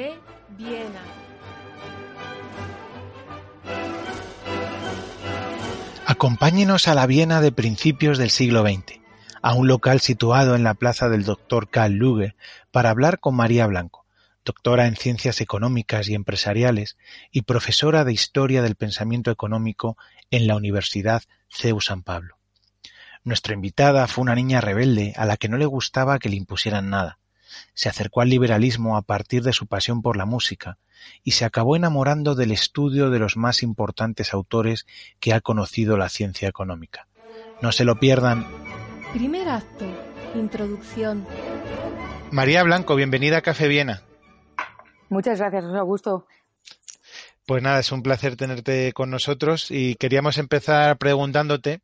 Café 0.00 0.18
Viena. 0.56 1.02
Acompáñenos 6.06 6.88
a 6.88 6.94
la 6.94 7.06
Viena 7.06 7.42
de 7.42 7.52
principios 7.52 8.16
del 8.16 8.30
siglo 8.30 8.62
XX, 8.62 9.00
a 9.42 9.52
un 9.52 9.68
local 9.68 10.00
situado 10.00 10.54
en 10.56 10.64
la 10.64 10.72
plaza 10.72 11.10
del 11.10 11.24
Dr. 11.24 11.68
Karl 11.68 11.92
Luge, 11.92 12.34
para 12.70 12.88
hablar 12.88 13.20
con 13.20 13.34
María 13.34 13.66
Blanco, 13.66 14.06
doctora 14.42 14.86
en 14.86 14.96
Ciencias 14.96 15.42
Económicas 15.42 16.08
y 16.08 16.14
Empresariales 16.14 16.96
y 17.30 17.42
profesora 17.42 18.04
de 18.04 18.14
Historia 18.14 18.62
del 18.62 18.76
Pensamiento 18.76 19.30
Económico 19.30 19.98
en 20.30 20.46
la 20.46 20.56
Universidad 20.56 21.22
CEU 21.50 21.82
San 21.82 22.02
Pablo. 22.02 22.38
Nuestra 23.22 23.52
invitada 23.52 24.06
fue 24.06 24.22
una 24.22 24.34
niña 24.34 24.62
rebelde 24.62 25.12
a 25.16 25.26
la 25.26 25.36
que 25.36 25.50
no 25.50 25.58
le 25.58 25.66
gustaba 25.66 26.18
que 26.18 26.30
le 26.30 26.36
impusieran 26.36 26.88
nada. 26.88 27.19
Se 27.74 27.88
acercó 27.88 28.20
al 28.20 28.28
liberalismo 28.28 28.96
a 28.96 29.02
partir 29.02 29.42
de 29.42 29.52
su 29.52 29.66
pasión 29.66 30.02
por 30.02 30.16
la 30.16 30.26
música 30.26 30.78
y 31.24 31.32
se 31.32 31.44
acabó 31.44 31.76
enamorando 31.76 32.34
del 32.34 32.52
estudio 32.52 33.10
de 33.10 33.18
los 33.18 33.36
más 33.36 33.62
importantes 33.62 34.34
autores 34.34 34.86
que 35.18 35.32
ha 35.32 35.40
conocido 35.40 35.96
la 35.96 36.08
ciencia 36.08 36.48
económica. 36.48 37.08
No 37.62 37.72
se 37.72 37.84
lo 37.84 37.98
pierdan. 37.98 38.46
Primer 39.12 39.48
acto. 39.48 39.86
Introducción. 40.34 41.26
María 42.30 42.62
Blanco, 42.62 42.94
bienvenida 42.94 43.38
a 43.38 43.42
Café 43.42 43.66
Viena. 43.66 44.02
Muchas 45.08 45.40
gracias, 45.40 45.64
José 45.64 45.78
Augusto. 45.78 46.26
Pues 47.46 47.62
nada, 47.62 47.80
es 47.80 47.90
un 47.90 48.02
placer 48.02 48.36
tenerte 48.36 48.92
con 48.92 49.10
nosotros 49.10 49.72
y 49.72 49.96
queríamos 49.96 50.38
empezar 50.38 50.96
preguntándote 50.98 51.80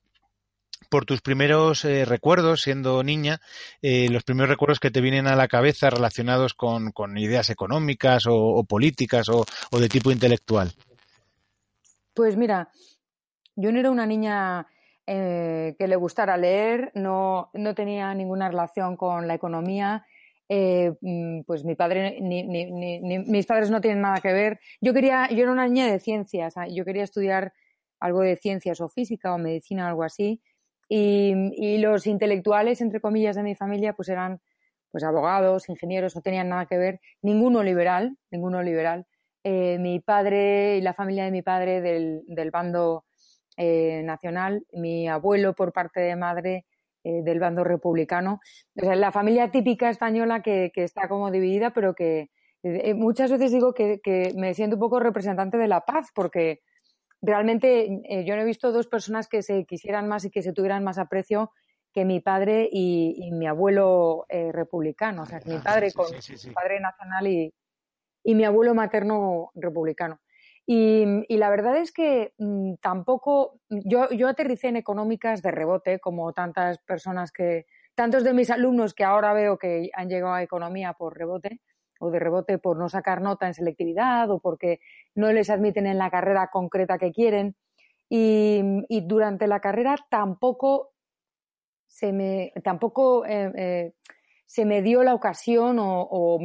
por 0.88 1.04
tus 1.04 1.20
primeros 1.20 1.84
eh, 1.84 2.04
recuerdos 2.04 2.62
siendo 2.62 3.02
niña, 3.02 3.40
eh, 3.82 4.08
los 4.10 4.24
primeros 4.24 4.50
recuerdos 4.50 4.80
que 4.80 4.90
te 4.90 5.00
vienen 5.00 5.26
a 5.26 5.36
la 5.36 5.48
cabeza 5.48 5.90
relacionados 5.90 6.54
con, 6.54 6.92
ideas 7.16 7.50
económicas 7.50 8.24
o, 8.28 8.64
políticas 8.64 9.28
o, 9.28 9.44
de 9.78 9.88
tipo 9.88 10.10
intelectual. 10.10 10.72
Pues 12.14 12.36
mira, 12.36 12.70
yo 13.56 13.72
no 13.72 13.78
era 13.78 13.90
una 13.90 14.06
niña 14.06 14.66
eh, 15.06 15.74
que 15.78 15.88
le 15.88 15.96
gustara 15.96 16.36
leer, 16.36 16.92
no, 16.94 17.50
no 17.52 17.74
tenía 17.74 18.14
ninguna 18.14 18.48
relación 18.48 18.96
con 18.96 19.26
la 19.28 19.34
economía. 19.34 20.06
Mm, 20.48 21.40
pues 21.40 21.64
mi 21.64 21.74
padre 21.74 22.20
ni, 22.20 22.44
mis 22.44 23.46
padres 23.46 23.68
no 23.68 23.80
tienen 23.80 24.02
nada 24.02 24.20
que 24.20 24.32
ver. 24.32 24.60
Yo 24.80 24.94
quería, 24.94 25.28
yo 25.28 25.42
era 25.42 25.50
una 25.50 25.66
niña 25.66 25.86
de 25.86 25.98
ciencias, 25.98 26.54
yo 26.70 26.84
quería 26.84 27.02
estudiar 27.02 27.52
algo 27.98 28.20
de 28.20 28.36
ciencias 28.36 28.80
o 28.80 28.88
física 28.88 29.34
o 29.34 29.38
medicina 29.38 29.86
o 29.86 29.88
algo 29.88 30.04
así 30.04 30.40
y, 30.88 31.78
los 31.78 32.06
intelectuales, 32.06 32.80
entre 32.80 33.00
comillas, 33.00 33.36
de 33.36 33.42
mi 33.42 33.54
familia, 33.54 33.92
pues 33.94 34.08
eran 34.08 34.40
pues 34.90 35.04
abogados, 35.04 35.68
ingenieros, 35.68 36.14
no 36.16 36.22
tenían 36.22 36.48
nada 36.48 36.66
que 36.66 36.78
ver, 36.78 37.00
ninguno 37.22 37.62
liberal, 37.62 38.16
ninguno 38.30 38.62
liberal. 38.62 39.06
Eh, 39.44 39.78
mi 39.78 40.00
padre 40.00 40.78
y 40.78 40.80
la 40.80 40.94
familia 40.94 41.24
de 41.24 41.30
mi 41.30 41.42
padre 41.42 41.80
del, 41.80 42.22
del 42.26 42.50
bando 42.50 43.04
eh, 43.56 44.02
nacional, 44.04 44.64
mi 44.72 45.08
abuelo 45.08 45.54
por 45.54 45.72
parte 45.72 46.00
de 46.00 46.16
madre 46.16 46.66
eh, 47.04 47.22
del 47.22 47.40
bando 47.40 47.62
republicano. 47.62 48.40
O 48.76 48.84
sea, 48.84 48.96
la 48.96 49.12
familia 49.12 49.50
típica 49.50 49.90
española 49.90 50.40
que, 50.42 50.72
que 50.74 50.84
está 50.84 51.08
como 51.08 51.30
dividida, 51.30 51.70
pero 51.70 51.94
que 51.94 52.30
muchas 52.96 53.30
veces 53.30 53.52
digo 53.52 53.74
que, 53.74 54.00
que, 54.02 54.32
me 54.34 54.52
siento 54.54 54.74
un 54.74 54.80
poco 54.80 54.98
representante 54.98 55.56
de 55.56 55.68
la 55.68 55.82
paz, 55.82 56.08
porque 56.12 56.62
realmente 57.22 58.00
eh, 58.08 58.24
yo 58.24 58.36
no 58.36 58.42
he 58.42 58.44
visto 58.46 58.72
dos 58.72 58.86
personas 58.86 59.28
que 59.28 59.42
se 59.42 59.64
quisieran 59.64 60.08
más 60.08 60.24
y 60.24 60.30
que 60.30 60.42
se 60.42 60.52
tuvieran 60.52 60.84
más 60.84 60.98
aprecio 60.98 61.52
que 61.92 62.04
mi 62.04 62.20
padre 62.20 62.68
y, 62.70 63.30
mi 63.32 63.46
abuelo 63.46 64.26
eh, 64.28 64.52
republicano, 64.52 65.22
o 65.22 65.26
sea, 65.26 65.40
mi 65.46 65.56
padre 65.58 65.92
con 65.92 66.06
mi 66.10 66.52
padre 66.52 66.78
nacional 66.78 67.26
y, 67.26 67.54
mi 68.24 68.44
abuelo 68.44 68.74
materno 68.74 69.50
republicano. 69.54 70.20
Y, 70.66 71.24
la 71.36 71.48
verdad 71.48 71.78
es 71.78 71.92
que 71.92 72.34
mm, 72.36 72.74
tampoco, 72.82 73.60
yo, 73.70 74.10
yo 74.10 74.28
aterricé 74.28 74.68
en 74.68 74.76
económicas 74.76 75.40
de 75.40 75.52
rebote, 75.52 75.98
como 75.98 76.32
tantas 76.34 76.78
personas 76.80 77.32
que, 77.32 77.64
tantos 77.94 78.24
de 78.24 78.34
mis 78.34 78.50
alumnos 78.50 78.92
que 78.92 79.04
ahora 79.04 79.32
veo 79.32 79.56
que 79.56 79.90
han 79.94 80.10
llegado 80.10 80.34
a 80.34 80.42
economía 80.42 80.92
por 80.92 81.16
rebote, 81.16 81.60
o 81.98 82.10
de 82.10 82.18
rebote 82.18 82.58
por 82.58 82.76
no 82.78 82.88
sacar 82.88 83.20
nota 83.20 83.46
en 83.46 83.54
selectividad 83.54 84.30
o 84.30 84.38
porque 84.40 84.80
no 85.14 85.32
les 85.32 85.50
admiten 85.50 85.86
en 85.86 85.98
la 85.98 86.10
carrera 86.10 86.48
concreta 86.52 86.98
que 86.98 87.12
quieren. 87.12 87.56
Y, 88.08 88.62
durante 89.02 89.46
la 89.46 89.60
carrera 89.60 89.96
tampoco 90.08 90.92
se 91.86 92.12
me, 92.12 92.52
tampoco, 92.62 93.26
eh, 93.26 93.52
eh, 93.56 93.92
se 94.44 94.64
me 94.64 94.82
dio 94.82 95.02
la 95.02 95.14
ocasión 95.14 95.78
o, 95.80 96.38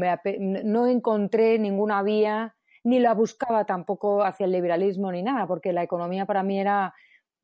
no 0.63 0.87
encontré 0.87 1.59
ninguna 1.59 2.01
vía, 2.01 2.55
ni 2.83 2.99
la 2.99 3.13
buscaba 3.13 3.65
tampoco 3.65 4.23
hacia 4.23 4.45
el 4.45 4.51
liberalismo 4.51 5.11
ni 5.11 5.21
nada, 5.21 5.45
porque 5.45 5.71
la 5.73 5.83
economía 5.83 6.25
para 6.25 6.41
mí 6.41 6.59
era 6.59 6.95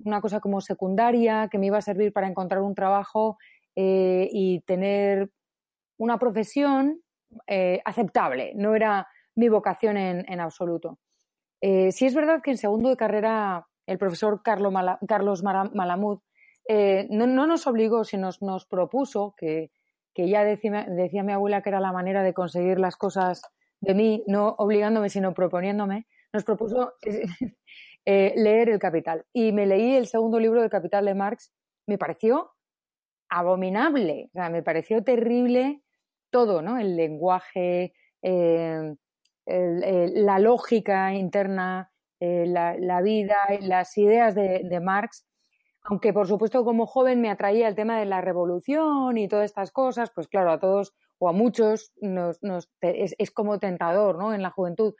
una 0.03 0.21
cosa 0.21 0.39
como 0.39 0.61
secundaria, 0.61 1.47
que 1.51 1.57
me 1.57 1.67
iba 1.67 1.77
a 1.77 1.81
servir 1.81 2.13
para 2.13 2.27
encontrar 2.27 2.61
un 2.61 2.75
trabajo 2.75 3.37
eh, 3.75 4.29
y 4.31 4.61
tener 4.61 5.29
una 5.97 6.17
profesión 6.17 7.01
eh, 7.47 7.81
aceptable, 7.85 8.53
no 8.55 8.75
era 8.75 9.07
mi 9.35 9.49
vocación 9.49 9.97
en, 9.97 10.39
absoluto. 10.39 10.99
Eh, 11.61 11.91
sí 11.91 12.05
es 12.05 12.15
verdad 12.15 12.41
que 12.41 12.51
en 12.51 12.57
segundo 12.57 12.89
de 12.89 12.97
carrera 12.97 13.67
el 13.85 13.97
profesor 13.97 14.41
Carlos, 14.43 15.43
Malamud 15.43 16.19
eh, 16.67 17.07
no, 17.09 17.27
nos 17.27 17.67
obligó, 17.67 18.03
sino 18.03 18.29
nos, 18.41 18.65
propuso, 18.65 19.35
que, 19.37 19.71
ya 20.15 20.43
decía, 20.43 20.85
decía, 20.89 21.23
mi 21.23 21.33
abuela 21.33 21.61
que 21.61 21.69
era 21.69 21.79
la 21.79 21.93
manera 21.93 22.23
de 22.23 22.33
conseguir 22.33 22.79
las 22.79 22.95
cosas 22.95 23.41
de 23.79 23.93
mí, 23.93 24.23
no 24.27 24.55
obligándome, 24.57 25.09
sino 25.09 25.33
proponiéndome, 25.33 26.07
nos 26.33 26.43
propuso 26.43 26.93
leer 28.05 28.69
El 28.69 28.79
Capital. 28.79 29.25
Y 29.33 29.51
me 29.51 29.65
leí 29.65 29.95
el 29.95 30.07
segundo 30.07 30.39
libro 30.39 30.61
de 30.61 30.69
Capital 30.69 31.05
de 31.05 31.15
Marx, 31.15 31.53
me 31.85 31.97
pareció 31.97 32.51
abominable, 33.29 34.29
me 34.33 34.63
pareció 34.63 35.03
terrible 35.03 35.81
todo, 36.29 36.61
¿no? 36.61 36.77
El 36.77 36.95
lenguaje, 36.95 37.93
eh, 38.21 38.95
la 39.45 40.39
lógica 40.39 41.13
interna, 41.13 41.91
eh, 42.19 42.45
la, 42.47 43.01
vida, 43.01 43.35
las 43.61 43.97
ideas 43.97 44.35
de, 44.35 44.79
Marx. 44.81 45.25
Aunque, 45.83 46.11
por 46.11 46.27
supuesto, 46.27 46.65
como 46.65 46.85
joven 46.85 47.21
me 47.21 47.29
atraía 47.29 47.67
el 47.67 47.75
tema 47.75 47.99
de 47.99 48.05
la 48.05 48.21
revolución 48.21 49.17
y 49.17 49.27
todas 49.27 49.45
estas 49.45 49.71
cosas, 49.71 50.11
pues 50.13 50.27
claro, 50.27 50.51
a 50.51 50.59
todos 50.59 50.93
o 51.19 51.29
a 51.29 51.31
muchos 51.31 51.93
es, 52.81 53.31
como 53.31 53.59
tentador, 53.59 54.17
¿no? 54.17 54.33
En 54.33 54.41
la 54.41 54.51
juventud. 54.51 54.93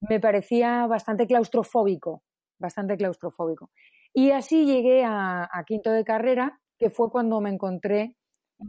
Me 0.00 0.18
parecía 0.18 0.86
bastante 0.88 1.26
claustrofóbico, 1.26 2.22
bastante 2.58 2.96
claustrofóbico. 2.96 3.70
Y 4.12 4.32
así 4.32 4.66
llegué 4.66 5.04
a 5.04 5.64
quinto 5.66 5.92
de 5.92 6.04
carrera, 6.04 6.60
que 6.76 6.90
fue 6.90 7.10
cuando 7.10 7.40
me 7.40 7.50
encontré 7.50 8.16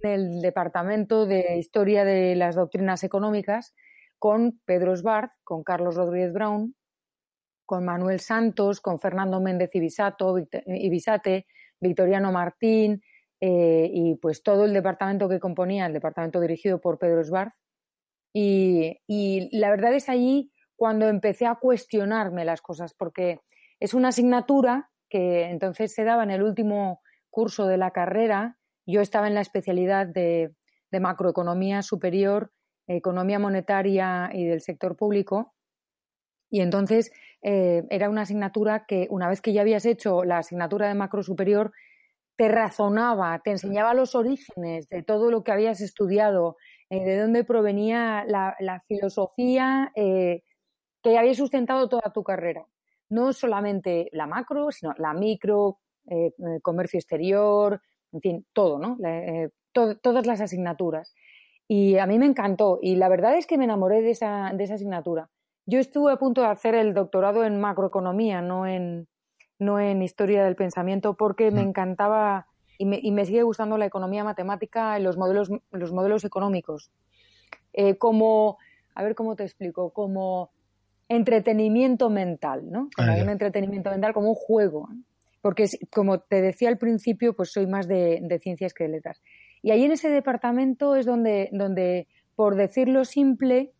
del 0.02 0.42
Departamento 0.42 1.26
de 1.26 1.58
Historia 1.58 2.04
de 2.06 2.36
las 2.36 2.56
Doctrinas 2.56 3.04
Económicas 3.04 3.74
con 4.20 4.60
Pedro 4.66 4.96
Sbarth, 4.96 5.32
con 5.44 5.64
Carlos 5.64 5.96
Rodríguez 5.96 6.34
Brown, 6.34 6.76
con 7.66 7.86
Manuel 7.86 8.20
Santos, 8.20 8.80
con 8.82 9.00
Fernando 9.00 9.40
Méndez 9.42 9.72
Ibisate, 9.74 11.46
Victoriano 11.80 12.32
Martín 12.32 13.02
eh, 13.40 13.90
y 13.92 14.16
pues 14.16 14.42
todo 14.42 14.66
el 14.66 14.74
departamento 14.74 15.28
que 15.28 15.40
componía, 15.40 15.86
el 15.86 15.94
departamento 15.94 16.40
dirigido 16.40 16.80
por 16.80 16.98
Pedro 16.98 17.24
Sbarth. 17.24 17.54
Y, 18.34 19.02
y 19.06 19.50
la 19.58 19.70
verdad 19.70 19.94
es 19.94 20.10
allí 20.10 20.52
cuando 20.76 21.08
empecé 21.08 21.46
a 21.46 21.56
cuestionarme 21.56 22.46
las 22.46 22.62
cosas, 22.62 22.94
porque 22.94 23.42
es 23.80 23.94
una 23.94 24.10
asignatura 24.10 24.90
que 25.10 25.50
entonces 25.50 25.94
se 25.94 26.04
daba 26.04 26.24
en 26.24 26.32
el 26.32 26.42
último 26.42 27.02
curso 27.30 27.68
de 27.68 27.78
la 27.78 27.92
carrera 27.92 28.58
yo 28.86 29.02
estaba 29.02 29.28
en 29.28 29.36
la 29.36 29.42
especialidad 29.42 30.08
de, 30.08 30.52
macroeconomía 30.92 31.82
superior, 31.82 32.52
economía 32.86 33.40
monetaria 33.40 34.30
y 34.32 34.46
del 34.46 34.62
sector 34.62 34.96
público. 34.96 35.56
Y 36.52 36.62
entonces 36.62 37.12
eh, 37.42 37.84
era 37.90 38.10
una 38.10 38.22
asignatura 38.22 38.86
que 38.86 39.08
una 39.10 39.28
vez 39.28 39.42
que 39.42 39.54
ya 39.54 39.62
habías 39.62 39.88
hecho 39.88 40.24
la 40.24 40.38
asignatura 40.40 40.88
de 40.88 40.94
macro 40.94 41.24
superior, 41.24 41.72
te 42.36 42.48
razonaba, 42.48 43.40
te 43.44 43.52
enseñaba 43.52 43.96
los 43.96 44.14
orígenes 44.14 44.88
de 44.90 45.02
todo 45.02 45.32
lo 45.32 45.44
que 45.44 45.52
habías 45.52 45.82
estudiado, 45.82 46.58
eh, 46.92 47.04
de 47.04 47.22
dónde 47.22 47.44
provenía 47.44 48.24
la, 48.28 48.84
filosofía 48.88 49.92
eh, 49.96 50.44
que 51.02 51.18
había 51.18 51.34
sustentado 51.34 51.90
toda 51.90 52.14
tu 52.14 52.24
carrera. 52.24 52.68
No 53.10 53.34
solamente 53.34 54.10
la 54.12 54.28
macro, 54.28 54.72
sino 54.72 54.94
la 54.98 55.14
micro, 55.14 55.80
comercio 56.62 56.98
exterior, 56.98 57.82
en 58.14 58.22
fin, 58.22 58.46
todo, 58.54 58.80
¿no? 58.80 58.98
Eh, 59.06 59.50
todas 59.74 60.26
las 60.26 60.40
asignaturas. 60.40 61.14
Y 61.68 61.98
a 61.98 62.06
mí 62.06 62.20
me 62.20 62.26
encantó 62.26 62.80
y 62.82 62.96
la 62.96 63.10
verdad 63.10 63.36
es 63.36 63.48
que 63.48 63.58
me 63.58 63.64
enamoré 63.66 64.02
de 64.02 64.12
esa, 64.12 64.52
de 64.54 64.64
esa 64.64 64.76
asignatura. 64.76 65.30
Yo 65.66 65.80
estuve 65.80 66.12
a 66.12 66.18
punto 66.18 66.42
de 66.42 66.48
hacer 66.48 66.76
el 66.76 66.94
doctorado 66.94 67.46
en 67.46 67.60
macroeconomía, 67.60 68.42
no 68.42 68.68
en, 68.68 69.08
no 69.60 69.80
en 69.80 70.02
historia 70.02 70.44
del 70.44 70.56
pensamiento, 70.56 71.16
porque 71.16 71.52
me 71.52 71.62
encantaba 71.62 72.48
y 72.78 72.86
me, 72.86 73.00
y 73.02 73.12
me, 73.12 73.26
sigue 73.26 73.44
gustando 73.44 73.78
la 73.78 73.86
economía 73.86 74.24
matemática 74.24 75.00
y 75.00 75.04
los 75.04 75.18
modelos, 75.18 75.50
los 75.72 75.92
modelos 75.94 76.26
económicos. 76.26 76.92
Eh, 77.72 77.98
como 77.98 78.58
a 78.96 79.04
ver 79.04 79.16
cómo 79.16 79.36
te 79.36 79.44
explico, 79.44 79.92
como 79.92 80.52
entretenimiento 81.10 82.10
mental, 82.10 82.70
¿no? 82.70 82.90
Como 82.96 83.12
Ah, 83.12 83.18
un 83.22 83.30
entretenimiento 83.30 83.90
mental, 83.90 84.14
como 84.14 84.30
un 84.30 84.36
juego. 84.36 84.90
Porque, 85.44 85.68
como 85.92 86.22
te 86.22 86.42
decía 86.42 86.70
al 86.70 86.80
principio, 86.80 87.36
pues 87.36 87.52
soy 87.52 87.68
más 87.68 87.88
de, 87.88 88.20
de 88.24 88.40
ciencias 88.40 88.74
que 88.74 88.86
de 88.86 88.90
letras. 88.90 89.22
Y 89.62 89.70
ahí 89.70 89.84
en 89.84 89.92
ese 89.92 90.10
departamento 90.10 90.96
es 90.96 91.06
donde, 91.06 91.50
donde, 91.52 92.08
por 92.36 92.56
decirlo 92.56 93.06
simple, 93.06 93.74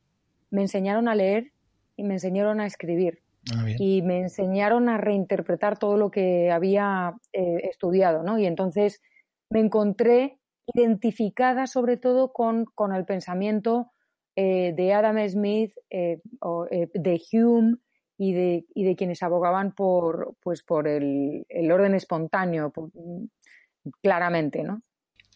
me 0.52 0.62
enseñaron 0.62 1.08
a 1.08 1.16
leer 1.16 1.54
y 1.98 2.04
me 2.04 2.14
enseñaron 2.14 2.60
a 2.60 2.68
escribir 2.68 3.24
Ah, 3.52 3.66
y 3.78 4.02
me 4.02 4.20
enseñaron 4.20 4.88
a 4.88 4.98
reinterpretar 4.98 5.78
todo 5.78 5.98
lo 5.98 6.12
que 6.12 6.50
había 6.50 7.14
eh, 7.34 7.70
estudiado, 7.70 8.24
¿no? 8.24 8.40
Y 8.40 8.46
entonces 8.46 9.02
me 9.50 9.60
encontré 9.60 10.40
identificada 10.74 11.68
sobre 11.68 11.98
todo 11.98 12.32
con, 12.32 12.66
con 12.66 12.96
el 12.96 13.04
pensamiento 13.04 13.92
eh, 14.38 14.74
de 14.76 14.94
Adam 14.94 15.18
Smith, 15.28 15.74
eh, 15.90 16.22
o, 16.40 16.68
eh, 16.72 16.90
de 16.94 17.22
Hume 17.34 17.78
y 18.18 18.34
de, 18.34 18.66
y 18.74 18.86
de 18.86 18.96
quienes 18.96 19.24
abogaban 19.24 19.74
por, 19.74 20.36
pues, 20.42 20.64
por 20.64 20.88
el, 20.88 21.46
el 21.50 21.72
orden 21.72 21.96
espontáneo, 21.96 22.72
por- 22.72 22.92
claramente, 24.02 24.64
¿no? 24.64 24.82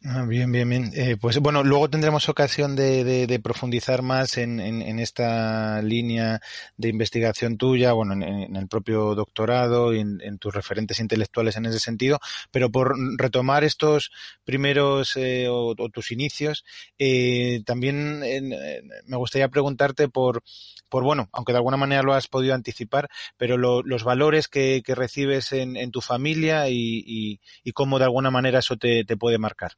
Ah, 0.06 0.26
bien, 0.28 0.52
bien, 0.52 0.70
bien. 0.70 0.92
Eh, 0.94 1.18
pues 1.20 1.40
bueno, 1.40 1.64
luego 1.64 1.90
tendremos 1.90 2.30
ocasión 2.30 2.76
de, 2.76 3.40
profundizar 3.44 4.04
más 4.04 4.38
en, 4.38 4.60
esta 5.00 5.82
línea 5.82 6.40
de 6.78 6.90
investigación 6.90 7.58
tuya, 7.58 7.94
bueno, 7.94 8.14
en, 8.14 8.56
el 8.56 8.68
propio 8.68 9.16
doctorado 9.16 9.94
y 9.94 10.00
en, 10.00 10.38
tus 10.38 10.54
referentes 10.54 11.00
intelectuales 11.00 11.58
en 11.58 11.66
ese 11.66 11.80
sentido, 11.80 12.20
pero 12.52 12.70
por 12.72 12.96
retomar 13.18 13.64
estos 13.64 14.12
primeros 14.46 15.18
eh, 15.18 15.48
o, 15.50 15.76
tus 15.90 16.12
inicios, 16.12 16.64
eh, 17.00 17.64
también 17.66 18.20
me 18.20 19.18
gustaría 19.18 19.50
preguntarte 19.50 20.08
por, 20.10 20.44
por, 20.90 21.04
bueno, 21.04 21.28
aunque 21.34 21.54
de 21.54 21.58
alguna 21.58 21.78
manera 21.78 22.04
lo 22.04 22.14
has 22.14 22.28
podido 22.28 22.54
anticipar, 22.54 23.10
pero 23.36 23.58
lo- 23.58 23.82
los 23.84 24.04
valores 24.04 24.48
que, 24.48 24.84
recibes 24.88 25.52
en, 25.54 25.92
tu 25.92 26.02
familia 26.02 26.70
y, 26.70 27.40
cómo 27.74 27.98
de 28.00 28.06
alguna 28.06 28.32
manera 28.32 28.60
eso 28.60 28.78
te 28.78 29.04
puede 29.18 29.38
marcar. 29.40 29.72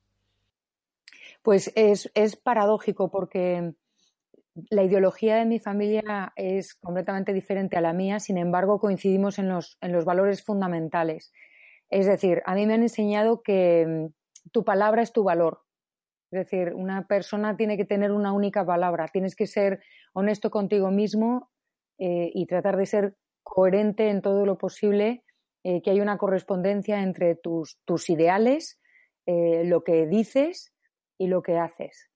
Pues 1.41 1.71
es, 1.75 2.11
es 2.15 2.35
paradójico 2.35 3.09
porque 3.09 3.73
la 4.69 4.83
ideología 4.83 5.37
de 5.37 5.45
mi 5.45 5.59
familia 5.59 6.33
es 6.35 6.75
completamente 6.75 7.33
diferente 7.33 7.77
a 7.77 7.81
la 7.81 7.93
mía, 7.93 8.19
sin 8.19 8.37
embargo 8.37 8.79
coincidimos 8.79 9.39
en 9.39 9.49
los, 9.49 9.77
en 9.81 9.91
los 9.91 10.05
valores 10.05 10.43
fundamentales. 10.43 11.31
Es 11.89 12.05
decir, 12.05 12.41
a 12.45 12.55
mí 12.55 12.65
me 12.65 12.73
han 12.73 12.83
enseñado 12.83 13.41
que 13.41 13.85
mm, 13.87 14.49
tu 14.51 14.63
palabra 14.63 15.01
es 15.01 15.11
tu 15.11 15.23
valor. 15.23 15.61
Es 16.31 16.45
decir, 16.45 16.73
una 16.75 17.07
persona 17.07 17.57
tiene 17.57 17.77
que 17.77 17.85
tener 17.85 18.11
una 18.11 18.33
única 18.33 18.65
palabra, 18.65 19.07
tienes 19.07 19.35
que 19.35 19.47
ser 19.47 19.81
honesto 20.13 20.51
contigo 20.51 20.91
mismo 20.91 21.49
eh, 21.97 22.31
y 22.33 22.45
tratar 22.45 22.77
de 22.77 22.85
ser 22.85 23.15
coherente 23.41 24.09
en 24.09 24.21
todo 24.21 24.45
lo 24.45 24.57
posible, 24.57 25.23
eh, 25.63 25.81
que 25.81 25.89
hay 25.89 26.01
una 26.01 26.17
correspondencia 26.17 27.01
entre 27.01 27.35
tus, 27.35 27.79
tus 27.83 28.09
ideales, 28.09 28.79
eh, 29.25 29.63
lo 29.65 29.83
que 29.83 30.05
dices 30.05 30.73
y 31.19 31.27
lo 31.27 31.43
que 31.43 31.59
haces. 31.59 32.09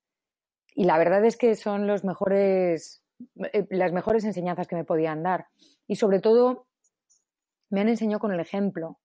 Y 0.73 0.85
la 0.85 0.97
verdad 0.97 1.23
es 1.25 1.37
que 1.37 1.53
son 1.55 1.85
los 1.85 2.03
mejores, 2.03 3.03
eh, 3.51 3.67
las 3.69 3.93
mejores 3.93 4.23
enseñanzas 4.23 4.67
que 4.67 4.75
me 4.75 4.85
podían 4.85 5.21
dar. 5.21 5.45
Y 5.87 5.97
sobre 5.97 6.19
todo, 6.19 6.65
me 7.69 7.81
han 7.81 7.89
enseñado 7.89 8.19
con 8.19 8.31
el 8.31 8.39
ejemplo. 8.39 8.99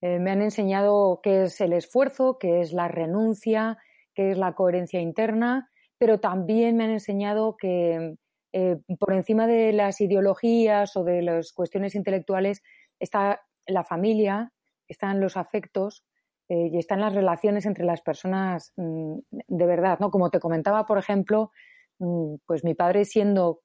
Eh, 0.00 0.18
me 0.18 0.30
han 0.30 0.40
enseñado 0.40 1.20
qué 1.22 1.42
es 1.42 1.60
el 1.60 1.74
esfuerzo, 1.74 2.38
qué 2.38 2.62
es 2.62 2.72
la 2.72 2.88
renuncia, 2.88 3.76
qué 4.14 4.30
es 4.30 4.38
la 4.38 4.54
coherencia 4.54 5.00
interna, 5.00 5.70
pero 5.98 6.20
también 6.20 6.76
me 6.76 6.84
han 6.84 6.90
enseñado 6.90 7.56
que 7.58 8.14
eh, 8.52 8.76
por 8.98 9.12
encima 9.12 9.46
de 9.46 9.72
las 9.72 10.00
ideologías 10.00 10.96
o 10.96 11.04
de 11.04 11.22
las 11.22 11.52
cuestiones 11.52 11.94
intelectuales 11.94 12.62
está 12.98 13.42
la 13.66 13.84
familia, 13.84 14.52
están 14.88 15.20
los 15.20 15.36
afectos 15.36 16.04
eh, 16.50 16.68
y 16.72 16.78
están 16.78 17.00
las 17.00 17.14
relaciones 17.14 17.64
entre 17.64 17.84
las 17.84 18.00
personas 18.00 18.72
mm, 18.76 19.18
de 19.30 19.66
verdad, 19.66 20.00
¿no? 20.00 20.10
Como 20.10 20.30
te 20.30 20.40
comentaba, 20.40 20.84
por 20.84 20.98
ejemplo, 20.98 21.52
mm, 22.00 22.34
pues 22.44 22.64
mi 22.64 22.74
padre 22.74 23.04
siendo 23.04 23.62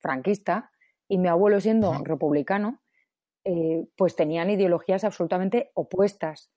franquista 0.00 0.72
y 1.06 1.18
mi 1.18 1.28
abuelo 1.28 1.60
siendo 1.60 1.92
republicano, 2.02 2.82
eh, 3.44 3.86
pues 3.96 4.16
tenían 4.16 4.50
ideologías 4.50 5.04
absolutamente 5.04 5.70
opuestas. 5.74 6.50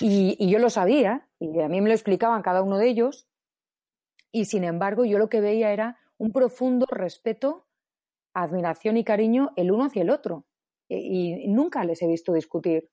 Y, 0.00 0.34
y 0.38 0.50
yo 0.50 0.58
lo 0.58 0.70
sabía, 0.70 1.28
y 1.38 1.60
a 1.60 1.68
mí 1.68 1.82
me 1.82 1.88
lo 1.88 1.94
explicaban 1.94 2.40
cada 2.40 2.62
uno 2.62 2.78
de 2.78 2.88
ellos, 2.88 3.28
y 4.30 4.46
sin 4.46 4.64
embargo 4.64 5.04
yo 5.04 5.18
lo 5.18 5.28
que 5.28 5.42
veía 5.42 5.74
era 5.74 5.98
un 6.16 6.32
profundo 6.32 6.86
respeto, 6.90 7.66
admiración 8.32 8.96
y 8.96 9.04
cariño 9.04 9.52
el 9.56 9.72
uno 9.72 9.84
hacia 9.84 10.00
el 10.00 10.08
otro. 10.08 10.46
Y, 10.88 11.34
y 11.34 11.48
nunca 11.48 11.84
les 11.84 12.00
he 12.00 12.06
visto 12.06 12.32
discutir 12.32 12.88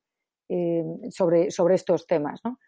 eh, 0.49 0.83
sobre, 1.11 1.51
sobre 1.51 1.75
estos 1.75 2.07
temas. 2.07 2.41
¿no? 2.43 2.59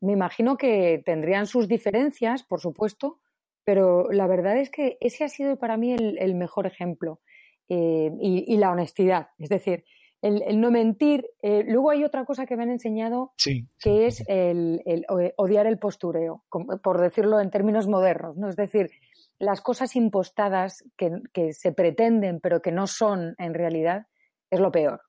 Me 0.00 0.12
imagino 0.12 0.56
que 0.56 1.02
tendrían 1.04 1.46
sus 1.46 1.68
diferencias, 1.68 2.42
por 2.44 2.60
supuesto, 2.60 3.20
pero 3.64 4.10
la 4.12 4.26
verdad 4.26 4.58
es 4.58 4.70
que 4.70 4.96
ese 5.00 5.24
ha 5.24 5.28
sido 5.28 5.56
para 5.56 5.76
mí 5.76 5.92
el, 5.92 6.18
el 6.18 6.34
mejor 6.34 6.66
ejemplo. 6.66 7.20
Eh, 7.68 8.12
y, 8.20 8.44
y, 8.54 8.56
la 8.58 8.70
honestidad, 8.70 9.30
es 9.38 9.48
decir, 9.48 9.84
el, 10.22 10.42
el 10.42 10.60
no 10.60 10.70
mentir. 10.70 11.26
Eh, 11.42 11.64
luego 11.66 11.90
hay 11.90 12.04
otra 12.04 12.24
cosa 12.24 12.46
que 12.46 12.56
me 12.56 12.62
han 12.62 12.70
enseñado 12.70 13.32
Sí, 13.36 13.66
que 13.80 14.06
es 14.06 14.22
el, 14.28 14.82
el 14.86 15.04
odiar 15.08 15.66
el 15.66 15.78
postureo, 15.78 16.44
por 16.48 17.00
decirlo 17.00 17.40
en 17.40 17.50
términos 17.50 17.88
modernos, 17.88 18.36
¿no? 18.36 18.48
Es 18.48 18.56
decir, 18.56 18.90
las 19.38 19.60
cosas 19.60 19.96
impostadas 19.96 20.84
que, 20.96 21.10
que, 21.32 21.52
se 21.52 21.72
pretenden 21.72 22.40
pero 22.40 22.62
que 22.62 22.72
no 22.72 22.86
son 22.86 23.34
en 23.38 23.54
realidad 23.54 24.06
es 24.50 24.60
lo 24.60 24.70
peor. 24.70 25.00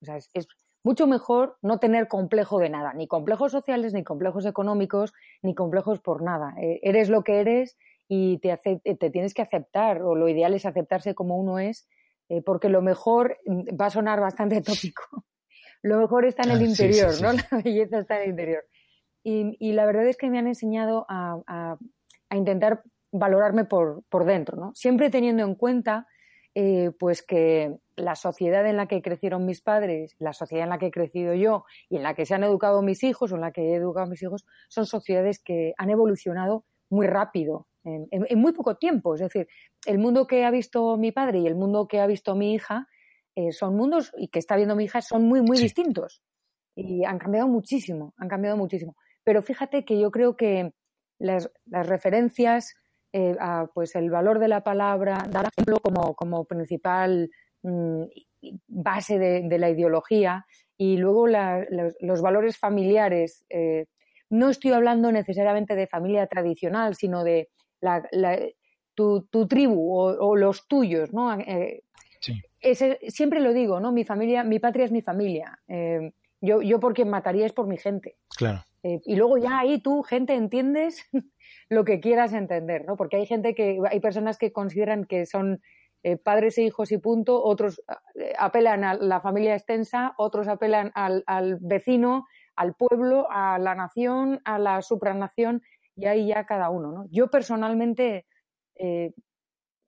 O 0.00 0.04
sea, 0.04 0.16
es, 0.16 0.30
es, 0.34 0.46
mucho 0.86 1.08
mejor 1.08 1.58
no 1.62 1.80
tener 1.80 2.06
complejo 2.06 2.60
de 2.60 2.68
nada, 2.68 2.94
ni 2.94 3.08
complejos 3.08 3.50
sociales, 3.50 3.92
ni 3.92 4.04
complejos 4.04 4.46
económicos, 4.46 5.12
ni 5.42 5.52
complejos 5.52 5.98
por 5.98 6.22
nada. 6.22 6.54
Eh, 6.62 6.78
eres 6.84 7.08
lo 7.08 7.24
que 7.24 7.40
eres 7.40 7.76
y 8.06 8.38
te, 8.38 8.56
te, 8.56 9.10
tienes 9.10 9.34
que 9.34 9.42
aceptar, 9.42 10.00
o 10.02 10.14
lo 10.14 10.28
ideal 10.28 10.54
es 10.54 10.64
aceptarse 10.64 11.12
como 11.16 11.38
uno 11.38 11.58
es, 11.58 11.88
eh, 12.28 12.40
porque 12.40 12.68
lo 12.68 12.82
mejor 12.82 13.36
va 13.48 13.86
a 13.86 13.90
sonar 13.90 14.20
bastante 14.20 14.60
tópico. 14.62 15.24
lo 15.82 15.98
mejor 15.98 16.24
está 16.24 16.44
en 16.44 16.50
el 16.52 16.60
Ah, 16.60 16.64
interior, 16.66 17.10
sí, 17.10 17.16
sí, 17.16 17.22
¿no? 17.24 17.32
sí. 17.32 17.38
La 17.50 17.62
belleza 17.64 17.98
está 17.98 18.16
en 18.18 18.22
el 18.22 18.28
interior. 18.30 18.64
Y, 19.24 19.56
y, 19.58 19.72
la 19.72 19.86
verdad 19.86 20.06
es 20.06 20.16
que 20.16 20.30
me 20.30 20.38
han 20.38 20.46
enseñado 20.46 21.04
a, 21.08 21.40
a, 21.48 21.76
a 22.30 22.36
intentar 22.36 22.84
valorarme 23.10 23.64
por, 23.64 24.04
por, 24.08 24.24
dentro, 24.24 24.56
¿no? 24.56 24.70
Siempre 24.76 25.10
teniendo 25.10 25.42
en 25.42 25.56
cuenta 25.56 26.06
eh, 26.58 26.90
pues 26.98 27.22
que 27.22 27.76
la 27.96 28.14
sociedad 28.14 28.66
en 28.66 28.78
la 28.78 28.86
que 28.86 29.02
crecieron 29.02 29.44
mis 29.44 29.60
padres, 29.60 30.16
la 30.18 30.32
sociedad 30.32 30.64
en 30.64 30.70
la 30.70 30.78
que 30.78 30.86
he 30.86 30.90
crecido 30.90 31.34
yo 31.34 31.66
y 31.90 31.96
en 31.96 32.02
la 32.02 32.14
que 32.14 32.24
se 32.24 32.34
han 32.34 32.44
educado 32.44 32.80
mis 32.80 33.02
hijos 33.04 33.30
o 33.30 33.34
en 33.34 33.42
la 33.42 33.52
que 33.52 33.60
he 33.60 33.74
educado 33.74 34.06
a 34.06 34.08
mis 34.08 34.22
hijos, 34.22 34.46
son 34.68 34.86
sociedades 34.86 35.38
que 35.38 35.74
han 35.76 35.90
evolucionado 35.90 36.64
muy 36.88 37.06
rápido, 37.08 37.66
en, 37.84 38.08
en, 38.10 38.24
en 38.26 38.38
muy 38.38 38.52
poco 38.52 38.76
tiempo. 38.76 39.14
Es 39.14 39.20
decir, 39.20 39.48
el 39.84 39.98
mundo 39.98 40.26
que 40.26 40.46
ha 40.46 40.50
visto 40.50 40.96
mi 40.96 41.12
padre 41.12 41.40
y 41.40 41.46
el 41.46 41.56
mundo 41.56 41.88
que 41.88 42.00
ha 42.00 42.06
visto 42.06 42.34
mi 42.34 42.54
hija 42.54 42.88
eh, 43.34 43.52
son 43.52 43.76
mundos, 43.76 44.12
y 44.16 44.28
que 44.28 44.38
está 44.38 44.56
viendo 44.56 44.74
mi 44.76 44.84
hija, 44.84 45.02
son 45.02 45.24
muy, 45.24 45.42
muy 45.42 45.58
Sí. 45.58 45.64
distintos. 45.64 46.22
Y 46.74 47.04
han 47.04 47.18
cambiado 47.18 47.48
muchísimo, 47.48 48.14
han 48.16 48.28
cambiado 48.28 48.56
muchísimo. 48.56 48.96
Pero 49.24 49.42
fíjate 49.42 49.84
que 49.84 50.00
yo 50.00 50.10
creo 50.10 50.36
que 50.36 50.72
las, 51.18 51.50
las 51.66 51.86
referencias 51.86 52.76
eh, 53.12 53.36
a 53.40 53.66
pues 53.72 53.94
el 53.94 54.10
valor 54.10 54.38
de 54.38 54.48
la 54.48 54.62
palabra, 54.62 55.26
dar 55.30 55.48
ejemplo 55.48 55.78
como, 55.80 56.14
como 56.14 56.44
principal 56.44 57.30
mm, 57.62 58.02
base 58.68 59.18
de, 59.18 59.42
de, 59.48 59.58
la 59.58 59.70
ideología 59.70 60.44
y 60.76 60.96
luego 60.96 61.26
la, 61.26 61.64
los, 61.70 61.94
los, 62.00 62.20
valores 62.20 62.58
familiares. 62.58 63.44
Eh, 63.48 63.86
no 64.28 64.48
estoy 64.48 64.72
hablando 64.72 65.12
necesariamente 65.12 65.74
de 65.74 65.86
familia 65.86 66.26
tradicional, 66.26 66.94
sino 66.94 67.24
de 67.24 67.48
la, 67.80 68.06
la, 68.10 68.38
tu, 68.94 69.22
tu, 69.30 69.46
tribu 69.46 69.92
o, 69.94 70.28
o, 70.28 70.36
los 70.36 70.66
tuyos, 70.66 71.12
¿no? 71.12 71.32
Eh, 71.38 71.82
sí. 72.20 72.40
ese, 72.60 72.98
siempre 73.08 73.40
lo 73.40 73.52
digo, 73.52 73.80
¿no? 73.80 73.92
Mi 73.92 74.04
familia, 74.04 74.42
mi 74.42 74.58
patria 74.58 74.84
es 74.84 74.92
mi 74.92 75.02
familia. 75.02 75.58
Eh, 75.68 76.12
yo, 76.40 76.60
yo 76.62 76.80
por 76.80 76.94
quien 76.94 77.08
mataría 77.08 77.46
es 77.46 77.52
por 77.52 77.66
mi 77.66 77.78
gente. 77.78 78.16
Claro. 78.36 78.64
Eh, 78.86 79.00
y 79.04 79.16
luego 79.16 79.36
ya 79.36 79.58
ahí 79.58 79.80
tú, 79.80 80.04
gente, 80.04 80.34
entiendes 80.34 81.04
lo 81.68 81.84
que 81.84 81.98
quieras 81.98 82.32
entender, 82.32 82.84
¿no? 82.86 82.96
Porque 82.96 83.16
hay 83.16 83.26
gente 83.26 83.52
que, 83.52 83.80
hay 83.90 83.98
personas 83.98 84.38
que 84.38 84.52
consideran 84.52 85.06
que 85.06 85.26
son 85.26 85.60
eh, 86.04 86.16
padres 86.16 86.56
e 86.58 86.62
hijos 86.62 86.92
y 86.92 86.98
punto, 86.98 87.42
otros 87.42 87.82
eh, 88.14 88.32
apelan 88.38 88.84
a 88.84 88.94
la 88.94 89.20
familia 89.20 89.56
extensa, 89.56 90.14
otros 90.18 90.46
apelan 90.46 90.92
al, 90.94 91.24
vecino, 91.60 92.26
al 92.54 92.74
pueblo, 92.74 93.26
a 93.28 93.58
la 93.58 93.74
nación, 93.74 94.40
a 94.44 94.60
la 94.60 94.80
supranación, 94.82 95.62
y 95.96 96.06
ahí 96.06 96.28
ya 96.28 96.46
cada 96.46 96.70
uno, 96.70 96.92
¿no? 96.92 97.06
Yo 97.10 97.28
personalmente 97.28 98.24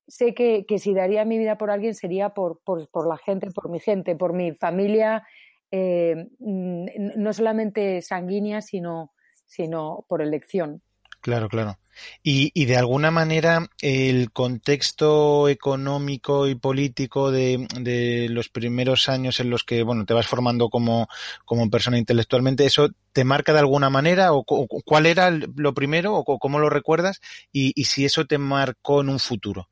sé 0.09 0.35
que, 0.35 0.65
que, 0.67 0.79
si 0.79 0.95
daría 0.95 1.27
mi 1.27 1.39
vida 1.39 1.59
por 1.59 1.71
alguien 1.71 1.95
sería 1.95 2.31
por, 2.31 2.61
por, 2.65 2.89
por 2.89 3.07
la 3.07 3.19
gente, 3.19 3.51
por 3.51 3.69
mi 3.69 3.79
gente, 3.79 4.17
por 4.17 4.33
mi 4.33 4.55
familia, 4.55 5.25
eh, 5.71 6.29
no 6.39 7.33
solamente 7.33 8.03
sanguínea, 8.03 8.63
sino, 8.63 9.13
sino 9.47 10.05
por 10.09 10.23
elección. 10.23 10.83
Claro, 11.21 11.49
claro. 11.49 11.79
Y, 12.23 12.53
y, 12.55 12.67
de 12.67 12.77
alguna 12.77 13.11
manera 13.11 13.67
el 13.83 14.31
contexto 14.31 15.49
económico 15.49 16.47
y 16.47 16.55
político 16.55 17.33
de, 17.33 17.67
de, 17.81 18.29
los 18.31 18.49
primeros 18.49 19.09
años 19.09 19.41
en 19.41 19.51
los 19.51 19.65
que 19.65 19.83
bueno 19.83 20.07
te 20.07 20.15
vas 20.15 20.29
formando 20.29 20.69
como, 20.69 21.09
como 21.45 21.69
persona 21.71 21.99
intelectualmente, 21.99 22.65
¿eso 22.65 22.91
te 23.13 23.25
marca 23.25 23.53
de 23.53 23.59
alguna 23.59 23.91
manera? 23.91 24.33
¿O, 24.33 24.45
cuál 24.45 25.07
era 25.07 25.31
lo 25.31 25.75
primero? 25.75 26.15
¿O 26.15 26.39
cómo 26.39 26.61
lo 26.61 26.71
recuerdas? 26.71 27.21
Y, 27.51 27.73
y 27.75 27.87
si 27.87 28.05
eso 28.05 28.27
te 28.27 28.39
marcó 28.39 29.01
en 29.01 29.09
un 29.09 29.19
futuro. 29.19 29.69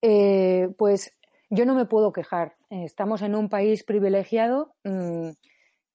Eh, 0.00 0.68
pues 0.78 1.12
yo 1.54 1.66
no 1.66 1.74
me 1.74 1.86
puedo 1.86 2.12
quejar. 2.12 2.56
Estamos 2.70 3.22
en 3.22 3.34
un 3.34 3.48
país 3.48 3.84
privilegiado 3.84 4.74
mmm, 4.84 5.30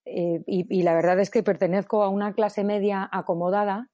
eh, 0.05 0.43
y, 0.47 0.81
la 0.81 0.95
verdad 0.95 1.19
es 1.19 1.29
que 1.29 1.43
pertenezco 1.43 2.01
a 2.01 2.09
una 2.09 2.33
clase 2.33 2.63
media 2.63 3.07
acomodada 3.11 3.89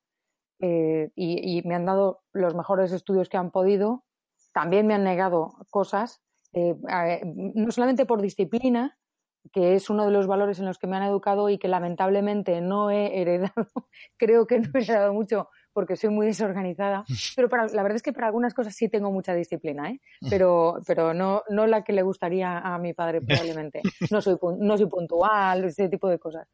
eh, 0.59 1.11
y, 1.15 1.61
me 1.65 1.75
han 1.75 1.85
dado 1.85 2.21
los 2.31 2.55
mejores 2.55 2.91
estudios 2.91 3.27
que 3.27 3.37
han 3.37 3.51
podido. 3.51 4.05
También 4.53 4.87
me 4.87 4.93
han 4.93 5.03
negado 5.03 5.57
cosas, 5.69 6.21
eh, 6.53 6.75
no 7.25 7.71
solamente 7.71 8.05
por 8.05 8.21
disciplina, 8.21 8.97
que 9.51 9.75
es 9.75 9.89
uno 9.89 10.05
de 10.05 10.11
los 10.11 10.27
valores 10.27 10.59
en 10.59 10.65
los 10.65 10.79
que 10.79 10.87
me 10.87 10.95
han 10.95 11.03
educado 11.03 11.49
y 11.49 11.57
que 11.57 11.67
lamentablemente 11.67 12.61
no 12.61 12.91
he 12.91 13.19
heredado. 13.19 13.53
Creo 14.17 14.47
que 14.47 14.59
no 14.59 14.69
he 14.73 14.83
heredado 14.83 15.13
mucho 15.13 15.49
porque 15.75 15.97
soy 15.97 16.09
muy 16.09 16.25
desorganizada, 16.25 17.03
pero 17.35 17.49
para, 17.49 17.67
la 17.67 17.83
verdad 17.83 17.97
es 17.97 18.01
que 18.01 18.13
para 18.13 18.27
algunas 18.27 18.53
cosas 18.53 18.73
sí 18.73 18.87
tengo 18.87 19.11
mucha 19.11 19.35
disciplina, 19.35 19.91
¿eh? 19.91 19.99
pero, 20.29 20.79
pero 20.87 21.13
no, 21.13 21.43
no 21.49 21.67
la 21.67 21.83
que 21.83 21.91
le 21.91 22.01
gustaría 22.01 22.59
a 22.59 22.79
mi 22.79 22.93
padre 22.93 23.19
probablemente. 23.27 23.81
No 24.09 24.21
soy, 24.21 24.37
no 24.57 24.77
soy 24.77 24.87
puntual, 24.87 25.65
ese 25.65 25.89
tipo 25.89 26.07
de 26.07 26.17
cosas. 26.17 26.47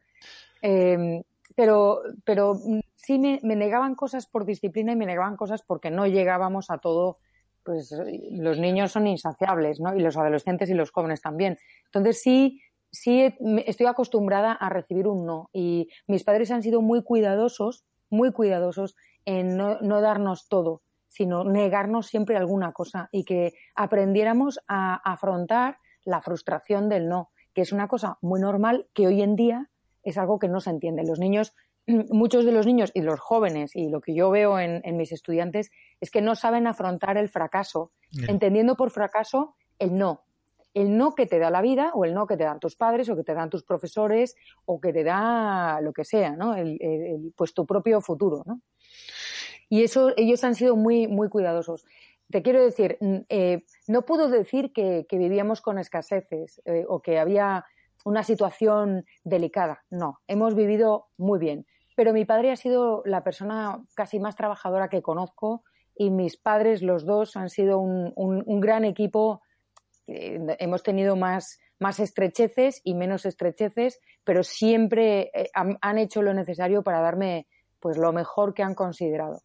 Eh, 0.64 1.22
pero, 1.56 2.02
pero 2.26 2.58
sí 2.96 3.20
me, 3.20 3.40
me, 3.44 3.56
negaban 3.56 3.94
cosas 3.94 4.26
por 4.26 4.46
disciplina 4.46 4.94
y 4.94 4.96
me 4.96 5.06
negaban 5.06 5.38
cosas 5.38 5.62
porque 5.62 5.92
no 5.92 6.08
llegábamos 6.08 6.72
a 6.72 6.80
todo. 6.80 7.18
Pues 7.64 7.96
los 8.32 8.58
niños 8.58 8.92
son 8.92 9.06
insaciables, 9.06 9.80
¿no? 9.80 9.96
Y 9.96 10.00
los 10.00 10.18
adolescentes 10.18 10.68
y 10.72 10.74
los 10.74 10.90
jóvenes 10.90 11.22
también. 11.22 11.60
Entonces 11.86 12.20
sí, 12.20 12.60
sí 12.90 13.36
estoy 13.68 13.86
acostumbrada 13.86 14.54
a 14.54 14.70
recibir 14.70 15.08
un 15.08 15.28
no. 15.28 15.52
Y 15.54 15.90
mis 16.08 16.24
padres 16.24 16.50
han 16.50 16.64
sido 16.64 16.82
muy 16.82 17.04
cuidadosos, 17.04 17.86
muy 18.10 18.32
cuidadosos 18.32 18.96
en 19.26 19.58
no, 19.58 19.80
no 19.82 20.02
darnos 20.02 20.48
todo, 20.48 20.82
sino 21.08 21.44
negarnos 21.44 22.08
siempre 22.08 22.38
alguna 22.38 22.72
cosa 22.72 23.10
y 23.12 23.26
que 23.26 23.54
aprendiéramos 23.76 24.60
a 24.68 24.96
afrontar 24.96 25.78
la 26.04 26.22
frustración 26.22 26.90
del 26.90 27.08
no, 27.10 27.32
que 27.54 27.62
es 27.62 27.72
una 27.72 27.88
cosa 27.88 28.18
muy 28.22 28.40
normal 28.40 28.88
que 28.94 29.08
hoy 29.08 29.22
en 29.22 29.36
día 29.36 29.70
es 30.04 30.18
algo 30.18 30.40
que 30.40 30.48
no 30.48 30.62
se 30.62 30.70
entiende. 30.70 31.04
Los 31.04 31.20
niños, 31.20 31.54
muchos 31.88 32.46
de 32.46 32.52
los 32.52 32.66
niños 32.66 32.92
y 32.94 33.02
los 33.02 33.20
jóvenes, 33.20 33.76
y 33.76 33.90
lo 33.90 34.02
que 34.02 34.16
yo 34.16 34.30
veo 34.32 34.60
en, 34.60 34.82
en 34.84 34.98
mis 34.98 35.12
estudiantes, 35.12 35.70
es 36.00 36.12
que 36.12 36.22
no 36.22 36.36
saben 36.36 36.66
afrontar 36.66 37.18
el 37.18 37.30
fracaso, 37.30 37.92
Bien. 38.12 38.30
entendiendo 38.30 38.76
por 38.76 38.92
fracaso 38.92 39.56
el 39.80 39.98
no. 39.98 40.24
El 40.74 40.98
no 40.98 41.16
que 41.16 41.26
te 41.26 41.38
da 41.38 41.50
la 41.50 41.62
vida, 41.62 41.92
o 41.94 42.06
el 42.06 42.14
no 42.14 42.26
que 42.28 42.38
te 42.38 42.46
dan 42.46 42.62
tus 42.62 42.78
padres, 42.78 43.10
o 43.10 43.16
que 43.18 43.24
te 43.24 43.34
dan 43.34 43.50
tus 43.50 43.64
profesores, 43.64 44.36
o 44.64 44.80
que 44.80 44.94
te 44.94 45.04
da 45.04 45.82
lo 45.82 45.92
que 45.92 46.06
sea, 46.06 46.38
¿no? 46.38 46.56
El, 46.56 46.78
el, 46.80 47.02
el, 47.02 47.34
pues 47.36 47.54
tu 47.54 47.66
propio 47.66 48.00
futuro, 48.00 48.44
¿no? 48.46 48.62
Y 49.72 49.84
eso, 49.84 50.12
ellos 50.18 50.44
han 50.44 50.54
sido 50.54 50.76
muy, 50.76 51.08
cuidadosos. 51.30 51.86
Te 52.30 52.42
quiero 52.42 52.62
decir, 52.62 52.98
eh, 53.30 53.64
no 53.88 54.02
puedo 54.02 54.28
decir 54.28 54.74
que, 54.74 55.06
vivíamos 55.10 55.62
con 55.62 55.80
escaseces 55.80 56.62
eh, 56.66 56.84
o 56.90 57.02
que 57.02 57.18
había 57.18 57.64
una 58.04 58.24
situación 58.24 59.06
delicada. 59.24 59.86
No, 59.90 60.20
hemos 60.28 60.56
vivido 60.56 61.08
muy 61.16 61.40
bien. 61.40 61.66
Pero 61.96 62.12
mi 62.12 62.26
padre 62.26 62.52
ha 62.52 62.58
sido 62.58 63.02
la 63.06 63.24
persona 63.24 63.82
casi 63.96 64.20
más 64.20 64.36
trabajadora 64.36 64.90
que 64.90 65.02
conozco 65.02 65.64
y 65.96 66.10
mis 66.10 66.36
padres, 66.36 66.82
los 66.82 67.06
dos, 67.06 67.38
han 67.38 67.50
sido 67.50 67.80
un, 67.80 68.60
gran 68.60 68.84
equipo. 68.84 69.42
Eh, 70.06 70.38
hemos 70.60 70.84
tenido 70.84 71.16
más, 71.16 71.62
más 71.80 72.02
estrecheces 72.02 72.82
y 72.84 72.94
menos 72.94 73.26
estrecheces, 73.26 74.02
pero 74.26 74.44
siempre 74.44 75.32
eh, 75.34 75.50
han, 75.54 75.98
hecho 75.98 76.22
lo 76.22 76.34
necesario 76.34 76.84
para 76.84 77.00
darme 77.00 77.48
pues 77.80 77.98
lo 77.98 78.12
mejor 78.12 78.54
que 78.54 78.64
han 78.64 78.76
considerado. 78.76 79.42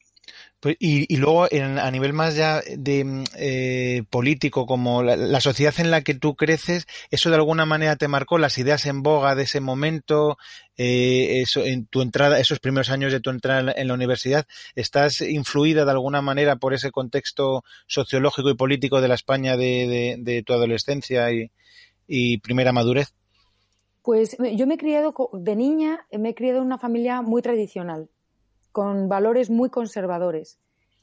Pues, 0.67 0.77
y, 0.81 1.13
y, 1.15 1.19
luego 1.19 1.47
en, 1.51 1.79
a 1.79 1.91
nivel 1.91 2.13
más 2.13 2.35
ya 2.35 2.61
de 2.61 3.25
eh, 3.37 4.03
político, 4.11 4.67
como 4.67 5.03
la, 5.03 5.41
sociedad 5.41 5.75
en 5.79 5.91
la 5.91 6.01
que 6.01 6.15
tú 6.15 6.35
creces, 6.35 6.87
eso 7.11 7.29
de 7.29 7.37
alguna 7.37 7.67
manera 7.67 7.97
te 7.97 8.09
marcó 8.09 8.39
las 8.39 8.57
ideas 8.59 8.87
en 8.87 9.03
boga 9.03 9.35
de 9.35 9.45
ese 9.45 9.61
momento, 9.61 10.39
eh, 10.77 11.45
en 11.57 11.87
tu 11.87 12.01
entrada, 12.01 12.41
esos 12.41 12.59
primeros 12.59 12.91
años 12.91 13.13
de 13.13 13.21
tu 13.21 13.31
entrada 13.31 13.75
en 13.77 13.87
la 13.87 13.95
universidad, 13.95 14.47
¿estás 14.75 15.21
influida 15.21 15.85
de 15.85 15.91
alguna 15.91 16.23
manera 16.23 16.57
por 16.57 16.73
ese 16.73 16.91
contexto 16.91 17.63
sociológico 17.87 18.49
y 18.51 18.57
político 18.57 19.01
de 19.01 19.09
la 19.09 19.15
España 19.15 19.57
de, 19.57 20.43
tu 20.45 20.53
adolescencia 20.55 21.31
y, 21.33 21.53
y 22.09 22.39
primera 22.39 22.73
madurez? 22.73 23.15
Pues 24.03 24.37
yo 24.55 24.67
me 24.67 24.75
he 24.75 24.79
criado 24.79 25.15
de 25.35 25.55
niña, 25.55 26.07
me 26.11 26.31
he 26.31 26.35
criado 26.35 26.59
en 26.59 26.65
una 26.65 26.79
familia 26.79 27.23
muy 27.23 27.43
tradicional 27.43 28.09
con 28.77 29.09
valores 29.09 29.49
muy 29.49 29.71
conservadores 29.71 30.59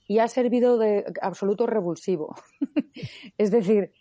y 0.07 0.19
ha 0.19 0.27
servido 0.27 0.77
de 0.77 1.11
absoluto 1.23 1.65
revulsivo. 1.65 2.35
es 3.39 3.49
decir, 3.49 3.91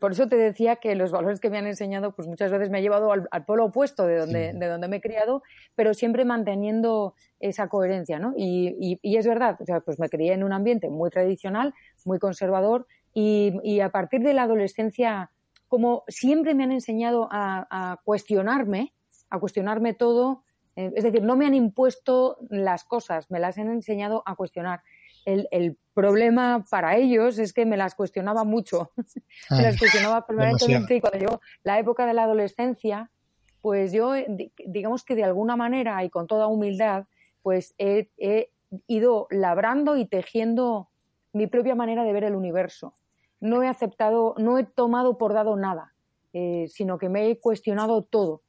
por 0.00 0.10
eso 0.10 0.28
te 0.28 0.34
decía 0.34 0.76
que 0.82 0.96
los 0.96 1.12
valores 1.12 1.38
que 1.38 1.48
me 1.48 1.58
han 1.58 1.68
enseñado, 1.68 2.12
pues 2.16 2.26
muchas 2.26 2.50
veces 2.50 2.70
me 2.70 2.78
ha 2.78 2.80
llevado 2.80 3.12
al, 3.12 3.28
al 3.30 3.44
polo 3.44 3.66
opuesto 3.66 4.04
de 4.04 4.18
donde, 4.18 4.50
sí. 4.50 4.58
de 4.58 4.66
donde 4.66 4.88
me 4.88 4.96
he 4.96 5.00
criado, 5.00 5.44
pero 5.76 5.94
siempre 5.94 6.24
manteniendo 6.24 7.14
esa 7.38 7.68
coherencia, 7.68 8.18
¿no? 8.18 8.34
Y, 8.36 8.74
y, 8.80 8.98
y, 9.00 9.16
es 9.16 9.28
verdad, 9.28 9.56
o 9.60 9.64
sea, 9.64 9.78
pues 9.78 10.00
me 10.00 10.08
crié 10.08 10.32
en 10.32 10.42
un 10.42 10.52
ambiente 10.52 10.90
muy 10.90 11.10
tradicional, 11.10 11.74
muy 12.04 12.18
conservador, 12.18 12.88
y, 13.14 13.52
y 13.62 13.78
a 13.78 13.90
partir 13.90 14.22
de 14.22 14.34
la 14.34 14.42
adolescencia, 14.42 15.30
como 15.68 16.02
siempre 16.08 16.56
me 16.56 16.64
han 16.64 16.72
enseñado 16.72 17.28
a, 17.30 17.68
a 17.70 18.00
cuestionarme, 18.02 18.92
a 19.30 19.38
cuestionarme 19.38 19.94
todo, 19.94 20.42
eh, 20.78 20.92
es 20.94 21.02
decir, 21.02 21.24
no 21.24 21.34
me 21.34 21.44
han 21.44 21.54
impuesto 21.54 22.38
las 22.50 22.84
cosas, 22.84 23.28
me 23.32 23.40
las 23.40 23.58
han 23.58 23.68
enseñado 23.68 24.22
a 24.24 24.36
cuestionar. 24.36 24.82
El, 25.24 25.48
el 25.50 25.76
problema 25.92 26.64
para 26.70 26.96
ellos 26.96 27.40
es 27.40 27.52
que 27.52 27.66
me 27.66 27.76
las 27.76 27.96
cuestionaba 27.96 28.44
mucho. 28.44 28.92
me 29.50 29.62
las 29.62 29.76
cuestionaba 29.76 30.24
permanentemente 30.24 30.94
y 30.94 31.00
cuando 31.00 31.18
llegó 31.18 31.40
la 31.64 31.80
época 31.80 32.06
de 32.06 32.14
la 32.14 32.22
adolescencia, 32.22 33.10
pues 33.60 33.90
yo, 33.90 34.12
digamos 34.66 35.02
que 35.02 35.16
de 35.16 35.24
alguna 35.24 35.56
manera 35.56 36.04
y 36.04 36.10
con 36.10 36.28
toda 36.28 36.46
humildad, 36.46 37.06
pues 37.42 37.74
he, 37.78 38.10
he 38.16 38.52
ido 38.86 39.26
labrando 39.30 39.96
y 39.96 40.06
tejiendo 40.06 40.90
mi 41.32 41.48
propia 41.48 41.74
manera 41.74 42.04
de 42.04 42.12
ver 42.12 42.22
el 42.22 42.36
universo. 42.36 42.94
No 43.40 43.64
he 43.64 43.68
aceptado, 43.68 44.36
no 44.38 44.58
he 44.58 44.64
tomado 44.64 45.18
por 45.18 45.34
dado 45.34 45.56
nada, 45.56 45.94
eh, 46.32 46.66
sino 46.68 46.98
que 46.98 47.08
me 47.08 47.28
he 47.28 47.40
cuestionado 47.40 48.02
todo 48.04 48.42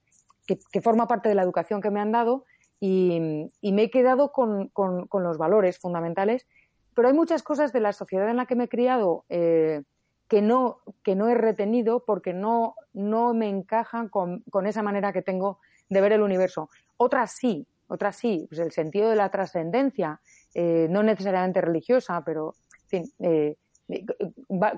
que, 0.72 0.82
forma 0.82 1.08
parte 1.08 1.30
de 1.30 1.36
la 1.36 1.44
educación 1.44 1.82
que 1.82 1.92
me 1.92 2.00
han 2.00 2.12
dado 2.12 2.46
y, 2.80 3.20
me 3.62 3.84
he 3.84 3.92
quedado 3.92 4.32
con, 4.32 4.72
los 5.14 5.38
valores 5.38 5.80
fundamentales. 5.80 6.48
Pero 6.96 7.08
hay 7.08 7.14
muchas 7.14 7.44
cosas 7.44 7.72
de 7.72 7.80
la 7.80 7.94
sociedad 7.94 8.30
en 8.30 8.38
la 8.38 8.46
que 8.46 8.56
me 8.56 8.66
he 8.66 8.70
criado 8.70 9.26
eh, 9.30 9.84
que, 10.28 10.42
no, 10.42 10.80
que 11.04 11.16
no 11.16 11.30
he 11.30 11.36
retenido 11.36 12.04
porque 12.06 12.34
no, 12.34 12.76
no 12.94 13.34
me 13.34 13.48
encajan 13.48 14.10
con, 14.10 14.44
esa 14.66 14.84
manera 14.84 15.14
que 15.14 15.22
tengo 15.22 15.60
de 15.90 16.02
ver 16.02 16.14
el 16.14 16.22
universo. 16.22 16.70
Otras 16.98 17.32
sí, 17.32 17.68
otras 17.88 18.16
sí, 18.16 18.46
pues 18.50 18.60
el 18.60 18.72
sentido 18.72 19.10
de 19.10 19.16
la 19.16 19.30
trascendencia, 19.30 20.20
eh, 20.54 20.88
no 20.90 21.04
necesariamente 21.04 21.62
religiosa, 21.62 22.24
pero 22.26 22.56
eh, 22.92 23.56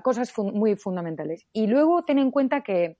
cosas 0.02 0.32
muy 0.38 0.76
fundamentales. 0.76 1.46
Y 1.52 1.66
luego 1.66 2.04
ten 2.04 2.18
en 2.18 2.30
cuenta 2.30 2.62
que 2.62 2.96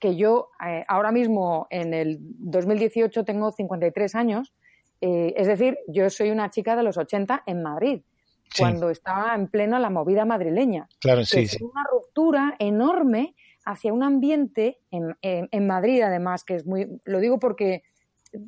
que 0.00 0.16
yo 0.16 0.50
eh, 0.66 0.84
ahora 0.88 1.12
mismo 1.12 1.66
en 1.70 1.94
el 1.94 2.18
2018 2.20 3.24
tengo 3.24 3.52
53 3.52 4.14
años, 4.14 4.52
eh, 5.00 5.34
es 5.36 5.46
decir, 5.46 5.78
yo 5.86 6.08
soy 6.10 6.30
una 6.30 6.50
chica 6.50 6.74
de 6.74 6.82
los 6.82 6.96
80 6.96 7.44
en 7.46 7.62
Madrid, 7.62 8.02
sí. 8.50 8.62
cuando 8.62 8.90
estaba 8.90 9.34
en 9.34 9.48
plena 9.48 9.78
la 9.78 9.90
movida 9.90 10.24
madrileña. 10.24 10.88
Claro, 11.00 11.24
sí, 11.24 11.40
es 11.40 11.52
sí. 11.52 11.62
una 11.62 11.84
ruptura 11.90 12.56
enorme 12.58 13.34
hacia 13.64 13.92
un 13.92 14.02
ambiente 14.02 14.78
en, 14.90 15.14
en, 15.22 15.48
en, 15.52 15.66
Madrid, 15.66 16.00
además, 16.02 16.44
que 16.44 16.56
es 16.56 16.66
muy, 16.66 16.88
lo 17.04 17.20
digo 17.20 17.38
porque 17.38 17.82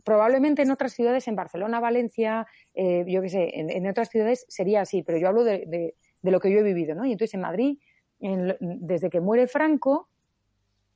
probablemente 0.05 0.63
en 0.63 0.71
otras 0.71 0.93
ciudades, 0.93 1.29
en 1.29 1.37
Barcelona, 1.37 1.81
Valencia, 1.81 2.47
eh, 2.75 3.05
yo 3.07 3.21
qué 3.23 3.29
sé, 3.29 3.51
en, 3.59 3.71
en, 3.71 3.87
otras 3.89 4.09
ciudades 4.09 4.47
sería 4.49 4.83
así, 4.83 5.03
pero 5.03 5.19
yo 5.19 5.29
hablo 5.29 5.45
de, 5.45 5.65
de, 5.67 5.95
de, 6.23 6.31
lo 6.31 6.41
que 6.41 6.51
yo 6.51 6.61
he 6.61 6.63
vivido, 6.63 6.95
¿no? 6.95 7.05
Y 7.05 7.13
entonces 7.13 7.35
en 7.35 7.41
Madrid, 7.41 7.79
en, 8.21 8.57
desde 8.61 9.11
que 9.11 9.21
muere 9.21 9.49
Franco, 9.49 10.09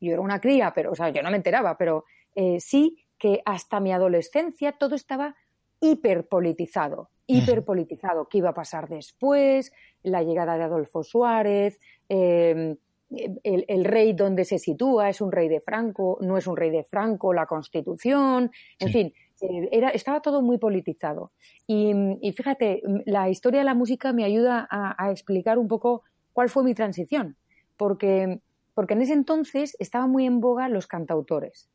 yo 0.00 0.12
era 0.12 0.20
una 0.20 0.40
cría, 0.40 0.72
pero, 0.74 0.92
o 0.92 0.94
sea, 0.94 1.10
yo 1.10 1.22
no 1.22 1.30
me 1.30 1.36
enteraba, 1.36 1.76
pero 1.76 2.04
eh, 2.34 2.60
sí 2.60 3.04
que 3.18 3.42
hasta 3.44 3.80
mi 3.80 3.92
adolescencia 3.92 4.72
todo 4.72 4.94
estaba 4.94 5.34
hiperpolitizado, 5.80 7.10
hiperpolitizado. 7.26 8.28
¿Qué 8.28 8.38
iba 8.38 8.50
a 8.50 8.54
pasar 8.54 8.88
después? 8.88 9.72
La 10.02 10.22
llegada 10.22 10.56
de 10.56 10.64
Adolfo 10.64 11.02
Suárez, 11.02 11.78
eh, 12.08 12.76
el, 13.10 13.64
el, 13.68 13.84
rey 13.84 14.12
donde 14.12 14.44
se 14.44 14.58
sitúa, 14.58 15.08
es 15.08 15.20
un 15.20 15.30
rey 15.30 15.48
de 15.48 15.60
Franco, 15.60 16.18
no 16.20 16.36
es 16.36 16.46
un 16.46 16.56
rey 16.56 16.70
de 16.70 16.84
Franco, 16.84 17.32
la 17.32 17.46
constitución, 17.46 18.50
en 18.78 18.88
sí. 18.88 18.92
fin, 18.92 19.14
eh, 19.40 19.68
era, 19.70 19.90
estaba 19.90 20.20
todo 20.20 20.42
muy 20.42 20.58
politizado. 20.58 21.32
Y, 21.66 21.92
fíjate, 22.32 22.82
la 23.04 23.28
historia 23.28 23.60
de 23.60 23.64
la 23.64 23.74
música 23.74 24.12
me 24.12 24.24
ayuda 24.24 24.66
a, 24.70 25.10
explicar 25.10 25.58
un 25.58 25.68
poco 25.68 26.02
cuál 26.32 26.48
fue 26.48 26.64
mi 26.64 26.74
transición, 26.74 27.36
porque, 27.76 28.40
porque 28.76 28.92
en 28.92 29.00
ese 29.00 29.14
entonces 29.14 29.74
estaban 29.78 30.10
muy 30.10 30.26
en 30.26 30.38
boga 30.38 30.68
los 30.68 30.86
cantautores. 30.86 31.70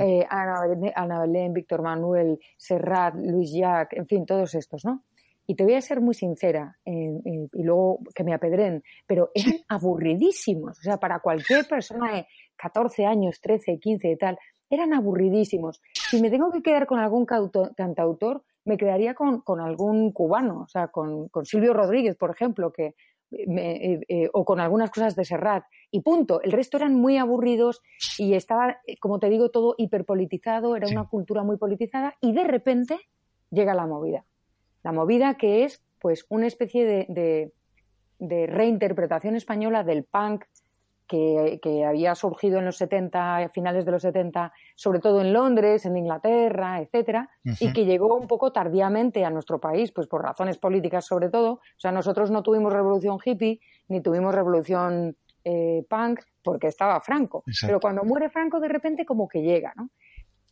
Eh, 0.00 0.26
Ana, 0.30 1.20
Belén, 1.20 1.52
Víctor 1.52 1.82
Manuel, 1.82 2.38
Serrat, 2.56 3.14
Luis 3.16 3.52
Jacques, 3.52 3.98
en 3.98 4.06
fin, 4.06 4.24
todos 4.24 4.54
estos, 4.54 4.82
¿no? 4.86 5.04
Y 5.46 5.54
te 5.54 5.64
voy 5.64 5.74
a 5.74 5.82
ser 5.82 6.00
muy 6.00 6.14
sincera, 6.14 6.78
y 6.86 7.62
luego 7.62 7.98
que 8.14 8.24
me 8.24 8.32
apedren, 8.32 8.82
pero 9.06 9.30
eran 9.34 9.56
aburridísimos. 9.68 10.78
O 10.78 10.82
sea, 10.82 10.96
para 10.96 11.20
cualquier 11.20 11.66
persona 11.68 12.14
de 12.14 12.26
14 12.56 13.04
años, 13.04 13.38
13, 13.42 13.78
15 13.78 14.10
y 14.10 14.16
tal, 14.16 14.38
eran 14.70 14.94
aburridísimos. 14.94 15.82
Si 15.92 16.22
me 16.22 16.30
tengo 16.30 16.50
que 16.50 16.62
quedar 16.62 16.86
con 16.86 16.98
algún 16.98 17.26
cantautor, 17.26 18.42
me 18.64 18.78
quedaría 18.78 19.14
con, 19.14 19.42
algún 19.60 20.12
cubano, 20.12 20.62
o 20.62 20.68
sea, 20.68 20.88
con, 20.88 21.28
Silvio 21.42 21.74
Rodríguez, 21.74 22.16
por 22.16 22.30
ejemplo, 22.30 22.72
que 22.72 22.94
eh, 23.32 24.00
eh, 24.08 24.28
o 24.32 24.44
con 24.44 24.60
algunas 24.60 24.90
cosas 24.90 25.16
de 25.16 25.24
Serrat, 25.24 25.64
y 25.90 26.00
punto. 26.00 26.40
El 26.42 26.52
resto 26.52 26.76
eran 26.76 26.94
muy 26.94 27.16
aburridos 27.16 27.82
y 28.18 28.34
estaba, 28.34 28.78
como 29.00 29.18
te 29.18 29.28
digo, 29.28 29.50
todo 29.50 29.74
hiperpolitizado, 29.78 30.76
era 30.76 30.88
una 30.88 31.08
cultura 31.08 31.42
muy 31.42 31.56
politizada, 31.56 32.14
y 32.20 32.32
de 32.32 32.44
repente 32.44 32.98
llega 33.50 33.74
la 33.74 33.86
movida. 33.86 34.24
La 34.82 34.92
movida 34.92 35.34
que 35.36 35.64
es, 35.64 35.82
pues, 36.00 36.26
una 36.28 36.46
especie 36.46 36.84
de, 36.84 37.52
de 38.18 38.46
reinterpretación 38.46 39.34
española 39.34 39.82
del 39.82 40.04
punk, 40.04 40.44
que, 41.06 41.84
había 41.86 42.14
surgido 42.14 42.58
en 42.58 42.64
los 42.64 42.76
70, 42.76 43.50
finales 43.52 43.84
de 43.84 43.92
los 43.92 44.02
70, 44.02 44.52
sobre 44.74 45.00
todo 45.00 45.20
en 45.20 45.32
Londres, 45.32 45.84
en 45.84 45.96
Inglaterra, 45.96 46.80
etcétera, 46.80 47.30
y 47.44 47.72
que 47.72 47.84
llegó 47.84 48.16
un 48.16 48.26
poco 48.26 48.52
tardíamente 48.52 49.24
a 49.24 49.30
nuestro 49.30 49.60
país, 49.60 49.92
pues 49.92 50.06
por 50.06 50.22
razones 50.22 50.58
políticas 50.58 51.04
sobre 51.06 51.28
todo. 51.28 51.54
O 51.54 51.60
sea, 51.78 51.92
nosotros 51.92 52.30
no 52.30 52.42
tuvimos 52.42 52.72
revolución 52.72 53.18
hippie 53.22 53.60
ni 53.88 54.00
tuvimos 54.00 54.34
revolución 54.34 55.16
eh, 55.44 55.84
punk 55.88 56.20
porque 56.42 56.68
estaba 56.68 57.00
Franco. 57.00 57.44
Pero 57.60 57.80
cuando 57.80 58.04
muere 58.04 58.30
Franco, 58.30 58.60
de 58.60 58.68
repente 58.68 59.04
como 59.04 59.28
que 59.28 59.42
llega, 59.42 59.72
¿no? 59.76 59.90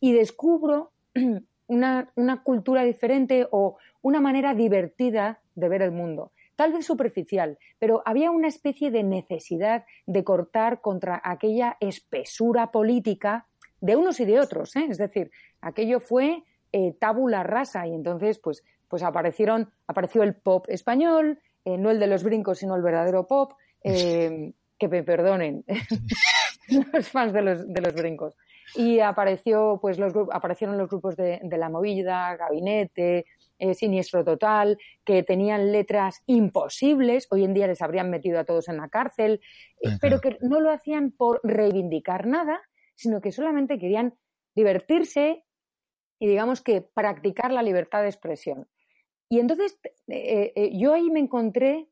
Y 0.01 0.13
descubro 0.13 0.93
una, 1.67 2.11
una 2.17 2.43
cultura 2.43 2.83
diferente 2.83 3.47
o 3.51 3.79
una 4.03 4.21
manera 4.21 4.55
divertida 4.55 5.41
de 5.55 5.69
ver 5.69 5.83
el 5.83 5.93
mundo 5.93 6.33
tal 6.61 6.75
vez 6.75 6.85
superficial, 6.85 7.57
pero 7.79 8.03
había 8.05 8.31
una 8.31 8.47
especie 8.47 8.91
de 8.91 9.03
necesidad 9.03 9.87
de 10.05 10.25
cortar 10.25 10.83
contra 10.83 11.19
aquella 11.25 11.79
espesura 11.81 12.71
política 12.71 13.47
de 13.81 13.97
unos 13.97 14.21
y 14.21 14.27
de 14.27 14.41
otros. 14.41 14.77
¿eh? 14.77 14.85
Es 14.91 14.99
decir, 14.99 15.31
aquello 15.63 16.01
fue 16.01 16.43
eh, 16.73 16.93
tabula 17.01 17.45
rasa 17.45 17.87
y 17.87 17.95
entonces 17.95 18.39
pues, 18.41 18.63
pues 18.89 19.03
aparecieron, 19.03 19.71
apareció 19.87 20.23
el 20.23 20.35
pop 20.35 20.67
español, 20.69 21.41
eh, 21.65 21.79
no 21.79 21.91
el 21.91 21.99
de 21.99 22.09
los 22.09 22.25
brincos, 22.25 22.59
sino 22.59 22.77
el 22.77 22.83
verdadero 22.83 23.27
pop, 23.27 23.55
que 23.83 24.89
me 24.89 25.03
perdonen 25.03 25.65
los 26.93 27.09
fans 27.09 27.33
de 27.33 27.41
los, 27.41 27.67
de 27.67 27.81
los 27.81 27.95
brincos. 27.95 28.37
Y 28.75 29.01
apareció, 29.01 29.79
pues, 29.81 29.99
los, 29.99 30.13
aparecieron 30.31 30.77
los 30.77 30.91
grupos 30.91 31.17
de, 31.17 31.41
de 31.43 31.57
la 31.57 31.71
movida, 31.71 32.37
Gabinete, 32.37 33.25
eh, 33.61 33.75
siniestro 33.75 34.25
total, 34.25 34.79
que 35.05 35.23
tenían 35.23 35.71
letras 35.71 36.23
imposibles, 36.27 37.27
hoy 37.31 37.45
en 37.45 37.53
día 37.53 37.67
les 37.67 37.83
habrían 37.83 38.11
metido 38.11 38.41
a 38.41 38.45
todos 38.45 38.69
en 38.69 38.79
la 38.79 38.89
cárcel, 38.89 39.41
eh, 39.83 39.91
pero 40.01 40.21
que 40.21 40.39
no 40.41 40.61
lo 40.61 40.71
hacían 40.71 41.13
por 41.13 41.41
reivindicar 41.45 42.27
nada, 42.27 42.61
sino 42.95 43.21
que 43.21 43.33
solamente 43.33 43.79
querían 43.79 44.15
divertirse 44.55 45.45
y 46.19 46.27
digamos 46.27 46.63
que 46.63 46.81
practicar 46.81 47.53
la 47.53 47.63
libertad 47.63 48.03
de 48.03 48.09
expresión. 48.09 48.67
Y 49.29 49.41
entonces 49.41 49.79
eh, 50.09 50.71
yo 50.75 50.95
ahí 50.95 51.11
me 51.11 51.21
encontré 51.21 51.87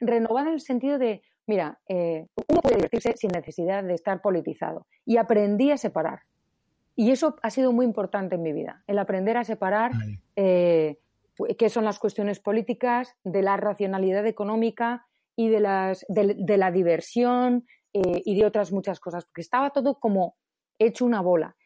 renovada 0.00 0.48
en 0.48 0.54
el 0.54 0.60
sentido 0.60 0.98
de, 0.98 1.22
mira, 1.46 1.80
uno 1.88 2.60
puede 2.60 2.76
divertirse 2.76 3.16
sin 3.16 3.30
necesidad 3.30 3.84
de 3.84 3.94
estar 3.94 4.20
politizado. 4.20 4.86
Y 5.06 5.16
aprendí 5.18 5.70
a 5.70 5.76
separar. 5.76 6.20
Y 6.96 7.10
eso 7.10 7.36
ha 7.42 7.50
sido 7.50 7.72
muy 7.72 7.84
importante 7.84 8.36
en 8.36 8.42
mi 8.42 8.52
vida, 8.52 8.82
el 8.86 8.98
aprender 8.98 9.36
a 9.36 9.44
separar 9.44 9.92
eh, 10.36 10.98
qué 11.58 11.68
son 11.68 11.84
las 11.84 11.98
cuestiones 11.98 12.38
políticas 12.38 13.16
de 13.24 13.42
la 13.42 13.56
racionalidad 13.56 14.26
económica 14.26 15.06
y 15.36 15.48
de, 15.48 15.60
las, 15.60 16.06
de, 16.08 16.56
la 16.56 16.70
diversión 16.70 17.66
eh, 17.92 18.22
y 18.24 18.38
de 18.38 18.46
otras 18.46 18.70
muchas 18.72 19.00
cosas, 19.00 19.24
porque 19.24 19.40
estaba 19.40 19.70
todo 19.70 19.98
como 19.98 20.36
hecho 20.78 21.04
una 21.04 21.20
bola, 21.20 21.56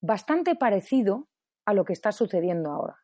bastante 0.00 0.54
parecido 0.54 1.28
a 1.66 1.74
lo 1.74 1.84
que 1.84 1.92
está 1.92 2.12
sucediendo 2.12 2.70
ahora. 2.70 2.96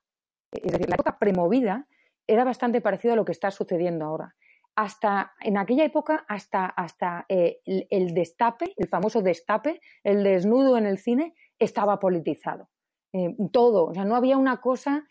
Es 0.52 0.72
decir, 0.72 0.88
la 0.88 0.94
época 0.94 1.18
premovida 1.18 1.86
era 2.26 2.44
bastante 2.44 2.80
parecido 2.80 3.12
a 3.12 3.16
lo 3.16 3.24
que 3.24 3.32
está 3.32 3.50
sucediendo 3.50 4.06
ahora. 4.06 4.34
Hasta 4.76 5.32
en 5.40 5.58
aquella 5.58 5.84
época, 5.84 6.24
hasta, 6.28 6.66
hasta 6.66 7.26
eh, 7.28 7.60
el 7.64 8.14
destape, 8.14 8.72
el 8.76 8.88
famoso 8.88 9.22
destape, 9.22 9.80
el 10.02 10.24
desnudo 10.24 10.78
en 10.78 10.86
el 10.86 10.98
cine, 10.98 11.34
estaba 11.64 11.98
politizado. 11.98 12.68
Eh, 13.12 13.37
todo, 13.53 13.87
o 13.87 13.94
sea, 13.94 14.05
no 14.05 14.16
había 14.16 14.37
una 14.37 14.61
cosa 14.61 15.07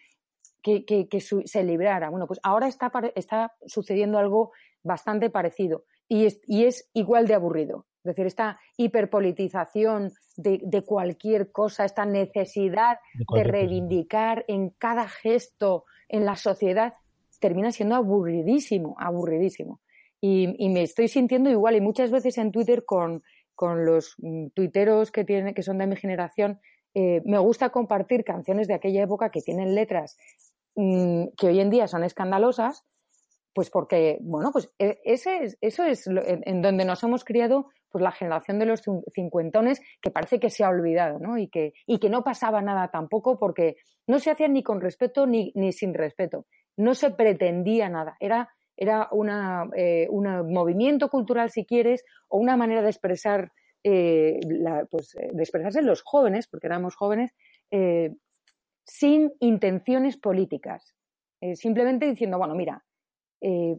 que, 0.62 1.08
se 1.46 1.63
librara. 1.63 2.10
Bueno, 2.10 2.28
pues 2.28 2.39
ahora 2.44 2.68
está, 2.68 2.92
está 3.16 3.54
sucediendo 3.66 4.18
algo 4.18 4.52
bastante 4.84 5.30
parecido 5.30 5.86
y 6.08 6.26
es, 6.26 6.42
y 6.46 6.66
es, 6.66 6.89
igual 6.94 7.28
de 7.28 7.34
aburrido. 7.34 7.86
Es 8.04 8.10
decir, 8.10 8.26
esta 8.26 8.60
hiperpolitización 8.76 10.12
de, 10.36 10.84
cualquier 10.86 11.52
cosa, 11.52 11.86
esta 11.86 12.06
necesidad 12.06 12.98
de, 13.34 13.44
reivindicar 13.44 14.44
en 14.48 14.72
cada 14.72 15.08
gesto 15.08 15.86
en 16.10 16.26
la 16.26 16.36
sociedad, 16.36 16.94
termina 17.39 17.72
siendo 17.72 17.96
aburridísimo, 17.96 18.96
aburridísimo. 19.00 19.80
Y, 20.20 20.54
y, 20.58 20.70
me 20.70 20.84
estoy 20.84 21.08
sintiendo 21.08 21.50
igual 21.50 21.76
y 21.76 21.82
muchas 21.82 22.12
veces 22.12 22.38
en 22.38 22.52
Twitter 22.52 22.84
con, 22.86 23.24
con 23.56 23.86
los 23.86 24.16
mm, 24.18 24.48
tuiteros 24.54 25.12
que, 25.12 25.24
tienen, 25.24 25.54
que 25.54 25.63
son 25.63 25.78
de 25.78 25.88
mi 25.88 25.96
generación, 25.96 26.60
eh, 26.94 27.22
me 27.26 27.39
gusta 27.39 27.70
compartir 27.70 28.24
canciones 28.24 28.68
de 28.68 28.76
aquella 28.76 29.04
época 29.04 29.32
que 29.32 29.42
tienen 29.42 29.74
letras 29.74 30.18
mm, 30.76 31.30
que 31.38 31.48
hoy 31.48 31.60
en 31.60 31.70
día 31.70 31.88
son 31.88 32.04
escandalosas, 32.04 32.86
pues 33.54 33.70
porque, 33.70 34.18
bueno, 34.22 34.52
pues 34.52 34.74
e, 34.80 35.00
ese 35.04 35.44
es, 35.44 35.58
eso 35.62 35.84
es 35.84 36.08
en, 36.08 36.62
donde 36.62 36.86
nos 36.86 37.04
hemos 37.04 37.24
criado 37.24 37.68
pues 37.89 38.04
la 38.04 38.12
generación 38.12 38.58
de 38.58 38.66
los 38.66 38.82
cincuentones 39.13 39.80
que 40.02 40.10
parece 40.10 40.39
que 40.39 40.50
se 40.50 40.63
ha 40.63 40.70
olvidado, 40.70 41.20
¿no? 41.20 41.38
Y 41.38 41.48
que, 41.48 41.74
y 41.86 42.00
que 42.00 42.10
no 42.10 42.24
pasaba 42.24 42.62
nada 42.62 42.89
tampoco 42.89 43.38
porque 43.38 43.76
no 44.08 44.18
se 44.18 44.32
hacía 44.32 44.48
ni 44.48 44.63
con 44.63 44.82
respeto 44.82 45.28
ni, 45.28 45.52
ni 45.54 45.72
sin 45.72 45.94
respeto. 45.94 46.48
No 46.76 46.96
se 46.96 47.12
pretendía 47.12 47.89
nada. 47.89 48.18
Era 48.20 48.50
era 48.77 49.07
una, 49.12 49.69
eh, 49.75 50.07
un 50.09 50.51
movimiento 50.51 51.09
cultural, 51.09 51.49
si 51.51 51.65
quieres, 51.65 52.03
o 52.27 52.38
una 52.38 52.57
manera 52.57 52.81
de 52.81 52.89
expresar, 52.89 53.51
eh, 53.83 54.39
pues, 54.89 55.15
eh, 55.15 55.29
de 55.33 55.43
expresarse 55.43 55.81
los 55.81 56.01
jóvenes, 56.01 56.47
porque 56.47 56.67
éramos 56.67 56.95
jóvenes, 56.95 57.31
sin 58.86 59.31
intenciones 59.39 60.17
políticas. 60.17 60.93
simplemente 61.55 62.05
diciendo, 62.05 62.38
bueno, 62.38 62.55
mira, 62.55 62.86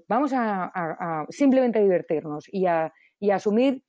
vamos 0.08 0.32
a, 0.34 1.24
simplemente 1.30 1.80
divertirnos 1.80 2.44
y 2.52 2.66
a, 2.66 2.92
y 3.20 3.30
asumir 3.30 3.82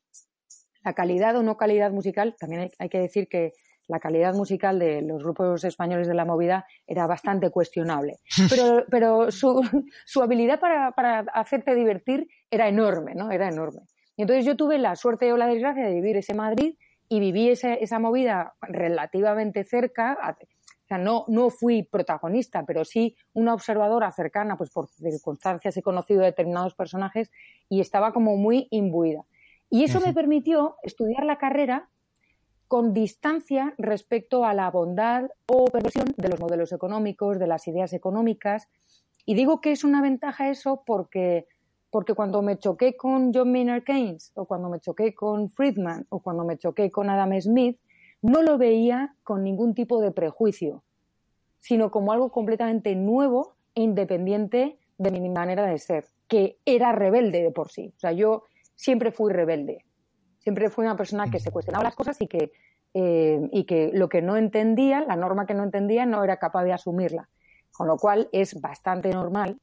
la 0.84 0.94
calidad 0.94 1.36
o 1.36 1.44
no 1.44 1.58
calidad 1.58 1.92
musical. 1.92 2.36
También 2.40 2.72
hay 2.78 2.90
que 2.90 3.00
decir 3.00 3.28
que 3.28 3.54
la 3.88 4.00
calidad 4.00 4.34
musical 4.34 4.80
de 4.80 5.02
los 5.02 5.24
grupos 5.24 5.64
españoles 5.64 6.08
de 6.08 6.14
la 6.14 6.26
movida 6.26 6.66
era 6.88 7.08
bastante 7.08 7.50
cuestionable. 7.50 8.18
Pero, 8.50 8.86
pero 8.90 9.32
su, 9.32 9.62
su 10.06 10.22
habilidad 10.22 10.60
para, 10.60 10.92
para, 10.92 11.20
hacerte 11.34 11.76
divertir 11.76 12.28
era 12.50 12.68
enorme, 12.68 13.16
¿no? 13.16 13.32
Era 13.32 13.48
enorme. 13.48 13.82
Y 14.18 14.22
entonces 14.22 14.46
yo 14.46 14.56
tuve 14.56 14.78
la 14.78 14.96
suerte 14.96 15.32
o 15.34 15.38
la 15.38 15.48
desgracia 15.48 15.86
de 15.86 15.94
vivir 15.94 16.18
ese 16.18 16.34
Madrid 16.34 16.76
y 17.10 17.20
viví 17.20 17.50
esa, 17.50 17.74
esa 17.74 18.00
movida 18.00 18.56
relativamente 18.62 19.64
cerca. 19.64 20.18
O 20.22 20.88
sea, 20.88 20.98
no, 20.98 21.26
no 21.28 21.50
fui 21.50 21.84
protagonista, 21.84 22.64
pero 22.66 22.86
sí 22.86 23.16
una 23.34 23.54
observadora 23.54 24.12
cercana, 24.12 24.56
pues 24.58 24.70
por 24.70 24.88
circunstancias 24.88 25.76
he 25.76 25.82
conocido 25.82 26.22
determinados 26.22 26.76
personajes 26.76 27.32
y 27.70 27.82
estaba 27.82 28.14
como 28.14 28.38
muy 28.38 28.68
imbuida. 28.72 29.26
Y 29.70 29.84
eso 29.84 30.00
me 30.00 30.14
permitió 30.14 30.78
estudiar 30.84 31.26
la 31.26 31.38
carrera 31.38 31.90
con 32.68 32.94
distancia 32.94 33.74
respecto 33.78 34.46
a 34.46 34.54
la 34.54 34.72
bondad 34.72 35.30
o 35.48 35.66
perversión 35.66 36.14
de 36.18 36.30
los 36.30 36.40
modelos 36.40 36.72
económicos, 36.72 37.40
de 37.40 37.48
las 37.48 37.68
ideas 37.68 37.94
económicas. 37.94 38.68
Y 39.26 39.36
digo 39.36 39.62
que 39.62 39.72
es 39.72 39.84
una 39.84 40.02
ventaja 40.02 40.50
eso 40.50 40.84
porque, 40.86 41.48
porque 41.90 42.14
cuando 42.14 42.42
me 42.42 42.58
choqué 42.58 42.96
con 42.96 43.34
John 43.34 43.52
Maynard 43.52 43.84
Keynes, 43.84 44.32
o 44.36 44.46
cuando 44.46 44.70
me 44.70 44.80
choqué 44.80 45.14
con 45.14 45.50
Friedman, 45.50 46.06
o 46.10 46.20
cuando 46.20 46.44
me 46.44 46.58
choqué 46.58 46.92
con 46.92 47.10
Adam 47.10 47.40
Smith, 47.40 47.80
no 48.22 48.42
lo 48.42 48.58
veía 48.58 49.16
con 49.24 49.44
ningún 49.44 49.74
tipo 49.76 50.02
de 50.02 50.12
prejuicio, 50.12 50.84
sino 51.60 51.92
como 51.92 52.12
algo 52.12 52.32
completamente 52.32 52.96
nuevo 52.96 53.56
e 53.76 53.82
independiente 53.82 54.80
de 54.98 55.12
mi 55.12 55.30
manera 55.30 55.66
de 55.66 55.78
ser, 55.78 56.06
que 56.28 56.58
era 56.66 56.92
rebelde 56.92 57.44
de 57.44 57.52
por 57.52 57.70
sí. 57.70 57.94
O 57.96 58.00
sea, 58.00 58.12
yo 58.12 58.44
siempre 58.76 59.12
fui 59.12 59.32
rebelde. 59.32 59.86
Siempre 60.46 60.70
fui 60.70 60.86
una 60.86 60.96
persona 60.96 61.32
que 61.32 61.40
se 61.40 61.50
cuestionaba 61.50 61.86
las 61.86 61.96
cosas 61.96 62.22
y 62.22 62.28
que, 62.28 62.52
eh, 62.94 63.50
y 63.52 63.64
que 63.64 63.90
lo 63.96 64.10
que 64.10 64.22
no 64.22 64.38
entendía, 64.38 65.02
la 65.02 65.16
norma 65.16 65.48
que 65.48 65.56
no 65.56 65.64
entendía, 65.64 66.06
no 66.06 66.24
era 66.24 66.38
capaz 66.38 66.64
de 66.66 66.72
asumirla. 66.72 67.28
Con 67.72 67.88
lo 67.88 67.98
cual 67.98 68.30
es 68.32 68.62
bastante 68.62 69.10
normal 69.10 69.60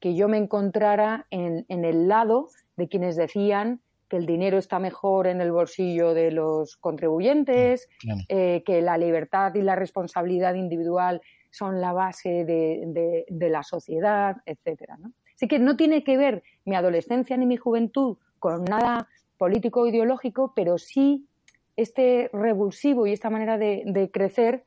que 0.00 0.14
yo 0.14 0.28
me 0.28 0.38
encontrara 0.38 1.26
en, 1.28 1.66
el 1.68 2.08
lado 2.08 2.48
de 2.78 2.88
quienes 2.88 3.14
decían 3.14 3.82
que 4.08 4.16
el 4.16 4.24
dinero 4.24 4.56
está 4.56 4.78
mejor 4.78 5.26
en 5.26 5.42
el 5.42 5.52
bolsillo 5.52 6.14
de 6.14 6.30
los 6.30 6.78
contribuyentes, 6.78 7.90
eh, 8.30 8.62
que 8.64 8.80
la 8.80 8.96
libertad 8.96 9.54
y 9.54 9.60
la 9.60 9.76
responsabilidad 9.76 10.54
individual 10.54 11.20
son 11.50 11.82
la 11.82 11.92
base 11.92 12.46
de, 12.46 13.26
la 13.50 13.62
sociedad, 13.62 14.38
etcétera. 14.46 14.96
Así 15.36 15.46
que 15.46 15.58
no 15.58 15.76
tiene 15.76 16.02
que 16.02 16.16
ver 16.16 16.42
mi 16.64 16.74
adolescencia 16.74 17.36
ni 17.36 17.44
mi 17.44 17.58
juventud 17.58 18.16
con 18.38 18.64
nada 18.64 19.08
político 19.42 19.88
ideológico, 19.88 20.52
pero 20.54 20.78
sí 20.78 21.26
este 21.76 22.30
revulsivo 22.32 23.08
y 23.08 23.12
esta 23.12 23.28
manera 23.28 23.58
de, 23.58 24.08
crecer 24.12 24.62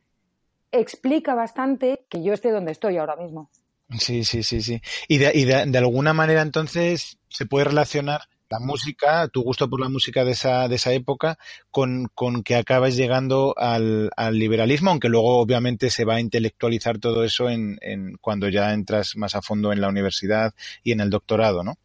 explica 0.69 1.33
bastante 1.33 2.01
que 2.09 2.21
yo 2.21 2.33
esté 2.33 2.51
donde 2.51 2.73
estoy 2.73 2.97
ahora 2.97 3.15
mismo. 3.15 3.49
Sí, 3.97 4.25
sí, 4.25 4.43
sí, 4.43 4.61
sí. 4.61 4.81
Y 5.07 5.17
de, 5.19 5.65
de, 5.65 5.77
alguna 5.77 6.11
manera 6.11 6.41
entonces 6.41 7.17
se 7.29 7.45
puede 7.45 7.63
relacionar 7.63 8.23
la 8.49 8.59
música, 8.59 9.29
tu 9.29 9.43
gusto 9.43 9.69
por 9.69 9.79
la 9.79 9.87
música 9.87 10.25
de 10.25 10.31
esa, 10.31 10.67
de 10.67 10.75
esa 10.75 10.91
época, 10.91 11.37
con, 11.71 12.09
con 12.13 12.43
que 12.43 12.57
acabas 12.57 12.97
llegando 12.97 13.53
al, 13.57 14.09
al, 14.17 14.37
liberalismo, 14.37 14.91
aunque 14.91 15.07
luego 15.07 15.37
obviamente 15.37 15.89
se 15.89 16.03
va 16.03 16.15
a 16.15 16.19
intelectualizar 16.19 16.97
todo 16.97 17.23
eso 17.23 17.49
en, 17.49 17.77
en, 17.79 18.17
cuando 18.19 18.49
ya 18.49 18.73
entras 18.73 19.15
más 19.15 19.35
a 19.35 19.41
fondo 19.41 19.71
en 19.71 19.79
la 19.79 19.87
universidad 19.87 20.53
y 20.83 20.91
en 20.91 20.99
el 20.99 21.09
doctorado, 21.09 21.63
¿no? 21.63 21.77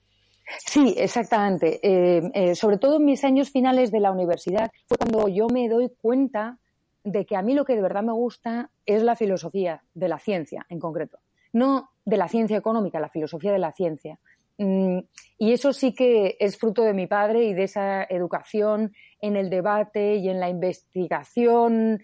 Sí, 0.59 0.95
exactamente. 0.97 1.81
Eh, 1.83 2.31
eh, 2.35 2.55
sobre 2.55 2.79
todo 2.79 2.97
en 2.97 3.05
mis 3.05 3.25
años 3.25 3.51
finales 3.51 3.91
de 3.91 4.01
la 4.01 4.13
universidad 4.13 4.71
fue 4.87 4.99
cuando 4.99 5.29
yo 5.29 5.49
me 5.49 5.69
doy 5.69 5.91
cuenta 6.01 6.59
de 7.05 7.25
que 7.25 7.37
a 7.37 7.43
mí 7.43 7.55
lo 7.55 7.65
que 7.65 7.77
de 7.77 7.83
verdad 7.83 8.03
me 8.03 8.13
gusta 8.13 8.71
es 8.85 9.03
la 9.03 9.17
filosofía 9.17 9.83
de 9.95 10.09
la 10.09 10.19
ciencia 10.19 10.67
en 10.69 10.81
concreto. 10.81 11.19
No 11.53 11.91
de 12.05 12.17
la 12.17 12.29
ciencia 12.29 12.57
económica, 12.57 13.01
la 13.01 13.09
filosofía 13.09 13.53
de 13.53 13.59
la 13.59 13.73
ciencia. 13.73 14.19
Mm, 14.59 14.99
y 15.39 15.53
eso 15.53 15.73
sí 15.73 15.95
que 15.95 16.37
es 16.39 16.59
fruto 16.59 16.83
de 16.83 16.93
mi 16.93 17.07
padre 17.07 17.45
y 17.45 17.55
de 17.55 17.65
esa 17.65 18.05
educación 18.05 18.93
en 19.21 19.37
el 19.37 19.49
debate 19.49 20.17
y 20.17 20.29
en 20.29 20.39
la 20.39 20.51
investigación, 20.51 22.03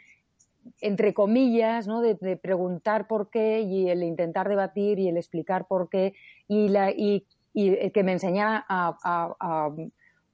entre 0.81 1.13
comillas, 1.13 1.87
¿no? 1.87 2.01
de, 2.01 2.17
preguntar 2.37 3.07
por 3.07 3.31
qué 3.31 3.61
y 3.61 3.91
el 3.91 4.03
intentar 4.03 4.49
debatir 4.49 4.99
y 4.99 5.09
el 5.09 5.17
explicar 5.17 5.67
por 5.67 5.89
qué 5.89 6.15
y, 6.49 6.69
la, 6.69 6.91
y 6.91 7.27
y 7.59 7.91
que 7.91 8.03
me 8.03 8.13
enseñara 8.13 8.67
a, 8.69 9.71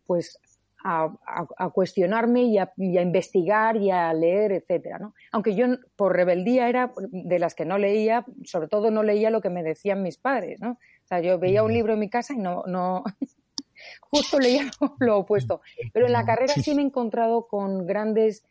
pues 0.08 0.40
a, 0.82 1.70
cuestionarme 1.72 2.42
y, 2.42 2.58
a, 2.58 2.72
investigar 2.76 3.76
y 3.76 3.92
a 3.92 4.12
leer, 4.12 4.50
etcétera, 4.50 4.98
¿no? 4.98 5.14
Aunque 5.30 5.54
yo 5.54 5.66
por 5.94 6.16
rebeldía 6.16 6.68
era 6.68 6.92
de 6.98 7.38
las 7.38 7.54
que 7.54 7.64
no 7.64 7.78
leía, 7.78 8.26
sobre 8.42 8.66
todo 8.66 8.90
no 8.90 9.04
leía 9.04 9.30
lo 9.30 9.40
que 9.40 9.50
me 9.50 9.62
decían 9.62 10.02
mis 10.02 10.18
padres, 10.18 10.60
¿no? 10.60 10.72
O 10.72 11.06
sea, 11.06 11.20
yo 11.20 11.38
veía 11.38 11.62
un 11.62 11.72
libro 11.72 11.92
en 11.92 12.00
mi 12.00 12.10
casa 12.10 12.34
y 12.34 12.38
no, 12.38 12.64
no 12.66 13.04
justo 14.00 14.40
leía 14.40 14.68
lo 14.98 15.18
opuesto. 15.18 15.60
Pero 15.92 16.06
en 16.06 16.12
la 16.12 16.24
carrera 16.24 16.54
sí 16.54 16.74
me 16.74 16.82
he 16.82 16.86
encontrado 16.86 17.46
con 17.46 17.86
grandes 17.86 18.44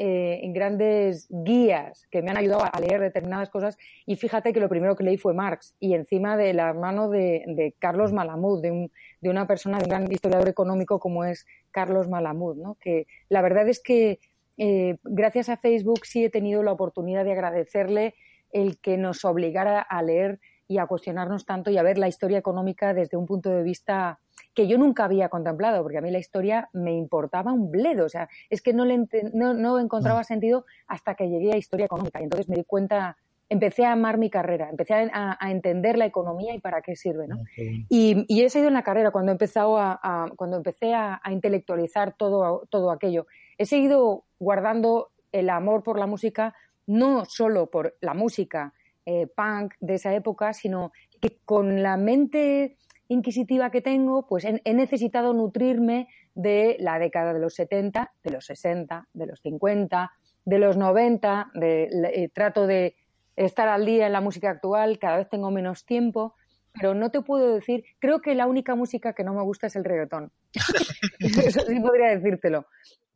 eh, 0.00 0.44
en 0.44 0.52
grandes 0.52 1.26
guías 1.28 2.06
que 2.12 2.22
me 2.22 2.30
han 2.30 2.36
ayudado 2.36 2.62
a 2.72 2.78
leer 2.78 3.00
determinadas 3.00 3.50
cosas 3.50 3.76
y 4.06 4.14
fíjate 4.14 4.52
que 4.52 4.60
lo 4.60 4.68
primero 4.68 4.94
que 4.94 5.02
leí 5.02 5.16
fue 5.16 5.34
Marx 5.34 5.74
y 5.80 5.94
encima 5.94 6.36
de 6.36 6.54
la 6.54 6.72
mano 6.72 7.08
de, 7.08 7.74
Carlos 7.80 8.12
Malamud, 8.12 8.62
de, 8.62 8.90
una 9.28 9.48
persona, 9.48 9.78
de 9.78 9.84
un 9.86 9.90
gran 9.90 10.12
historiador 10.12 10.48
económico 10.48 11.00
como 11.00 11.24
es 11.24 11.46
Carlos 11.72 12.08
Malamud, 12.08 12.54
¿no? 12.56 12.76
que 12.80 13.08
la 13.28 13.42
verdad 13.42 13.68
es 13.68 13.82
que 13.82 14.20
eh, 14.56 14.98
gracias 15.02 15.48
a 15.48 15.56
Facebook 15.56 16.06
sí 16.06 16.24
he 16.24 16.30
tenido 16.30 16.62
la 16.62 16.70
oportunidad 16.70 17.24
de 17.24 17.32
agradecerle 17.32 18.14
el 18.52 18.78
que 18.78 18.98
nos 18.98 19.24
obligara 19.24 19.80
a 19.80 20.00
leer 20.04 20.38
y 20.68 20.78
a 20.78 20.86
cuestionarnos 20.86 21.44
tanto 21.44 21.72
y 21.72 21.76
a 21.76 21.82
ver 21.82 21.98
la 21.98 22.06
historia 22.06 22.38
económica 22.38 22.94
desde 22.94 23.16
un 23.16 23.26
punto 23.26 23.50
de 23.50 23.64
vista 23.64 24.20
que 24.58 24.66
yo 24.66 24.76
nunca 24.76 25.04
había 25.04 25.28
contemplado, 25.28 25.84
porque 25.84 25.98
a 25.98 26.00
mí 26.00 26.10
la 26.10 26.18
historia 26.18 26.68
me 26.72 26.92
importaba 26.92 27.52
un 27.52 27.70
bledo, 27.70 28.06
o 28.06 28.08
sea, 28.08 28.28
es 28.50 28.60
que 28.60 28.72
no, 28.72 28.84
le 28.84 29.06
no, 29.32 29.78
encontraba 29.78 30.24
sentido 30.24 30.66
hasta 30.88 31.14
que 31.14 31.28
llegué 31.28 31.52
a 31.52 31.56
historia 31.56 31.86
económica 31.86 32.18
y 32.18 32.24
entonces 32.24 32.48
me 32.48 32.56
di 32.56 32.64
cuenta, 32.64 33.16
empecé 33.48 33.84
a 33.84 33.92
amar 33.92 34.18
mi 34.18 34.30
carrera, 34.30 34.68
empecé 34.68 34.94
a, 34.94 35.38
entender 35.48 35.96
la 35.96 36.06
economía 36.06 36.56
y 36.56 36.58
para 36.58 36.82
qué 36.82 36.96
sirve, 36.96 37.28
¿no? 37.28 37.36
Ah, 37.36 37.62
y, 37.88 38.24
y, 38.26 38.42
he 38.42 38.50
seguido 38.50 38.66
en 38.66 38.74
la 38.74 38.82
carrera 38.82 39.12
cuando, 39.12 39.30
he 39.30 39.34
empezado 39.34 39.78
a, 39.78 40.28
cuando 40.34 40.56
empecé 40.56 40.92
a, 40.92 41.20
intelectualizar 41.30 42.16
todo, 42.16 42.66
todo 42.68 42.90
aquello. 42.90 43.28
He 43.58 43.64
seguido 43.64 44.24
guardando 44.40 45.12
el 45.30 45.50
amor 45.50 45.84
por 45.84 46.00
la 46.00 46.08
música, 46.08 46.52
no 46.84 47.26
solo 47.26 47.70
por 47.70 47.96
la 48.00 48.12
música 48.12 48.74
eh, 49.06 49.28
punk 49.28 49.74
de 49.78 49.94
esa 49.94 50.12
época, 50.16 50.52
sino 50.52 50.90
que 51.20 51.38
con 51.44 51.80
la 51.80 51.96
mente 51.96 52.76
inquisitiva 53.08 53.70
que 53.70 53.80
tengo, 53.80 54.26
pues 54.26 54.44
he, 54.44 54.74
necesitado 54.74 55.32
nutrirme 55.32 56.08
de 56.34 56.76
la 56.78 56.98
década 56.98 57.32
de 57.32 57.40
los 57.40 57.54
70, 57.54 58.12
de 58.22 58.30
los 58.30 58.46
60, 58.46 59.08
de 59.12 59.26
los 59.26 59.40
50, 59.40 60.12
de 60.44 60.58
los 60.58 60.76
90, 60.76 61.50
de, 61.54 61.88
eh, 62.14 62.28
trato 62.32 62.66
de 62.66 62.96
estar 63.36 63.68
al 63.68 63.86
día 63.86 64.06
en 64.06 64.12
la 64.12 64.20
música 64.20 64.50
actual, 64.50 64.98
cada 64.98 65.18
vez 65.18 65.28
tengo 65.28 65.50
menos 65.50 65.84
tiempo, 65.84 66.34
pero 66.72 66.94
no 66.94 67.10
te 67.10 67.22
puedo 67.22 67.54
decir, 67.54 67.84
creo 67.98 68.20
que 68.20 68.34
la 68.34 68.46
única 68.46 68.74
música 68.74 69.12
que 69.12 69.24
no 69.24 69.34
me 69.34 69.42
gusta 69.42 69.66
es 69.66 69.76
el 69.76 69.84
reggaetón. 69.84 70.30
Eso 71.18 71.60
sí 71.62 71.80
podría 71.80 72.16
decírtelo. 72.16 72.66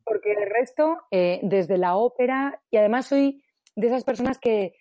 Porque 0.03 0.33
el 0.33 0.49
resto, 0.49 0.97
eh, 1.11 1.39
desde 1.43 1.77
la 1.77 1.95
ópera, 1.95 2.59
y 2.69 2.77
además 2.77 3.05
soy 3.05 3.43
de 3.75 3.87
esas 3.87 4.03
personas 4.03 4.37
que 4.37 4.73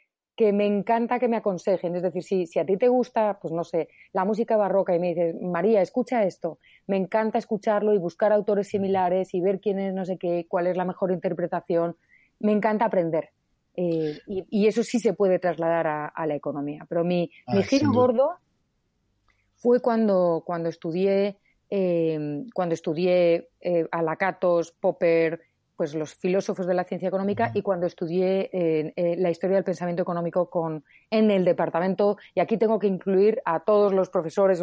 que 0.42 0.52
me 0.52 0.66
encanta 0.66 1.20
que 1.20 1.28
me 1.28 1.36
aconsejen. 1.36 1.94
Es 1.94 2.02
decir, 2.02 2.24
si, 2.24 2.46
si 2.46 2.58
a 2.58 2.66
ti 2.66 2.76
te 2.76 2.88
gusta, 2.88 3.38
pues 3.40 3.54
no 3.54 3.62
sé, 3.62 3.88
la 4.12 4.24
música 4.24 4.56
barroca 4.56 4.92
y 4.92 4.98
me 4.98 5.10
dices, 5.10 5.36
María, 5.40 5.80
escucha 5.80 6.24
esto, 6.24 6.58
me 6.88 6.96
encanta 6.96 7.38
escucharlo 7.38 7.94
y 7.94 7.98
buscar 7.98 8.32
autores 8.32 8.66
similares 8.66 9.34
y 9.34 9.40
ver 9.40 9.60
quién 9.60 9.78
es, 9.78 9.94
no 9.94 10.04
sé 10.04 10.18
qué, 10.18 10.46
cuál 10.48 10.66
es 10.66 10.76
la 10.76 10.84
mejor 10.84 11.12
interpretación. 11.12 11.94
Me 12.40 12.50
encanta 12.50 12.86
aprender. 12.86 13.30
Eh, 13.76 14.18
y, 14.26 14.66
eso 14.66 14.82
sí 14.82 14.98
se 14.98 15.12
puede 15.12 15.38
trasladar 15.38 15.86
a, 16.12 16.26
la 16.26 16.34
economía. 16.34 16.86
Pero 16.88 17.04
mi, 17.04 17.30
mi 17.46 17.60
ah, 17.60 17.62
giro 17.62 17.92
gordo 17.92 18.32
fue 19.54 19.80
cuando, 19.80 20.42
cuando 20.44 20.68
estudié, 20.70 21.38
eh, 21.70 22.42
cuando 22.52 22.74
estudié 22.74 23.48
eh, 23.60 23.86
Alacatos, 23.92 24.72
Popper, 24.72 25.40
pues 25.82 25.96
los 25.96 26.14
filósofos 26.14 26.68
de 26.68 26.74
la 26.74 26.84
ciencia 26.84 27.08
económica 27.08 27.50
y 27.54 27.62
cuando 27.62 27.88
estudié 27.88 28.50
eh, 28.52 29.16
la 29.18 29.30
historia 29.30 29.56
del 29.56 29.64
pensamiento 29.64 30.00
económico 30.00 30.48
con, 30.48 30.84
en 31.10 31.32
el 31.32 31.44
departamento, 31.44 32.18
y 32.36 32.38
aquí 32.38 32.56
tengo 32.56 32.78
que 32.78 32.86
incluir 32.86 33.42
a 33.44 33.64
todos 33.64 33.92
los 33.92 34.08
profesores, 34.08 34.62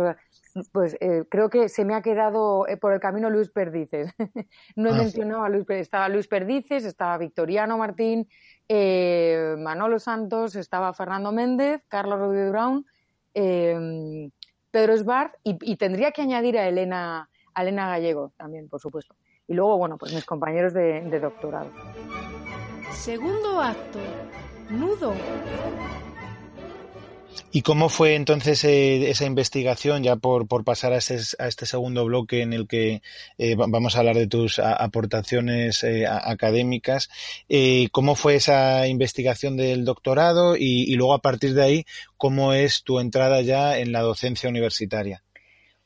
pues 0.72 0.96
eh, 1.02 1.26
creo 1.30 1.50
que 1.50 1.68
se 1.68 1.84
me 1.84 1.94
ha 1.94 2.02
quedado 2.02 2.66
eh, 2.70 2.78
por 2.78 2.94
el 2.94 3.02
camino 3.02 3.30
Luis 3.30 3.50
Perdices. 3.50 4.14
no 4.78 4.92
he 4.92 4.94
ah, 4.94 4.96
mencionado 4.96 5.44
a 5.44 5.50
Luis 5.50 5.66
Perdices, 5.66 5.88
estaba 5.88 6.08
Luis 6.08 6.30
Perdices, 6.30 6.86
estaba 6.86 7.18
Victoriano 7.18 7.78
Martín, 7.78 8.30
Manolo 8.70 10.00
Santos, 10.00 10.56
estaba 10.56 10.94
Fernando 10.94 11.34
Méndez, 11.34 11.82
Carlos 11.90 12.18
Rodríguez 12.18 12.52
Brown, 12.52 12.86
Pedro 13.34 14.94
Esbar 14.94 15.38
y, 15.44 15.58
y, 15.70 15.76
tendría 15.76 16.12
que 16.12 16.22
añadir 16.22 16.58
a 16.58 16.66
Elena, 16.66 17.30
a 17.54 17.62
Elena 17.62 17.90
Gallego 17.90 18.32
también, 18.38 18.70
por 18.70 18.80
supuesto 18.80 19.18
y 19.50 19.56
luego, 19.56 19.78
bueno, 19.80 19.98
pues 19.98 20.14
mis 20.14 20.26
compañeros 20.26 20.74
de, 20.74 21.20
doctorado. 21.20 21.72
Segundo 22.94 23.60
acto, 23.60 24.00
nudo. 24.70 25.16
¿Y 27.52 27.64
cómo 27.64 27.90
fue 27.90 28.14
entonces 28.14 28.64
eh, 28.64 29.10
esa 29.10 29.26
investigación, 29.26 30.04
ya 30.04 30.18
por, 30.18 30.48
por 30.48 30.64
pasar 30.64 30.94
a, 30.94 30.98
este 30.98 31.66
segundo 31.66 32.06
bloque 32.06 32.44
en 32.44 32.54
el 32.54 32.68
que 32.68 33.02
eh, 33.40 33.56
vamos 33.56 33.96
a 33.96 34.00
hablar 34.00 34.18
de 34.18 34.28
tus 34.28 34.60
aportaciones 34.60 35.84
eh, 35.84 36.06
académicas? 36.06 37.10
¿Cómo 37.92 38.14
fue 38.14 38.36
esa 38.36 38.86
investigación 38.86 39.58
del 39.58 39.84
doctorado 39.84 40.56
y, 40.56 40.94
luego 40.94 41.16
a 41.16 41.24
partir 41.24 41.56
de 41.56 41.64
ahí, 41.64 41.86
cómo 42.18 42.54
es 42.54 42.84
tu 42.84 43.00
entrada 43.00 43.42
ya 43.42 43.80
en 43.80 43.94
la 43.94 44.02
docencia 44.02 44.48
universitaria? 44.48 45.24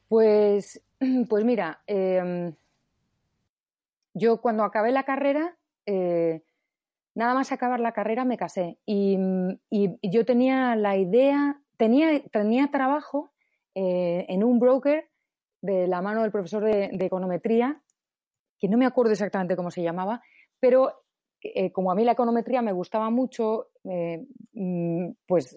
Pues, 0.10 0.82
pues 1.30 1.46
mira, 1.46 1.82
em, 1.88 2.54
yo 4.14 4.42
cuando 4.42 4.64
acabé 4.64 4.92
la 4.92 5.04
carrera, 5.04 5.58
eh, 5.86 6.44
nada 7.16 7.34
más 7.34 7.52
acabar 7.52 7.80
la 7.80 7.94
carrera 7.94 8.26
me 8.26 8.38
casé 8.38 8.78
y, 8.86 9.18
yo 10.02 10.26
tenía 10.26 10.76
la 10.76 10.98
idea, 10.98 11.62
tenía, 11.78 12.22
tenía 12.32 12.70
trabajo 12.72 13.34
eh, 13.76 14.26
en 14.30 14.44
un 14.44 14.60
broker 14.60 15.10
de 15.62 15.88
la 15.88 16.02
mano 16.02 16.22
del 16.22 16.32
profesor 16.32 16.64
de, 16.64 16.90
econometría, 17.00 17.82
que 18.60 18.68
no 18.68 18.78
me 18.78 18.86
acuerdo 18.86 19.12
exactamente 19.12 19.56
cómo 19.56 19.72
se 19.72 19.82
llamaba, 19.82 20.22
pero 20.60 21.04
eh, 21.42 21.72
como 21.72 21.92
a 21.92 21.96
mí 21.96 22.04
la 22.04 22.14
econometría 22.14 22.62
me 22.62 22.72
gustaba 22.72 23.10
mucho, 23.10 23.70
mm, 24.54 25.10
pues 25.28 25.56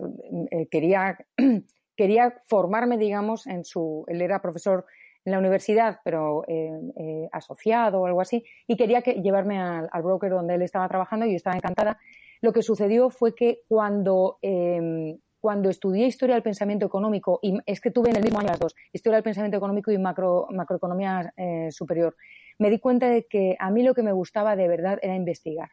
quería, 0.70 1.18
quería 1.96 2.42
formarme, 2.46 2.98
digamos, 2.98 3.46
en 3.46 3.64
su, 3.64 4.04
él 4.08 4.22
era 4.22 4.42
profesor 4.42 4.86
en 5.26 5.32
la 5.32 5.38
universidad, 5.38 5.98
pero 6.04 6.44
eh, 6.46 6.70
eh, 6.96 7.28
asociado 7.32 8.00
o 8.00 8.06
algo 8.06 8.20
así, 8.20 8.44
y 8.68 8.76
quería 8.76 9.02
que, 9.02 9.14
llevarme 9.14 9.58
al, 9.58 10.02
broker 10.02 10.30
donde 10.30 10.54
él 10.54 10.62
estaba 10.62 10.88
trabajando 10.88 11.26
y 11.26 11.30
yo 11.30 11.36
estaba 11.36 11.56
encantada. 11.56 11.98
Lo 12.40 12.52
que 12.52 12.62
sucedió 12.62 13.10
fue 13.10 13.34
que 13.34 13.62
cuando, 13.68 14.38
em, 14.40 15.18
cuando 15.40 15.68
estudié 15.68 16.06
historia 16.06 16.36
del 16.36 16.44
pensamiento 16.44 16.86
económico, 16.86 17.40
y 17.42 17.58
es 17.66 17.80
que 17.80 17.90
tuve 17.90 18.10
en 18.10 18.16
el 18.16 18.22
mismo 18.22 18.38
año 18.38 18.50
las 18.50 18.60
dos, 18.60 18.76
historia 18.92 19.16
del 19.16 19.24
pensamiento 19.24 19.56
económico 19.56 19.90
y 19.90 19.98
macro, 19.98 20.46
macroeconomía 20.50 21.32
eh, 21.36 21.72
superior, 21.72 22.14
me 22.58 22.70
di 22.70 22.78
cuenta 22.78 23.08
de 23.08 23.24
que 23.24 23.56
a 23.58 23.70
mí 23.70 23.82
lo 23.82 23.94
que 23.94 24.04
me 24.04 24.12
gustaba 24.12 24.54
de 24.54 24.68
verdad 24.68 24.98
era 25.02 25.16
investigar. 25.16 25.70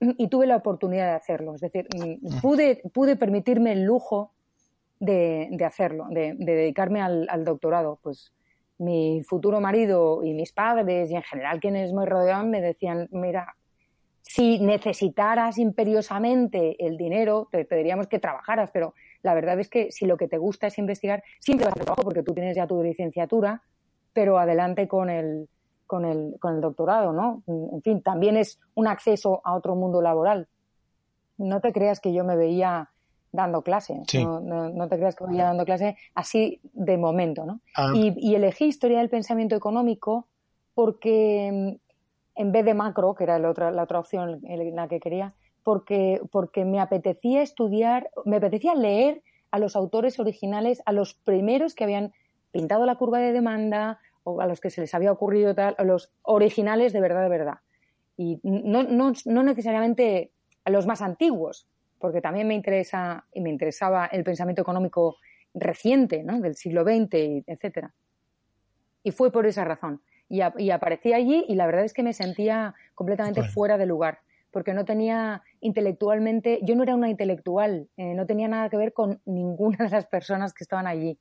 Y 0.00 0.28
tuve 0.28 0.46
la 0.46 0.54
oportunidad 0.54 1.06
de 1.06 1.16
hacerlo. 1.16 1.56
Es 1.56 1.60
decir, 1.60 1.88
mm, 1.92 2.40
pude, 2.40 2.80
pude 2.94 3.16
permitirme 3.16 3.72
el 3.72 3.82
lujo 3.82 4.30
de, 5.00 5.48
hacerlo, 5.66 6.06
de, 6.10 6.36
dedicarme 6.38 7.00
al, 7.00 7.26
al 7.28 7.44
doctorado. 7.44 7.98
Pues 8.00 8.32
mi 8.78 9.22
futuro 9.24 9.60
marido 9.60 10.22
y 10.24 10.34
mis 10.34 10.52
padres 10.52 11.10
y 11.10 11.16
en 11.16 11.22
general 11.22 11.60
quienes 11.60 11.92
me 11.92 12.06
rodeaban 12.06 12.50
me 12.50 12.60
decían, 12.60 13.08
mira, 13.10 13.54
si 14.22 14.60
necesitaras 14.60 15.58
imperiosamente 15.58 16.84
el 16.84 16.96
dinero, 16.96 17.48
te 17.50 17.64
pediríamos 17.64 18.08
que 18.08 18.18
trabajaras, 18.18 18.70
pero 18.72 18.94
la 19.22 19.34
verdad 19.34 19.58
es 19.58 19.68
que 19.68 19.90
si 19.90 20.06
lo 20.06 20.16
que 20.16 20.28
te 20.28 20.38
gusta 20.38 20.66
es 20.66 20.78
investigar, 20.78 21.24
siempre 21.40 21.66
vas 21.66 21.74
a 21.74 21.80
trabajo 21.80 22.02
porque 22.02 22.22
tú 22.22 22.34
tienes 22.34 22.54
ya 22.54 22.66
tu 22.66 22.82
licenciatura, 22.82 23.62
pero 24.12 24.38
adelante 24.38 24.86
con 24.86 25.08
el, 25.10 25.48
con 25.86 26.04
el, 26.04 26.36
con 26.38 26.56
el 26.56 26.60
doctorado, 26.60 27.12
¿no? 27.12 27.42
En 27.46 27.82
fin, 27.82 28.02
también 28.02 28.36
es 28.36 28.60
un 28.74 28.86
acceso 28.86 29.40
a 29.44 29.54
otro 29.54 29.74
mundo 29.74 30.02
laboral. 30.02 30.46
No 31.38 31.60
te 31.60 31.72
creas 31.72 31.98
que 31.98 32.12
yo 32.12 32.24
me 32.24 32.36
veía 32.36 32.90
dando 33.32 33.62
clase. 33.62 34.02
No, 34.14 34.88
te 34.88 34.96
creas 34.96 35.16
que 35.16 35.24
voy 35.24 35.36
dando 35.36 35.64
clase 35.64 35.96
así 36.14 36.60
de 36.72 36.96
momento, 36.96 37.44
¿no? 37.44 37.60
Ah. 37.76 37.92
Y, 37.94 38.34
elegí 38.34 38.66
historia 38.66 38.98
del 38.98 39.10
pensamiento 39.10 39.56
económico 39.56 40.26
porque 40.74 41.50
mm, 41.52 42.40
en 42.40 42.52
vez 42.52 42.64
de 42.64 42.74
macro, 42.74 43.14
que 43.14 43.24
era 43.24 43.38
la 43.38 43.50
otra, 43.50 43.70
la 43.70 43.82
otra 43.82 43.98
opción 43.98 44.40
en 44.44 44.76
la 44.76 44.88
que 44.88 45.00
quería, 45.00 45.34
porque, 45.64 46.20
porque 46.30 46.64
me 46.64 46.80
apetecía 46.80 47.42
estudiar, 47.42 48.10
me 48.24 48.36
apetecía 48.36 48.74
leer 48.74 49.22
a 49.50 49.58
los 49.58 49.76
autores 49.76 50.18
originales, 50.18 50.82
a 50.86 50.92
los 50.92 51.14
primeros 51.14 51.74
que 51.74 51.84
habían 51.84 52.12
pintado 52.52 52.86
la 52.86 52.96
curva 52.96 53.18
de 53.18 53.32
demanda 53.32 53.98
o 54.24 54.40
a 54.40 54.46
los 54.46 54.60
que 54.60 54.70
se 54.70 54.80
les 54.80 54.94
había 54.94 55.12
ocurrido 55.12 55.54
tal, 55.54 55.74
a 55.78 55.84
los 55.84 56.10
originales 56.22 56.92
de 56.92 57.00
verdad, 57.00 57.22
de 57.22 57.28
verdad. 57.28 57.58
Y 58.16 58.40
no, 58.42 58.82
no, 58.82 59.12
no 59.24 59.42
necesariamente 59.42 60.32
a 60.64 60.70
los 60.70 60.86
más 60.86 61.02
antiguos, 61.02 61.66
porque 61.98 62.20
también 62.20 62.46
me 62.48 62.54
interesa 62.54 63.24
y 63.32 63.40
me 63.40 63.50
interesaba 63.50 64.06
el 64.06 64.24
pensamiento 64.24 64.62
económico 64.62 65.16
reciente, 65.54 66.22
¿no? 66.22 66.40
Del 66.40 66.54
siglo 66.54 66.84
XX, 66.84 67.44
etcétera. 67.46 67.92
Y 69.02 69.10
fue 69.10 69.32
por 69.32 69.46
esa 69.46 69.64
razón. 69.64 70.02
Y, 70.28 70.70
aparecí 70.70 71.14
allí 71.14 71.44
y 71.48 71.54
la 71.54 71.64
verdad 71.64 71.84
es 71.84 71.94
que 71.94 72.02
me 72.02 72.12
sentía 72.12 72.74
completamente 72.94 73.42
fuera 73.42 73.78
de 73.78 73.86
lugar, 73.86 74.20
porque 74.50 74.74
no 74.74 74.84
tenía 74.84 75.42
intelectualmente, 75.60 76.60
yo 76.62 76.76
no 76.76 76.82
era 76.82 76.94
una 76.94 77.08
intelectual, 77.08 77.88
eh, 77.96 78.14
no 78.14 78.26
tenía 78.26 78.46
nada 78.46 78.68
que 78.68 78.76
ver 78.76 78.92
con 78.92 79.22
ninguna 79.24 79.86
de 79.86 79.90
las 79.90 80.06
personas 80.06 80.52
que 80.52 80.64
estaban 80.64 80.86
allí. 80.86 81.18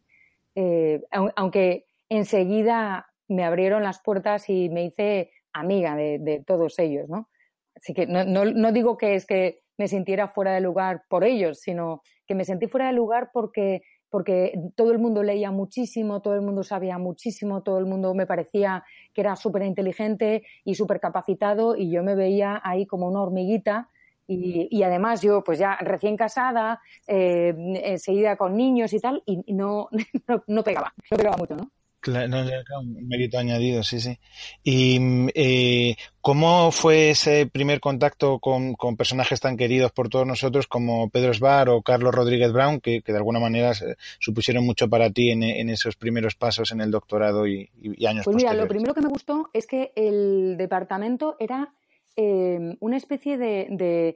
Eh, 0.56 1.04
aunque 1.12 1.86
enseguida 2.10 3.08
me 3.30 3.46
abrieron 3.46 3.84
las 3.84 4.02
puertas 4.02 4.50
y 4.50 4.70
me 4.70 4.84
hice 4.84 5.32
amiga 5.54 5.96
de, 5.96 6.44
todos 6.46 6.78
ellos, 6.80 7.08
¿no? 7.08 7.30
Así 7.76 7.94
que 7.94 8.08
no, 8.08 8.26
no 8.26 8.72
digo 8.72 8.98
que 8.98 9.16
es 9.16 9.26
que 9.26 9.62
me 9.78 9.88
sintiera 9.88 10.28
fuera 10.28 10.54
de 10.54 10.62
lugar 10.62 11.04
por 11.10 11.24
ellos, 11.24 11.60
sino 11.60 12.02
que 12.26 12.36
me 12.36 12.46
sentí 12.46 12.68
fuera 12.68 12.88
de 12.88 12.94
lugar 12.94 13.30
porque, 13.32 13.82
porque 14.10 14.60
todo 14.76 14.92
el 14.92 15.00
mundo 15.00 15.24
leía 15.24 15.52
muchísimo, 15.52 16.22
todo 16.22 16.36
el 16.36 16.42
mundo 16.42 16.64
sabía 16.64 16.98
muchísimo, 16.98 17.64
todo 17.64 17.80
el 17.80 17.86
mundo 17.86 18.14
me 18.14 18.26
parecía 18.26 18.84
que 19.14 19.22
era 19.22 19.36
súper 19.36 19.64
inteligente 19.64 20.44
y 20.64 20.76
súper 20.76 21.00
capacitado 21.00 21.76
y 21.76 21.92
yo 21.92 22.04
me 22.04 22.16
veía 22.16 22.60
ahí 22.64 22.86
como 22.86 23.08
una 23.08 23.22
hormiguita 23.22 23.90
y, 24.30 24.84
además 24.84 25.22
yo, 25.22 25.42
pues 25.42 25.58
ya 25.58 25.78
recién 25.78 26.18
casada, 26.18 26.82
eh, 27.08 27.54
enseguida 27.86 28.36
con 28.36 28.58
niños 28.58 28.92
y 28.92 29.00
tal, 29.00 29.24
y 29.26 29.54
no, 29.54 29.88
no, 30.28 30.44
no, 30.48 30.64
pegaba, 30.64 30.94
no 31.10 31.18
pegaba 31.18 31.38
mucho, 31.38 31.56
¿no? 31.56 31.72
No, 32.08 32.80
un 32.80 33.08
mérito 33.08 33.38
añadido, 33.38 33.84
sí, 33.84 34.00
sí. 34.00 34.18
¿Y 34.64 35.00
eh, 35.36 35.96
cómo 36.22 36.72
fue 36.72 37.12
ese 37.12 37.46
primer 37.46 37.80
contacto 37.80 38.40
con, 38.40 38.76
personajes 38.98 39.40
tan 39.40 39.58
queridos 39.58 39.92
por 39.92 40.10
todos 40.10 40.26
nosotros 40.26 40.68
como 40.68 41.10
Pedro 41.10 41.34
Sbar 41.34 41.70
o 41.70 41.82
Carlos 41.82 42.14
Rodríguez 42.14 42.52
Brown, 42.52 42.80
que, 42.80 43.02
de 43.06 43.18
alguna 43.18 43.40
manera 43.40 43.74
supusieron 44.20 44.66
mucho 44.66 44.90
para 44.90 45.10
ti 45.12 45.32
en, 45.32 45.70
esos 45.70 45.96
primeros 45.96 46.36
pasos 46.36 46.72
en 46.72 46.82
el 46.82 46.92
doctorado 46.92 47.48
y, 47.48 47.70
años 48.06 48.26
Pues 48.26 48.36
mira, 48.36 48.54
lo 48.54 48.68
primero 48.68 48.94
que 48.94 49.02
me 49.02 49.10
gustó 49.10 49.50
es 49.54 49.68
que 49.68 49.92
el 49.96 50.58
departamento 50.58 51.36
era 51.40 51.74
eh, 52.16 52.76
una 52.80 52.98
especie 52.98 53.38
de 53.38 53.68
de 53.70 54.16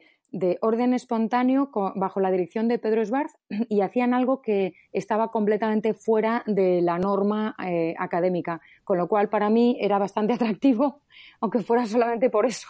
orden 0.62 0.94
espontáneo 0.94 1.70
bajo 1.96 2.20
la 2.20 2.32
dirección 2.32 2.67
de 2.67 2.80
Pedro 2.80 3.02
Esbarz 3.02 3.34
y 3.50 3.82
hacían 3.82 4.13
algo 4.13 4.41
que 4.41 4.74
estaba 4.94 5.30
completamente 5.30 5.94
fuera 5.94 6.44
de 6.48 6.82
la 6.82 6.98
norma 6.98 7.56
eh, 7.65 7.94
académica, 7.98 8.62
con 8.84 8.98
lo 8.98 9.08
cual 9.08 9.30
para 9.30 9.50
mí 9.50 9.78
era 9.80 9.98
bastante 9.98 10.34
atractivo, 10.34 11.02
aunque 11.39 11.60
fuera 11.60 11.86
solamente 11.86 12.30
por 12.30 12.46
eso, 12.46 12.67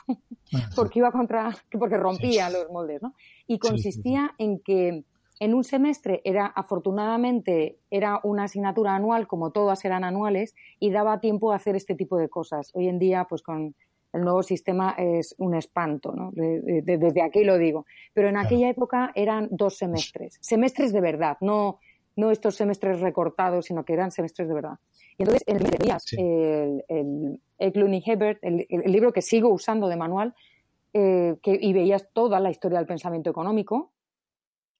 porque 0.75 0.99
iba 0.99 1.11
contra, 1.11 1.55
porque 1.77 1.97
rompía 1.97 2.49
los 2.49 2.69
moldes, 2.71 3.01
¿no? 3.01 3.13
Y 3.47 3.59
consistía 3.59 4.33
en 4.37 4.59
que 4.59 5.03
en 5.41 5.55
un 5.55 5.63
semestre 5.63 6.21
era, 6.23 6.45
afortunadamente, 6.45 7.79
era 7.89 8.19
una 8.23 8.43
asignatura 8.43 8.95
anual, 8.95 9.27
como 9.27 9.49
todas 9.49 9.83
eran 9.85 10.03
anuales, 10.03 10.53
y 10.79 10.91
daba 10.91 11.19
tiempo 11.19 11.51
a 11.51 11.55
hacer 11.55 11.75
este 11.75 11.95
tipo 11.95 12.17
de 12.17 12.29
cosas. 12.29 12.69
Hoy 12.75 12.87
en 12.87 12.99
día, 12.99 13.25
pues 13.27 13.41
con 13.41 13.73
el 14.13 14.21
nuevo 14.21 14.43
sistema 14.43 14.95
es 14.97 15.35
un 15.37 15.55
espanto, 15.55 16.13
¿no? 16.13 16.31
desde 16.33 17.21
aquí 17.21 17.43
lo 17.43 17.57
digo. 17.57 17.85
Pero 18.13 18.29
en 18.29 18.37
aquella 18.37 18.69
época 18.69 19.11
eran 19.15 19.47
dos 19.51 19.77
semestres, 19.77 20.37
semestres 20.41 20.91
de 20.91 21.01
verdad, 21.01 21.37
no, 21.41 21.79
no 22.15 22.31
estos 22.31 22.55
semestres 22.55 22.99
recortados, 22.99 23.65
sino 23.65 23.85
que 23.85 23.93
eran 23.93 24.11
semestres 24.11 24.47
de 24.47 24.53
verdad. 24.53 24.79
Y 25.17 25.23
entonces, 25.23 25.43
en 25.47 25.57
el, 26.19 26.83
el, 26.87 27.39
el 27.57 28.03
Hebert, 28.05 28.39
el, 28.43 28.65
libro 28.91 29.13
que 29.13 29.21
sigo 29.21 29.49
usando 29.49 29.87
de 29.87 29.95
manual, 29.95 30.33
eh, 30.93 31.37
que, 31.41 31.57
y 31.61 31.73
veías 31.73 32.09
toda 32.11 32.39
la 32.39 32.49
historia 32.49 32.79
del 32.79 32.87
pensamiento 32.87 33.29
económico, 33.29 33.91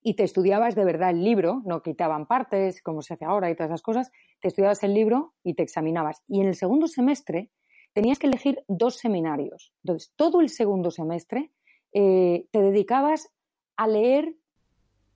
y 0.02 0.14
te 0.14 0.24
estudiabas 0.24 0.74
de 0.74 0.84
verdad 0.84 1.10
el 1.10 1.22
libro, 1.22 1.62
no 1.64 1.80
quitaban 1.80 2.26
partes, 2.26 2.82
como 2.82 3.02
se 3.02 3.14
hace 3.14 3.24
ahora 3.24 3.50
y 3.50 3.54
todas 3.54 3.70
esas 3.70 3.82
cosas, 3.82 4.10
te 4.40 4.48
estudiabas 4.48 4.82
el 4.82 4.94
libro 4.94 5.32
y 5.44 5.54
te 5.54 5.62
examinabas. 5.62 6.22
Y 6.26 6.40
en 6.40 6.48
el 6.48 6.56
segundo 6.56 6.88
semestre 6.88 7.50
tenías 7.92 8.18
que 8.18 8.26
elegir 8.26 8.62
dos 8.68 8.96
seminarios. 8.96 9.72
Entonces, 9.84 10.12
todo 10.16 10.40
el 10.40 10.48
segundo 10.48 10.90
semestre 10.90 11.50
eh, 11.92 12.46
te 12.50 12.62
dedicabas 12.62 13.28
a 13.76 13.86
leer 13.86 14.34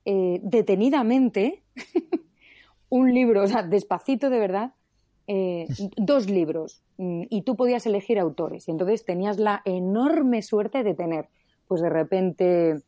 eh, 0.05 0.39
detenidamente 0.43 1.63
un 2.89 3.13
libro, 3.13 3.43
o 3.43 3.47
sea, 3.47 3.63
despacito 3.63 4.29
de 4.29 4.39
verdad, 4.39 4.73
eh, 5.27 5.67
dos 5.97 6.29
libros 6.29 6.81
mm, 6.97 7.23
y 7.29 7.41
tú 7.41 7.55
podías 7.55 7.85
elegir 7.85 8.19
autores. 8.19 8.67
Y 8.67 8.71
entonces 8.71 9.05
tenías 9.05 9.39
la 9.39 9.61
enorme 9.65 10.41
suerte 10.41 10.83
de 10.83 10.93
tener, 10.93 11.27
pues 11.67 11.81
de 11.81 11.89
repente, 11.89 12.81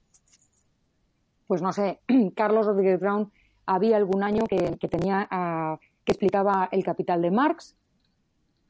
pues 1.47 1.62
no 1.62 1.73
sé, 1.73 1.99
Carlos 2.36 2.65
Rodríguez 2.65 2.99
Brown 2.99 3.32
había 3.65 3.97
algún 3.97 4.23
año 4.23 4.45
que, 4.45 4.78
tenía, 4.88 5.28
ah, 5.30 5.80
que 6.06 6.12
explicaba 6.13 6.69
el 6.71 6.84
capital 6.84 7.21
de 7.21 7.32
Marx 7.32 7.75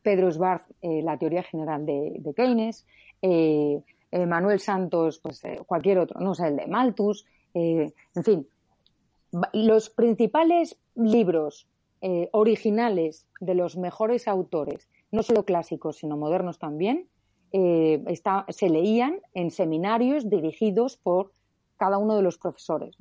Pedro 0.02 0.32
Sbarth, 0.32 0.70
eh, 0.82 1.02
la 1.02 1.18
teoría 1.18 1.44
general 1.44 1.86
de, 1.86 2.34
Keynes, 2.36 2.86
eh, 3.22 3.82
eh, 4.12 4.26
Manuel 4.26 4.60
Santos, 4.60 5.20
pues 5.20 5.42
cualquier 5.66 6.00
otro, 6.00 6.20
no 6.20 6.34
sé, 6.36 6.48
el 6.48 6.56
de 6.58 6.68
Malthus, 6.68 7.26
en 7.54 8.24
fin. 8.24 8.48
Los 9.54 9.90
principales 9.90 10.78
libros 10.96 11.68
originales 12.32 13.28
de 13.40 13.56
los 13.56 13.76
mejores 13.76 14.28
autores, 14.28 14.88
no 15.12 15.24
solo 15.24 15.44
clásicos, 15.44 15.98
sino 15.98 16.16
modernos 16.16 16.60
también, 16.60 17.08
se 17.52 18.70
leían 18.70 19.20
en 19.34 19.52
seminarios 19.52 20.30
dirigidos 20.30 20.98
por 20.98 21.32
cada 21.78 21.98
uno 21.98 22.16
de 22.16 22.22
los 22.22 22.38
profesores. 22.38 22.96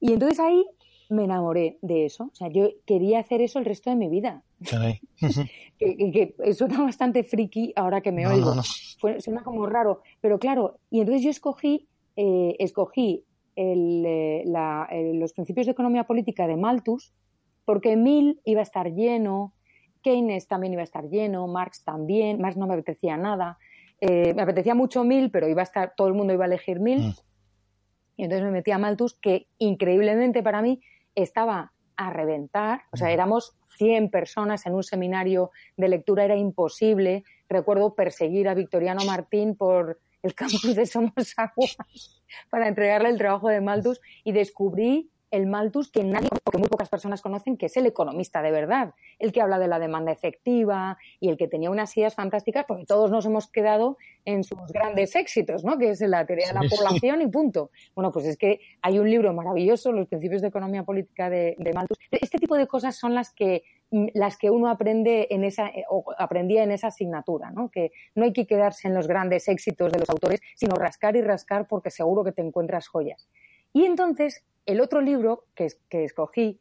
Y 0.00 0.12
entonces 0.12 0.38
ahí 0.40 0.64
me 1.08 1.24
enamoré 1.24 1.78
de 1.80 2.04
eso. 2.04 2.24
O 2.24 2.34
sea, 2.34 2.48
yo 2.48 2.68
quería 2.86 3.20
hacer 3.20 3.40
eso 3.40 3.58
el 3.58 3.64
resto 3.64 3.90
de 3.90 3.96
mi 3.96 4.08
vida. 4.08 4.42
que, 5.78 6.34
suena 6.54 6.82
bastante 6.82 7.24
friki 7.24 7.72
ahora 7.76 8.00
que 8.00 8.12
me 8.12 8.26
oigo. 8.26 8.54
suena 8.62 9.42
como 9.42 9.66
raro. 9.66 10.02
Pero 10.20 10.38
claro, 10.38 10.78
y 10.90 11.00
entonces 11.00 11.22
yo 11.22 11.30
escogí, 11.30 11.88
eh, 12.16 12.56
escogí 12.58 13.24
eh, 13.56 14.44
los 15.14 15.32
principios 15.32 15.66
de 15.66 15.72
economía 15.72 16.04
política 16.04 16.46
de 16.46 16.56
Malthus, 16.56 17.12
porque 17.64 17.96
Mill 17.96 18.40
iba 18.44 18.60
a 18.60 18.62
estar 18.62 18.92
lleno, 18.94 19.52
Keynes 20.02 20.46
también 20.46 20.72
iba 20.72 20.82
a 20.82 20.84
estar 20.84 21.08
lleno, 21.08 21.46
Marx 21.48 21.84
también, 21.84 22.40
Marx 22.40 22.56
no 22.56 22.66
me 22.66 22.74
apetecía 22.74 23.16
nada. 23.16 23.58
Eh, 24.00 24.32
me 24.34 24.42
apetecía 24.42 24.74
mucho 24.74 25.04
Mill, 25.04 25.30
pero 25.30 25.48
iba 25.48 25.62
a 25.62 25.64
estar, 25.64 25.94
todo 25.96 26.08
el 26.08 26.14
mundo 26.14 26.32
iba 26.32 26.44
a 26.44 26.46
elegir 26.46 26.80
Mill. 26.80 27.00
Mm. 27.00 27.14
Y 28.16 28.24
entonces 28.24 28.44
me 28.44 28.52
metí 28.52 28.70
a 28.70 28.78
Malthus, 28.78 29.14
que 29.14 29.46
increíblemente 29.58 30.42
para 30.42 30.62
mí 30.62 30.80
estaba 31.22 31.72
a 31.96 32.10
reventar. 32.10 32.82
O 32.92 32.96
sea, 32.96 33.10
éramos 33.10 33.56
100 33.76 34.10
personas 34.10 34.66
en 34.66 34.74
un 34.74 34.82
seminario 34.82 35.50
de 35.76 35.88
lectura, 35.88 36.24
era 36.24 36.36
imposible. 36.36 37.24
Recuerdo 37.48 37.94
perseguir 37.94 38.48
a 38.48 38.54
Victoriano 38.54 39.04
Martín 39.04 39.56
por 39.56 40.00
el 40.22 40.34
campus 40.34 40.74
de 40.74 40.86
Somos 40.86 41.34
Agua 41.36 41.66
para 42.50 42.68
entregarle 42.68 43.08
el 43.08 43.18
trabajo 43.18 43.48
de 43.48 43.60
Malthus 43.60 44.00
y 44.24 44.32
descubrí 44.32 45.10
el 45.30 45.46
Malthus 45.46 45.90
que 45.90 46.04
nadie, 46.04 46.28
porque 46.42 46.58
muy 46.58 46.68
pocas 46.68 46.88
personas 46.88 47.22
conocen, 47.22 47.56
que 47.56 47.66
es 47.66 47.76
el 47.76 47.86
economista 47.86 48.42
de 48.42 48.50
verdad, 48.50 48.94
el 49.18 49.32
que 49.32 49.40
habla 49.40 49.58
de 49.58 49.68
la 49.68 49.78
demanda 49.78 50.12
efectiva 50.12 50.98
y 51.20 51.28
el 51.28 51.36
que 51.36 51.48
tenía 51.48 51.70
unas 51.70 51.96
ideas 51.96 52.14
fantásticas, 52.14 52.64
porque 52.66 52.84
todos 52.86 53.10
nos 53.10 53.26
hemos 53.26 53.48
quedado 53.50 53.98
en 54.24 54.44
sus 54.44 54.58
grandes 54.72 55.16
éxitos, 55.16 55.64
¿no? 55.64 55.78
Que 55.78 55.90
es 55.90 56.00
la 56.00 56.26
teoría 56.26 56.48
de 56.48 56.54
la 56.54 56.68
población 56.68 57.22
y 57.22 57.26
punto. 57.28 57.70
Bueno, 57.94 58.12
pues 58.12 58.26
es 58.26 58.36
que 58.36 58.60
hay 58.82 58.98
un 58.98 59.10
libro 59.10 59.32
maravilloso, 59.32 59.92
Los 59.92 60.08
principios 60.08 60.42
de 60.42 60.48
economía 60.48 60.82
política 60.82 61.30
de, 61.30 61.56
Malthus. 61.74 61.98
Este 62.10 62.38
tipo 62.38 62.56
de 62.56 62.66
cosas 62.66 62.96
son 62.96 63.14
las 63.14 63.32
que 63.32 63.62
las 63.90 64.36
que 64.36 64.50
uno 64.50 64.68
aprende 64.68 65.28
en 65.30 65.44
esa 65.44 65.70
o 65.88 66.04
aprendía 66.18 66.62
en 66.62 66.72
esa 66.72 66.88
asignatura, 66.88 67.50
¿no? 67.50 67.70
Que 67.70 67.90
no 68.14 68.24
hay 68.24 68.34
que 68.34 68.46
quedarse 68.46 68.86
en 68.86 68.94
los 68.94 69.08
grandes 69.08 69.48
éxitos 69.48 69.92
de 69.92 69.98
los 69.98 70.10
autores, 70.10 70.40
sino 70.56 70.74
rascar 70.74 71.16
y 71.16 71.22
rascar 71.22 71.66
porque 71.66 71.90
seguro 71.90 72.22
que 72.22 72.32
te 72.32 72.42
encuentras 72.42 72.86
joyas. 72.86 73.28
Y 73.72 73.84
entonces 73.84 74.44
el 74.66 74.80
otro 74.80 75.00
libro 75.00 75.44
que, 75.54 75.68
escogí 75.90 76.60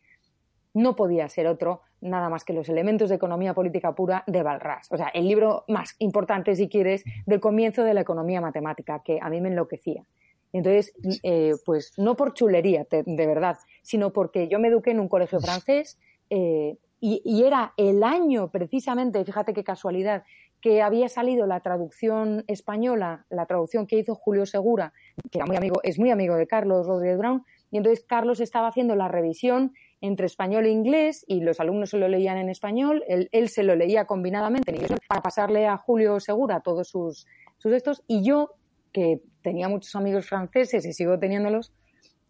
no 0.74 0.96
podía 0.96 1.28
ser 1.30 1.48
otro 1.48 1.82
nada 2.00 2.30
más 2.30 2.43
que 2.43 2.54
los 2.54 2.70
elementos 2.70 3.10
de 3.10 3.15
economía 3.15 3.54
política 3.54 3.93
pura 3.96 4.24
de 4.28 4.43
Balras. 4.43 4.88
O 4.91 4.98
sea, 4.98 5.08
el 5.10 5.28
libro 5.28 5.65
más 5.67 5.96
importante, 6.00 6.56
si 6.56 6.70
quieres, 6.70 7.04
del 7.26 7.39
comienzo 7.39 7.84
de 7.84 7.93
la 7.93 8.02
economía 8.02 8.39
matemática, 8.39 9.02
que 9.04 9.20
a 9.22 9.30
mí 9.30 9.41
me 9.41 9.50
enloquecía. 9.50 10.06
Entonces, 10.54 10.93
eh, 11.24 11.54
pues 11.65 11.93
no 11.98 12.15
por 12.15 12.34
chulería, 12.34 12.86
de 12.89 13.28
verdad, 13.28 13.58
sino 13.82 14.13
porque 14.13 14.48
yo 14.48 14.60
me 14.60 14.70
eduqué 14.70 14.91
en 14.91 15.00
un 15.00 15.10
colegio 15.10 15.39
francés 15.39 16.00
eh, 16.30 16.78
y, 17.00 17.22
y, 17.26 17.43
era 17.43 17.74
el 17.78 18.04
año 18.04 18.50
precisamente, 18.50 19.24
fíjate 19.24 19.54
qué 19.54 19.63
casualidad, 19.63 20.24
que 20.62 20.82
había 20.82 21.10
salido 21.10 21.46
la 21.46 21.60
traducción 21.60 22.43
española, 22.48 23.26
la 23.30 23.46
traducción 23.46 23.86
que 23.88 23.98
hizo 23.98 24.15
Julio 24.15 24.46
Segura, 24.46 24.93
que 25.32 25.38
era 25.38 25.46
muy 25.46 25.56
amigo, 25.56 25.80
es 25.84 26.00
muy 26.00 26.12
amigo 26.12 26.36
de 26.36 26.48
Carlos 26.48 26.88
Rodríguez 26.88 27.17
Brown, 27.17 27.46
y 27.72 27.78
entonces 27.78 28.06
Carlos 28.06 28.39
estaba 28.39 28.67
haciendo 28.67 28.96
la 28.96 29.08
revisión 29.08 29.74
entre 30.02 30.26
español 30.26 30.65
e 30.65 30.70
inglés 30.70 31.26
y 31.28 31.41
los 31.41 31.60
alumnos 31.60 31.89
se 31.89 31.98
lo 31.98 32.08
leían 32.08 32.38
en 32.38 32.50
español, 32.50 33.04
él, 33.08 33.50
se 33.50 33.63
lo 33.63 33.76
leía 33.76 34.06
combinadamente 34.06 34.72
en 34.72 34.78
inglés 34.78 35.00
para 35.08 35.22
pasarle 35.22 35.67
a 35.67 35.78
Julio 35.78 36.20
Segura 36.20 36.62
todos 36.62 36.88
sus, 36.88 37.28
sus 37.58 37.72
textos 37.72 38.04
y 38.08 38.24
yo, 38.24 38.54
que 38.93 39.22
tenía 39.41 39.70
muchos 39.70 39.96
amigos 39.96 40.28
franceses 40.28 40.86
y 40.86 40.93
sigo 40.93 41.20
teniéndolos, 41.20 41.74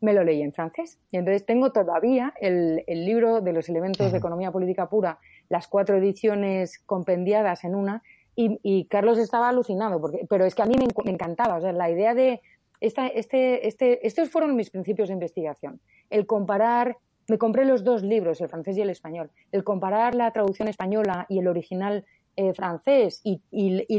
me 0.01 0.13
lo 0.13 0.23
leí 0.23 0.41
en 0.41 0.53
francés. 0.53 0.99
Y 1.11 1.17
entonces 1.17 1.45
tengo 1.45 1.71
todavía 1.71 2.33
el, 2.39 2.83
libro 2.87 3.41
de 3.41 3.53
los 3.53 3.69
elementos 3.69 4.11
de 4.11 4.17
economía 4.17 4.51
política 4.51 4.89
pura, 4.89 5.19
las 5.49 5.67
cuatro 5.67 5.97
ediciones 5.97 6.79
compendiadas 6.85 7.63
en 7.63 7.75
una, 7.75 8.03
y, 8.39 8.86
Carlos 8.86 9.17
estaba 9.17 9.50
alucinado, 9.50 10.00
porque, 10.00 10.26
pero 10.30 10.45
es 10.45 10.54
que 10.54 10.62
a 10.62 10.67
mí 10.67 10.76
me, 10.78 11.12
encantaba, 11.12 11.56
o 11.58 11.62
sea, 11.62 11.71
la 11.71 11.89
idea 11.89 12.13
de 12.13 12.39
este, 12.80 13.67
este, 13.67 14.06
estos 14.06 14.30
fueron 14.30 14.56
mis 14.56 14.69
principios 14.69 15.08
de 15.08 15.15
investigación. 15.15 15.80
El 16.12 16.28
comparar, 16.28 16.97
me 17.28 17.39
compré 17.39 17.65
los 17.65 17.84
dos 17.84 18.04
libros, 18.04 18.39
el 18.39 18.50
francés 18.50 18.78
y 18.78 18.82
el 18.82 18.91
español, 18.91 19.32
el 19.52 19.63
comparar 19.63 20.13
la 20.13 20.32
traducción 20.32 20.67
española 20.67 21.26
y 21.30 21.39
el 21.39 21.47
original 21.47 22.06
eh, 22.36 22.54
francés 22.54 23.21
y, 23.23 23.41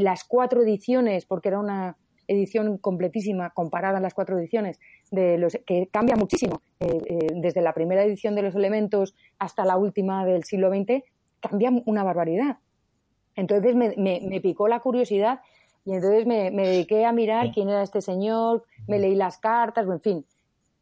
las 0.01 0.23
cuatro 0.23 0.61
ediciones, 0.61 1.25
porque 1.25 1.49
era 1.49 1.59
una 1.59 1.97
edición 2.29 2.77
completísima 2.77 3.49
comparada 3.49 3.97
a 3.97 4.01
las 4.01 4.13
cuatro 4.13 4.39
ediciones, 4.39 4.79
de 5.11 5.37
los, 5.37 5.57
que 5.65 5.87
cambia 5.91 6.15
muchísimo, 6.15 6.61
eh, 6.79 7.01
eh, 7.05 7.27
desde 7.35 7.61
la 7.61 7.73
primera 7.73 8.05
edición 8.05 8.35
de 8.35 8.43
los 8.43 8.55
elementos 8.55 9.15
hasta 9.39 9.65
la 9.65 9.75
última 9.75 10.25
del 10.25 10.45
siglo 10.45 10.69
XX, 10.69 11.03
cambia 11.41 11.71
una 11.85 12.03
barbaridad. 12.03 12.59
Entonces 13.39 13.75
me, 13.75 13.95
me 13.97 14.41
picó 14.41 14.67
la 14.67 14.79
curiosidad 14.79 15.39
y 15.85 15.93
entonces 15.93 16.27
me, 16.27 16.51
dediqué 16.51 17.05
a 17.05 17.11
mirar 17.11 17.51
quién 17.51 17.67
era 17.69 17.81
este 17.81 18.01
señor, 18.01 18.63
me 18.87 18.99
leí 18.99 19.15
las 19.15 19.39
cartas, 19.39 19.87
en 19.87 19.99
fin. 19.99 20.25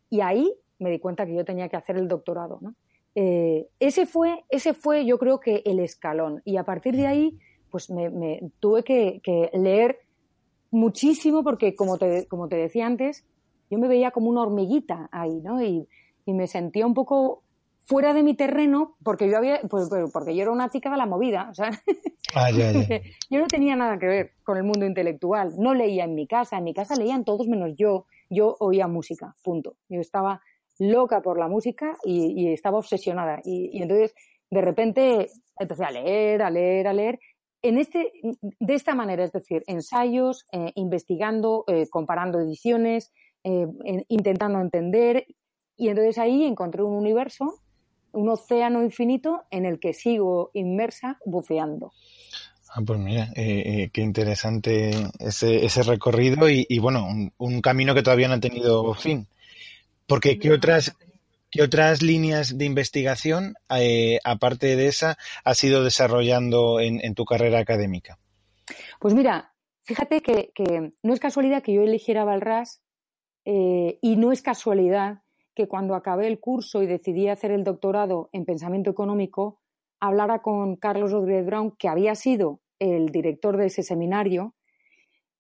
Y 0.10 0.20
ahí 0.20 0.54
me 0.80 0.90
di 0.90 1.00
cuenta 1.00 1.26
que 1.26 1.34
yo 1.34 1.46
tenía 1.46 1.70
que 1.70 1.78
hacer 1.78 1.98
el 1.98 2.10
doctorado. 2.10 2.58
¿no? 2.62 2.74
Eh, 3.16 3.68
ese, 3.80 4.06
fue, 4.06 4.44
ese 4.50 4.74
fue, 4.74 5.06
yo 5.06 5.18
creo 5.18 5.40
que 5.40 5.62
el 5.66 5.80
escalón. 5.80 6.42
Y 6.46 6.58
a 6.58 6.64
partir 6.64 6.96
de 6.96 7.08
ahí, 7.08 7.40
pues 7.72 7.90
me, 7.90 8.52
tuve 8.60 8.84
que, 8.84 9.50
leer 9.54 10.00
muchísimo 10.72 11.44
porque, 11.44 11.74
como 11.74 11.98
te, 11.98 12.28
como 12.28 12.50
te 12.50 12.58
decía 12.58 12.86
antes, 12.86 13.24
yo 13.70 13.78
me 13.78 13.88
veía 13.88 14.12
como 14.12 14.30
una 14.30 14.42
hormiguita 14.42 15.08
ahí, 15.12 15.40
¿no? 15.42 15.62
Y, 15.62 15.88
y 16.26 16.34
me 16.34 16.48
sentía 16.48 16.86
un 16.86 16.94
poco 16.94 17.44
fuera 17.88 18.14
de 18.14 18.22
mi 18.22 18.36
terreno 18.36 18.98
porque 19.02 19.30
yo 19.30 19.38
había 19.38 19.62
pues, 19.70 19.88
pues, 19.90 20.12
porque 20.12 20.36
yo 20.36 20.42
era 20.42 20.52
una 20.52 20.70
chica 20.70 20.92
de 20.92 20.98
la 20.98 21.06
movida 21.06 21.48
o 21.50 21.54
sea 21.54 21.72
ah, 22.36 22.52
yo 23.30 23.40
no 23.40 23.48
tenía 23.48 23.78
nada 23.78 23.98
que 23.98 24.06
ver 24.06 24.32
con 24.44 24.58
el 24.58 24.64
mundo 24.64 24.86
intelectual. 24.86 25.54
No 25.58 25.74
leía 25.74 26.04
en 26.04 26.14
mi 26.14 26.28
casa 26.28 26.58
en 26.58 26.66
mi 26.66 26.74
casa 26.74 26.96
leían 26.96 27.24
todos 27.24 27.48
menos 27.48 27.72
yo. 27.78 28.06
Yo 28.30 28.58
oía 28.60 28.88
música 28.88 29.36
punto. 29.42 29.78
Yo 29.88 30.02
estaba 30.02 30.42
loca 30.80 31.22
por 31.22 31.40
la 31.40 31.48
música 31.48 31.98
y, 32.04 32.52
estaba 32.52 32.78
obsesionada. 32.78 33.40
Y, 33.44 33.82
entonces 33.82 34.14
de 34.52 34.62
repente 34.62 35.30
empecé 35.58 35.86
a 35.86 35.92
leer 35.92 36.42
a 36.42 36.50
leer 36.50 36.88
a 36.88 36.94
leer. 36.94 37.20
En 37.62 37.78
este 37.78 38.12
de 38.42 38.74
esta 38.74 38.96
manera 38.96 39.24
es 39.24 39.32
decir 39.32 39.64
ensayos 39.66 40.46
eh, 40.52 40.74
investigando 40.76 41.64
eh, 41.68 41.88
comparando 41.90 42.40
ediciones 42.42 43.14
eh, 43.46 43.66
intentando 44.10 44.60
entender. 44.60 45.26
Y 45.78 45.88
entonces 45.88 46.18
ahí 46.18 46.44
encontré 46.44 46.84
un 46.84 46.94
universo 46.94 47.62
un 48.12 48.30
océano 48.30 48.84
infinito 48.84 49.46
en 49.52 49.66
el 49.66 49.80
que 49.80 49.94
sigo 49.94 50.52
inmersa 50.54 51.20
buceando. 51.26 51.92
Ah, 52.70 52.82
pues 52.86 53.00
mira, 53.00 53.30
eh, 53.36 53.64
eh, 53.66 53.90
qué 53.94 54.02
interesante 54.02 54.92
ese, 55.20 55.66
ese 55.66 55.84
recorrido 55.84 56.50
y, 56.50 56.80
bueno, 56.80 57.08
un, 57.38 57.62
camino 57.62 57.96
que 57.96 58.04
todavía 58.04 58.28
no 58.28 58.36
ha 58.36 58.40
tenido 58.40 58.94
fin. 58.94 59.28
Porque 60.06 60.38
¿qué 60.38 60.52
otras, 60.52 60.96
qué 61.50 61.64
otras 61.64 62.02
líneas 62.02 62.58
de 62.58 62.66
investigación, 62.66 63.56
eh, 63.70 64.20
aparte 64.24 64.76
de 64.76 64.88
esa, 64.88 65.18
has 65.44 65.64
ido 65.64 65.84
desarrollando 65.84 66.80
en, 66.80 67.16
tu 67.16 67.26
carrera 67.26 67.60
académica? 67.60 68.20
Pues 69.00 69.14
mira, 69.14 69.54
fíjate 69.84 70.22
que, 70.22 70.52
no 71.02 71.14
es 71.14 71.20
casualidad 71.20 71.64
que 71.64 71.74
yo 71.74 71.82
eligiera 71.82 72.26
Balras 72.26 72.82
y 73.44 74.16
no 74.18 74.32
es 74.32 74.42
casualidad 74.42 75.22
que 75.58 75.68
cuando 75.68 75.96
acabé 75.96 76.28
el 76.28 76.40
curso 76.40 76.84
y 76.84 76.86
decidí 76.86 77.30
hacer 77.30 77.50
el 77.50 77.64
doctorado 77.64 78.30
en 78.32 78.46
pensamiento 78.46 78.92
económico, 78.92 79.60
hablara 80.00 80.44
con 80.44 80.76
Carlos 80.76 81.12
Rodríguez 81.12 81.48
Brown, 81.48 81.72
que 81.72 81.88
había 81.88 82.14
sido 82.14 82.60
el 82.78 83.10
director 83.10 83.58
de 83.58 83.66
ese 83.66 83.82
seminario, 83.82 84.54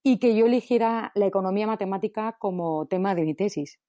y 0.01 0.17
que 0.17 0.35
yo 0.35 0.47
eligiera 0.47 1.11
la 1.13 1.27
economía 1.27 1.67
matemática 1.67 2.35
como 2.39 2.87
tema 2.87 3.13
de 3.13 3.25
mi 3.25 3.35
tesis. 3.35 3.79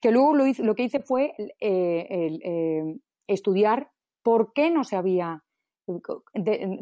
Que 0.00 0.12
luego 0.12 0.36
lo, 0.36 0.74
que 0.76 0.84
hice 0.84 1.00
fue 1.00 1.34
eh, 1.38 2.38
eh, 2.44 2.96
estudiar 3.26 3.90
por 4.22 4.52
qué 4.52 4.70
no 4.70 4.84
se 4.84 4.94
había 4.94 5.42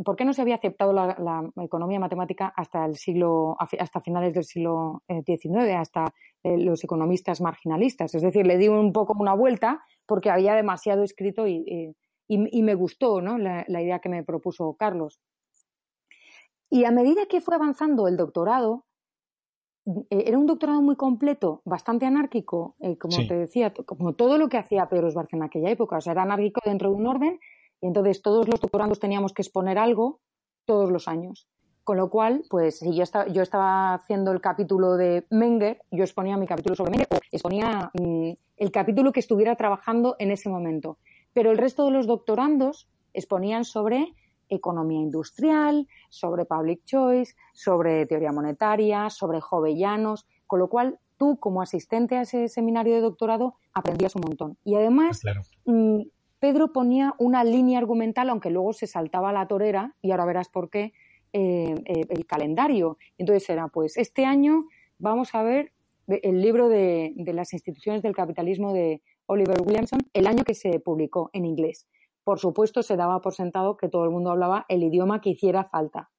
¿por 0.04 0.16
qué 0.16 0.24
no 0.24 0.32
se 0.32 0.42
había 0.42 0.56
aceptado 0.56 0.92
la, 0.92 1.50
economía 1.62 2.00
matemática 2.00 2.52
hasta 2.56 2.84
el 2.84 2.96
siglo, 2.96 3.56
hasta 3.58 4.00
finales 4.00 4.34
del 4.34 4.44
siglo 4.44 5.02
XIX, 5.08 5.56
eh, 5.66 5.74
hasta 5.74 6.14
eh, 6.42 6.58
los 6.58 6.82
economistas 6.84 7.40
marginalistas? 7.40 8.14
Es 8.14 8.22
decir, 8.22 8.46
le 8.46 8.58
di 8.58 8.68
un 8.68 8.92
poco 8.92 9.14
una 9.18 9.34
vuelta 9.34 9.82
porque 10.06 10.30
había 10.30 10.54
demasiado 10.54 11.02
escrito 11.02 11.46
y, 11.46 11.94
me 12.28 12.74
gustó 12.74 13.20
la, 13.20 13.64
idea 13.68 14.00
que 14.00 14.08
me 14.08 14.24
propuso 14.24 14.74
Carlos. 14.78 15.20
Y 16.70 16.84
a 16.84 16.90
medida 16.90 17.26
que 17.26 17.40
fue 17.40 17.54
avanzando 17.54 18.08
el 18.08 18.16
doctorado, 18.18 18.84
eh, 19.86 20.24
era 20.26 20.38
un 20.38 20.44
doctorado 20.44 20.82
muy 20.82 20.96
completo, 20.96 21.62
bastante 21.64 22.04
anárquico, 22.04 22.76
como 23.00 23.26
te 23.26 23.34
decía, 23.34 23.72
como 23.72 24.12
todo 24.12 24.36
lo 24.36 24.50
que 24.50 24.58
hacía 24.58 24.88
Pedro 24.88 25.08
Esbarce 25.08 25.36
en 25.36 25.44
aquella 25.44 25.70
época. 25.70 25.96
O 25.96 26.00
sea, 26.02 26.12
era 26.12 26.22
anárquico 26.22 26.60
dentro 26.64 26.90
de 26.90 26.96
un 26.96 27.06
orden 27.06 27.40
y 27.80 27.86
entonces 27.86 28.22
todos 28.22 28.48
los 28.48 28.60
doctorandos 28.60 29.00
teníamos 29.00 29.32
que 29.32 29.42
exponer 29.42 29.78
algo 29.78 30.20
todos 30.64 30.90
los 30.90 31.08
años. 31.08 31.48
Con 31.84 31.96
lo 31.96 32.10
cual, 32.10 32.44
pues 32.50 32.80
si 32.80 32.94
yo 32.94 33.02
estaba, 33.02 33.28
yo 33.28 33.40
estaba 33.40 33.94
haciendo 33.94 34.30
el 34.32 34.42
capítulo 34.42 34.96
de 34.96 35.26
Menger, 35.30 35.80
yo 35.90 36.04
exponía 36.04 36.36
mi 36.36 36.46
capítulo 36.46 36.76
sobre 36.76 36.90
Menger 36.90 37.08
o 37.10 37.16
exponía 37.32 37.90
mm, 37.94 38.32
el 38.58 38.70
capítulo 38.70 39.10
que 39.10 39.20
estuviera 39.20 39.56
trabajando 39.56 40.14
en 40.18 40.30
ese 40.30 40.50
momento. 40.50 40.98
Pero 41.32 41.50
el 41.50 41.56
resto 41.56 41.86
de 41.86 41.92
los 41.92 42.06
doctorandos 42.06 42.88
exponían 43.14 43.64
sobre 43.64 44.14
economía 44.50 45.00
industrial, 45.00 45.86
sobre 46.10 46.44
public 46.44 46.84
choice, 46.84 47.34
sobre 47.54 48.06
teoría 48.06 48.32
monetaria, 48.32 49.08
sobre 49.08 49.40
jovellanos, 49.40 50.26
con 50.46 50.58
lo 50.58 50.68
cual 50.68 50.98
tú 51.16 51.38
como 51.38 51.62
asistente 51.62 52.16
a 52.16 52.22
ese 52.22 52.48
seminario 52.48 52.94
de 52.94 53.00
doctorado 53.00 53.54
aprendías 53.72 54.14
un 54.14 54.22
montón. 54.22 54.58
Y 54.64 54.74
además, 54.74 55.20
mm, 55.64 56.02
Pedro 56.38 56.72
ponía 56.72 57.14
una 57.18 57.44
línea 57.44 57.78
argumental, 57.78 58.30
aunque 58.30 58.50
luego 58.50 58.72
se 58.72 58.86
saltaba 58.86 59.32
la 59.32 59.48
torera, 59.48 59.94
y 60.02 60.12
ahora 60.12 60.24
verás 60.24 60.48
por 60.48 60.70
qué, 60.70 60.92
eh, 61.32 61.74
eh, 61.84 62.06
el 62.08 62.26
calendario. 62.26 62.96
Entonces 63.18 63.48
era, 63.50 63.68
pues, 63.68 63.96
este 63.96 64.24
año 64.24 64.64
vamos 64.98 65.34
a 65.34 65.42
ver 65.42 65.72
el 66.06 66.40
libro 66.40 66.68
de, 66.68 67.12
las 67.34 67.52
instituciones 67.52 68.02
del 68.02 68.14
capitalismo 68.14 68.72
de 68.72 69.02
Oliver 69.26 69.60
Williamson, 69.60 70.00
el 70.14 70.26
año 70.26 70.44
que 70.44 70.54
se 70.54 70.80
publicó 70.80 71.28
en 71.34 71.44
inglés. 71.44 71.86
Por 72.24 72.38
supuesto, 72.38 72.82
se 72.82 72.96
daba 72.96 73.20
por 73.20 73.34
sentado 73.34 73.76
que 73.76 73.88
todo 73.88 74.04
el 74.04 74.10
mundo 74.10 74.30
hablaba 74.30 74.64
el 74.68 74.82
idioma 74.82 75.20
que 75.20 75.30
hiciera 75.30 75.64
falta. 75.64 76.10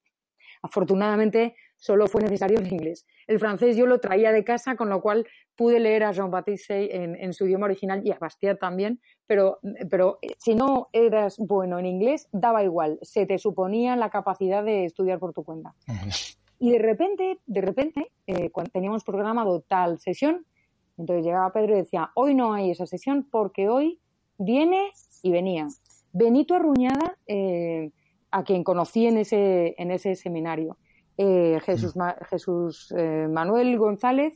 Afortunadamente, 0.61 1.55
solo 1.79 2.07
fue 2.07 2.21
necesario 2.21 2.59
el 2.59 2.71
inglés. 2.71 3.05
El 3.25 3.39
francés 3.39 3.75
yo 3.75 3.85
lo 3.85 3.99
traía 3.99 4.31
de 4.31 4.43
casa, 4.43 4.75
con 4.75 4.89
lo 4.89 5.01
cual 5.01 5.25
pude 5.55 5.79
leer 5.79 6.03
a 6.03 6.11
Jean-Baptiste 6.11 6.95
en, 6.95 7.15
en, 7.15 7.33
su 7.33 7.45
idioma 7.47 7.65
original 7.65 8.01
y 8.05 8.11
a 8.11 8.17
Bastiat 8.19 8.59
también, 8.59 9.01
pero, 9.25 9.59
pero 9.89 10.19
eh, 10.21 10.33
si 10.37 10.55
no 10.55 10.89
eras 10.93 11.37
bueno 11.37 11.79
en 11.79 11.85
inglés, 11.85 12.27
daba 12.31 12.63
igual, 12.63 12.99
se 13.01 13.25
te 13.25 13.37
suponía 13.37 13.95
la 13.95 14.09
capacidad 14.09 14.63
de 14.63 14.85
estudiar 14.85 15.19
por 15.19 15.33
tu 15.33 15.43
cuenta. 15.43 15.73
Y 16.59 16.71
de 16.71 16.79
repente, 16.79 17.39
de 17.45 17.61
repente, 17.61 18.11
eh, 18.27 18.49
cuando 18.51 18.71
teníamos 18.71 19.03
programado 19.03 19.61
tal 19.61 19.99
sesión, 19.99 20.45
entonces 20.97 21.25
llegaba 21.25 21.53
Pedro 21.53 21.75
y 21.75 21.81
decía, 21.81 22.11
hoy 22.15 22.35
no 22.35 22.53
hay 22.53 22.71
esa 22.71 22.85
sesión 22.85 23.25
porque 23.31 23.69
hoy 23.69 23.99
viene 24.37 24.91
y 25.23 25.31
venía. 25.31 25.67
Benito 26.11 26.55
Arruñada, 26.55 27.17
eh, 27.27 27.91
a 28.31 28.43
quien 28.43 28.63
conocí 28.63 29.07
en 29.07 29.17
ese, 29.17 29.75
en 29.77 29.91
ese 29.91 30.15
seminario. 30.15 30.77
Eh, 31.21 31.59
Jesús, 31.65 31.95
Jesús 32.29 32.93
eh, 32.97 33.27
Manuel 33.29 33.77
González, 33.77 34.35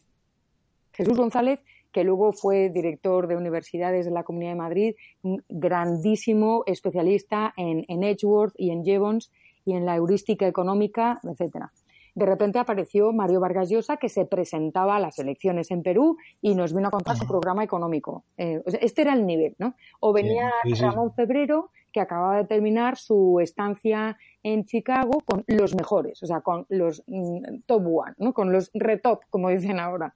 Jesús 0.91 1.17
González, 1.17 1.61
que 1.93 2.03
luego 2.03 2.34
fue 2.34 2.69
director 2.69 3.27
de 3.27 3.38
universidades 3.38 4.03
de 4.03 4.11
la 4.11 4.23
Comunidad 4.23 4.51
de 4.51 4.57
Madrid, 4.57 4.95
un 5.21 5.41
grandísimo 5.47 6.63
especialista 6.65 7.53
en, 7.55 7.86
en 7.88 8.03
Edgeworth 8.03 8.53
y 8.57 8.71
en 8.71 8.84
Jevons 8.84 9.31
y 9.63 9.75
en 9.75 9.86
la 9.86 9.95
heurística 9.95 10.45
económica, 10.45 11.21
etcétera 11.23 11.71
de 12.15 12.25
repente 12.25 12.59
apareció 12.59 13.11
Mario 13.11 13.39
Vargas 13.39 13.69
Llosa, 13.69 13.97
que 13.97 14.09
se 14.09 14.25
presentaba 14.25 14.97
a 14.97 14.99
las 14.99 15.17
elecciones 15.19 15.71
en 15.71 15.81
Perú 15.81 16.17
y 16.41 16.53
nos 16.53 16.73
vino 16.73 16.88
a 16.88 16.91
contar 16.91 17.17
su 17.17 17.27
programa 17.27 17.63
económico. 17.63 18.23
Eh, 18.38 18.61
este 18.81 19.01
era 19.01 19.13
el 19.13 19.25
nivel, 19.25 19.55
¿no? 19.57 19.75
O 19.99 20.13
venía 20.13 20.51
Ramón 20.79 21.13
Febrero, 21.13 21.71
que 21.93 22.01
acababa 22.01 22.37
de 22.37 22.45
terminar 22.45 22.97
su 22.97 23.39
estancia 23.39 24.17
en 24.41 24.65
Chicago 24.65 25.21
con 25.25 25.45
los 25.47 25.75
mejores, 25.75 26.21
o 26.23 26.25
sea, 26.25 26.41
con 26.41 26.65
los 26.69 27.03
mm, 27.07 27.61
top 27.65 27.83
one, 27.85 28.13
¿no? 28.17 28.33
Con 28.33 28.51
los 28.51 28.71
retop, 28.73 29.23
como 29.29 29.49
dicen 29.49 29.79
ahora. 29.79 30.13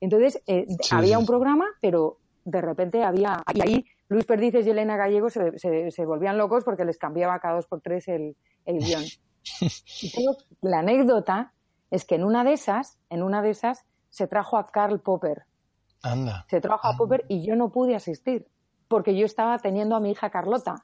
Entonces, 0.00 0.42
eh, 0.46 0.66
había 0.90 1.18
un 1.18 1.26
programa, 1.26 1.66
pero 1.80 2.16
de 2.44 2.60
repente 2.62 3.04
había... 3.04 3.42
Y 3.54 3.60
ahí 3.60 3.86
Luis 4.08 4.24
Perdices 4.24 4.66
y 4.66 4.70
Elena 4.70 4.96
Gallego 4.96 5.28
se, 5.28 5.58
se, 5.58 6.06
volvían 6.06 6.38
locos 6.38 6.64
porque 6.64 6.86
les 6.86 6.98
cambiaba 6.98 7.38
cada 7.38 7.56
dos 7.56 7.66
por 7.66 7.82
tres 7.82 8.08
el, 8.08 8.34
el 8.64 8.78
guion. 8.78 9.04
Y 10.02 10.12
la 10.62 10.80
anécdota 10.80 11.52
es 11.90 12.04
que 12.04 12.14
en 12.14 12.24
una 12.24 12.44
de 12.44 12.52
esas, 12.54 12.98
en 13.08 13.22
una 13.22 13.42
de 13.42 13.50
esas, 13.50 13.84
se 14.08 14.26
trajo 14.26 14.56
a 14.56 14.66
Karl 14.66 15.00
Popper. 15.00 15.44
Anda. 16.02 16.46
Se 16.48 16.60
trajo 16.60 16.86
a 16.86 16.96
Popper 16.96 17.24
y 17.28 17.46
yo 17.46 17.56
no 17.56 17.70
pude 17.70 17.94
asistir 17.94 18.46
porque 18.90 19.16
yo 19.16 19.24
estaba 19.24 19.58
teniendo 19.58 19.96
a 19.96 20.00
mi 20.00 20.10
hija 20.10 20.28
Carlota. 20.28 20.82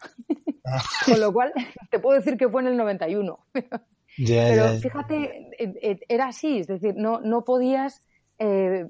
Ah. 0.65 0.83
Con 1.05 1.21
lo 1.21 1.31
cual, 1.31 1.53
te 1.91 1.99
puedo 1.99 2.17
decir 2.17 2.39
que 2.39 2.49
fue 2.49 2.63
en 2.63 2.69
el 2.69 2.79
91. 2.79 3.39
Pero 4.17 4.69
fíjate, 4.81 5.51
eh, 5.59 5.75
eh, 5.83 6.01
era 6.09 6.29
así, 6.29 6.61
es 6.61 6.67
decir, 6.67 6.95
no, 6.97 7.21
no 7.21 7.45
podías, 7.45 8.01
eh, 8.39 8.87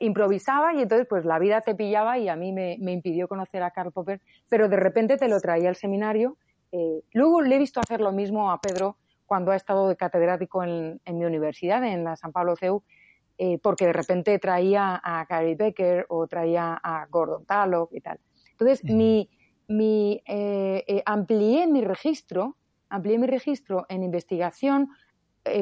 improvisaba 0.00 0.74
y 0.74 0.82
entonces 0.82 1.06
pues 1.08 1.24
la 1.24 1.38
vida 1.38 1.60
te 1.60 1.74
pillaba 1.74 2.18
y 2.18 2.28
a 2.28 2.36
mí 2.36 2.52
me, 2.52 2.76
me, 2.80 2.92
impidió 2.92 3.28
conocer 3.28 3.62
a 3.62 3.70
Karl 3.70 3.92
Popper, 3.92 4.20
pero 4.48 4.68
de 4.68 4.76
repente 4.76 5.16
te 5.16 5.28
lo 5.28 5.40
traía 5.40 5.68
al 5.68 5.76
seminario 5.76 6.36
eh, 6.72 7.02
luego 7.12 7.42
le 7.42 7.56
he 7.56 7.58
visto 7.58 7.80
hacer 7.80 8.00
lo 8.00 8.12
mismo 8.12 8.50
a 8.50 8.60
Pedro 8.60 8.96
cuando 9.24 9.50
ha 9.50 9.56
estado 9.56 9.88
de 9.88 9.96
catedrático 9.96 10.62
en, 10.62 11.00
mi 11.06 11.24
universidad, 11.24 11.82
en 11.84 12.04
la 12.04 12.16
San 12.16 12.32
Pablo 12.32 12.54
CEU, 12.56 12.82
eh, 13.38 13.58
porque 13.62 13.86
de 13.86 13.92
repente 13.92 14.38
traía 14.38 15.00
a 15.02 15.24
Gary 15.24 15.54
Becker 15.54 16.06
o 16.08 16.26
traía 16.26 16.78
a 16.82 17.06
Gordon 17.06 17.44
Tallock 17.44 17.92
y 17.92 18.00
tal. 18.00 18.18
Entonces, 18.58 18.84
mi, 18.84 19.28
mi, 19.68 20.22
eh, 20.26 21.02
amplié 21.04 21.66
mi 21.66 21.82
registro, 21.82 22.56
amplié 22.88 23.18
mi 23.18 23.26
registro 23.26 23.86
en 23.88 24.02
investigación 24.02 24.88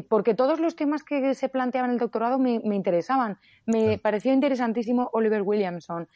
porque 0.09 0.33
todos 0.33 0.61
los 0.61 0.77
temas 0.77 1.05
que 1.05 1.35
se 1.35 1.51
planteaban 1.51 1.91
en 1.91 1.95
el 1.97 2.01
doctorado 2.01 2.39
me, 2.39 2.55
interesaban. 2.55 3.37
Me 3.67 3.99
pareció 3.99 4.33
interesantísimo 4.33 5.11
Oliver 5.13 5.43
Williamson, 5.43 6.09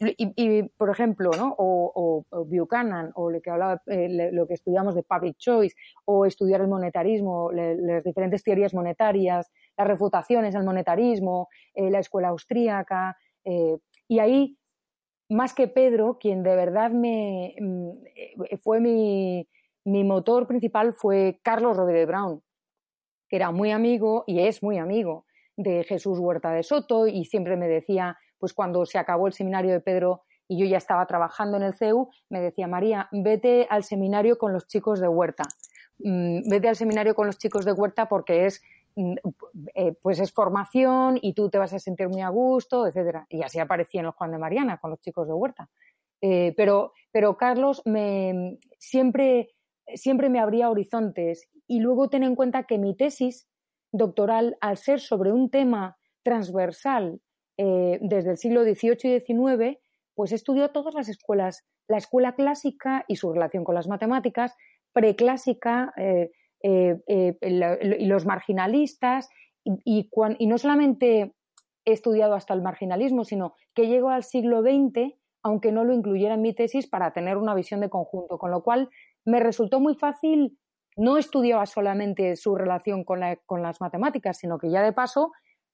y, 0.00 0.62
por 0.62 0.90
ejemplo, 0.90 1.30
¿no? 1.36 1.54
O, 1.58 2.24
Buchanan, 2.46 3.12
o 3.14 3.30
lo 3.30 3.40
que 3.40 3.50
hablaba, 3.50 3.82
eh, 3.86 4.30
lo 4.32 4.46
que 4.46 4.54
estudiamos 4.54 4.94
de 4.94 5.02
public 5.02 5.36
choice, 5.36 5.76
o 6.04 6.26
estudiar 6.26 6.60
el 6.60 6.68
monetarismo, 6.68 7.50
las 7.52 8.02
diferentes 8.02 8.42
teorías 8.42 8.74
monetarias, 8.74 9.50
las 9.76 9.86
refutaciones 9.86 10.54
al 10.54 10.64
monetarismo, 10.64 11.48
eh, 11.74 11.90
la 11.90 12.00
escuela 12.00 12.28
austríaca, 12.28 13.16
eh, 13.44 13.78
y 14.08 14.18
ahí, 14.18 14.56
más 15.32 15.54
que 15.54 15.68
Pedro, 15.68 16.18
quien 16.18 16.42
de 16.42 16.54
verdad 16.54 16.90
me 16.90 17.54
mm, 17.58 17.90
fue 18.62 18.80
mi, 18.80 19.46
motor 19.84 20.46
principal 20.46 20.94
fue 20.94 21.40
Carlos 21.42 21.76
Rodríguez 21.76 22.06
Brown, 22.06 22.42
que 23.28 23.36
era 23.36 23.50
muy 23.50 23.70
amigo 23.70 24.24
y 24.26 24.40
es 24.40 24.62
muy 24.62 24.78
amigo 24.78 25.26
de 25.56 25.84
Jesús 25.84 26.18
Huerta 26.18 26.52
de 26.52 26.62
Soto 26.62 27.06
y 27.06 27.24
siempre 27.24 27.56
me 27.56 27.68
decía, 27.68 28.18
pues 28.38 28.54
cuando 28.54 28.84
se 28.86 28.98
acabó 28.98 29.26
el 29.26 29.32
seminario 29.32 29.72
de 29.72 29.80
Pedro 29.80 30.22
y 30.48 30.58
yo 30.58 30.66
ya 30.66 30.76
estaba 30.76 31.06
trabajando 31.06 31.56
en 31.56 31.62
el 31.62 31.74
CEU, 31.74 32.10
me 32.28 32.40
decía, 32.40 32.66
María, 32.66 33.08
vete 33.12 33.66
al 33.70 33.84
seminario 33.84 34.38
con 34.38 34.52
los 34.52 34.66
chicos 34.66 35.00
de 35.00 35.08
Huerta. 35.08 35.44
Mm, 35.98 36.48
vete 36.48 36.68
al 36.68 36.76
seminario 36.76 37.14
con 37.14 37.26
los 37.26 37.38
chicos 37.38 37.64
de 37.64 37.72
Huerta 37.72 38.08
porque 38.08 38.46
es 38.46 38.62
eh, 38.96 39.94
pues 40.02 40.20
es 40.20 40.32
formación 40.32 41.18
y 41.20 41.32
tú 41.34 41.48
te 41.50 41.58
vas 41.58 41.72
a 41.72 41.78
sentir 41.78 42.08
muy 42.08 42.20
a 42.20 42.28
gusto, 42.28 42.86
etcétera. 42.86 43.26
Y 43.28 43.42
así 43.42 43.58
aparecía 43.58 44.00
en 44.00 44.06
el 44.06 44.12
Juan 44.12 44.32
de 44.32 44.38
Mariana 44.38 44.78
con 44.78 44.90
los 44.90 45.00
chicos 45.00 45.26
de 45.26 45.34
Huerta. 45.34 45.68
Eh, 46.20 46.54
pero, 46.56 46.92
pero 47.10 47.36
Carlos 47.36 47.82
me, 47.84 48.58
siempre, 48.78 49.50
siempre 49.94 50.28
me 50.28 50.40
abría 50.40 50.70
horizontes 50.70 51.48
y 51.66 51.80
luego 51.80 52.08
ten 52.08 52.22
en 52.22 52.36
cuenta 52.36 52.64
que 52.64 52.78
mi 52.78 52.96
tesis 52.96 53.48
doctoral, 53.92 54.56
al 54.60 54.76
ser 54.76 55.00
sobre 55.00 55.32
un 55.32 55.50
tema 55.50 55.96
transversal 56.22 57.20
eh, 57.56 57.98
desde 58.00 58.30
el 58.30 58.38
siglo 58.38 58.62
XVIII 58.62 59.16
y 59.16 59.20
XIX, 59.20 59.78
pues 60.14 60.32
estudió 60.32 60.70
todas 60.70 60.94
las 60.94 61.08
escuelas, 61.08 61.64
la 61.88 61.98
escuela 61.98 62.34
clásica 62.34 63.04
y 63.08 63.16
su 63.16 63.32
relación 63.32 63.64
con 63.64 63.74
las 63.74 63.88
matemáticas, 63.88 64.54
preclásica 64.92 65.92
eh, 66.62 67.36
y 67.98 68.06
los 68.06 68.26
marginalistas, 68.26 69.28
y, 69.64 70.10
no 70.46 70.58
solamente 70.58 71.34
he 71.84 71.92
estudiado 71.92 72.34
hasta 72.34 72.54
el 72.54 72.62
marginalismo, 72.62 73.24
sino 73.24 73.54
que 73.74 73.88
llego 73.88 74.10
al 74.10 74.24
siglo 74.24 74.62
XX, 74.62 75.14
aunque 75.42 75.72
no 75.72 75.84
lo 75.84 75.92
incluyera 75.92 76.34
en 76.34 76.42
mi 76.42 76.54
tesis, 76.54 76.88
para 76.88 77.12
tener 77.12 77.36
una 77.36 77.54
visión 77.54 77.80
de 77.80 77.90
conjunto, 77.90 78.38
con 78.38 78.50
lo 78.50 78.62
cual 78.62 78.88
me 79.24 79.40
resultó 79.40 79.80
muy 79.80 79.94
fácil, 79.94 80.58
no 80.96 81.16
estudiaba 81.16 81.66
solamente 81.66 82.36
su 82.36 82.54
relación 82.54 83.04
con 83.04 83.20
las 83.20 83.80
matemáticas, 83.80 84.38
sino 84.38 84.58
que 84.58 84.70
ya 84.70 84.82
de 84.82 84.92
paso 84.92 85.32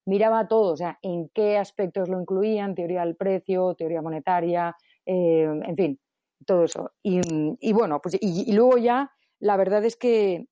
miraba 0.09 0.49
todo, 0.49 0.73
o 0.73 0.77
sea, 0.77 0.99
en 1.03 1.29
qué 1.35 1.59
aspectos 1.59 2.09
lo 2.09 2.19
incluían, 2.19 2.75
teoría 2.75 3.05
del 3.05 3.15
precio, 3.15 3.75
teoría 3.75 4.01
monetaria, 4.01 4.75
eh, 5.05 5.43
en 5.45 5.77
fin, 5.77 6.01
todo 6.47 6.65
eso. 6.65 6.93
Y, 7.03 7.73
bueno, 7.75 8.01
pues 8.01 8.17
y, 8.19 8.51
luego 8.53 8.79
ya 8.79 9.11
la 9.39 9.57
verdad 9.59 9.85
es 9.85 9.97
que 9.97 10.47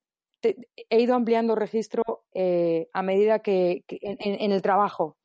he 0.89 1.01
ido 1.01 1.15
ampliando 1.15 1.55
registro 1.55 2.03
eh, 2.33 2.89
a 2.93 3.01
medida 3.01 3.39
que, 3.39 3.83
en, 3.87 4.51
el 4.51 4.61
trabajo, 4.61 5.17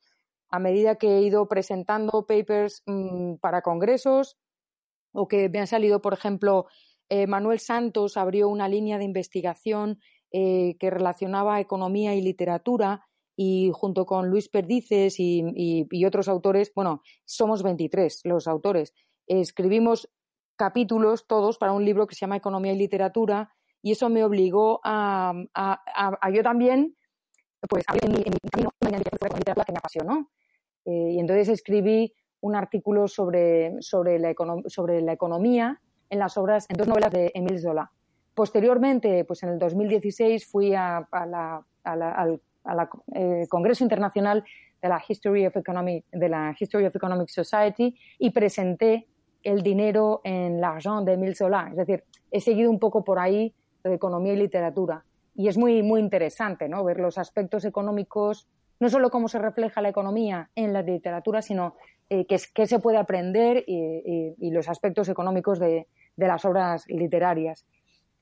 a 0.49 0.59
medida 0.59 0.95
que 0.95 1.17
he 1.17 1.21
ido 1.21 1.47
presentando 1.47 2.25
papers 2.25 2.83
mm, 2.85 3.35
para 3.35 3.61
congresos 3.61 4.37
o 5.13 5.27
que 5.27 5.49
me 5.49 5.59
han 5.59 5.67
salido, 5.67 6.01
por 6.01 6.13
ejemplo, 6.13 6.65
eh, 7.09 7.27
Manuel 7.27 7.59
Santos 7.59 8.17
abrió 8.17 8.49
una 8.49 8.67
línea 8.67 8.97
de 8.97 9.05
investigación 9.05 9.99
que 10.31 10.89
relacionaba 10.89 11.59
economía 11.59 12.15
y 12.15 12.21
literatura 12.23 13.05
y 13.35 13.71
junto 13.71 14.07
con 14.07 14.29
Luis 14.29 14.49
Perdices 14.49 15.15
y, 15.19 16.05
otros 16.05 16.27
autores, 16.27 16.71
bueno, 16.75 17.03
somos 17.25 17.61
23 17.61 18.21
los 18.23 18.47
autores, 18.47 18.93
escribimos 19.27 20.09
capítulos 20.55 21.25
todos 21.27 21.57
para 21.57 21.71
un 21.71 21.85
libro 21.85 22.07
que 22.07 22.15
se 22.15 22.21
llama 22.21 22.37
Economía 22.37 22.73
y 22.73 22.77
Literatura 22.77 23.53
y 23.83 23.91
eso 23.91 24.09
me 24.09 24.23
obligó 24.23 24.79
a, 24.83 25.33
a, 25.53 26.29
yo 26.31 26.41
también, 26.41 26.95
pues, 27.69 27.83
a 27.87 27.93
en 28.01 28.13
mi, 28.13 28.23
camino 28.23 28.71
una 28.81 28.99
que 28.99 29.71
me 29.71 29.77
apasionó. 29.77 30.31
Eh, 30.85 31.11
y 31.11 31.19
entonces 31.19 31.49
escribí 31.49 32.13
un 32.41 32.55
artículo 32.55 33.07
sobre, 33.07 33.81
sobre, 33.81 34.17
la 34.19 34.33
sobre 34.67 35.01
la 35.01 35.13
economía 35.13 35.79
en 36.09 36.19
las 36.19 36.37
obras, 36.37 36.65
en 36.69 36.77
dos 36.77 36.87
novelas 36.87 37.11
de 37.11 37.31
Émile 37.35 37.59
Zola. 37.59 37.91
Posteriormente, 38.33 39.25
pues 39.25 39.43
en 39.43 39.49
el 39.49 39.59
2016 39.59 40.47
fui 40.47 40.73
a, 40.73 41.07
la, 41.11 41.63
al 41.83 42.41
al 42.63 42.89
eh, 43.13 43.47
Congreso 43.49 43.83
Internacional 43.83 44.43
de 44.81 44.89
la 44.89 45.01
History 45.07 45.45
of 45.45 45.55
Economic, 45.55 46.05
de 46.11 46.29
la 46.29 46.55
History 46.57 46.85
of 46.85 46.95
Economic 46.95 47.29
Society 47.29 47.95
y 48.17 48.29
presenté 48.31 49.07
el 49.43 49.61
dinero 49.61 50.21
en 50.23 50.61
l'argent 50.61 51.05
de 51.05 51.13
Emile 51.13 51.35
Zola. 51.35 51.67
Es 51.69 51.77
decir, 51.77 52.03
he 52.31 52.39
seguido 52.39 52.69
un 52.69 52.79
poco 52.79 53.03
por 53.03 53.19
ahí 53.19 53.53
economía 53.83 54.33
y 54.33 54.37
literatura. 54.37 55.03
Y 55.35 55.47
es 55.47 55.57
muy, 55.57 55.81
muy 55.83 55.99
interesante 55.99 56.69
¿no? 56.69 56.83
ver 56.83 56.99
los 56.99 57.17
aspectos 57.17 57.65
económicos, 57.65 58.47
no 58.79 58.89
solo 58.89 59.09
cómo 59.09 59.27
se 59.27 59.39
refleja 59.39 59.81
la 59.81 59.89
economía 59.89 60.49
en 60.55 60.73
la 60.73 60.81
literatura, 60.81 61.41
sino 61.41 61.75
eh, 62.09 62.25
qué, 62.25 62.67
se 62.67 62.79
puede 62.79 62.97
aprender 62.97 63.63
y, 63.65 64.51
los 64.51 64.69
aspectos 64.69 65.09
económicos 65.09 65.59
de, 65.59 65.87
las 66.17 66.45
obras 66.45 66.85
literarias. 66.87 67.65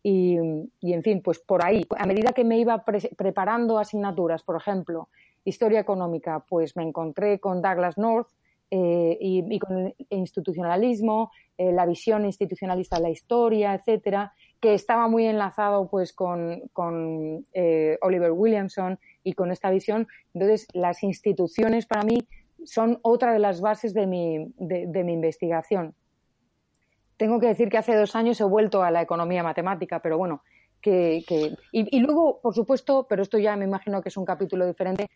Y, 0.04 0.38
en 0.38 1.04
fin, 1.04 1.22
pues 1.22 1.40
por 1.40 1.66
ahí, 1.66 1.86
a 1.98 2.06
medida 2.06 2.32
que 2.32 2.44
me 2.44 2.58
iba 2.58 2.84
preparando 3.18 3.78
asignaturas, 3.78 4.44
por 4.44 4.56
ejemplo, 4.56 5.10
historia 5.44 5.80
económica, 5.80 6.44
pues 6.48 6.76
me 6.76 6.84
encontré 6.84 7.40
con 7.40 7.62
Douglas 7.62 7.98
North 7.98 8.30
eh, 8.70 9.18
y, 9.20 9.60
con 9.60 9.78
el 9.88 9.96
institucionalismo, 10.10 11.32
eh, 11.58 11.72
la 11.74 11.86
visión 11.86 12.26
institucionalista 12.26 12.96
de 12.96 13.02
la 13.02 13.10
historia, 13.10 13.74
etcétera, 13.74 14.34
que 14.62 14.76
estaba 14.76 15.08
muy 15.08 15.26
enlazado 15.26 15.90
pues 15.90 16.14
con, 16.14 16.62
eh, 17.54 17.98
Oliver 18.02 18.32
Williamson 18.32 19.00
y 19.24 19.34
con 19.34 19.52
esta 19.52 19.72
visión. 19.72 20.08
Entonces, 20.34 20.68
las 20.74 21.02
instituciones 21.04 21.88
para 21.88 22.04
mí 22.04 22.20
son 22.64 23.00
otra 23.02 23.34
de 23.34 23.40
las 23.40 23.60
bases 23.60 23.94
de 23.96 24.06
mi, 24.06 24.54
de, 24.58 25.04
mi 25.04 25.14
investigación. 25.14 25.96
Tengo 27.18 27.40
que 27.40 27.48
decir 27.48 27.70
que 27.70 27.80
hace 27.80 27.96
dos 27.96 28.16
años 28.16 28.40
he 28.40 28.44
vuelto 28.44 28.84
a 28.84 28.92
la 28.92 29.02
economía 29.02 29.42
matemática, 29.42 30.00
pero 30.00 30.20
bueno, 30.20 30.44
que, 30.80 31.24
y, 31.72 32.00
luego, 32.00 32.40
por 32.42 32.54
supuesto, 32.54 33.08
pero 33.10 33.24
esto 33.24 33.40
ya 33.40 33.56
me 33.56 33.66
imagino 33.66 34.02
que 34.02 34.10
es 34.10 34.18
un 34.18 34.26
capítulo 34.26 34.66
diferente, 34.68 35.10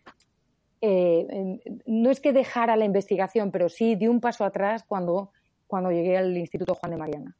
eh, 0.80 1.60
no 1.86 2.10
es 2.10 2.20
que 2.20 2.32
dejara 2.32 2.76
la 2.76 2.84
investigación, 2.84 3.50
pero 3.50 3.68
sí 3.68 3.94
di 3.94 4.08
un 4.08 4.20
paso 4.20 4.44
atrás 4.44 4.84
cuando, 4.86 5.30
cuando 5.66 5.90
llegué 5.90 6.16
al 6.16 6.36
Instituto 6.36 6.74
Juan 6.74 6.92
de 6.92 6.96
Mariana. 6.96 7.36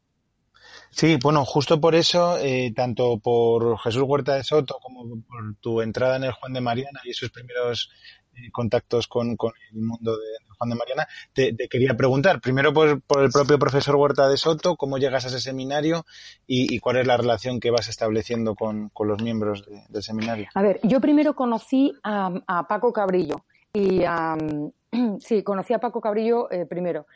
Sí, 0.96 1.18
bueno, 1.22 1.44
justo 1.44 1.78
por 1.78 1.94
eso, 1.94 2.38
eh, 2.38 2.72
tanto 2.74 3.18
por 3.18 3.78
Jesús 3.80 4.02
Huerta 4.06 4.34
de 4.34 4.42
Soto 4.42 4.78
como 4.80 5.04
por 5.20 5.54
tu 5.60 5.82
entrada 5.82 6.16
en 6.16 6.24
el 6.24 6.32
Juan 6.32 6.54
de 6.54 6.62
Mariana 6.62 7.00
y 7.04 7.10
esos 7.10 7.28
primeros 7.28 7.90
eh, 8.34 8.50
contactos 8.50 9.06
con, 9.06 9.36
el 9.72 9.78
mundo 9.78 10.16
de, 10.16 10.24
Juan 10.56 10.70
de 10.70 10.74
Mariana, 10.76 11.06
te, 11.34 11.54
quería 11.68 11.94
preguntar, 11.98 12.40
primero 12.40 12.72
por, 12.72 13.02
por, 13.02 13.22
el 13.22 13.30
propio 13.30 13.58
profesor 13.58 13.96
Huerta 13.96 14.26
de 14.26 14.38
Soto, 14.38 14.76
cómo 14.76 14.96
llegas 14.96 15.26
a 15.26 15.28
ese 15.28 15.40
seminario 15.40 16.06
y, 16.46 16.78
cuál 16.78 16.96
es 16.96 17.06
la 17.06 17.18
relación 17.18 17.60
que 17.60 17.70
vas 17.70 17.88
estableciendo 17.88 18.54
con, 18.54 18.90
los 18.98 19.22
miembros 19.22 19.68
del 19.90 20.02
seminario. 20.02 20.48
A 20.54 20.62
ver, 20.62 20.80
yo 20.82 21.02
primero 21.02 21.36
conocí 21.36 21.92
a, 22.04 22.66
Paco 22.66 22.94
Cabrillo 22.94 23.44
y 23.74 24.00
sí, 25.20 25.42
conocí 25.42 25.74
a 25.74 25.78
Paco 25.78 26.00
Cabrillo 26.00 26.50
eh, 26.50 26.64
primero 26.64 27.06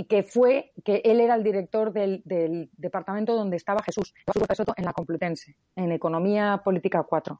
y 0.00 0.04
que 0.04 0.22
fue 0.22 0.72
que 0.82 1.02
él 1.04 1.20
era 1.20 1.34
el 1.34 1.44
director 1.44 1.92
del, 1.92 2.22
departamento 2.78 3.34
donde 3.34 3.58
estaba 3.58 3.82
Jesús, 3.82 4.14
Soto 4.56 4.72
en 4.78 4.86
la 4.86 4.94
Complutense, 4.94 5.56
en 5.76 5.92
Economía 5.92 6.62
Política 6.64 7.02
4. 7.02 7.38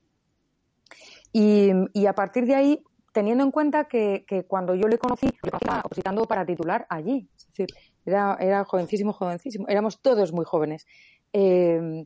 Y, 1.33 2.07
a 2.07 2.13
partir 2.13 2.45
de 2.45 2.55
ahí, 2.55 2.85
teniendo 3.15 3.45
en 3.45 3.51
cuenta 3.51 3.85
que, 3.85 4.27
cuando 4.47 4.75
yo 4.75 4.89
le 4.89 4.99
conocí, 4.99 5.25
le 5.25 5.51
estaba 5.51 5.81
opositando 5.83 6.27
para 6.27 6.45
titular 6.45 6.87
allí. 6.91 7.31
Es 7.35 7.47
decir, 7.47 7.69
era, 8.05 8.37
era 8.39 8.63
jovencísimo, 8.67 9.15
jovencísimo. 9.15 9.65
Éramos 9.67 10.03
todos 10.03 10.31
muy 10.35 10.45
jóvenes. 10.45 10.87
Eh, 11.33 12.05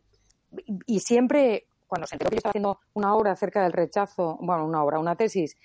y 0.87 1.01
siempre, 1.01 1.67
cuando 1.89 2.07
se 2.07 2.15
enteró 2.15 2.31
que 2.31 2.37
yo 2.37 2.39
estaba 2.39 2.51
haciendo 2.53 2.79
una 2.93 3.13
obra 3.17 3.33
acerca 3.33 3.65
del 3.65 3.73
rechazo, 3.73 4.39
bueno, 4.41 4.65
una 4.65 4.85
obra, 4.85 5.01
una 5.01 5.17
tesis 5.17 5.57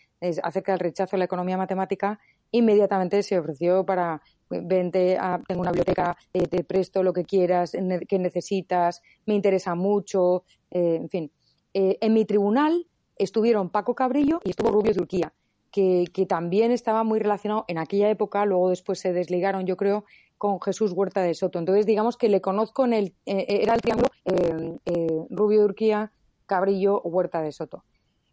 acerca 0.41 0.71
del 0.71 0.79
rechazo 0.79 1.15
a 1.15 1.19
la 1.19 1.25
economía 1.25 1.57
matemática, 1.57 2.19
inmediatamente 2.51 3.23
se 3.23 3.39
ofreció 3.39 3.85
para 3.85 4.21
vente, 4.49 5.17
a, 5.17 5.41
tengo 5.47 5.61
una 5.61 5.71
biblioteca, 5.71 6.17
eh, 6.33 6.47
te 6.47 6.63
presto 6.63 7.03
lo 7.03 7.13
que 7.13 7.23
quieras, 7.23 7.75
que 8.07 8.19
necesitas, 8.19 9.01
me 9.25 9.35
interesa 9.35 9.75
mucho, 9.75 10.43
eh, 10.71 10.95
en 10.95 11.09
fin. 11.09 11.31
Eh, 11.73 11.97
en 12.01 12.13
mi 12.13 12.25
tribunal 12.25 12.87
estuvieron 13.15 13.69
Paco 13.69 13.93
Cabrillo 13.93 14.39
y 14.43 14.51
estuvo 14.51 14.71
Rubio 14.71 14.93
Turquía, 14.93 15.33
que, 15.71 16.05
que, 16.11 16.25
también 16.25 16.71
estaba 16.71 17.03
muy 17.03 17.19
relacionado 17.19 17.65
en 17.67 17.77
aquella 17.77 18.09
época, 18.09 18.45
luego 18.45 18.69
después 18.69 18.99
se 18.99 19.13
desligaron, 19.13 19.65
yo 19.67 19.77
creo, 19.77 20.05
con 20.37 20.59
Jesús 20.61 20.93
Huerta 20.93 21.21
de 21.21 21.35
Soto. 21.35 21.59
Entonces, 21.59 21.85
digamos 21.85 22.17
que 22.17 22.29
le 22.29 22.41
conozco 22.41 22.85
en 22.85 22.93
el, 22.93 23.13
era 23.25 23.75
el 23.75 23.81
triángulo 23.81 24.09
Rubio 25.29 25.61
Turquía, 25.61 26.11
Cabrillo, 26.45 27.01
Huerta 27.01 27.41
de 27.41 27.51
Soto. 27.51 27.83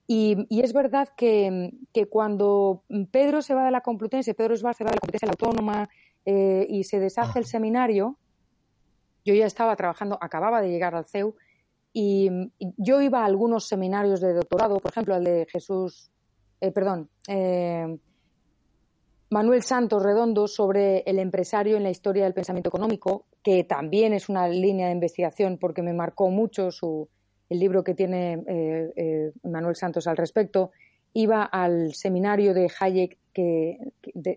Y, 0.09 0.47
es 0.63 0.73
verdad 0.73 1.09
que, 1.17 1.73
cuando 2.11 2.85
Pedro 3.11 3.43
se 3.43 3.55
va 3.55 3.65
de 3.65 3.73
la 3.73 3.81
Complutense, 3.81 4.35
Pedro 4.35 4.57
se 4.57 4.65
va 4.65 4.73
de 4.79 4.85
la 4.85 4.91
Complutense, 4.91 5.27
la 5.27 5.33
Autónoma, 5.33 5.89
eh, 6.25 6.67
y 6.69 6.85
se 6.85 7.01
deshace 7.01 7.39
el 7.39 7.47
seminario, 7.47 8.17
yo 9.25 9.35
ya 9.35 9.47
estaba 9.47 9.75
trabajando, 9.75 10.17
acababa 10.21 10.63
de 10.63 10.71
llegar 10.71 10.95
al 10.95 11.07
CEU, 11.07 11.35
y, 11.93 12.31
yo 12.77 13.01
iba 13.01 13.23
a 13.23 13.25
algunos 13.25 13.67
seminarios 13.67 14.21
de 14.21 14.35
doctorado, 14.35 14.79
por 14.79 14.93
ejemplo, 14.93 15.15
al 15.15 15.25
de 15.25 15.47
Jesús, 15.51 16.11
eh, 16.61 16.71
perdón, 16.71 17.11
eh, 17.27 17.99
Manuel 19.29 19.63
Santos 19.65 20.05
Redondo 20.05 20.47
sobre 20.47 20.99
el 21.01 21.19
empresario 21.19 21.77
en 21.77 21.83
la 21.83 21.91
historia 21.91 22.25
del 22.25 22.35
pensamiento 22.35 22.69
económico, 22.69 23.25
que 23.43 23.65
también 23.65 24.13
es 24.13 24.29
una 24.29 24.47
línea 24.47 24.87
de 24.87 24.93
investigación 24.93 25.59
porque 25.59 25.83
me 25.83 25.93
marcó 25.93 26.31
mucho 26.31 26.71
su, 26.71 27.09
el 27.49 27.59
libro 27.61 27.85
que 27.85 27.95
tiene 27.95 28.43
eh, 28.47 28.93
eh, 28.97 29.33
Manuel 29.45 29.77
Santos 29.77 30.07
al 30.07 30.17
respecto, 30.17 30.73
iba 31.13 31.45
al 31.45 31.95
seminario 31.95 32.55
de 32.55 32.71
Hayek, 32.79 33.19
que, 33.33 33.79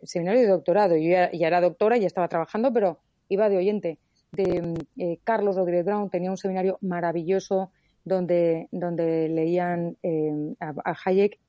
seminario 0.04 0.42
de 0.42 0.48
doctorado. 0.48 0.96
Yo 0.96 1.10
ya, 1.10 1.30
era 1.32 1.62
doctora, 1.62 1.98
ya 1.98 2.08
estaba 2.08 2.28
trabajando, 2.28 2.72
pero 2.72 3.00
iba 3.28 3.50
de 3.50 3.58
oyente. 3.58 3.98
Eh, 4.38 5.20
Carlos 5.24 5.56
Rodríguez 5.56 5.86
Brown 5.86 6.10
tenía 6.10 6.30
un 6.30 6.38
seminario 6.38 6.78
maravilloso 6.82 7.72
donde, 8.06 8.68
donde 8.72 9.28
leían 9.30 9.98
a, 10.60 10.94
Hayek 11.06 11.40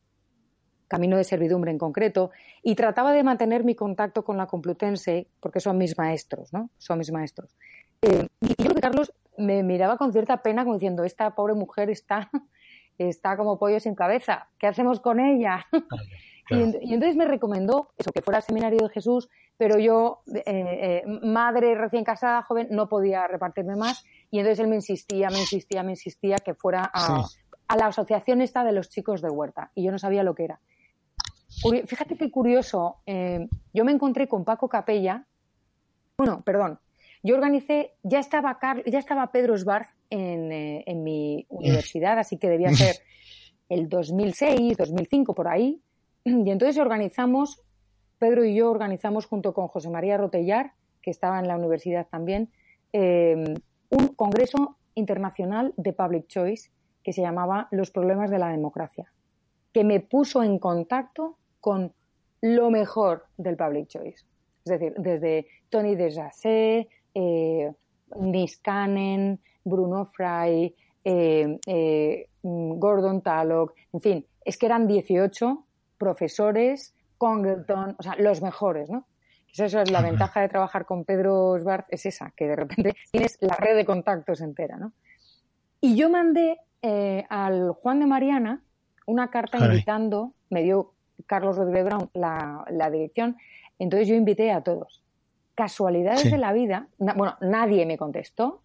Camino 0.88 1.16
de 1.16 1.22
Servidumbre 1.22 1.70
en 1.70 1.78
concreto, 1.78 2.32
y 2.64 2.74
trataba 2.74 3.12
de 3.12 3.22
mantener 3.22 3.62
mi 3.62 3.76
contacto 3.76 4.24
con 4.24 4.36
la 4.36 4.46
Complutense, 4.48 5.28
porque 5.38 5.60
son 5.60 5.78
mis 5.78 5.96
maestros, 5.96 6.52
¿no? 6.52 6.70
Son 6.78 6.98
mis 6.98 7.12
maestros. 7.12 7.56
y 8.02 8.48
yo 8.48 8.54
creo 8.56 8.74
que 8.74 8.80
Carlos 8.80 9.12
me 9.40 9.62
miraba 9.62 9.96
con 9.96 10.12
cierta 10.12 10.42
pena 10.42 10.64
como 10.64 10.74
diciendo, 10.74 11.04
esta 11.04 11.34
pobre 11.34 11.54
mujer 11.54 11.90
está, 11.90 12.30
está 12.98 13.36
como 13.36 13.58
pollo 13.58 13.80
sin 13.80 13.94
cabeza, 13.94 14.48
¿qué 14.58 14.66
hacemos 14.66 15.00
con 15.00 15.20
ella? 15.20 15.66
Y, 16.50 16.94
entonces 16.94 17.14
me 17.14 17.26
recomendó 17.26 17.92
eso, 17.96 18.10
que 18.10 18.22
fuera 18.22 18.38
al 18.38 18.42
seminario 18.42 18.80
de 18.80 18.88
Jesús, 18.88 19.28
pero 19.56 19.78
yo, 19.78 20.22
eh, 20.34 20.42
eh, 20.46 21.02
madre 21.22 21.76
recién 21.76 22.02
casada, 22.02 22.42
joven, 22.42 22.68
no 22.70 22.88
podía 22.88 23.28
repartirme 23.28 23.76
más. 23.76 24.04
Y 24.30 24.38
entonces 24.38 24.58
él 24.58 24.68
me 24.68 24.76
insistía, 24.76 25.30
me 25.30 25.38
insistía, 25.38 25.82
me 25.82 25.92
insistía 25.92 26.38
que 26.38 26.54
fuera 26.54 26.90
a, 26.92 27.26
la 27.76 27.86
asociación 27.86 28.40
esta 28.40 28.64
de 28.64 28.72
los 28.72 28.88
chicos 28.88 29.22
de 29.22 29.30
Huerta. 29.30 29.70
Y 29.76 29.84
yo 29.84 29.92
no 29.92 29.98
sabía 30.00 30.24
lo 30.24 30.34
que 30.34 30.44
era. 30.44 30.60
Fíjate 31.86 32.16
qué 32.16 32.30
curioso, 32.30 32.96
eh, 33.06 33.48
yo 33.72 33.84
me 33.84 33.92
encontré 33.92 34.28
con 34.28 34.44
Paco 34.44 34.68
Capella, 34.68 35.26
bueno, 36.16 36.42
perdón, 36.42 36.78
yo 37.22 37.34
organicé, 37.34 37.92
ya 38.02 38.18
estaba, 38.18 38.58
ya 38.86 38.98
estaba 38.98 39.30
Pedro 39.30 39.56
Sbarz 39.56 39.88
en, 40.08 40.52
eh, 40.52 40.84
en 40.86 41.02
mi 41.02 41.46
universidad, 41.48 42.18
así 42.18 42.38
que 42.38 42.48
debía 42.48 42.72
ser 42.72 42.96
el 43.68 43.88
2006, 43.88 44.76
2005, 44.76 45.34
por 45.34 45.48
ahí. 45.48 45.80
Y 46.24 46.50
entonces 46.50 46.78
organizamos, 46.78 47.62
Pedro 48.18 48.44
y 48.44 48.54
yo 48.54 48.70
organizamos 48.70 49.26
junto 49.26 49.54
con 49.54 49.68
José 49.68 49.90
María 49.90 50.16
Rotellar, 50.16 50.72
que 51.02 51.10
estaba 51.10 51.38
en 51.38 51.48
la 51.48 51.56
universidad 51.56 52.06
también, 52.08 52.50
em, 52.92 53.54
un 53.90 54.08
congreso 54.08 54.76
internacional 54.94 55.72
de 55.76 55.92
Public 55.92 56.26
Choice 56.26 56.70
que 57.02 57.12
se 57.12 57.22
llamaba 57.22 57.68
Los 57.70 57.90
problemas 57.90 58.30
de 58.30 58.38
la 58.38 58.48
democracia, 58.48 59.12
que 59.72 59.84
me 59.84 60.00
puso 60.00 60.42
en 60.42 60.58
contacto 60.58 61.38
con 61.60 61.92
lo 62.40 62.70
mejor 62.70 63.26
del 63.36 63.56
Public 63.56 63.88
Choice. 63.88 64.24
Es 64.64 64.78
decir, 64.78 64.94
desde 64.98 65.46
Tony 65.70 65.94
Desjacet, 65.94 66.88
eh, 67.14 67.72
Niskanen, 68.16 69.40
Bruno 69.64 70.10
Fry, 70.12 70.74
eh, 71.04 71.58
eh, 71.66 72.26
Gordon 72.42 73.22
Tallock, 73.22 73.74
en 73.92 74.00
fin, 74.00 74.26
es 74.44 74.56
que 74.56 74.66
eran 74.66 74.86
18 74.86 75.66
profesores, 75.98 76.94
Congleton, 77.18 77.96
o 77.98 78.02
sea, 78.02 78.16
los 78.18 78.40
mejores, 78.42 78.88
¿no? 78.88 79.06
Esa 79.52 79.82
es 79.82 79.90
la 79.90 80.00
ventaja 80.00 80.40
de 80.40 80.48
trabajar 80.48 80.86
con 80.86 81.04
Pedro 81.04 81.58
Sbarth, 81.58 81.86
es 81.88 82.06
esa, 82.06 82.32
que 82.36 82.46
de 82.46 82.56
repente 82.56 82.94
tienes 83.10 83.36
la 83.40 83.56
red 83.56 83.76
de 83.76 83.84
contactos 83.84 84.40
entera, 84.40 84.76
¿no? 84.76 84.92
Y 85.80 85.96
yo 85.96 86.08
mandé 86.08 86.58
eh, 86.82 87.24
al 87.28 87.72
Juan 87.72 88.00
de 88.00 88.06
Mariana 88.06 88.62
una 89.06 89.30
carta 89.30 89.58
invitando, 89.58 90.34
me 90.50 90.62
dio 90.62 90.92
Carlos 91.26 91.56
Rodríguez 91.56 91.84
Brown 91.84 92.10
la, 92.14 92.64
la 92.70 92.90
dirección, 92.90 93.36
entonces 93.78 94.08
yo 94.08 94.14
invité 94.14 94.52
a 94.52 94.62
todos 94.62 95.02
casualidades 95.60 96.30
de 96.30 96.38
la 96.38 96.54
vida, 96.54 96.88
bueno, 96.96 97.36
nadie 97.42 97.84
me 97.84 97.98
contestó, 97.98 98.62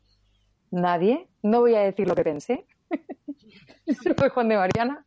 nadie, 0.72 1.28
no 1.44 1.60
voy 1.60 1.76
a 1.76 1.82
decir 1.82 2.08
lo 2.08 2.16
que 2.16 2.24
pensé, 2.24 2.66
fue 4.18 4.30
Juan 4.30 4.48
de 4.48 4.56
Mariana, 4.56 5.06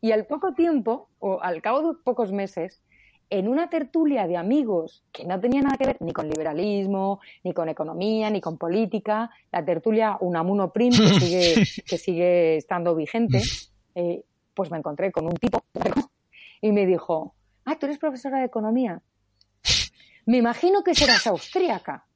y 0.00 0.10
al 0.10 0.26
poco 0.26 0.54
tiempo, 0.54 1.10
o 1.20 1.40
al 1.40 1.62
cabo 1.62 1.92
de 1.92 1.98
pocos 2.02 2.32
meses, 2.32 2.82
en 3.30 3.46
una 3.46 3.70
tertulia 3.70 4.26
de 4.26 4.36
amigos 4.36 5.04
que 5.12 5.24
no 5.26 5.38
tenía 5.38 5.62
nada 5.62 5.76
que 5.76 5.86
ver 5.86 5.96
ni 6.00 6.12
con 6.12 6.28
liberalismo, 6.28 7.20
ni 7.44 7.52
con 7.52 7.68
economía, 7.68 8.30
ni 8.30 8.40
con 8.40 8.58
política, 8.58 9.30
la 9.52 9.64
tertulia 9.64 10.16
Unamuno 10.20 10.72
Prim, 10.72 10.90
que 10.90 11.20
sigue, 11.20 11.54
que 11.86 11.98
sigue 11.98 12.56
estando 12.56 12.96
vigente, 12.96 13.42
eh, 13.94 14.24
pues 14.54 14.72
me 14.72 14.78
encontré 14.78 15.12
con 15.12 15.24
un 15.24 15.34
tipo 15.34 15.62
y 16.60 16.72
me 16.72 16.84
dijo, 16.84 17.36
ah, 17.64 17.76
tú 17.78 17.86
eres 17.86 17.98
profesora 17.98 18.40
de 18.40 18.46
economía. 18.46 19.00
Me 20.28 20.36
imagino 20.36 20.84
que 20.84 20.94
serás 20.94 21.26
austríaca. 21.26 22.06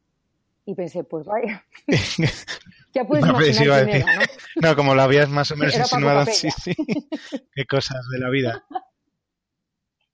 Y 0.66 0.74
pensé, 0.74 1.02
pues 1.02 1.24
vaya. 1.24 1.64
ya 2.92 3.06
puedes 3.06 3.24
no, 3.24 3.32
imaginar 3.32 3.84
quién 3.84 4.02
era, 4.02 4.16
¿no? 4.16 4.22
No, 4.60 4.76
como 4.76 4.94
lo 4.94 5.00
habías 5.00 5.30
más 5.30 5.50
o 5.50 5.56
menos 5.56 5.74
insinuado, 5.74 6.26
sí, 6.26 6.50
sí. 6.50 6.74
Qué 7.54 7.64
cosas 7.64 8.06
de 8.12 8.18
la 8.18 8.28
vida. 8.28 8.62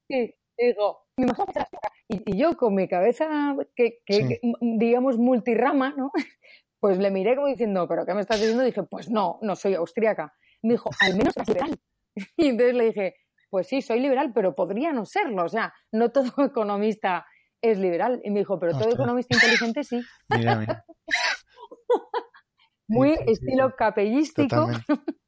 Sí, 0.07 0.33
digo, 0.57 1.09
me 1.17 1.25
imagino 1.25 1.47
que 1.47 1.53
serás 1.55 1.69
y, 2.07 2.23
y, 2.25 2.39
yo 2.39 2.57
con 2.57 2.77
mi 2.77 2.87
cabeza, 2.87 3.57
que, 3.75 3.99
que, 4.07 4.15
sí. 4.15 4.29
que, 4.29 4.41
digamos, 4.61 5.19
multirama, 5.19 5.93
¿no? 5.97 6.13
Pues 6.79 6.99
le 6.99 7.11
miré 7.11 7.35
como 7.35 7.49
diciendo, 7.49 7.89
¿pero 7.89 8.07
qué 8.07 8.15
me 8.15 8.21
estás 8.21 8.39
diciendo? 8.39 8.63
Y 8.63 8.67
dije, 8.67 8.85
pues 8.85 9.11
no, 9.11 9.41
no 9.43 9.57
soy 9.57 9.75
austríaca. 9.75 10.33
Me 10.63 10.75
dijo, 10.75 10.89
al 11.01 11.17
menos 11.17 11.37
eres 11.37 11.49
liberal. 11.49 11.81
Y 12.37 12.49
entonces 12.51 12.77
le 12.77 12.85
dije, 12.85 13.17
pues 13.51 13.67
sí, 13.67 13.83
soy 13.83 13.99
liberal, 13.99 14.31
pero 14.33 14.55
podría 14.55 14.93
no 14.93 15.05
serlo. 15.05 15.45
O 15.45 15.49
sea, 15.49 15.75
no 15.91 16.13
todo 16.13 16.45
economista 16.45 17.27
es 17.63 17.79
liberal. 17.79 18.21
Y 18.25 18.31
me 18.31 18.41
dijo, 18.41 18.59
pero 18.59 18.79
todo 18.79 18.91
economista 18.91 19.35
inteligente 19.35 19.85
sí. 19.85 20.01
Mira. 20.29 20.85
Muy 22.89 23.17
sí, 23.17 23.25
estilo 23.27 23.75
capellístico. 23.77 24.67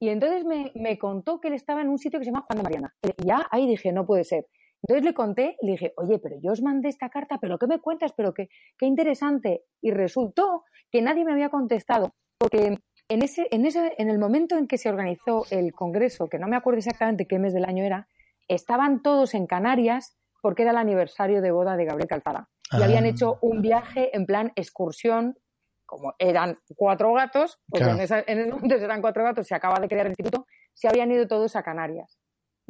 y 0.00 0.08
entonces 0.08 0.44
me, 0.44 0.72
me, 0.74 0.98
contó 0.98 1.40
que 1.40 1.48
él 1.48 1.54
estaba 1.54 1.82
en 1.82 1.88
un 1.88 1.98
sitio 1.98 2.18
que 2.18 2.24
se 2.24 2.30
llama 2.30 2.46
Juan 2.46 2.58
de 2.58 2.62
Mariana. 2.62 2.94
Y 3.02 3.26
ya 3.26 3.46
ahí 3.50 3.66
dije, 3.66 3.92
no 3.92 4.06
puede 4.06 4.24
ser. 4.24 4.46
Entonces 4.82 5.04
le 5.04 5.14
conté 5.14 5.56
y 5.60 5.66
le 5.66 5.72
dije, 5.72 5.92
oye, 5.96 6.18
pero 6.18 6.36
yo 6.42 6.52
os 6.52 6.62
mandé 6.62 6.88
esta 6.88 7.10
carta, 7.10 7.38
pero 7.40 7.58
¿qué 7.58 7.66
me 7.66 7.80
cuentas? 7.80 8.12
Pero 8.16 8.32
qué, 8.32 8.48
qué 8.78 8.86
interesante. 8.86 9.64
Y 9.82 9.90
resultó 9.90 10.64
que 10.90 11.02
nadie 11.02 11.24
me 11.24 11.32
había 11.32 11.50
contestado, 11.50 12.14
porque 12.38 12.78
en, 13.08 13.22
ese, 13.22 13.48
en, 13.50 13.66
ese, 13.66 13.94
en 13.98 14.08
el 14.08 14.18
momento 14.18 14.56
en 14.56 14.66
que 14.66 14.78
se 14.78 14.88
organizó 14.88 15.44
el 15.50 15.72
Congreso, 15.72 16.28
que 16.28 16.38
no 16.38 16.46
me 16.46 16.56
acuerdo 16.56 16.78
exactamente 16.78 17.26
qué 17.26 17.38
mes 17.38 17.52
del 17.52 17.64
año 17.64 17.84
era, 17.84 18.08
estaban 18.46 19.02
todos 19.02 19.34
en 19.34 19.46
Canarias 19.46 20.16
porque 20.40 20.62
era 20.62 20.72
el 20.72 20.78
aniversario 20.78 21.40
de 21.42 21.50
boda 21.50 21.76
de 21.76 21.84
Gabriel 21.84 22.08
Calzada. 22.08 22.48
Y 22.72 22.82
ah. 22.82 22.84
habían 22.84 23.06
hecho 23.06 23.38
un 23.40 23.62
viaje 23.62 24.14
en 24.16 24.26
plan 24.26 24.52
excursión, 24.56 25.38
como 25.86 26.14
eran 26.18 26.58
cuatro 26.76 27.12
gatos, 27.14 27.58
pues 27.68 27.82
claro. 27.82 27.96
en, 27.96 28.02
esa, 28.02 28.20
en 28.26 28.40
ese 28.40 28.50
momento 28.50 28.74
eran 28.76 29.00
cuatro 29.00 29.24
gatos, 29.24 29.46
se 29.46 29.54
acaba 29.54 29.80
de 29.80 29.88
crear 29.88 30.06
el 30.06 30.12
instituto, 30.12 30.46
se 30.74 30.88
habían 30.88 31.10
ido 31.10 31.26
todos 31.26 31.56
a 31.56 31.62
Canarias 31.62 32.18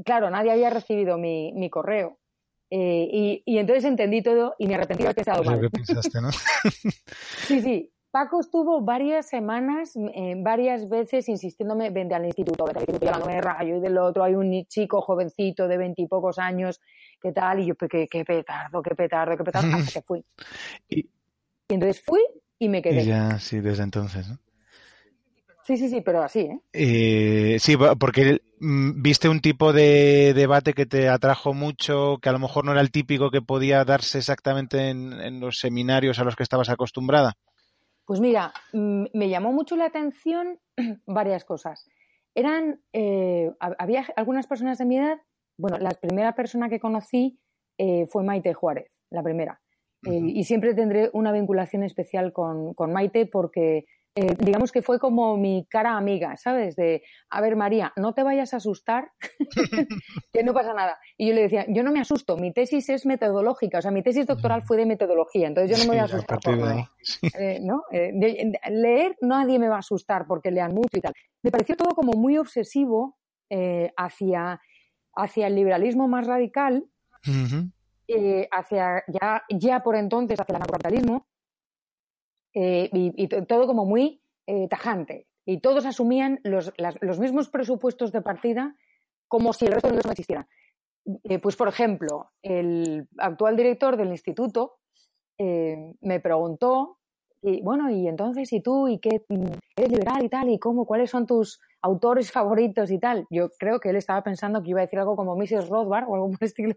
claro, 0.05 0.31
nadie 0.31 0.53
había 0.53 0.71
recibido 0.71 1.19
mi, 1.19 1.53
mi 1.55 1.71
correo. 1.71 2.19
Eh, 2.71 3.09
y, 3.11 3.43
y, 3.47 3.59
entonces 3.59 3.85
entendí 3.85 4.23
todo 4.23 4.55
y 4.59 4.66
me 4.66 4.75
arrepentí 4.75 5.03
de 5.05 5.14
que 5.14 5.25
se 5.25 5.31
ha 5.31 5.35
dado 5.35 5.45
mal. 5.45 5.61
¿Qué 5.61 5.71
pensaste, 5.71 6.21
no? 6.21 6.31
sí, 7.47 7.62
sí. 7.62 7.93
Paco 8.11 8.41
estuvo 8.41 8.81
varias 8.81 9.29
semanas, 9.29 9.93
eh, 9.97 10.35
varias 10.39 10.89
veces 10.89 11.29
insistiéndome, 11.29 11.91
vente 11.91 12.15
al 12.15 12.25
instituto, 12.25 12.65
vente 12.65 12.79
al 12.79 12.85
instituto, 12.85 13.05
llamándome 13.05 13.35
de 13.35 13.41
rayo 13.43 13.77
y 13.77 13.81
del 13.81 13.99
otro 13.99 14.25
hay 14.25 14.35
un 14.35 14.65
chico 14.67 15.03
jovencito 15.03 15.69
de 15.69 15.77
veintipocos 15.77 16.39
años, 16.39 16.81
¿qué 17.21 17.33
tal? 17.33 17.61
Y 17.61 17.67
yo, 17.67 17.75
qué, 17.77 18.09
qué 18.09 18.25
petardo, 18.25 18.81
qué 18.83 18.95
petardo, 18.95 19.37
qué 19.37 19.45
petardo, 19.45 19.77
hasta 19.77 19.93
que 19.93 20.03
fui. 20.03 20.25
Y, 20.89 21.01
y 21.01 21.75
entonces 21.75 22.03
fui 22.03 22.23
y 22.59 22.71
me 22.71 22.81
quedé. 22.81 23.03
Y 23.03 23.07
ya, 23.07 23.39
sí, 23.39 23.61
desde 23.61 23.83
entonces, 23.83 24.27
¿no? 24.27 24.39
Sí, 25.65 25.77
sí, 25.77 25.91
sí, 25.91 26.01
pero 26.01 26.23
así, 26.23 26.41
¿eh? 26.41 26.61
eh 26.73 27.57
sí, 27.61 27.77
porque 28.01 28.41
mm, 28.59 29.03
viste 29.03 29.29
un 29.29 29.41
tipo 29.41 29.75
de 29.75 30.33
debate 30.33 30.73
que 30.73 30.87
te 30.87 31.11
atrajo 31.11 31.53
mucho, 31.53 32.17
que 32.23 32.31
a 32.31 32.33
lo 32.33 32.39
mejor 32.39 32.65
no 32.65 32.73
era 32.73 32.81
el 32.81 32.91
típico 32.91 33.31
que 33.31 33.43
podía 33.43 33.85
darse 33.85 34.17
exactamente 34.17 34.89
en, 34.89 35.13
en 35.13 35.41
los 35.41 35.59
seminarios 35.59 36.19
a 36.19 36.25
los 36.25 36.37
que 36.37 36.43
estabas 36.43 36.71
acostumbrada. 36.71 37.37
Pues 38.09 38.21
mira, 38.21 38.55
mm, 38.73 39.05
me 39.13 39.29
llamó 39.29 39.53
mucho 39.53 39.77
la 39.77 39.85
atención 39.85 40.59
varias 41.07 41.45
cosas. 41.45 41.87
Eran, 42.35 42.81
eh, 42.95 43.53
había 43.61 44.07
algunas 44.17 44.47
personas 44.47 44.79
de 44.79 44.87
mi 44.87 44.97
edad, 44.97 45.19
bueno, 45.59 45.77
la 45.77 45.91
primera 45.91 46.35
persona 46.35 46.71
que 46.71 46.81
conocí 46.81 47.39
eh, 47.77 48.07
fue 48.07 48.25
Maite 48.25 48.55
Juárez, 48.55 48.91
la 49.11 49.23
primera. 49.23 49.61
Uh 50.07 50.11
-huh. 50.11 50.33
y 50.37 50.45
siempre 50.45 50.75
tendré 50.75 51.11
una 51.13 51.33
vinculación 51.33 51.83
especial 51.83 52.33
con, 52.33 52.73
con 52.73 52.93
Maite 52.93 53.27
porque 53.27 53.85
eh, 54.21 54.35
digamos 54.37 54.73
que 54.73 54.83
fue 54.83 54.99
como 54.99 55.37
mi 55.37 55.64
cara 55.71 55.97
amiga, 55.97 56.37
¿sabes? 56.37 56.75
De, 56.75 57.05
a 57.31 57.41
ver, 57.41 57.55
María, 57.55 57.93
no 57.95 58.14
te 58.14 58.25
vayas 58.25 58.53
a 58.53 58.57
asustar, 58.57 59.12
que 60.33 60.43
no 60.43 60.53
pasa 60.53 60.75
nada. 60.75 60.99
Y 61.16 61.29
yo 61.29 61.35
le 61.35 61.43
decía, 61.43 61.66
yo 61.69 61.85
no 61.85 61.93
me 61.93 62.01
asusto, 62.01 62.37
mi 62.37 62.53
tesis 62.53 62.89
es 62.89 63.07
metodológica, 63.07 63.79
o 63.79 63.83
sea, 63.83 63.93
mi 63.93 64.03
tesis 64.03 64.27
doctoral 64.27 64.62
fue 64.62 64.77
de 64.77 64.87
metodología, 64.87 65.47
entonces 65.47 65.71
yo 65.71 65.85
no 65.85 65.89
me 65.89 65.97
voy 65.97 66.01
a 66.01 66.07
asustar 66.07 66.41
por 66.41 66.59
nada. 66.59 66.91
Eh, 67.39 67.61
¿no? 67.62 67.85
Eh, 67.93 68.11
de, 68.12 68.59
de, 68.61 68.71
leer, 68.73 69.16
nadie 69.21 69.57
me 69.61 69.69
va 69.69 69.77
a 69.77 69.81
asustar 69.81 70.27
porque 70.27 70.51
lean 70.51 70.75
mucho 70.75 70.99
y 70.99 71.01
tal. 71.01 71.12
Me 71.45 71.53
pareció 71.53 71.77
todo 71.77 71.95
como 71.95 72.14
muy 72.14 72.39
obsesivo 72.39 73.19
hacia, 73.97 74.61
hacia 75.14 75.47
el 75.47 75.55
liberalismo 75.55 76.09
más 76.09 76.27
radical, 76.27 76.85
uh 77.25 77.31
-huh. 77.31 78.49
hacia 78.51 79.05
ya, 79.07 79.45
ya 79.49 79.81
por 79.85 79.95
entonces 79.95 80.41
hacia 80.41 80.53
el 80.53 80.57
anarcocapitalismo, 80.57 81.25
eh, 82.55 82.89
y, 82.93 83.29
todo 83.29 83.67
como 83.67 83.85
muy 83.85 84.23
eh, 84.47 84.69
tajante. 84.69 85.27
Y 85.45 85.61
todos 85.61 85.87
asumían 85.87 86.41
los, 86.45 86.73
las, 86.77 86.97
los, 87.01 87.19
mismos 87.19 87.49
presupuestos 87.49 88.13
de 88.13 88.21
partida 88.21 88.77
como 89.29 89.53
si 89.53 89.67
el 89.67 89.73
resto 89.73 89.89
del 89.89 89.95
universo 89.95 90.09
no 90.09 90.13
existiera. 90.13 90.49
Eh, 91.25 91.39
pues, 91.39 91.57
por 91.57 91.69
ejemplo, 91.69 92.31
el 92.43 93.09
actual 93.17 93.57
director 93.57 93.97
del 93.97 94.09
instituto 94.09 94.79
eh, 95.39 95.95
me 96.01 96.21
preguntó, 96.21 96.99
y 97.41 97.63
bueno, 97.63 97.91
y 97.91 98.09
entonces, 98.09 98.53
¿y 98.53 98.61
tú? 98.61 98.89
¿Y 98.89 98.99
qué? 98.99 99.25
¿Eres 99.77 99.91
liberal 99.91 100.25
y 100.25 100.29
tal? 100.29 100.51
¿Y 100.51 100.59
cómo? 100.59 100.85
¿Cuáles 100.85 101.11
son 101.11 101.27
tus 101.27 101.61
autores 101.81 102.33
favoritos 102.33 102.91
y 102.91 102.99
tal? 102.99 103.27
Yo 103.31 103.49
creo 103.59 103.81
que 103.81 103.91
él 103.91 103.97
estaba 103.97 104.23
pensando 104.23 104.63
que 104.63 104.71
iba 104.71 104.81
a 104.81 104.85
decir 104.85 104.99
algo 104.99 105.17
como 105.17 105.37
Mrs. 105.37 105.69
Rothbard 105.69 106.09
o 106.09 106.15
algo 106.15 106.31
estilo, 106.41 106.77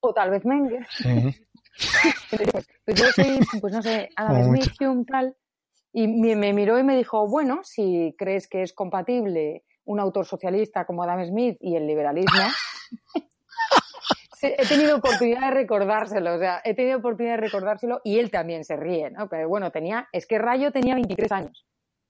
o 0.00 0.12
tal 0.12 0.30
vez 0.30 0.44
Menger. 0.44 0.86
Sí. 0.90 1.34
pues 2.84 3.00
yo 3.00 3.06
soy, 3.14 3.38
pues 3.60 3.72
no 3.72 3.82
sé, 3.82 4.08
Adam 4.16 4.44
Smith, 4.44 4.72
Hume, 4.80 5.04
tal. 5.04 5.36
Y 5.92 6.06
me, 6.06 6.36
me, 6.36 6.52
miró 6.52 6.78
y 6.78 6.84
me 6.84 6.96
dijo, 6.96 7.28
bueno, 7.28 7.60
si 7.62 8.14
crees 8.18 8.48
que 8.48 8.62
es 8.62 8.72
compatible 8.72 9.64
un 9.84 10.00
autor 10.00 10.26
socialista 10.26 10.84
como 10.84 11.02
Adam 11.02 11.24
Smith 11.26 11.56
y 11.60 11.76
el 11.76 11.86
liberalismo, 11.86 12.42
he 14.42 14.66
tenido 14.66 14.96
oportunidad 14.96 15.40
de 15.40 15.50
recordárselo, 15.50 16.34
o 16.34 16.38
sea, 16.38 16.60
he 16.64 16.74
tenido 16.74 16.98
oportunidad 16.98 17.36
de 17.36 17.42
recordárselo 17.42 18.00
y 18.04 18.18
él 18.18 18.30
también 18.30 18.64
se 18.64 18.76
ríe, 18.76 19.10
¿no? 19.10 19.28
Pero 19.28 19.48
bueno, 19.48 19.70
tenía, 19.70 20.08
es 20.12 20.26
que 20.26 20.38
Rayo 20.38 20.72
tenía 20.72 20.94
23 20.94 21.32
años. 21.32 21.66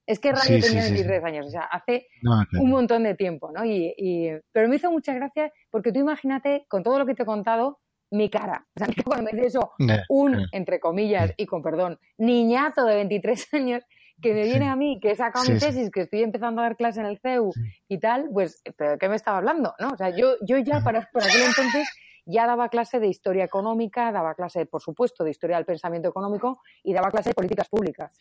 Es 0.08 0.18
que 0.20 0.32
Rayo 0.32 0.56
sí, 0.56 0.60
tenía 0.60 0.82
sí, 0.84 0.92
23 0.94 1.20
sí. 1.20 1.26
años, 1.28 1.46
o 1.46 1.50
sea, 1.50 1.64
hace 1.64 2.06
no, 2.22 2.30
claro. 2.30 2.64
un 2.64 2.70
montón 2.70 3.02
de 3.02 3.14
tiempo, 3.14 3.52
¿no? 3.52 3.62
Y, 3.62 3.94
y, 3.98 4.30
pero 4.52 4.66
me 4.66 4.76
hizo 4.76 4.90
mucha 4.90 5.12
gracia 5.12 5.52
porque 5.70 5.92
tú 5.92 6.00
imagínate, 6.00 6.64
con 6.66 6.82
todo 6.82 6.98
lo 6.98 7.04
que 7.04 7.14
te 7.14 7.24
he 7.24 7.26
contado, 7.26 7.78
mi 8.10 8.30
cara. 8.30 8.66
O 8.74 8.78
sea, 8.78 8.88
cuando 9.04 9.24
me 9.24 9.32
dice 9.32 9.48
eso, 9.48 9.72
un, 10.08 10.46
entre 10.52 10.80
comillas, 10.80 11.34
y 11.36 11.44
con 11.44 11.62
perdón, 11.62 11.98
niñato 12.16 12.86
de 12.86 12.94
23 12.94 13.48
años, 13.52 13.84
que 14.22 14.32
me 14.32 14.44
viene 14.44 14.66
a 14.66 14.76
mí, 14.76 14.98
que 14.98 15.10
he 15.10 15.14
sacado 15.14 15.44
mi 15.44 15.58
tesis, 15.58 15.90
que 15.90 16.00
estoy 16.00 16.22
empezando 16.22 16.62
a 16.62 16.64
dar 16.64 16.76
clase 16.76 17.00
en 17.00 17.06
el 17.06 17.18
CEU 17.18 17.52
y 17.86 18.00
tal, 18.00 18.30
pues, 18.32 18.62
¿pero 18.78 18.92
de 18.92 18.98
qué 18.98 19.10
me 19.10 19.16
estaba 19.16 19.36
hablando? 19.36 19.74
¿no? 19.78 19.90
O 19.90 19.96
sea, 19.96 20.08
yo, 20.08 20.36
yo 20.40 20.56
ya 20.56 20.80
para, 20.80 21.08
por 21.12 21.22
aquel 21.22 21.42
entonces 21.42 21.86
ya 22.28 22.46
daba 22.46 22.68
clase 22.68 23.00
de 23.00 23.08
historia 23.08 23.44
económica, 23.44 24.12
daba 24.12 24.34
clase, 24.34 24.66
por 24.66 24.82
supuesto, 24.82 25.24
de 25.24 25.30
historia 25.30 25.56
del 25.56 25.64
pensamiento 25.64 26.08
económico 26.08 26.60
y 26.82 26.92
daba 26.92 27.10
clase 27.10 27.30
de 27.30 27.34
políticas 27.34 27.68
públicas. 27.68 28.12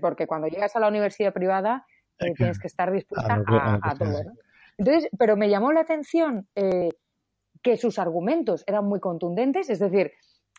Porque 0.00 0.26
cuando 0.26 0.46
llegas 0.46 0.74
a 0.76 0.80
la 0.80 0.88
universidad 0.88 1.32
privada 1.32 1.84
eh, 2.18 2.32
tienes 2.34 2.58
que 2.58 2.68
estar 2.68 2.90
dispuesta 2.92 3.34
a, 3.34 3.78
a, 3.82 3.90
a 3.90 3.94
todo. 3.96 4.22
¿no? 4.24 4.32
Entonces, 4.78 5.10
pero 5.18 5.36
me 5.36 5.48
llamó 5.48 5.72
la 5.72 5.80
atención 5.80 6.48
eh, 6.54 6.90
que 7.62 7.76
sus 7.76 7.98
argumentos 7.98 8.64
eran 8.66 8.84
muy 8.84 9.00
contundentes, 9.00 9.70
es 9.70 9.78
decir, 9.78 10.12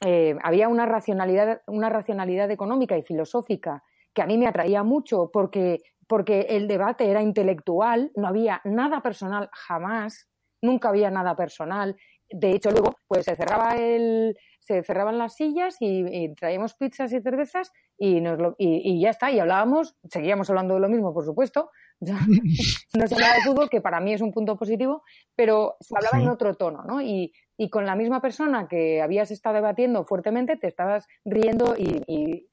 eh, 0.06 0.36
había 0.44 0.68
una 0.68 0.86
racionalidad, 0.86 1.62
una 1.68 1.90
racionalidad 1.90 2.52
económica 2.52 2.98
y 2.98 3.04
filosófica 3.04 3.84
que 4.14 4.22
a 4.22 4.26
mí 4.26 4.38
me 4.38 4.48
atraía 4.48 4.84
mucho 4.84 5.30
porque, 5.32 5.80
porque 6.08 6.42
el 6.50 6.68
debate 6.68 7.10
era 7.10 7.22
intelectual, 7.22 8.12
no 8.16 8.28
había 8.28 8.62
nada 8.64 9.02
personal 9.02 9.50
jamás, 9.52 10.30
nunca 10.62 10.90
había 10.90 11.10
nada 11.10 11.36
personal. 11.36 11.96
De 12.34 12.52
hecho, 12.52 12.72
luego 12.72 12.96
pues 13.08 13.26
se 13.26 13.36
cerraba 13.36 13.76
el, 13.76 14.36
se 14.60 14.84
cerraban 14.84 15.18
las 15.18 15.36
sillas 15.36 15.78
y, 15.80 16.04
y 16.08 16.34
traíamos 16.36 16.74
pizzas 16.76 17.12
y 17.14 17.22
cervezas 17.22 17.72
y, 17.98 18.22
nos 18.22 18.40
lo, 18.40 18.56
y, 18.58 18.82
y, 18.84 19.02
ya 19.02 19.10
está, 19.10 19.32
y 19.32 19.40
hablábamos, 19.40 19.96
seguíamos 20.10 20.50
hablando 20.50 20.74
de 20.76 20.80
lo 20.80 20.90
mismo, 20.90 21.14
por 21.14 21.26
supuesto, 21.26 21.70
no 22.02 23.08
se 23.08 23.16
hablaba 23.16 23.36
de 23.36 23.42
fútbol, 23.42 23.70
que 23.70 23.82
para 23.82 24.00
mí 24.00 24.14
es 24.14 24.22
un 24.22 24.32
punto 24.32 24.58
positivo, 24.58 25.04
pero 25.36 25.76
se 25.80 25.96
hablaba 25.96 26.18
sí. 26.18 26.24
en 26.24 26.30
otro 26.30 26.56
tono, 26.56 26.84
¿no? 26.84 27.02
Y, 27.02 27.34
y, 27.58 27.70
con 27.70 27.86
la 27.86 27.96
misma 27.96 28.22
persona 28.22 28.68
que 28.68 29.02
habías 29.02 29.32
estado 29.32 29.56
debatiendo 29.56 30.06
fuertemente, 30.06 30.58
te 30.58 30.68
estabas 30.68 31.08
riendo 31.24 31.76
y, 31.78 32.02
y, 32.08 32.48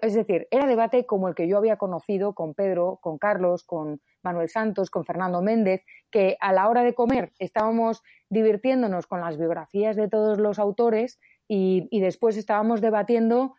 es 0.00 0.14
decir, 0.14 0.46
era 0.50 0.66
debate 0.66 1.04
como 1.04 1.28
el 1.28 1.34
que 1.34 1.48
yo 1.48 1.58
había 1.58 1.76
conocido 1.76 2.34
con 2.34 2.54
Pedro, 2.54 2.98
con 3.02 3.18
Carlos, 3.18 3.64
con 3.64 4.00
Manuel 4.22 4.48
Santos, 4.48 4.90
con 4.90 5.04
Fernando 5.04 5.42
Méndez, 5.42 5.84
que 6.10 6.36
a 6.40 6.52
la 6.52 6.68
hora 6.68 6.82
de 6.82 6.94
comer 6.94 7.32
estábamos 7.38 8.02
divirtiéndonos 8.28 9.06
con 9.06 9.20
las 9.20 9.36
biografías 9.36 9.96
de 9.96 10.08
todos 10.08 10.38
los 10.38 10.58
autores 10.58 11.18
y, 11.48 11.88
después 12.00 12.36
estábamos 12.36 12.80
debatiendo 12.80 13.54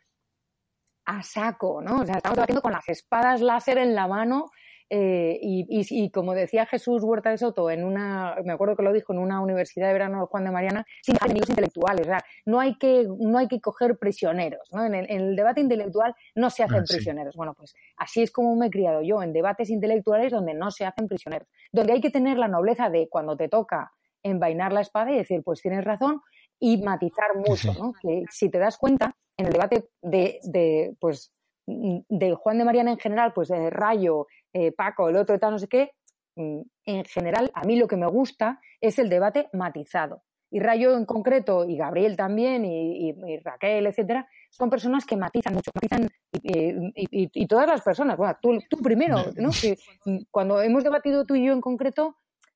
a 1.05 1.21
saco, 1.21 1.81
¿no? 1.81 2.01
O 2.01 2.05
sea, 2.05 2.15
estábamos 2.15 2.37
debatiendo 2.37 2.61
con 2.61 2.71
las 2.71 2.89
espadas 2.89 3.41
láser 3.41 3.77
en 3.77 3.93
la 3.93 4.07
mano 4.07 4.49
Eh, 4.89 5.39
y, 5.41 6.11
como 6.11 6.35
decía 6.35 6.67
Jesús 6.67 7.03
Huerta 7.03 7.31
de 7.31 7.39
Soto 7.39 7.71
en 7.71 7.83
una, 7.83 8.35
me 8.43 8.53
acuerdo 8.53 8.75
que 8.75 8.83
lo 8.83 8.93
dijo 8.93 9.13
en 9.13 9.19
una 9.19 9.41
universidad 9.41 9.87
de 9.87 9.93
verano 9.93 10.19
de 10.21 10.27
Juan 10.27 10.45
de 10.45 10.51
Mariana, 10.51 10.85
sin 11.01 11.15
enemigos 11.23 11.49
intelectuales. 11.49 12.07
No 12.45 12.59
hay 12.59 12.77
que, 12.77 13.07
no 13.19 13.37
hay 13.37 13.47
que 13.47 13.59
coger 13.59 13.97
prisioneros. 13.97 14.69
¿no? 14.71 14.85
En, 14.85 14.93
el, 14.93 15.35
debate 15.35 15.61
intelectual 15.61 16.15
no 16.35 16.49
se 16.49 16.63
hacen 16.63 16.81
ah, 16.81 16.85
prisioneros. 16.87 17.35
Bueno, 17.35 17.53
pues 17.55 17.73
así 17.97 18.21
es 18.21 18.31
como 18.31 18.55
me 18.55 18.67
he 18.67 18.69
criado 18.69 19.01
yo, 19.01 19.23
en 19.23 19.33
debates 19.33 19.69
intelectuales 19.69 20.31
donde 20.31 20.53
no 20.53 20.69
se 20.69 20.85
hacen 20.85 21.07
prisioneros. 21.07 21.47
Donde 21.71 21.93
hay 21.93 22.01
que 22.01 22.11
tener 22.11 22.37
la 22.37 22.47
nobleza 22.47 22.89
de 22.89 23.07
cuando 23.09 23.35
te 23.35 23.49
toca 23.49 23.91
envainar 24.21 24.73
la 24.73 24.81
espada 24.81 25.11
y 25.11 25.17
decir, 25.17 25.41
pues 25.43 25.61
tienes 25.61 25.83
razón, 25.83 26.21
y 26.59 26.81
matizar 26.81 27.35
mucho, 27.35 27.73
¿no? 27.73 27.93
Que 28.01 28.23
si 28.29 28.49
te 28.49 28.59
das 28.59 28.77
cuenta, 28.77 29.15
en 29.37 29.47
el 29.47 29.51
debate 29.51 29.89
de, 30.01 30.39
de 30.43 30.95
pues 30.99 31.31
de 31.67 32.35
Juan 32.35 32.57
de 32.57 32.65
Mariana 32.65 32.91
en 32.91 32.99
general, 32.99 33.33
pues 33.33 33.49
de 33.49 33.69
Rayo, 33.69 34.27
eh, 34.57 34.71
Paco, 34.71 35.09
el 35.09 35.17
otro 35.17 35.37
tal, 35.37 35.51
no 35.51 35.59
sé 35.59 35.67
qué, 35.67 35.91
mm, 36.37 36.61
en 36.85 37.03
general, 37.03 37.51
a 37.53 37.65
mí 37.65 37.75
lo 37.75 37.89
que 37.89 37.97
me 37.97 38.07
gusta 38.07 38.61
es 38.79 38.97
el 38.99 39.09
debate 39.09 39.49
matizado. 39.51 40.23
Y 40.49 40.61
Rayo 40.61 40.95
en 40.95 41.05
concreto, 41.05 41.65
y 41.65 41.75
Gabriel 41.75 42.15
también, 42.15 42.63
y, 42.63 43.13
Raquel, 43.43 43.87
etcétera, 43.87 44.25
son 44.49 44.69
personas 44.69 45.05
que 45.05 45.17
matizan 45.17 45.55
mucho, 45.55 45.71
matizan, 45.75 46.07
y, 46.31 47.47
todas 47.47 47.67
las 47.67 47.81
personas, 47.81 48.15
bueno, 48.15 48.37
tú, 48.41 48.77
primero, 48.81 49.17
¿no? 49.35 49.49
Que 49.49 49.77
mm, 50.05 50.19
cuando 50.31 50.61
hemos 50.61 50.85
debatido 50.85 51.25
tú 51.25 51.35
y 51.35 51.45
yo 51.45 51.51
en 51.51 51.59
concreto, 51.59 52.15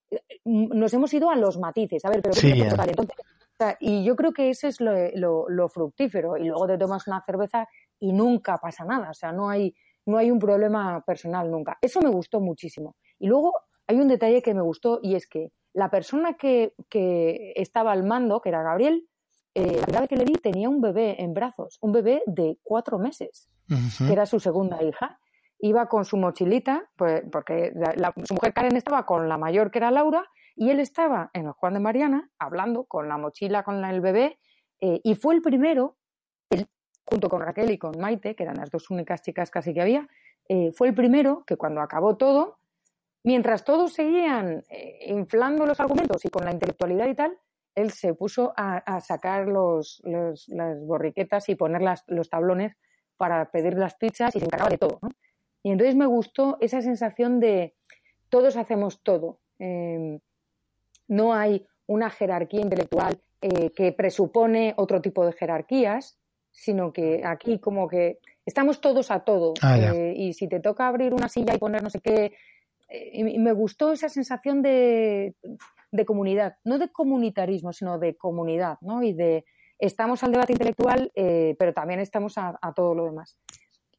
eh, 0.10 0.22
nos 0.45 0.93
hemos 0.93 1.14
ido 1.14 1.30
a 1.30 1.36
los 1.36 1.58
matices, 1.58 2.06
a 2.06 2.10
ver, 2.10 2.22
pero 2.22 2.34
sí, 2.36 2.54
y 3.82 4.06
yo 4.06 4.16
creo 4.16 4.32
que 4.32 4.50
ese 4.50 4.70
es 4.70 4.78
lo, 4.80 5.70
fructífero. 5.70 6.38
Y 6.38 6.45
luego 6.45 6.66
te 6.66 6.78
tomas 6.78 7.08
una 7.08 7.22
cerveza 7.26 7.68
y 8.00 8.14
nunca 8.14 8.58
pasa 8.58 8.86
nada. 8.86 9.10
O 9.10 9.14
sea, 9.14 9.34
no 9.34 9.50
hay, 9.50 9.76
no 10.10 10.18
hay 10.18 10.32
un 10.32 10.39
problema 10.39 11.01
personal 11.05 11.49
nunca. 11.49 11.78
Eso 11.82 12.01
me 12.01 12.10
gustó 12.10 12.39
muchísimo. 12.39 12.95
Y 13.20 13.28
luego 13.28 13.53
hay 13.88 13.97
un 13.99 14.07
detalle 14.07 14.41
que 14.41 14.53
me 14.53 14.62
gustó 14.62 14.99
y 15.01 15.16
es 15.16 15.28
que 15.28 15.51
la 15.74 15.89
persona 15.89 16.34
que, 16.34 16.74
estaba 17.55 17.91
al 17.91 18.03
mando, 18.03 18.41
que 18.41 18.49
era 18.49 18.64
Gabriel, 18.64 19.07
eh, 19.53 19.78
la 19.78 19.84
primera 19.84 20.01
vez 20.01 20.10
que 20.10 20.18
le 20.18 20.26
vi 20.26 20.34
tenía 20.34 20.70
un 20.70 20.82
bebé 20.82 21.22
en 21.22 21.34
brazos, 21.34 21.78
un 21.82 21.91
bebé 21.91 22.24
de 22.26 22.57
cuatro 22.64 22.97
meses, 22.97 23.49
que 23.68 24.12
era 24.12 24.26
su 24.26 24.39
segunda 24.39 24.82
hija. 24.84 25.20
Iba 25.60 25.88
con 25.88 26.05
su 26.05 26.18
mochilita, 26.18 26.89
pues, 26.95 27.24
porque 27.32 27.74
su 28.24 28.34
mujer 28.34 28.53
Karen 28.53 28.78
estaba 28.78 29.05
con 29.05 29.28
la 29.28 29.38
mayor 29.38 29.72
que 29.72 29.80
era 29.80 29.91
Laura, 29.91 30.26
y 30.55 30.70
él 30.70 30.80
estaba 30.80 31.30
en 31.34 31.47
el 31.47 31.51
Juan 31.51 31.74
de 31.74 31.80
Mariana 31.80 32.30
hablando 32.39 32.86
con 32.86 33.07
la 33.07 33.18
mochila, 33.18 33.64
con 33.64 33.84
el 33.84 34.01
bebé, 34.01 34.39
eh, 34.82 35.01
y 35.03 35.16
fue 35.16 35.36
el 35.36 35.41
primero, 35.41 35.97
junto 37.10 37.30
con 37.30 37.41
Raquel 37.41 37.72
y 37.72 37.78
con 37.78 37.99
Maite, 37.99 38.36
que 38.36 38.43
eran 38.43 38.57
las 38.57 38.70
dos 38.70 38.89
únicas 38.89 39.22
chicas 39.22 39.49
casi 39.49 39.74
que 39.74 39.82
había, 39.82 40.07
eh, 40.47 40.72
fue 40.74 40.89
el 40.89 40.93
primero 40.93 41.43
que 41.45 41.57
cuando 41.57 41.82
acabó 41.82 42.18
todo, 42.18 42.60
mientras 43.24 43.64
todos 43.64 43.93
seguían 43.93 44.64
eh, 44.70 45.05
inflando 45.07 45.66
los 45.66 45.80
argumentos 45.80 46.24
y 46.26 46.30
con 46.30 46.45
la 46.45 46.51
intelectualidad 46.51 47.07
y 47.07 47.16
tal, 47.16 47.38
él 47.76 47.91
se 47.91 48.14
puso 48.14 48.53
a, 48.57 48.99
sacar 48.99 49.47
los, 49.47 50.01
las 50.03 50.86
borriquetas 50.86 51.47
y 51.49 51.55
poner 51.55 51.82
los 52.07 52.30
tablones 52.30 52.76
para 53.16 53.51
pedir 53.51 53.76
las 53.76 53.95
pizzas 53.95 54.36
y 54.36 54.39
se 54.39 54.45
encargaba 54.45 54.72
de 54.72 54.78
todo. 54.78 54.99
Y 55.64 55.72
entonces 55.72 55.95
me 55.95 56.05
gustó 56.05 56.57
esa 56.62 56.82
sensación 56.82 57.39
de 57.39 57.76
todos 58.30 58.57
hacemos 58.57 59.01
todo. 59.01 59.39
Em, 59.60 60.20
no 61.07 61.34
hay 61.34 61.66
una 61.88 62.10
jerarquía 62.10 62.62
intelectual 62.62 63.22
eh, 63.41 63.72
que 63.72 63.91
presupone 63.93 64.74
otro 64.78 65.01
tipo 65.01 65.26
de 65.26 65.34
jerarquías, 65.34 66.18
sino 66.52 66.91
que 66.91 67.24
aquí 67.26 67.60
como 67.60 67.88
que 67.88 68.20
estamos 68.45 68.82
todos 68.82 69.12
a 69.12 69.22
todo. 69.22 69.54
Ah, 69.62 69.78
eh, 69.78 70.14
y 70.16 70.34
si 70.34 70.47
te 70.47 70.60
toca 70.60 70.88
abrir 70.88 71.14
una 71.14 71.30
silla 71.30 71.54
y 71.56 71.58
poner 71.58 71.84
no 71.84 71.89
sé 71.89 72.00
qué, 72.00 72.34
eh, 72.89 73.12
y 73.14 73.39
me 73.39 73.54
gustó 73.54 73.91
esa 73.91 74.10
sensación 74.10 74.62
de, 74.62 75.36
comunidad, 76.06 76.56
no 76.64 76.78
de 76.78 76.89
comunitarismo, 76.89 77.74
sino 77.74 78.00
de 78.00 78.16
comunidad, 78.16 78.78
¿no? 78.82 79.04
Y 79.04 79.14
de 79.14 79.45
estamos 79.78 80.24
al 80.24 80.32
debate 80.32 80.54
intelectual, 80.54 81.12
pero 81.16 81.74
también 81.74 82.02
estamos 82.02 82.38
a, 82.38 82.58
a, 82.62 82.74
todo 82.74 82.93
lo 82.95 83.06
demás. 83.06 83.38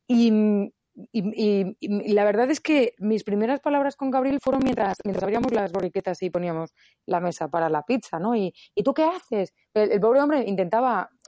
Y, 0.07 0.71
y, 1.13 2.13
la 2.13 2.25
verdad 2.25 2.51
es 2.51 2.61
que 2.61 2.95
mis 2.99 3.25
primeras 3.25 3.61
palabras 3.61 3.97
con 3.97 4.11
Gabriel 4.11 4.41
fueron 4.41 4.63
mientras, 4.65 4.99
mientras 5.05 5.23
abríamos 5.23 5.53
las 5.53 5.73
borriquetas 5.73 6.23
y 6.23 6.31
poníamos 6.31 6.75
la 7.07 7.21
mesa 7.21 7.49
para 7.49 7.69
la 7.69 7.83
pizza, 7.83 8.19
¿no? 8.19 8.35
¿Y, 8.35 8.53
¿y 8.75 8.83
tú 8.83 8.93
qué 8.95 9.05
haces? 9.05 9.55
El, 9.75 10.01
pobre 10.01 10.21
hombre 10.21 10.45
intentaba 10.47 11.09
eh, 11.13 11.20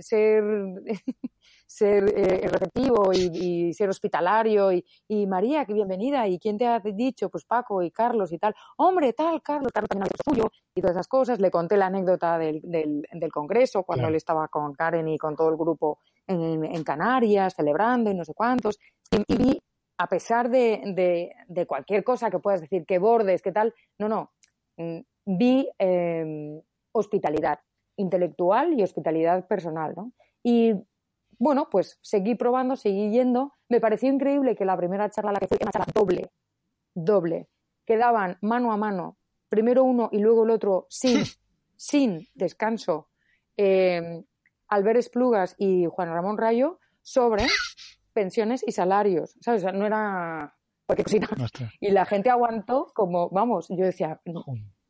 ser, 0.00 0.42
ser 1.66 2.04
eh, 2.16 2.48
receptivo 2.48 3.12
y, 3.12 3.72
ser 3.74 3.88
hospitalario 3.88 4.72
y, 4.72 4.84
y, 5.08 5.26
María, 5.26 5.64
qué 5.64 5.72
bienvenida, 5.72 6.26
y 6.28 6.38
quién 6.38 6.58
te 6.58 6.66
ha 6.66 6.80
dicho, 6.80 7.28
pues 7.28 7.44
Paco 7.44 7.82
y 7.82 7.90
Carlos 7.90 8.32
y 8.32 8.38
tal, 8.38 8.54
hombre, 8.76 9.12
tal, 9.12 9.42
Carlos, 9.42 9.72
Carlos 9.72 9.88
también 9.88 10.08
ha 10.12 10.30
suyo 10.30 10.50
y 10.74 10.80
todas 10.80 10.96
esas 10.96 11.08
cosas. 11.08 11.40
Le 11.40 11.50
conté 11.50 11.76
la 11.76 11.86
anécdota 11.86 12.38
del, 12.38 12.60
del, 12.62 13.06
del 13.12 13.32
congreso 13.32 13.82
cuando 13.82 14.08
él 14.08 14.14
estaba 14.14 14.48
con 14.48 14.72
Karen 14.74 15.08
y 15.08 15.18
con 15.18 15.36
todo 15.36 15.48
el 15.48 15.56
grupo 15.56 15.98
en, 16.26 16.64
en 16.64 16.84
Canarias 16.84 17.54
celebrando 17.54 18.10
y 18.10 18.14
no 18.14 18.24
sé 18.24 18.34
cuántos. 18.34 18.78
Y, 19.28 19.36
vi, 19.36 19.62
a 19.98 20.06
pesar 20.06 20.50
de, 20.50 21.34
de, 21.48 21.66
cualquier 21.66 22.04
cosa 22.04 22.30
que 22.30 22.38
puedas 22.38 22.60
decir, 22.60 22.86
que 22.86 22.98
bordes, 22.98 23.42
que 23.42 23.52
tal, 23.52 23.74
no, 23.98 24.08
no, 24.08 24.32
mm, 24.76 25.00
vi 25.26 25.68
em, 25.78 26.60
hospitalidad 26.92 27.60
intelectual 28.00 28.78
y 28.78 28.82
hospitalidad 28.82 29.46
personal, 29.46 29.94
¿no? 29.96 30.12
Y 30.42 30.74
bueno, 31.38 31.68
pues 31.70 31.98
seguí 32.02 32.34
probando, 32.34 32.76
seguí 32.76 33.10
yendo. 33.10 33.54
Me 33.68 33.80
pareció 33.80 34.12
increíble 34.12 34.56
que 34.56 34.64
la 34.64 34.76
primera 34.76 35.10
charla 35.10 35.32
la 35.32 35.40
que 35.40 35.48
fui 35.48 35.56
era 35.56 35.66
una 35.66 35.72
charla 35.72 35.92
doble, 35.94 36.30
doble. 36.94 37.48
Quedaban 37.86 38.38
mano 38.42 38.72
a 38.72 38.76
mano, 38.76 39.16
primero 39.48 39.84
uno 39.84 40.08
y 40.12 40.18
luego 40.18 40.44
el 40.44 40.50
otro, 40.50 40.86
sin, 40.88 41.24
sin 41.76 42.28
descanso, 42.34 43.08
eh, 43.56 44.22
Albert 44.68 44.98
Esplugas 44.98 45.54
y 45.58 45.86
Juan 45.86 46.08
Ramón 46.08 46.38
Rayo, 46.38 46.78
sobre 47.02 47.46
pensiones 48.12 48.62
y 48.66 48.72
salarios, 48.72 49.36
¿sabes? 49.40 49.62
O 49.62 49.64
sea, 49.64 49.72
no 49.72 49.86
era 49.86 50.54
cosita. 50.86 51.28
Y 51.80 51.90
la 51.90 52.04
gente 52.04 52.30
aguantó 52.30 52.90
como, 52.94 53.30
vamos, 53.30 53.68
yo 53.68 53.84
decía, 53.84 54.20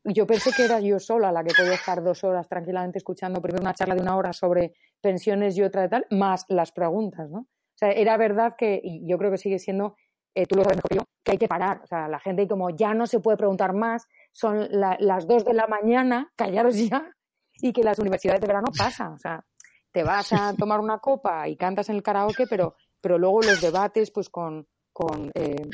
yo 0.03 0.25
pensé 0.25 0.51
que 0.51 0.65
era 0.65 0.79
yo 0.79 0.99
sola 0.99 1.31
la 1.31 1.43
que 1.43 1.53
podía 1.55 1.73
estar 1.73 2.03
dos 2.03 2.23
horas 2.23 2.47
tranquilamente 2.47 2.97
escuchando 2.97 3.41
primero 3.41 3.61
una 3.61 3.73
charla 3.73 3.95
de 3.95 4.01
una 4.01 4.15
hora 4.15 4.33
sobre 4.33 4.73
pensiones 4.99 5.57
y 5.57 5.63
otra 5.63 5.83
de 5.83 5.89
tal, 5.89 6.07
más 6.09 6.45
las 6.49 6.71
preguntas, 6.71 7.29
¿no? 7.29 7.39
O 7.39 7.77
sea, 7.77 7.91
era 7.91 8.17
verdad 8.17 8.55
que, 8.57 8.79
y 8.83 9.07
yo 9.07 9.17
creo 9.17 9.31
que 9.31 9.37
sigue 9.37 9.59
siendo, 9.59 9.95
eh, 10.35 10.45
tú 10.45 10.55
lo 10.55 10.63
sabes 10.63 10.77
mejor 10.77 10.89
que 10.89 10.95
yo, 10.95 11.03
que 11.23 11.31
hay 11.31 11.37
que 11.37 11.47
parar. 11.47 11.81
O 11.83 11.87
sea, 11.87 12.07
la 12.07 12.19
gente 12.19 12.47
como 12.47 12.69
ya 12.69 12.93
no 12.93 13.07
se 13.07 13.19
puede 13.19 13.37
preguntar 13.37 13.73
más, 13.73 14.07
son 14.31 14.67
las 14.69 15.27
dos 15.27 15.45
de 15.45 15.53
la 15.53 15.67
mañana, 15.67 16.31
callaros 16.35 16.77
ya, 16.77 17.09
y 17.55 17.73
que 17.73 17.83
las 17.83 17.99
universidades 17.99 18.41
de 18.41 18.47
verano 18.47 18.67
pasan. 18.77 19.13
O 19.13 19.19
sea, 19.19 19.43
te 19.91 20.03
vas 20.03 20.31
a 20.33 20.53
tomar 20.57 20.79
una 20.79 20.99
copa 20.99 21.47
y 21.47 21.55
cantas 21.55 21.89
en 21.89 21.95
el 21.95 22.03
karaoke, 22.03 22.45
pero 22.47 22.75
pero 23.01 23.17
luego 23.17 23.41
los 23.41 23.59
debates 23.59 24.11
pues 24.11 24.29
con, 24.29 24.67
con, 24.93 25.31
eh, 25.33 25.67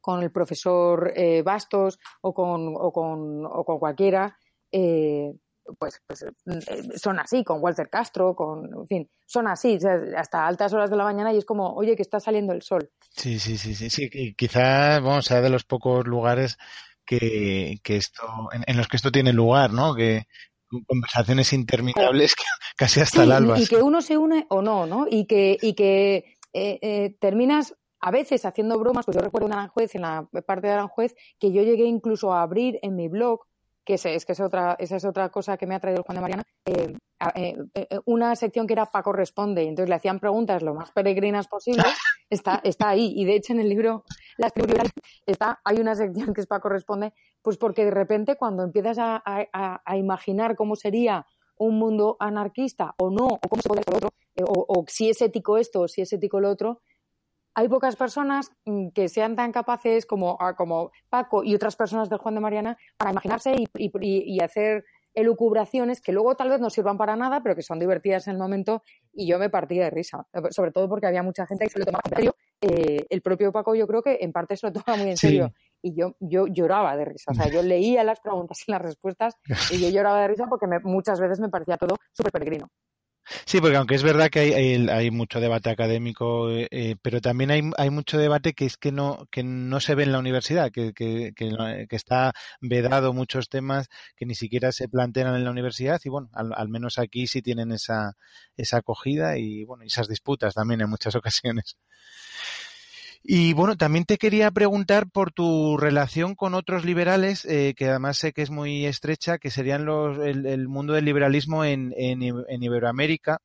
con 0.00 0.22
el 0.22 0.30
profesor 0.30 1.12
eh, 1.14 1.42
Bastos 1.42 1.98
o 2.22 2.34
con, 2.34 2.74
o 2.76 2.92
con, 2.92 3.46
o 3.46 3.64
con 3.64 3.78
cualquiera, 3.78 4.36
eh, 4.72 5.32
pues, 5.78 6.02
pues 6.06 6.24
son 6.96 7.18
así, 7.18 7.42
con 7.42 7.62
Walter 7.62 7.88
Castro, 7.88 8.34
con, 8.34 8.66
en 8.66 8.86
fin, 8.86 9.10
son 9.24 9.46
así, 9.48 9.78
hasta 10.16 10.46
altas 10.46 10.72
horas 10.72 10.90
de 10.90 10.96
la 10.96 11.04
mañana 11.04 11.32
y 11.32 11.38
es 11.38 11.44
como, 11.44 11.74
oye, 11.74 11.96
que 11.96 12.02
está 12.02 12.20
saliendo 12.20 12.52
el 12.52 12.62
sol. 12.62 12.90
Sí, 13.10 13.38
sí, 13.38 13.56
sí, 13.56 13.74
sí, 13.74 13.88
sí. 13.90 14.34
quizás, 14.34 15.00
bueno, 15.00 15.22
sea 15.22 15.40
de 15.40 15.50
los 15.50 15.64
pocos 15.64 16.06
lugares 16.06 16.58
que, 17.06 17.78
que 17.82 17.96
esto, 17.96 18.22
en, 18.66 18.76
los 18.76 18.88
que 18.88 18.96
esto 18.96 19.10
tiene 19.10 19.32
lugar, 19.32 19.72
¿no? 19.72 19.94
Que, 19.94 20.26
conversaciones 20.88 21.52
interminables 21.52 22.34
casi 22.76 23.00
hasta 23.00 23.22
el 23.22 23.30
alba. 23.30 23.58
Y 23.60 23.66
que 23.66 23.76
uno 23.76 24.02
se 24.02 24.16
une 24.16 24.46
o 24.48 24.60
no, 24.60 24.86
¿no? 24.86 25.06
Y 25.08 25.26
que, 25.26 25.56
y 25.60 25.74
que 25.74 26.36
eh, 26.52 26.78
eh, 26.82 27.16
terminas 27.20 27.76
a 28.04 28.10
veces 28.10 28.44
haciendo 28.44 28.78
bromas, 28.78 29.06
pues 29.06 29.16
yo 29.16 29.22
recuerdo 29.22 29.46
en 29.46 29.54
Aranjuez, 29.54 29.94
en 29.94 30.02
la 30.02 30.28
parte 30.46 30.66
de 30.66 30.74
Aranjuez, 30.74 31.14
que 31.38 31.52
yo 31.52 31.62
llegué 31.62 31.84
incluso 31.84 32.34
a 32.34 32.42
abrir 32.42 32.78
en 32.82 32.96
mi 32.96 33.08
blog, 33.08 33.46
que 33.82 33.94
es, 33.94 34.04
es 34.04 34.26
que 34.26 34.32
es 34.32 34.40
otra, 34.40 34.76
esa 34.78 34.96
es 34.96 35.06
otra 35.06 35.30
cosa 35.30 35.56
que 35.56 35.66
me 35.66 35.74
ha 35.74 35.80
traído 35.80 36.00
el 36.00 36.04
Juan 36.04 36.16
de 36.16 36.20
Mariana, 36.20 36.42
eh, 36.66 37.98
una 38.04 38.36
sección 38.36 38.66
que 38.66 38.74
era 38.74 38.84
Paco 38.84 39.14
Responde, 39.14 39.64
y 39.64 39.68
entonces 39.68 39.88
le 39.88 39.94
hacían 39.94 40.20
preguntas 40.20 40.62
lo 40.62 40.74
más 40.74 40.92
peregrinas 40.92 41.48
posibles, 41.48 41.86
está, 42.28 42.60
está 42.62 42.90
ahí, 42.90 43.14
y 43.16 43.24
de 43.24 43.36
hecho 43.36 43.54
en 43.54 43.60
el 43.60 43.70
libro 43.70 44.04
Las 44.36 44.52
está, 45.24 45.62
hay 45.64 45.78
una 45.78 45.94
sección 45.94 46.34
que 46.34 46.42
es 46.42 46.46
Paco 46.46 46.68
Responde, 46.68 47.14
pues 47.40 47.56
porque 47.56 47.86
de 47.86 47.90
repente 47.90 48.36
cuando 48.36 48.64
empiezas 48.64 48.98
a, 48.98 49.22
a 49.24 49.96
imaginar 49.96 50.56
cómo 50.56 50.76
sería 50.76 51.26
un 51.56 51.78
mundo 51.78 52.16
anarquista 52.20 52.94
o 52.98 53.10
no, 53.10 53.26
o 53.26 53.48
cómo 53.48 53.62
se 53.62 53.68
puede 53.68 53.80
hacer 53.80 53.94
otro, 53.96 54.10
eh, 54.36 54.42
o, 54.46 54.84
si 54.88 55.10
es 55.10 55.20
ético 55.22 55.58
esto 55.58 55.82
o 55.82 55.88
si 55.88 56.02
es 56.02 56.12
ético 56.12 56.40
lo 56.40 56.50
otro, 56.50 56.80
hay 57.54 57.68
pocas 57.68 57.96
personas 57.96 58.50
mm, 58.64 58.88
que 58.88 59.08
sean 59.08 59.36
tan 59.36 59.52
capaces 59.52 60.06
como, 60.06 60.36
ah, 60.40 60.54
como 60.54 60.90
Paco 61.08 61.44
y 61.44 61.54
otras 61.54 61.76
personas 61.76 62.08
del 62.08 62.18
Juan 62.18 62.34
de 62.34 62.40
Mariana 62.40 62.78
para 62.96 63.10
imaginarse 63.10 63.54
y, 63.56 63.68
y, 63.78 64.40
hacer 64.40 64.84
elucubraciones 65.14 66.00
que 66.00 66.12
luego 66.12 66.34
tal 66.34 66.50
vez 66.50 66.60
no 66.60 66.70
sirvan 66.70 66.98
para 66.98 67.14
nada, 67.14 67.42
pero 67.42 67.54
que 67.54 67.62
son 67.62 67.78
divertidas 67.78 68.26
en 68.26 68.32
el 68.32 68.38
momento 68.38 68.82
y 69.12 69.28
yo 69.28 69.38
me 69.38 69.48
partía 69.48 69.84
de 69.84 69.90
risa, 69.90 70.26
sobre 70.50 70.72
todo 70.72 70.88
porque 70.88 71.06
había 71.06 71.22
mucha 71.22 71.46
gente 71.46 71.64
que 71.64 71.70
se 71.70 71.78
lo 71.78 71.84
tomaba 71.84 72.02
en 72.04 72.16
serio 72.16 72.36
eh, 72.66 73.06
el 73.10 73.20
propio 73.20 73.52
Paco 73.52 73.74
yo 73.74 73.86
creo 73.86 74.02
que 74.02 74.18
en 74.20 74.32
parte 74.32 74.56
se 74.56 74.66
lo 74.66 74.72
toma 74.72 74.96
muy 74.96 75.10
en 75.10 75.16
serio. 75.16 75.52
Y 75.82 75.94
yo, 75.94 76.16
yo 76.18 76.46
lloraba 76.46 76.96
de 76.96 77.04
risa. 77.04 77.32
O 77.32 77.34
sea, 77.34 77.48
yo 77.48 77.62
leía 77.62 78.02
las 78.04 78.20
preguntas 78.20 78.58
y 78.66 78.72
las 78.72 78.80
respuestas 78.80 79.36
y 79.70 79.78
yo 79.78 79.90
lloraba 79.90 80.22
de 80.22 80.28
risa 80.28 80.46
porque 80.48 80.66
muchas 80.82 81.20
veces 81.20 81.40
me 81.40 81.50
parecía 81.50 81.76
todo 81.76 81.96
súper 82.12 82.32
peregrino. 82.32 82.68
Sí, 83.46 83.60
porque 83.60 83.76
aunque 83.76 83.94
es 83.94 84.02
verdad 84.02 84.28
que 84.30 84.40
hay, 84.40 84.52
hay, 84.88 85.10
mucho 85.10 85.40
debate 85.40 85.70
académico, 85.70 86.50
eh, 86.50 86.68
eh, 86.70 86.96
pero 87.00 87.20
también 87.20 87.50
hay, 87.50 87.62
hay, 87.78 87.90
mucho 87.90 88.18
debate 88.18 88.52
que 88.52 88.66
es 88.66 88.76
que 88.76 88.92
no, 88.92 89.26
que 89.30 89.42
no 89.42 89.80
se 89.80 89.94
ve 89.94 90.02
en 90.02 90.12
la 90.12 90.18
universidad, 90.18 90.70
que, 90.70 90.92
que, 90.92 91.32
que, 91.34 91.96
está 91.96 92.32
vedado 92.60 93.12
muchos 93.14 93.48
temas 93.48 93.88
que 94.16 94.26
ni 94.26 94.34
siquiera 94.34 94.72
se 94.72 94.88
plantean 94.88 95.34
en 95.34 95.44
la 95.44 95.50
universidad 95.50 96.00
y 96.04 96.08
bueno, 96.10 96.28
al, 96.34 96.52
al, 96.54 96.68
menos 96.68 96.98
aquí 96.98 97.26
sí 97.26 97.40
tienen 97.40 97.72
esa, 97.72 98.12
esa 98.56 98.78
acogida 98.78 99.38
y 99.38 99.64
bueno, 99.64 99.84
esas 99.84 100.08
disputas 100.08 100.54
también 100.54 100.82
en 100.82 100.90
muchas 100.90 101.14
ocasiones. 101.16 101.76
Y 103.26 103.54
bueno, 103.54 103.74
también 103.78 104.04
te 104.04 104.18
quería 104.18 104.50
preguntar 104.50 105.10
por 105.10 105.32
tu 105.32 105.78
relación 105.78 106.34
con 106.34 106.52
otros 106.52 106.84
liberales, 106.84 107.46
eh, 107.46 107.72
que 107.74 107.88
además 107.88 108.18
sé 108.18 108.34
que 108.34 108.42
es 108.42 108.50
muy 108.50 108.84
estrecha, 108.84 109.38
que 109.38 109.50
serían 109.50 109.86
los, 109.86 110.18
el, 110.18 110.68
mundo 110.68 110.92
del 110.92 111.06
liberalismo 111.06 111.64
en, 111.64 111.94
en, 111.96 112.62
Iberoamérica. 112.62 113.40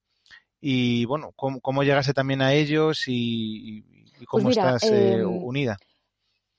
Y 0.60 1.06
bueno, 1.06 1.32
cómo, 1.38 1.62
cómo 1.62 1.84
llegaste 1.84 2.14
también 2.14 2.42
a 2.42 2.54
ellos 2.54 3.06
y, 3.08 3.86
cómo 4.28 4.44
pues 4.44 4.58
estás 4.58 4.84
eh, 4.84 5.20
em, 5.20 5.26
unida. 5.26 5.78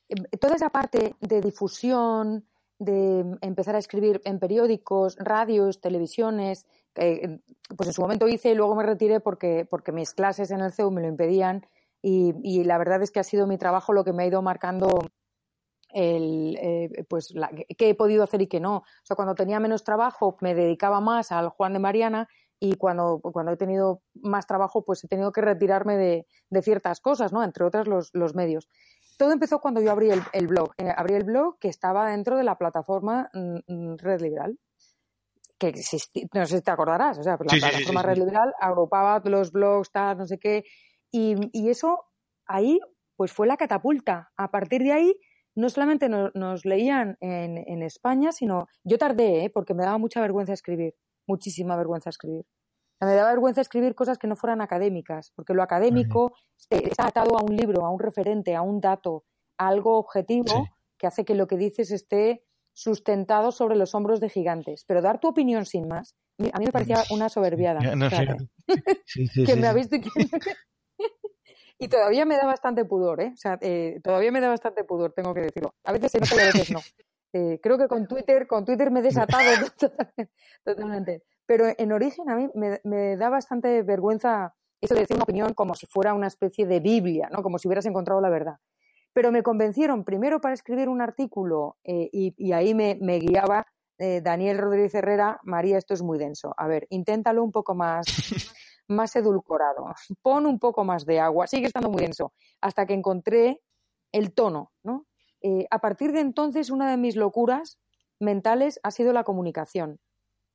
Em, 0.09 0.25
toda 0.41 0.57
esa 0.57 0.71
parte 0.71 1.15
de 1.21 1.43
difusión, 1.43 2.47
de 2.79 3.37
empezar 3.43 3.77
a 3.77 3.81
escribir 3.81 4.23
en 4.25 4.39
periódicos, 4.39 5.17
radios, 5.19 5.83
televisiones, 5.83 6.65
eh, 6.95 7.39
pues 7.77 7.89
en 7.89 7.93
su 7.93 8.01
momento 8.01 8.27
hice 8.27 8.53
y 8.53 8.55
luego 8.55 8.75
me 8.75 8.83
retiré 8.83 9.21
porque, 9.21 9.67
porque 9.69 9.93
mis 9.93 10.15
clases 10.15 10.51
en 10.51 10.63
el 10.63 10.73
CEU 10.73 10.91
me 10.91 11.03
lo 11.03 11.09
impedían 11.09 11.67
y, 12.03 12.65
la 12.65 12.79
verdad 12.79 13.03
es 13.03 13.11
que 13.11 13.21
ha 13.21 13.25
sido 13.25 13.47
mi 13.47 13.59
trabajo 13.59 13.93
lo 13.93 14.05
que 14.05 14.13
me 14.13 14.23
ha 14.23 14.27
ido 14.27 14.43
marcando 14.43 15.01
el, 15.93 16.57
eh, 16.61 17.05
pues 17.09 17.35
qué 17.77 17.91
he 17.91 17.95
podido 17.95 18.23
hacer 18.23 18.43
y 18.43 18.47
qué 18.47 18.61
no. 18.61 18.77
O 18.79 18.85
sea, 19.03 19.17
cuando 19.17 19.35
tenía 19.35 19.61
menos 19.61 19.85
trabajo 19.85 20.37
me 20.41 20.55
dedicaba 20.55 21.01
más 21.01 21.33
al 21.33 21.49
Juan 21.49 21.73
de 21.73 21.79
Mariana 21.79 22.29
y 22.59 22.77
cuando, 22.77 23.21
cuando 23.21 23.53
he 23.53 23.57
tenido 23.57 24.03
más 24.15 24.47
trabajo 24.47 24.85
pues 24.85 25.03
he 25.05 25.09
tenido 25.09 25.33
que 25.33 25.41
retirarme 25.41 25.97
de, 25.97 26.27
de 26.49 26.63
ciertas 26.63 27.01
cosas, 27.01 27.33
¿no? 27.33 27.43
Entre 27.43 27.65
otras 27.65 27.87
los, 27.87 28.11
los, 28.15 28.35
medios. 28.35 28.69
Todo 29.19 29.33
empezó 29.33 29.61
cuando 29.61 29.81
yo 29.83 29.91
abrí 29.91 30.11
el, 30.11 30.23
el 30.33 30.47
blog. 30.47 30.73
Eh, 30.79 30.93
abrí 30.95 31.15
el 31.15 31.25
blog 31.25 31.59
que 31.59 31.69
estaba 31.69 32.11
dentro 32.11 32.37
de 32.37 32.45
la 32.45 32.57
plataforma 32.57 33.31
mm, 33.35 33.59
mm, 33.67 33.97
Red 33.99 34.21
Liberal 34.21 34.59
que 35.61 35.69
existía, 35.69 36.25
no 36.33 36.47
sé 36.47 36.57
si 36.57 36.63
te 36.63 36.71
acordarás, 36.71 37.19
o 37.19 37.23
sea, 37.23 37.33
la 37.33 37.39
plataforma 37.39 38.03
Red 38.03 38.17
Liberal 38.17 38.55
agrupaba 38.59 39.21
los 39.27 39.53
blogs, 39.53 39.93
tal, 39.93 40.17
no 40.17 40.27
sé 40.27 40.39
qué, 40.39 40.65
y, 41.13 41.69
eso 41.69 42.05
ahí 42.47 42.81
pues 43.17 43.33
fue 43.33 43.47
la 43.47 43.57
catapulta. 43.57 44.33
A 44.37 44.51
partir 44.51 44.83
de 44.83 44.93
ahí 44.93 45.17
no 45.55 45.69
solamente 45.69 46.09
nos, 46.09 46.65
leían 46.65 47.17
en, 47.21 47.83
España, 47.83 48.33
sino 48.33 48.67
yo 48.85 48.99
tardé, 48.99 49.45
¿eh? 49.45 49.51
porque 49.51 49.75
me 49.75 49.85
daba 49.85 49.99
mucha 49.99 50.21
vergüenza 50.21 50.53
escribir, 50.53 50.95
muchísima 51.27 51.77
vergüenza 51.77 52.11
escribir. 52.11 52.45
Me 53.01 53.15
daba 53.15 53.31
vergüenza 53.31 53.61
escribir 53.61 53.95
cosas 53.95 54.19
que 54.19 54.27
no 54.27 54.37
fueran 54.37 54.61
académicas, 54.61 55.33
porque 55.35 55.55
lo 55.55 55.63
académico 55.63 56.33
está 56.71 57.07
atado 57.07 57.39
a 57.39 57.43
un 57.43 57.57
libro, 57.57 57.85
a 57.85 57.91
un 57.91 57.99
referente, 57.99 58.55
a 58.55 58.63
un 58.63 58.81
dato, 58.81 59.25
a 59.59 59.69
algo 59.69 59.99
objetivo 59.99 60.69
que 60.99 61.07
hace 61.07 61.25
que 61.25 61.35
lo 61.35 61.47
que 61.47 61.57
dices 61.57 61.91
esté 61.91 62.45
sustentado 62.75 63.53
sobre 63.53 63.77
los 63.77 63.95
hombros 63.95 64.21
de 64.21 64.29
gigantes. 64.29 64.85
Pero 64.87 65.03
dar 65.03 65.19
tu 65.19 65.29
opinión 65.29 65.65
sin 65.65 65.89
más, 65.89 66.15
a 66.53 66.59
mí 66.59 66.67
me 66.67 66.73
parecía 66.73 67.03
una 67.11 67.29
soberbiada. 67.29 67.81
que 69.47 69.57
me 69.57 69.67
ha 69.67 69.73
visto 69.73 69.97
y 69.97 70.01
que, 70.01 70.11
y 71.81 71.89
todavía 71.89 72.27
me 72.27 72.37
da 72.37 72.45
bastante 72.45 72.85
pudor, 72.85 73.23
¿eh? 73.23 73.31
O 73.33 73.37
sea, 73.37 73.59
eh, 73.63 74.01
todavía 74.05 74.31
me 74.31 74.41
da 74.41 74.51
bastante 74.51 74.85
pudor, 74.85 75.13
tengo 75.13 75.33
que 75.33 75.41
decirlo. 75.41 75.75
A 75.85 75.93
veces 75.93 76.13
se 76.13 76.21
nota 76.21 76.37
y 76.37 76.41
a 76.41 76.45
veces 76.45 76.71
no. 76.71 76.81
Eh, 77.33 77.59
creo 77.63 77.79
que 77.79 77.89
con 77.89 78.07
Twitter, 78.07 78.47
con 78.47 78.67
Twitter 78.67 78.91
me 78.91 79.01
he 79.01 79.03
desatado 79.03 79.49
totalmente. 80.65 81.23
Pero 81.47 81.65
en 81.77 81.93
origen 81.93 82.29
a 82.29 82.37
mí 82.37 82.51
me, 82.85 83.17
da 83.17 83.31
bastante 83.31 83.83
vergüenza 83.83 84.55
eso 84.81 84.95
de 84.95 85.01
decir 85.01 85.17
una 85.17 85.25
opinión 85.25 85.55
como 85.55 85.75
si 85.75 85.87
fuera 85.87 86.13
una 86.13 86.27
especie 86.27 86.67
de 86.67 86.81
Biblia, 86.81 87.31
¿no? 87.33 87.43
Como 87.43 87.59
si 87.59 87.67
hubieras 87.67 87.87
encontrado 87.87 88.21
la 88.21 88.29
verdad. 88.29 88.57
Pero 89.15 89.33
me 89.33 89.43
convencieron 89.43 90.05
primero 90.05 90.41
para 90.41 90.55
escribir 90.55 90.91
un 90.91 91.01
artículo 91.01 91.79
eh, 91.83 92.11
y, 92.13 92.53
ahí 92.53 92.75
me, 92.75 92.99
me 93.01 93.19
guiaba 93.19 93.67
Daniel 94.23 94.57
Rodríguez 94.57 94.95
Herrera, 94.95 95.41
María, 95.43 95.77
esto 95.77 95.93
es 95.93 96.01
muy 96.01 96.17
denso. 96.19 96.55
A 96.57 96.67
ver, 96.67 96.87
inténtalo 96.89 97.45
un 97.45 97.53
poco 97.53 97.75
más 97.75 98.07
más 98.91 99.17
edulcorado, 99.17 99.87
pon 100.23 100.47
un 100.47 100.59
poco 100.59 100.85
más 100.85 101.07
de 101.07 101.21
agua, 101.21 101.47
sigue 101.47 101.67
estando 101.67 101.91
muy 101.91 102.03
denso, 102.03 102.33
hasta 102.61 102.87
que 102.87 102.95
encontré 102.95 103.63
el 104.13 104.33
tono, 104.33 104.73
¿no? 104.83 105.07
Eh, 105.43 105.67
a 105.71 105.79
partir 105.79 106.13
de 106.13 106.21
entonces, 106.21 106.71
una 106.71 106.91
de 106.91 106.97
mis 106.97 107.17
locuras 107.17 107.79
mentales 108.19 108.79
ha 108.83 108.91
sido 108.91 109.13
la 109.13 109.25
comunicación, 109.25 109.99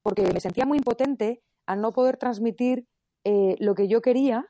porque 0.03 0.31
me 0.31 0.39
sentía 0.39 0.65
muy 0.65 0.77
impotente 0.77 1.41
al 1.65 1.81
no 1.81 1.93
poder 1.93 2.17
transmitir 2.17 2.87
eh, 3.23 3.55
lo 3.59 3.73
que 3.73 3.87
yo 3.87 4.01
quería 4.01 4.45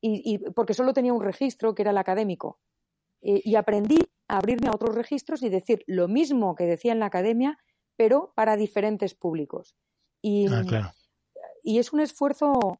y, 0.00 0.38
porque 0.52 0.74
solo 0.74 0.92
tenía 0.92 1.12
un 1.12 1.24
registro 1.24 1.74
que 1.74 1.82
era 1.82 1.90
el 1.90 1.98
académico. 1.98 2.60
Eh, 3.20 3.40
y 3.42 3.56
aprendí 3.56 3.98
a 4.28 4.36
abrirme 4.36 4.68
a 4.68 4.72
otros 4.72 4.94
registros 4.94 5.42
y 5.42 5.48
decir 5.48 5.82
lo 5.86 6.06
mismo 6.06 6.54
que 6.54 6.66
decía 6.66 6.92
en 6.92 7.00
la 7.00 7.06
academia, 7.06 7.58
pero 7.96 8.32
para 8.36 8.56
diferentes 8.56 9.14
públicos. 9.14 9.74
Y, 10.22 10.46
ah, 10.52 10.92
y 11.64 11.78
es 11.78 11.92
un 11.92 12.00
esfuerzo 12.00 12.78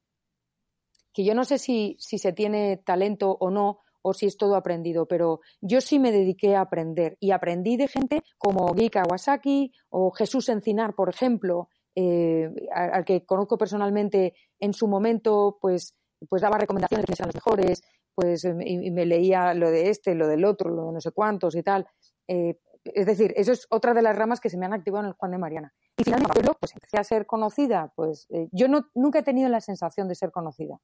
que 1.18 1.24
yo 1.24 1.34
no 1.34 1.44
sé 1.44 1.58
si, 1.58 1.96
se 1.98 2.32
tiene 2.32 2.76
talento 2.76 3.36
o 3.40 3.50
no, 3.50 3.80
o 4.02 4.14
si 4.14 4.26
es 4.26 4.36
todo 4.36 4.54
aprendido, 4.54 5.06
pero 5.06 5.40
yo 5.60 5.80
sí 5.80 5.98
me 5.98 6.12
dediqué 6.12 6.54
a 6.54 6.60
aprender 6.60 7.16
y 7.18 7.32
aprendí 7.32 7.76
de 7.76 7.88
gente 7.88 8.22
como 8.38 8.72
Guy 8.72 8.88
Kawasaki 8.88 9.72
o 9.88 10.12
Jesús 10.12 10.48
Encinar, 10.48 10.94
por 10.94 11.08
ejemplo, 11.08 11.70
eh, 11.96 12.48
al 12.72 13.04
que 13.04 13.26
conozco 13.26 13.58
personalmente 13.58 14.34
en 14.60 14.72
su 14.72 14.86
momento, 14.86 15.58
pues, 15.60 15.96
pues 16.28 16.40
daba 16.40 16.56
recomendaciones 16.56 17.04
eran 17.10 17.26
las 17.30 17.34
mejores, 17.34 17.82
pues 18.14 18.44
y, 18.44 18.90
me 18.92 19.04
leía 19.04 19.54
lo 19.54 19.72
de 19.72 19.90
este, 19.90 20.14
lo 20.14 20.28
del 20.28 20.44
otro, 20.44 20.70
lo 20.70 20.86
de 20.86 20.92
no 20.92 21.00
sé 21.00 21.10
cuántos 21.10 21.56
y 21.56 21.64
tal. 21.64 21.84
Eh, 22.28 22.60
es 22.84 23.06
decir, 23.06 23.34
eso 23.36 23.50
es 23.50 23.66
otra 23.70 23.92
de 23.92 24.02
las 24.02 24.16
ramas 24.16 24.38
que 24.38 24.50
se 24.50 24.56
me 24.56 24.66
han 24.66 24.72
activado 24.72 25.02
en 25.02 25.08
el 25.08 25.14
Juan 25.14 25.32
de 25.32 25.38
Mariana. 25.38 25.74
Y 25.96 26.04
finalmente, 26.04 26.42
pues 26.60 26.74
empecé 26.74 26.96
a 26.96 27.02
ser 27.02 27.26
conocida. 27.26 27.92
Pues 27.96 28.28
eh, 28.30 28.48
yo 28.52 28.68
nunca 28.94 29.18
he 29.18 29.22
tenido 29.24 29.48
la 29.48 29.60
sensación 29.60 30.06
de 30.06 30.14
ser 30.14 30.30
conocida. 30.30 30.80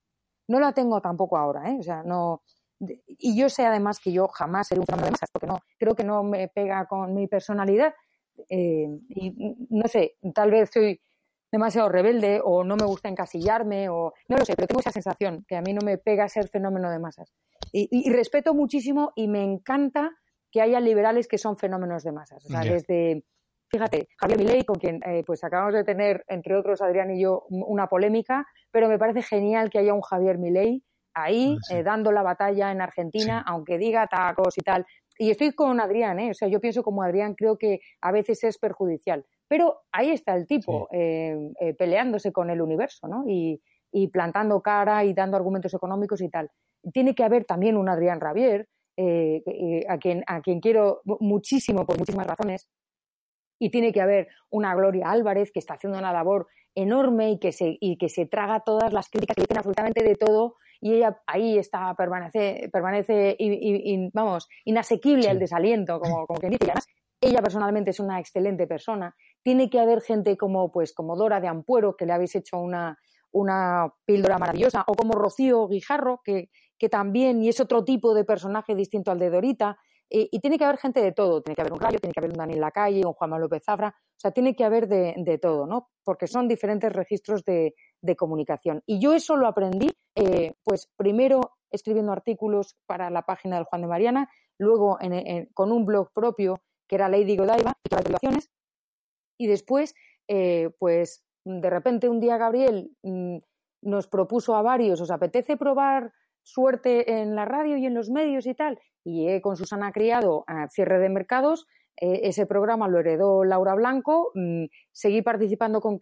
No 0.48 0.60
la 0.60 0.72
tengo 0.72 1.00
tampoco 1.00 1.36
ahora, 1.36 1.70
¿eh? 1.70 1.76
O 1.78 1.82
sea, 1.82 2.02
no. 2.02 2.42
Y 3.06 3.38
yo 3.38 3.48
sé 3.48 3.64
además 3.64 4.00
que 4.00 4.12
yo 4.12 4.28
jamás 4.28 4.68
seré 4.68 4.80
un 4.80 4.86
fenómeno 4.86 5.06
de 5.06 5.12
masas, 5.12 5.30
porque 5.32 5.46
no, 5.46 5.60
creo 5.78 5.94
que 5.94 6.04
no 6.04 6.22
me 6.22 6.48
pega 6.48 6.86
con 6.86 7.14
mi 7.14 7.26
personalidad. 7.26 7.94
Eh, 8.48 8.88
y 9.08 9.56
no 9.70 9.86
sé, 9.86 10.16
tal 10.34 10.50
vez 10.50 10.70
soy 10.72 11.00
demasiado 11.54 11.88
rebelde 11.88 12.40
o 12.42 12.64
no 12.64 12.74
me 12.74 12.84
gusta 12.84 13.08
encasillarme 13.08 13.88
o 13.88 14.12
no 14.28 14.36
lo 14.36 14.44
sé, 14.44 14.56
pero 14.56 14.66
tengo 14.66 14.80
esa 14.80 14.90
sensación 14.90 15.44
que 15.46 15.56
a 15.56 15.62
mí 15.62 15.72
no 15.72 15.82
me 15.84 15.98
pega 15.98 16.28
ser 16.28 16.48
fenómeno 16.48 16.90
de 16.90 16.98
masas. 16.98 17.32
Y, 17.72 18.10
respeto 18.10 18.54
muchísimo 18.54 19.12
y 19.14 19.28
me 19.28 19.42
encanta 19.42 20.10
que 20.50 20.60
haya 20.60 20.80
liberales 20.80 21.28
que 21.28 21.38
son 21.38 21.56
fenómenos 21.56 22.02
de 22.02 22.12
masas. 22.12 22.44
O 22.44 22.48
sea, 22.48 22.60
desde 22.60 23.24
Fíjate, 23.74 24.06
Javier 24.18 24.38
Milei, 24.38 24.64
con 24.64 24.76
quien 24.76 25.00
eh, 25.04 25.24
pues 25.26 25.42
acabamos 25.42 25.74
de 25.74 25.82
tener, 25.82 26.24
entre 26.28 26.56
otros, 26.56 26.80
Adrián 26.80 27.10
y 27.10 27.20
yo, 27.20 27.44
una 27.48 27.88
polémica, 27.88 28.46
pero 28.70 28.88
me 28.88 29.00
parece 29.00 29.20
genial 29.20 29.68
que 29.68 29.80
haya 29.80 29.92
un 29.92 30.00
Javier 30.00 30.38
Milei 30.38 30.84
ahí 31.12 31.56
ah, 31.58 31.74
eh, 31.74 31.82
dando 31.82 32.12
la 32.12 32.22
batalla 32.22 32.70
en 32.70 32.80
Argentina, 32.80 33.42
aunque 33.44 33.76
diga 33.76 34.06
tacos 34.06 34.56
y 34.58 34.60
tal. 34.60 34.86
Y 35.18 35.32
estoy 35.32 35.50
con 35.54 35.80
Adrián, 35.80 36.20
¿eh? 36.20 36.30
o 36.30 36.34
sea, 36.34 36.46
yo 36.46 36.60
pienso 36.60 36.84
como 36.84 37.02
Adrián, 37.02 37.34
creo 37.34 37.58
que 37.58 37.80
a 38.00 38.12
veces 38.12 38.44
es 38.44 38.58
perjudicial. 38.58 39.26
Pero 39.48 39.80
ahí 39.90 40.10
está 40.10 40.36
el 40.36 40.46
tipo, 40.46 40.86
eh, 40.92 41.34
peleándose 41.76 42.30
con 42.30 42.50
el 42.50 42.62
universo, 42.62 43.08
¿no? 43.08 43.24
Y, 43.26 43.60
y, 43.90 44.06
plantando 44.06 44.62
cara 44.62 45.04
y 45.04 45.14
dando 45.14 45.36
argumentos 45.36 45.74
económicos 45.74 46.20
y 46.20 46.28
tal. 46.28 46.48
Tiene 46.92 47.12
que 47.12 47.24
haber 47.24 47.44
también 47.44 47.76
un 47.76 47.88
Adrián 47.88 48.20
Rabier, 48.20 48.68
a, 48.96 49.98
quien, 49.98 50.22
a 50.28 50.40
quien 50.40 50.60
quiero 50.60 51.00
muchísimo 51.04 51.84
por 51.84 51.98
muchísimas 51.98 52.28
razones, 52.28 52.68
y 53.64 53.70
tiene 53.70 53.94
que 53.94 54.02
haber 54.02 54.28
una 54.50 54.74
Gloria 54.74 55.10
Álvarez 55.10 55.50
que 55.50 55.58
está 55.58 55.74
haciendo 55.74 55.98
una 55.98 56.12
labor 56.12 56.48
enorme 56.74 57.30
y 57.30 57.38
que 57.38 57.50
se, 57.50 57.78
y 57.80 57.96
que 57.96 58.10
se 58.10 58.26
traga 58.26 58.60
todas 58.60 58.92
las 58.92 59.08
críticas 59.08 59.36
que 59.36 59.40
dicen 59.40 59.56
absolutamente 59.56 60.04
de 60.04 60.16
todo 60.16 60.56
y 60.82 60.92
ella 60.92 61.18
ahí 61.26 61.56
está, 61.56 61.94
permanece, 61.94 62.68
permanece 62.70 63.36
y, 63.38 64.10
vamos, 64.12 64.50
inasequible 64.66 65.30
al 65.30 65.38
desaliento, 65.38 65.98
como, 65.98 66.26
como 66.26 66.38
quien 66.38 66.52
dice. 66.52 66.66
Además, 66.66 66.86
ella 67.22 67.40
personalmente 67.40 67.92
es 67.92 68.00
una 68.00 68.20
excelente 68.20 68.66
persona. 68.66 69.16
Tiene 69.42 69.70
que 69.70 69.80
haber 69.80 70.02
gente 70.02 70.36
como, 70.36 70.70
pues, 70.70 70.92
como 70.92 71.16
Dora 71.16 71.40
de 71.40 71.48
Ampuero, 71.48 71.96
que 71.96 72.04
le 72.04 72.12
habéis 72.12 72.34
hecho 72.34 72.58
una, 72.58 72.98
una 73.32 73.94
píldora 74.04 74.36
maravillosa, 74.36 74.84
o 74.86 74.92
como 74.92 75.14
Rocío 75.14 75.68
Guijarro, 75.68 76.20
que, 76.22 76.50
que 76.78 76.90
también, 76.90 77.42
y 77.42 77.48
es 77.48 77.60
otro 77.60 77.82
tipo 77.82 78.12
de 78.12 78.24
personaje 78.24 78.74
distinto 78.74 79.10
al 79.10 79.18
de 79.18 79.30
Dorita, 79.30 79.78
y, 80.16 80.38
tiene 80.40 80.58
que 80.58 80.64
haber 80.64 80.78
gente 80.78 81.02
de 81.02 81.12
todo, 81.12 81.42
tiene 81.42 81.56
que 81.56 81.62
haber 81.62 81.72
un 81.72 81.80
Rayo, 81.80 81.98
tiene 81.98 82.12
que 82.12 82.20
haber 82.20 82.30
un 82.30 82.38
Daniel 82.38 82.60
Lacalle, 82.60 83.04
un 83.04 83.14
Juan 83.14 83.30
Manuel 83.30 83.46
López 83.46 83.64
Zafra, 83.64 83.88
o 83.88 84.20
sea, 84.20 84.30
tiene 84.30 84.54
que 84.54 84.64
haber 84.64 84.86
de, 84.86 85.38
todo, 85.42 85.66
¿no? 85.66 85.88
Porque 86.04 86.28
son 86.28 86.46
diferentes 86.46 86.92
registros 86.92 87.44
de, 87.44 87.74
comunicación. 88.16 88.82
Y 88.86 89.00
yo 89.00 89.14
eso 89.14 89.36
lo 89.36 89.48
aprendí, 89.48 89.90
eh, 90.14 90.54
pues 90.62 90.88
primero 90.96 91.56
escribiendo 91.70 92.12
artículos 92.12 92.76
para 92.86 93.10
la 93.10 93.22
página 93.22 93.56
del 93.56 93.64
Juan 93.64 93.82
de 93.82 93.88
Mariana, 93.88 94.30
luego 94.58 94.98
con 95.52 95.72
un 95.72 95.84
blog 95.84 96.12
propio 96.12 96.60
que 96.86 96.94
era 96.94 97.08
Lady 97.08 97.36
Godiva 97.36 97.72
y 97.82 97.88
y 99.36 99.46
después, 99.48 99.94
eh, 100.28 100.70
pues 100.78 101.24
de 101.44 101.70
repente 101.70 102.08
un 102.08 102.20
día 102.20 102.38
Gabriel 102.38 102.92
mm, 103.02 103.38
nos 103.82 104.06
propuso 104.06 104.54
a 104.54 104.62
varios, 104.62 105.00
¿os 105.00 105.10
apetece 105.10 105.56
probar 105.56 106.12
suerte 106.44 107.20
en 107.20 107.34
la 107.34 107.44
radio 107.44 107.76
y 107.76 107.86
en 107.86 107.94
los 107.94 108.10
medios 108.10 108.46
y 108.46 108.54
tal? 108.54 108.78
Y 109.04 109.40
con 109.40 109.56
Susana 109.56 109.90
Criado 109.90 110.44
a 110.46 110.68
cierre 110.68 111.00
de 111.00 111.08
mercados, 111.08 111.66
eh, 111.96 112.20
ese 112.24 112.46
programa 112.46 112.88
lo 112.88 112.98
heredó 112.98 113.44
Laura 113.44 113.74
Blanco, 113.74 114.32
mm, 114.34 114.64
seguí 114.90 115.22
participando 115.22 115.80
con, 115.80 115.98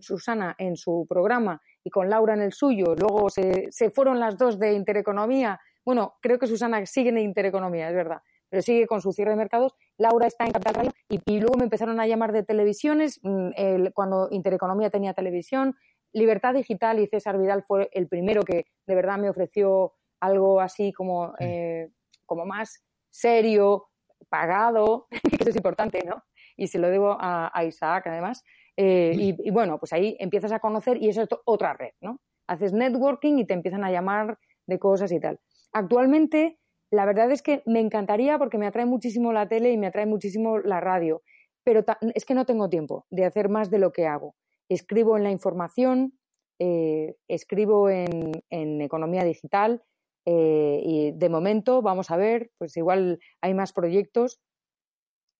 Susana 0.00 0.54
en 0.58 0.76
su 0.76 1.06
programa 1.08 1.60
y 1.84 1.90
con 1.90 2.08
Laura 2.08 2.34
en 2.34 2.40
el 2.40 2.52
suyo, 2.52 2.94
luego 2.98 3.28
se, 3.28 3.70
se, 3.70 3.90
fueron 3.90 4.18
las 4.18 4.38
dos 4.38 4.58
de 4.58 4.72
Intereconomía, 4.72 5.60
bueno, 5.84 6.14
creo 6.22 6.38
que 6.38 6.46
Susana 6.46 6.84
sigue 6.86 7.10
en 7.10 7.18
Intereconomía, 7.18 7.90
es 7.90 7.94
verdad, 7.94 8.22
pero 8.48 8.62
sigue 8.62 8.86
con 8.86 9.02
su 9.02 9.12
cierre 9.12 9.32
de 9.32 9.36
mercados, 9.36 9.74
Laura 9.98 10.26
está 10.26 10.46
en 10.46 10.52
Capital 10.52 10.74
Radio 10.74 10.92
y, 11.10 11.38
luego 11.38 11.58
me 11.58 11.64
empezaron 11.64 12.00
a 12.00 12.06
llamar 12.06 12.32
de 12.32 12.42
televisiones, 12.42 13.20
mm, 13.22 13.50
cuando 13.92 14.28
Intereconomía 14.30 14.88
tenía 14.88 15.12
televisión, 15.12 15.76
Libertad 16.16 16.54
Digital 16.54 16.98
y 16.98 17.08
César 17.08 17.38
Vidal 17.38 17.62
fue 17.62 17.90
el 17.92 18.08
primero 18.08 18.42
que 18.42 18.64
de 18.86 18.94
verdad 18.94 19.18
me 19.18 19.28
ofreció 19.28 19.92
algo 20.18 20.62
así 20.62 20.90
como, 20.90 21.34
eh, 21.40 21.90
como 22.24 22.46
más 22.46 22.82
serio, 23.10 23.88
pagado, 24.30 25.08
que 25.10 25.36
eso 25.38 25.50
es 25.50 25.56
importante, 25.56 26.02
¿no? 26.06 26.22
Y 26.56 26.68
se 26.68 26.78
lo 26.78 26.88
debo 26.88 27.18
a, 27.20 27.52
Isaac, 27.66 28.06
además. 28.06 28.42
Eh, 28.78 29.12
y, 29.14 29.50
bueno, 29.50 29.78
pues 29.78 29.92
ahí 29.92 30.16
empiezas 30.18 30.52
a 30.52 30.58
conocer 30.58 31.02
y 31.02 31.10
eso 31.10 31.20
es 31.20 31.28
otra 31.44 31.74
red, 31.74 31.92
¿no? 32.00 32.18
Haces 32.46 32.72
networking 32.72 33.36
y 33.36 33.44
te 33.44 33.52
empiezan 33.52 33.84
a 33.84 33.90
llamar 33.90 34.38
de 34.66 34.78
cosas 34.78 35.12
y 35.12 35.20
tal. 35.20 35.38
Actualmente, 35.74 36.58
la 36.90 37.04
verdad 37.04 37.30
es 37.30 37.42
que 37.42 37.62
me 37.66 37.80
encantaría 37.80 38.38
porque 38.38 38.56
me 38.56 38.66
atrae 38.66 38.86
muchísimo 38.86 39.34
la 39.34 39.48
tele 39.48 39.70
y 39.70 39.76
me 39.76 39.88
atrae 39.88 40.06
muchísimo 40.06 40.60
la 40.60 40.80
radio, 40.80 41.20
pero 41.62 41.84
es 42.14 42.24
que 42.24 42.34
no 42.34 42.46
tengo 42.46 42.70
tiempo 42.70 43.04
de 43.10 43.26
hacer 43.26 43.50
más 43.50 43.68
de 43.68 43.80
lo 43.80 43.92
que 43.92 44.06
hago. 44.06 44.34
Escribo 44.68 45.16
en 45.16 45.24
la 45.24 45.30
información, 45.30 46.18
eh, 46.58 47.16
escribo 47.28 47.88
en, 47.90 48.32
en 48.50 48.80
economía 48.80 49.24
digital, 49.24 49.82
eh, 50.26 50.80
y 50.82 51.12
de 51.12 51.28
momento, 51.28 51.82
vamos 51.82 52.10
a 52.10 52.16
ver, 52.16 52.50
pues 52.58 52.76
igual 52.76 53.20
hay 53.40 53.54
más 53.54 53.72
proyectos. 53.72 54.40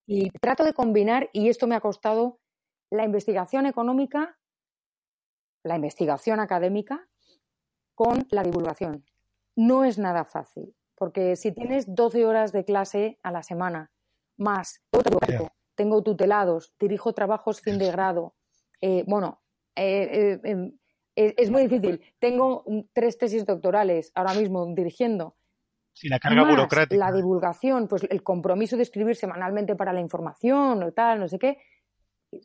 Y 0.07 0.31
trato 0.41 0.65
de 0.65 0.73
combinar, 0.73 1.29
y 1.33 1.49
esto 1.49 1.67
me 1.67 1.75
ha 1.75 1.81
costado, 1.81 2.39
la 2.91 3.05
investigación 3.05 3.67
económica, 3.67 4.39
la 5.65 5.75
investigación 5.75 6.39
académica, 6.39 7.09
con 7.97 8.29
la 8.31 8.45
divulgación. 8.45 9.05
No 9.57 9.85
es 9.85 9.99
nada 9.99 10.25
fácil, 10.25 10.77
porque 10.95 11.35
si 11.35 11.51
tienes 11.51 11.93
12 11.93 12.25
horas 12.25 12.53
de 12.53 12.65
clase 12.65 13.19
a 13.25 13.33
la 13.33 13.43
semana, 13.43 13.91
más 14.39 14.83
tengo 15.75 16.03
tutelados, 16.03 16.73
dirijo 16.79 17.13
trabajos 17.13 17.61
fin 17.61 17.79
de 17.79 17.91
grado, 17.91 18.35
eh, 18.81 19.05
bueno, 19.07 19.43
eh, 19.75 20.39
em, 20.43 20.73
es, 21.15 21.51
muy 21.51 21.67
difícil. 21.67 22.01
Tengo 22.19 22.65
tres 22.93 23.19
tesis 23.19 23.45
doctorales 23.47 24.13
ahora 24.15 24.35
mismo 24.35 24.67
dirigiendo. 24.75 25.37
Sí, 25.93 26.09
la 26.09 26.19
carga 26.19 26.45
burocrática. 26.49 26.97
La 26.97 27.13
divulgación, 27.13 27.89
pues 27.89 28.07
el 28.11 28.23
compromiso 28.23 28.77
de 28.77 28.83
escribir 28.83 29.17
semanalmente 29.17 29.77
para 29.77 29.95
la 29.95 30.01
información 30.01 30.83
o 30.83 30.93
tal, 30.93 31.21
no 31.21 31.29
sé 31.29 31.39
qué. 31.39 31.57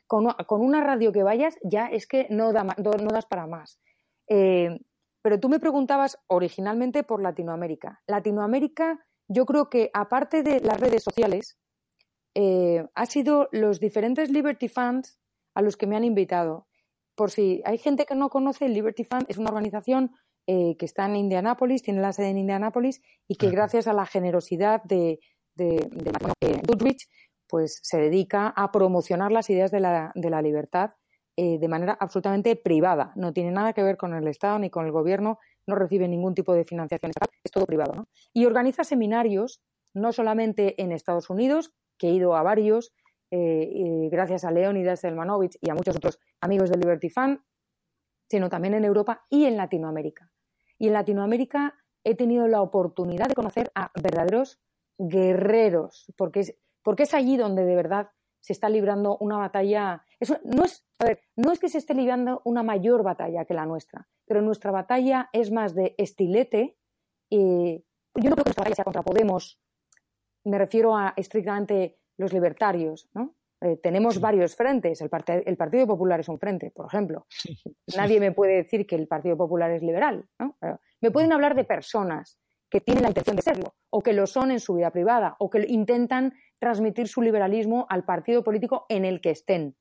Con, 0.07 0.27
una 0.49 0.81
radio 0.81 1.11
que 1.11 1.23
vayas 1.23 1.57
ya 1.63 1.87
es 1.87 2.07
que 2.07 2.27
no, 2.29 2.53
da, 2.53 2.63
no 2.63 3.09
das 3.11 3.25
para 3.25 3.47
más. 3.47 3.81
Eh, 4.29 4.79
pero 5.21 5.39
tú 5.39 5.49
me 5.49 5.59
preguntabas 5.59 6.17
originalmente 6.27 7.03
por 7.03 7.21
Latinoamérica. 7.21 8.01
Latinoamérica, 8.07 9.05
yo 9.27 9.45
creo 9.45 9.69
que 9.69 9.89
aparte 9.93 10.43
de 10.43 10.61
las 10.61 10.79
redes 10.79 11.03
sociales, 11.03 11.57
eh, 12.33 12.85
ha 12.95 13.05
sido 13.05 13.49
los 13.51 13.79
diferentes 13.79 14.29
Liberty 14.29 14.69
Funds 14.69 15.19
a 15.53 15.61
los 15.61 15.77
que 15.77 15.87
me 15.87 15.95
han 15.95 16.03
invitado 16.03 16.67
por 17.15 17.31
si 17.31 17.61
hay 17.65 17.77
gente 17.77 18.05
que 18.05 18.15
no 18.15 18.29
conoce, 18.29 18.65
el 18.65 18.73
Liberty 18.73 19.03
Fund 19.03 19.25
es 19.27 19.37
una 19.37 19.49
organización 19.49 20.11
eh, 20.47 20.75
que 20.77 20.85
está 20.85 21.05
en 21.05 21.15
Indianápolis, 21.15 21.83
tiene 21.83 22.01
la 22.01 22.13
sede 22.13 22.29
en 22.29 22.39
Indianápolis 22.39 23.01
y 23.27 23.35
que 23.35 23.49
gracias 23.51 23.87
a 23.87 23.93
la 23.93 24.05
generosidad 24.05 24.81
de, 24.83 25.19
de, 25.55 25.87
pues 27.47 27.79
se 27.83 27.97
dedica 27.97 28.47
a 28.47 28.71
promocionar 28.71 29.31
las 29.31 29.49
ideas 29.49 29.71
de 29.71 29.81
la, 29.81 30.11
de 30.15 30.29
la 30.29 30.41
libertad 30.41 30.91
eh, 31.37 31.59
de 31.59 31.67
manera 31.67 31.97
absolutamente 31.99 32.55
privada. 32.55 33.11
No 33.15 33.33
tiene 33.33 33.51
nada 33.51 33.73
que 33.73 33.83
ver 33.83 33.97
con 33.97 34.15
el 34.15 34.27
Estado 34.27 34.57
ni 34.57 34.69
con 34.69 34.85
el 34.85 34.91
gobierno, 34.91 35.37
no 35.67 35.75
recibe 35.75 36.07
ningún 36.07 36.33
tipo 36.33 36.53
de 36.53 36.65
financiación 36.65 37.11
estatal, 37.11 37.37
es 37.43 37.51
todo 37.51 37.65
privado. 37.65 37.93
¿no? 37.93 38.07
Y 38.33 38.45
organiza 38.45 38.83
seminarios, 38.83 39.61
no 39.93 40.11
solamente 40.11 40.81
en 40.81 40.91
Estados 40.91 41.29
Unidos, 41.29 41.71
que 41.97 42.07
he 42.07 42.13
ido 42.13 42.35
a 42.35 42.41
varios, 42.41 42.93
eh, 43.31 44.09
gracias 44.11 44.43
a 44.43 44.51
Leonidas 44.51 44.99
Selmanovich 44.99 45.57
y 45.61 45.69
a 45.69 45.75
muchos 45.75 45.95
otros 45.95 46.19
amigos 46.41 46.69
de 46.69 46.77
Liberty 46.77 47.09
Fund, 47.09 47.39
sino 48.29 48.49
también 48.49 48.73
en 48.73 48.83
Europa 48.83 49.25
y 49.29 49.45
en 49.45 49.57
Latinoamérica. 49.57 50.31
Y 50.77 50.87
en 50.87 50.93
Latinoamérica 50.93 51.75
he 52.03 52.15
tenido 52.15 52.47
la 52.47 52.61
oportunidad 52.61 53.27
de 53.27 53.35
conocer 53.35 53.71
a 53.75 53.91
verdaderos 54.01 54.59
guerreros, 54.97 56.11
porque 56.17 56.41
es, 56.41 56.57
porque 56.83 57.03
es 57.03 57.13
allí 57.13 57.37
donde 57.37 57.63
de 57.63 57.75
verdad 57.75 58.09
se 58.39 58.53
está 58.53 58.69
librando 58.69 59.17
una 59.19 59.37
batalla. 59.37 60.03
Eso 60.19 60.37
no 60.43 60.65
es, 60.65 60.85
a 60.99 61.05
ver, 61.05 61.21
no 61.35 61.51
es 61.51 61.59
que 61.59 61.69
se 61.69 61.77
esté 61.77 61.93
librando 61.93 62.41
una 62.43 62.63
mayor 62.63 63.03
batalla 63.03 63.45
que 63.45 63.53
la 63.53 63.65
nuestra, 63.65 64.07
pero 64.25 64.41
nuestra 64.41 64.71
batalla 64.71 65.29
es 65.31 65.51
más 65.51 65.73
de 65.75 65.95
estilete. 65.97 66.77
Y 67.29 67.85
yo 68.15 68.29
no 68.29 68.35
creo 68.35 68.43
que 68.43 68.49
nuestra 68.49 68.63
batalla 68.63 68.75
sea 68.75 68.85
contra 68.85 69.03
Podemos. 69.03 69.61
Me 70.43 70.57
refiero 70.57 70.97
a 70.97 71.13
estrictamente 71.15 72.00
los 72.21 72.33
libertarios, 72.33 73.09
¿no? 73.13 73.35
Eh, 73.61 73.77
tenemos 73.77 74.19
varios 74.19 74.55
frentes. 74.55 75.01
El, 75.01 75.09
el, 75.45 75.57
Partido 75.57 75.85
Popular 75.85 76.19
es 76.19 76.29
un 76.29 76.39
frente, 76.39 76.71
por 76.71 76.87
ejemplo. 76.87 77.27
Nadie 77.95 78.19
me 78.19 78.31
puede 78.31 78.55
decir 78.55 78.87
que 78.87 78.95
el 78.95 79.07
Partido 79.07 79.37
Popular 79.37 79.69
es 79.71 79.83
liberal. 79.83 80.25
¿no? 80.39 80.57
me 80.99 81.11
pueden 81.11 81.31
hablar 81.31 81.55
de 81.55 81.63
personas 81.63 82.39
que 82.71 82.81
tienen 82.81 83.03
la 83.03 83.09
intención 83.09 83.35
de 83.35 83.41
serlo, 83.41 83.75
o 83.89 84.01
que 84.01 84.13
lo 84.13 84.25
son 84.25 84.49
en 84.49 84.59
su 84.59 84.75
vida 84.75 84.91
privada, 84.91 85.35
o 85.39 85.49
que 85.49 85.65
intentan 85.67 86.33
transmitir 86.57 87.07
su 87.07 87.21
liberalismo 87.21 87.85
al 87.89 88.05
partido 88.05 88.43
político 88.43 88.85
en 88.87 89.03
el 89.03 89.19
que 89.19 89.31
estén. 89.31 89.75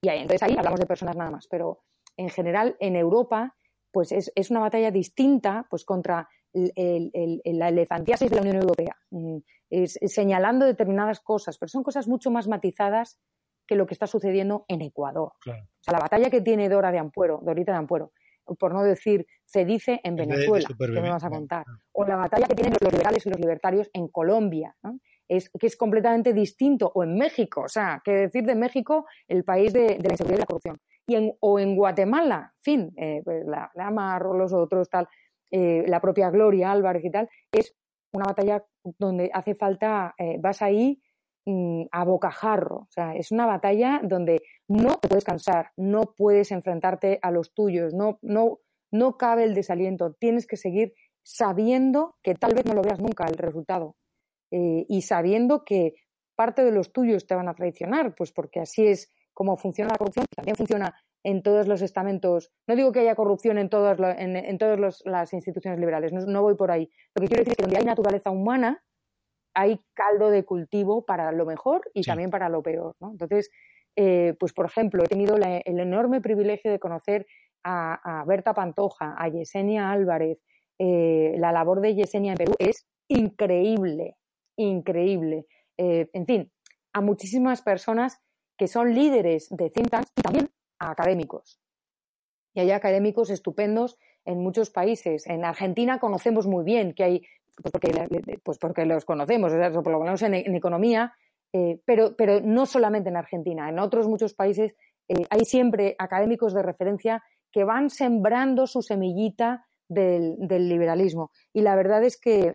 Y 0.00 0.08
ahí, 0.08 0.20
entonces 0.20 0.42
ahí 0.44 0.56
hablamos 0.56 0.78
de 0.78 0.86
personas 0.86 1.16
nada 1.16 1.30
más. 1.30 1.48
Pero 1.48 1.82
en 2.16 2.30
general, 2.30 2.76
en 2.78 2.94
Europa, 2.94 3.56
pues 3.90 4.12
es, 4.12 4.32
es 4.34 4.50
una 4.50 4.60
batalla 4.60 4.90
distinta 4.90 5.66
pues, 5.68 5.84
contra 5.84 6.28
la 6.56 7.68
elefantiasis 7.68 8.30
de 8.30 8.36
la 8.36 8.42
Unión 8.42 8.56
Europea, 8.56 8.96
mm, 9.10 9.38
es, 9.70 9.98
señalando 10.06 10.64
determinadas 10.66 11.20
cosas, 11.20 11.58
pero 11.58 11.68
son 11.68 11.82
cosas 11.82 12.08
mucho 12.08 12.30
más 12.30 12.48
matizadas 12.48 13.18
que 13.66 13.76
lo 13.76 13.86
que 13.86 13.94
está 13.94 14.06
sucediendo 14.06 14.64
en 14.68 14.82
Ecuador. 14.82 15.32
O 15.44 15.82
sea, 15.82 15.92
la 15.92 15.98
batalla 15.98 16.30
que 16.30 16.40
tiene 16.40 16.68
Dora 16.68 16.92
de 16.92 16.98
Ampuero, 16.98 17.40
Dorita 17.42 17.72
de 17.72 17.78
Ampuero, 17.78 18.12
por 18.58 18.72
no 18.72 18.82
decir 18.84 19.26
se 19.44 19.64
dice 19.64 20.00
en 20.04 20.16
Venezuela, 20.16 20.68
que 20.78 21.00
me 21.00 21.10
vas 21.10 21.24
a 21.24 21.30
contar, 21.30 21.64
o 21.92 22.04
la 22.04 22.16
batalla 22.16 22.46
que 22.46 22.54
tienen 22.54 22.74
los 22.80 22.92
liberales 22.92 23.26
y 23.26 23.30
los 23.30 23.40
libertarios 23.40 23.90
en 23.92 24.08
Colombia, 24.08 24.76
es, 25.28 25.50
que 25.50 25.66
es 25.66 25.76
completamente 25.76 26.32
distinto, 26.32 26.90
o 26.94 27.02
en 27.02 27.16
México, 27.16 27.62
o 27.62 27.68
sea, 27.68 28.00
que 28.04 28.12
decir 28.12 28.44
de 28.44 28.54
México 28.54 29.06
el 29.26 29.44
país 29.44 29.72
de, 29.72 29.98
la 30.00 30.12
inseguridad 30.12 30.38
y 30.38 30.40
la 30.40 30.46
corrupción, 30.46 30.80
y 31.08 31.14
en, 31.16 31.32
o 31.40 31.58
en 31.58 31.76
Guatemala, 31.76 32.52
en 32.54 32.62
fin, 32.62 32.92
eh, 32.96 33.22
pues 33.24 33.44
la, 33.46 33.70
la 33.74 34.18
los 34.20 34.52
otros 34.52 34.88
tal, 34.88 35.08
eh, 35.50 35.84
la 35.86 36.00
propia 36.00 36.30
Gloria 36.30 36.72
Álvarez 36.72 37.04
y 37.04 37.10
tal, 37.10 37.28
es 37.52 37.74
una 38.12 38.26
batalla 38.26 38.64
donde 38.98 39.30
hace 39.32 39.54
falta, 39.54 40.14
eh, 40.18 40.38
vas 40.40 40.62
ahí 40.62 41.00
mm, 41.44 41.84
a 41.90 42.04
bocajarro, 42.04 42.76
o 42.76 42.88
sea, 42.90 43.14
es 43.14 43.30
una 43.30 43.46
batalla 43.46 44.00
donde 44.02 44.42
no 44.68 44.96
te 44.96 45.08
puedes 45.08 45.24
cansar, 45.24 45.70
no 45.76 46.14
puedes 46.16 46.50
enfrentarte 46.52 47.18
a 47.22 47.30
los 47.30 47.52
tuyos, 47.52 47.94
no, 47.94 48.18
no, 48.22 48.60
no 48.90 49.16
cabe 49.16 49.44
el 49.44 49.54
desaliento, 49.54 50.14
tienes 50.14 50.46
que 50.46 50.56
seguir 50.56 50.94
sabiendo 51.22 52.16
que 52.22 52.34
tal 52.34 52.54
vez 52.54 52.64
no 52.66 52.74
lo 52.74 52.82
veas 52.82 53.00
nunca 53.00 53.26
el 53.26 53.36
resultado 53.36 53.96
eh, 54.52 54.86
y 54.88 55.02
sabiendo 55.02 55.64
que 55.64 55.94
parte 56.36 56.64
de 56.64 56.70
los 56.70 56.92
tuyos 56.92 57.26
te 57.26 57.34
van 57.34 57.48
a 57.48 57.54
traicionar, 57.54 58.14
pues 58.14 58.32
porque 58.32 58.60
así 58.60 58.86
es 58.86 59.12
como 59.32 59.56
funciona 59.56 59.90
la 59.90 59.98
corrupción, 59.98 60.26
también 60.34 60.56
funciona 60.56 60.94
en 61.26 61.42
todos 61.42 61.66
los 61.66 61.82
estamentos. 61.82 62.52
No 62.68 62.76
digo 62.76 62.92
que 62.92 63.00
haya 63.00 63.16
corrupción 63.16 63.58
en 63.58 63.68
todas, 63.68 63.98
en, 64.16 64.58
todas 64.58 65.02
las 65.04 65.32
instituciones 65.32 65.80
liberales, 65.80 66.12
no, 66.12 66.40
voy 66.40 66.54
por 66.54 66.70
ahí. 66.70 66.88
Lo 67.16 67.20
que 67.20 67.26
quiero 67.26 67.40
decir 67.40 67.50
es 67.50 67.56
que 67.56 67.64
donde 67.64 67.78
hay 67.78 67.84
naturaleza 67.84 68.30
humana, 68.30 68.80
hay 69.52 69.80
caldo 69.94 70.30
de 70.30 70.44
cultivo 70.44 71.04
para 71.04 71.32
lo 71.32 71.44
mejor 71.44 71.80
y 71.94 72.02
también 72.02 72.30
para 72.30 72.48
lo 72.48 72.62
peor. 72.62 72.94
Entonces, 73.00 73.50
eh, 73.96 74.34
pues 74.38 74.52
por 74.52 74.66
ejemplo, 74.66 75.02
he 75.02 75.08
tenido 75.08 75.34
el 75.34 75.80
enorme 75.80 76.20
privilegio 76.20 76.70
de 76.70 76.78
conocer 76.78 77.26
a, 77.64 78.22
Berta 78.24 78.54
Pantoja, 78.54 79.16
a 79.18 79.28
Yesenia 79.28 79.90
Álvarez. 79.90 80.38
Eh, 80.78 81.34
la 81.38 81.50
labor 81.50 81.80
de 81.80 81.96
Yesenia 81.96 82.32
en 82.32 82.38
Perú 82.38 82.54
es 82.60 82.86
increíble, 83.08 84.14
increíble. 84.56 85.46
Eh, 85.76 86.08
en 86.12 86.24
fin, 86.24 86.52
a 86.92 87.00
muchísimas 87.00 87.62
personas 87.62 88.20
que 88.56 88.68
son 88.68 88.94
líderes 88.94 89.48
de 89.50 89.70
think 89.70 89.88
y 90.16 90.22
también 90.22 90.50
académicos. 90.78 91.60
Y 92.54 92.60
hay 92.60 92.70
académicos 92.70 93.30
estupendos 93.30 93.98
en 94.24 94.38
muchos 94.40 94.70
países. 94.70 95.26
En 95.26 95.44
Argentina 95.44 95.98
conocemos 95.98 96.46
muy 96.46 96.64
bien 96.64 96.94
que 96.94 97.04
hay, 97.04 97.26
pues 97.54 97.72
porque, 97.72 98.40
pues 98.42 98.58
porque 98.58 98.86
los 98.86 99.04
conocemos, 99.04 99.52
por 99.52 99.92
lo 99.92 100.00
menos 100.00 100.22
en, 100.22 100.34
economía, 100.34 101.14
eh, 101.52 101.80
pero, 101.84 102.16
pero 102.16 102.40
no 102.40 102.66
solamente 102.66 103.08
en 103.08 103.16
Argentina, 103.16 103.68
en 103.68 103.78
otros 103.78 104.08
muchos 104.08 104.34
países 104.34 104.74
eh, 105.08 105.24
hay 105.30 105.44
siempre 105.44 105.94
académicos 105.98 106.54
de 106.54 106.62
referencia 106.62 107.22
que 107.52 107.64
van 107.64 107.90
sembrando 107.90 108.66
su 108.66 108.82
semillita 108.82 109.66
del, 109.88 110.36
liberalismo. 110.48 111.30
Y 111.52 111.62
la 111.62 111.76
verdad 111.76 112.02
es 112.04 112.18
que 112.18 112.52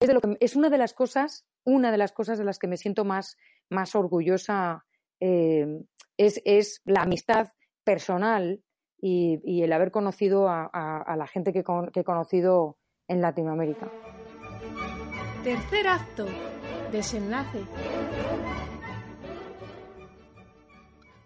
es, 0.00 0.08
de 0.08 0.14
lo 0.14 0.20
que 0.20 0.36
es 0.40 0.56
una 0.56 0.68
de 0.68 0.78
las 0.78 0.94
cosas, 0.94 1.46
una 1.64 1.92
de 1.92 1.98
las 1.98 2.12
cosas 2.12 2.38
de 2.38 2.44
las 2.44 2.58
que 2.58 2.66
me 2.66 2.76
siento 2.76 3.04
más, 3.04 3.36
más 3.70 3.94
orgullosa 3.94 4.84
eh, 5.20 5.84
es, 6.16 6.42
es, 6.44 6.82
la 6.84 7.02
amistad 7.02 7.48
personal 7.84 8.60
y, 9.00 9.62
el 9.62 9.72
haber 9.72 9.90
conocido 9.90 10.48
a, 10.48 11.14
la 11.16 11.26
gente 11.26 11.52
que, 11.52 11.64
que 11.92 12.00
he 12.00 12.04
conocido 12.04 12.76
en 13.08 13.20
Latinoamérica. 13.20 13.90
Tercer 15.42 15.88
acto, 15.88 16.26
desenlace. 16.92 17.64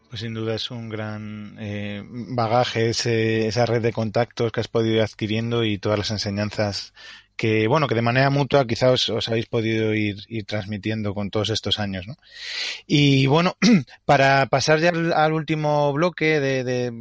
Pues 0.09 0.21
sin 0.21 0.35
duda 0.35 0.55
es 0.55 0.71
un 0.71 0.89
gran 0.89 1.57
eh, 1.59 2.03
bagaje 2.09 2.89
esa 2.89 3.67
red 3.67 3.83
de 3.83 3.93
contactos 3.93 4.53
que 4.53 4.61
has 4.61 4.69
podido 4.69 4.95
ir 4.95 5.03
adquiriendo 5.03 5.65
y 5.65 5.79
todas 5.79 5.99
las 5.99 6.11
enseñanzas 6.11 6.95
que, 7.37 7.69
bueno, 7.69 7.87
que 7.87 7.95
de 7.95 8.03
manera 8.03 8.31
mutua 8.31 8.67
quizás 8.67 9.09
os, 9.09 9.29
habéis 9.29 9.47
podido 9.47 9.95
ir, 9.95 10.17
transmitiendo 10.47 11.15
con 11.15 11.31
todos 11.31 11.51
estos 11.51 11.79
años, 11.79 12.07
¿no? 12.07 12.17
Y 12.87 13.27
bueno, 13.27 13.57
para 14.05 14.47
pasar 14.47 14.81
ya 14.81 14.91
al, 14.91 15.33
último 15.33 15.93
bloque 15.93 16.41
de, 16.41 16.93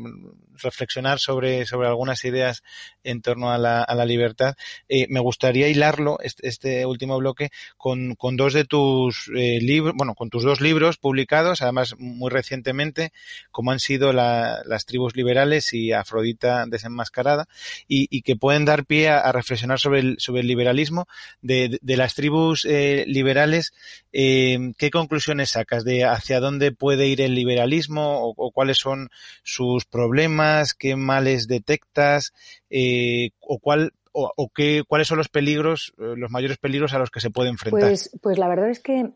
reflexionar 0.61 1.19
sobre, 1.19 1.65
sobre 1.65 1.87
algunas 1.87 2.23
ideas 2.25 2.63
en 3.03 3.21
torno 3.21 3.51
a 3.51 3.57
la, 3.57 3.83
a 3.83 3.95
la 3.95 4.05
libertad, 4.05 4.55
eh, 4.89 5.07
me 5.09 5.19
gustaría 5.19 5.67
hilarlo, 5.67 6.17
este, 6.21 6.85
último 6.85 7.17
bloque, 7.17 7.49
con, 7.77 8.15
con, 8.15 8.35
dos 8.35 8.53
de 8.53 8.65
tus 8.65 9.29
eh, 9.35 9.59
libros, 9.61 9.93
bueno, 9.95 10.15
con 10.15 10.29
tus 10.29 10.43
dos 10.43 10.61
libros 10.61 10.97
publicados, 10.97 11.61
además 11.61 11.95
muy 11.97 12.29
recientemente, 12.29 13.11
como 13.51 13.71
han 13.71 13.79
sido 13.79 14.13
las 14.13 14.85
tribus 14.85 15.15
liberales 15.15 15.73
y 15.73 15.91
Afrodita 15.91 16.65
desenmascarada, 16.65 17.47
y, 17.87 18.07
y 18.09 18.21
que 18.21 18.35
pueden 18.35 18.65
dar 18.65 18.85
pie 18.85 19.09
a, 19.09 19.31
reflexionar 19.31 19.79
sobre 19.79 19.99
el, 19.99 20.15
sobre 20.19 20.41
el 20.41 20.47
liberalismo 20.47 21.07
de, 21.41 21.77
de 21.81 21.97
las 21.97 22.15
tribus 22.15 22.65
eh, 22.65 23.05
liberales. 23.07 23.73
Eh, 24.13 24.73
¿Qué 24.77 24.89
conclusiones 24.91 25.51
sacas 25.51 25.83
de 25.83 26.05
hacia 26.05 26.39
dónde 26.39 26.71
puede 26.71 27.07
ir 27.07 27.21
el 27.21 27.35
liberalismo 27.35 28.33
o 28.35 28.51
cuáles 28.51 28.77
son 28.77 29.09
sus 29.43 29.85
problemas? 29.85 30.44
Qué 30.77 30.95
males 30.95 31.47
detectas 31.47 32.33
eh, 32.69 33.31
o 33.39 33.59
cuál 33.59 33.93
o, 34.15 34.51
cuáles 34.87 35.07
son 35.07 35.17
los 35.17 35.29
peligros, 35.29 35.93
eh, 35.97 36.13
los 36.15 36.31
mayores 36.31 36.57
peligros 36.57 36.93
a 36.93 36.99
los 36.99 37.11
que 37.11 37.19
se 37.19 37.31
puede 37.31 37.49
enfrentar. 37.49 37.81
Pues, 37.81 38.17
pues 38.21 38.37
la 38.37 38.47
verdad 38.47 38.69
es 38.69 38.79
que 38.79 39.11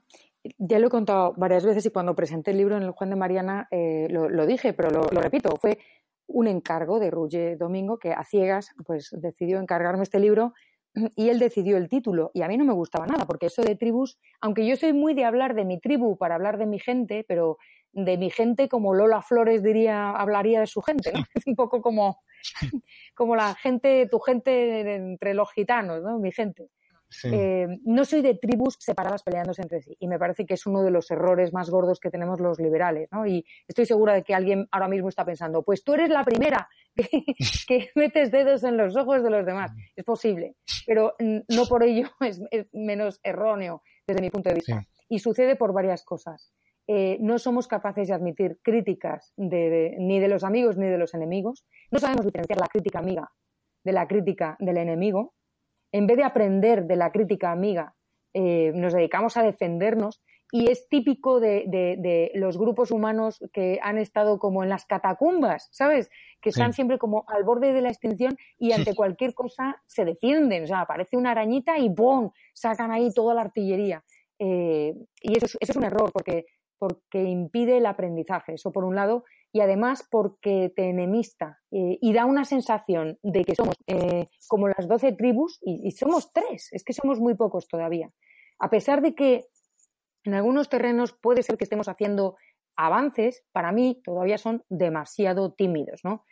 ya 0.58 0.80
lo 0.80 0.88
he 0.88 0.90
contado 0.90 1.34
varias 1.38 1.66
veces 1.66 1.86
y 1.86 1.90
cuando 1.90 2.16
presenté 2.16 2.52
el 2.52 2.58
libro 2.58 2.78
en 2.78 2.84
el 2.84 2.92
Juan 2.92 3.10
de 3.10 3.16
Mariana 3.16 3.68
eh, 3.72 4.08
lo, 4.10 4.46
dije, 4.46 4.74
pero 4.74 4.90
lo, 4.90 5.22
repito, 5.22 5.56
fue 5.58 5.80
un 6.28 6.48
encargo 6.48 7.00
de 7.00 7.12
Roger 7.12 7.58
Domingo 7.58 7.98
que 7.98 8.12
a 8.12 8.24
ciegas 8.24 8.70
pues 8.86 9.10
decidió 9.12 9.60
encargarme 9.60 10.04
este 10.04 10.20
libro 10.20 10.54
y 11.16 11.30
él 11.30 11.40
decidió 11.40 11.78
el 11.78 11.90
título 11.90 12.32
y 12.34 12.42
a 12.42 12.48
mí 12.48 12.58
no 12.58 12.66
me 12.66 12.74
gustaba 12.74 13.06
nada 13.06 13.26
porque 13.26 13.48
eso 13.48 13.62
de 13.62 13.76
tribus, 13.76 14.18
aunque 14.42 14.66
yo 14.68 14.76
soy 14.76 14.94
muy 14.94 15.14
de 15.14 15.26
hablar 15.26 15.56
de 15.56 15.66
mi 15.66 15.80
tribu 15.80 16.18
para 16.18 16.36
hablar 16.36 16.58
de 16.58 16.66
mi 16.66 16.80
gente, 16.80 17.26
pero 17.28 17.58
de 17.92 18.18
mi 18.18 18.30
gente 18.30 18.70
como 18.70 18.94
Lola 18.94 19.22
Flores 19.22 19.64
diría, 19.64 20.12
hablaría 20.12 20.62
de 20.62 20.68
su 20.68 20.82
gente, 20.82 21.12
¿no? 21.12 21.20
Es 21.36 21.48
un 21.48 21.56
poco 21.56 21.82
como, 21.82 22.22
como 23.16 23.36
la 23.36 23.56
gente, 23.56 24.08
tu 24.10 24.20
gente 24.20 24.96
entre 24.96 25.34
los 25.34 25.52
gitanos, 25.52 26.02
¿no? 26.02 26.20
Mi 26.20 26.32
gente. 26.32 26.70
Eh, 27.24 27.68
no 27.86 28.06
soy 28.06 28.22
de 28.22 28.36
tribus 28.36 28.78
separadas 28.80 29.24
peleándose 29.24 29.64
entre 29.64 29.82
sí 29.82 29.96
y 30.00 30.08
me 30.08 30.20
parece 30.20 30.46
que 30.46 30.54
es 30.54 30.68
uno 30.68 30.84
de 30.84 30.92
los 30.92 31.10
errores 31.10 31.52
más 31.54 31.70
gordos 31.70 32.00
que 32.00 32.12
tenemos 32.12 32.40
los 32.40 32.60
liberales, 32.60 33.10
¿no? 33.12 33.26
Y 33.26 33.44
estoy 33.68 33.88
segura 33.88 34.14
de 34.14 34.24
que 34.24 34.36
alguien 34.36 34.68
ahora 34.72 34.88
mismo 34.88 35.10
está 35.10 35.26
pensando, 35.26 35.64
pues 35.64 35.84
tú 35.84 35.96
eres 35.96 36.10
la 36.10 36.24
primera 36.24 36.70
que, 36.96 37.90
metes 37.96 38.32
dedos 38.32 38.64
en 38.64 38.78
los 38.78 38.96
ojos 38.96 39.24
de 39.24 39.30
los 39.32 39.46
demás. 39.46 39.72
Es 39.96 40.06
posible, 40.06 40.56
pero 40.86 41.16
no 41.20 41.66
por 41.66 41.84
ello 41.84 42.10
es, 42.22 42.42
menos 42.74 43.20
erróneo 43.24 43.82
desde 44.06 44.22
mi 44.22 44.30
punto 44.30 44.50
de 44.50 44.56
vista. 44.56 44.86
Y 45.10 45.20
sucede 45.20 45.56
por 45.56 45.74
varias 45.74 46.04
cosas. 46.04 46.54
Eh, 46.92 47.18
no 47.22 47.38
somos 47.38 47.68
capaces 47.68 48.08
de 48.08 48.16
admitir 48.16 48.60
críticas 48.64 49.32
ni 49.38 50.20
de 50.20 50.28
los 50.28 50.44
amigos 50.44 50.76
ni 50.76 50.88
de 50.88 50.98
los 50.98 51.14
enemigos. 51.14 51.64
No 51.92 52.00
sabemos 52.00 52.26
diferenciar 52.26 52.60
la 52.60 52.66
crítica 52.66 52.98
amiga 52.98 53.30
de 53.84 53.92
la 53.92 54.08
crítica 54.08 54.58
del 54.60 54.78
enemigo. 54.78 55.36
En 55.92 56.08
vez 56.08 56.18
de 56.18 56.24
aprender 56.24 56.86
de 56.86 56.96
la 56.96 57.12
crítica 57.12 57.52
amiga, 57.52 57.94
eh, 58.34 58.72
nos 58.74 58.94
dedicamos 58.94 59.38
a 59.38 59.44
defendernos 59.44 60.24
y 60.52 60.72
es 60.72 60.90
típico 60.90 61.40
de, 61.40 62.32
los 62.34 62.58
grupos 62.58 62.90
humanos 62.90 63.38
que 63.54 63.78
han 63.84 64.00
estado 64.00 64.40
como 64.40 64.64
en 64.64 64.70
las 64.70 64.88
catacumbas, 64.88 65.70
¿sabes? 65.72 66.10
Que 66.42 66.50
están 66.50 66.74
siempre 66.74 66.98
como 66.98 67.24
al 67.28 67.44
borde 67.44 67.72
de 67.72 67.82
la 67.82 67.90
extinción 67.90 68.36
y 68.58 68.72
ante 68.72 68.96
cualquier 68.96 69.36
cosa 69.36 69.80
se 69.86 70.06
defienden. 70.06 70.64
O 70.64 70.68
sea, 70.68 70.82
aparece 70.82 71.18
una 71.18 71.32
arañita 71.32 71.78
y 71.78 71.92
¡pum! 71.92 72.32
sacan 72.56 72.92
ahí 72.92 73.14
toda 73.14 73.36
la 73.36 73.42
artillería. 73.42 74.04
Eh, 74.40 74.96
y 75.22 75.38
eso 75.38 75.58
es, 75.60 75.76
un 75.76 75.84
error 75.84 76.12
porque 76.14 76.46
porque 76.80 77.24
impide 77.24 77.78
el 77.78 77.86
aprendizaje, 77.86 78.54
eso 78.54 78.72
por 78.72 78.86
un 78.86 78.96
lado, 78.96 79.26
y 79.52 79.62
además 79.62 80.08
porque 80.10 80.72
te 80.76 80.90
enemista 80.90 81.60
eh, 81.72 81.98
y 82.02 82.14
da 82.14 82.26
una 82.26 82.46
sensación 82.46 83.18
de 83.24 83.44
que 83.44 83.56
somos 83.56 83.76
eh, 83.88 84.28
como 84.48 84.68
las 84.68 84.88
doce 84.88 85.12
tribus 85.12 85.60
y, 85.62 85.92
somos 85.92 86.32
tres, 86.32 86.70
es 86.72 86.84
que 86.84 86.94
somos 86.94 87.20
muy 87.20 87.36
pocos 87.36 87.68
todavía. 87.68 88.10
A 88.60 88.70
pesar 88.70 89.02
de 89.02 89.16
que 89.16 89.46
en 90.24 90.34
algunos 90.34 90.70
terrenos 90.70 91.14
puede 91.14 91.44
ser 91.44 91.58
que 91.58 91.64
estemos 91.64 91.88
haciendo 91.88 92.36
avances, 92.76 93.44
para 93.52 93.72
mí 93.72 94.02
todavía 94.04 94.38
son 94.38 94.64
demasiado 94.70 95.54
tímidos, 95.54 96.02
¿no? 96.04 96.24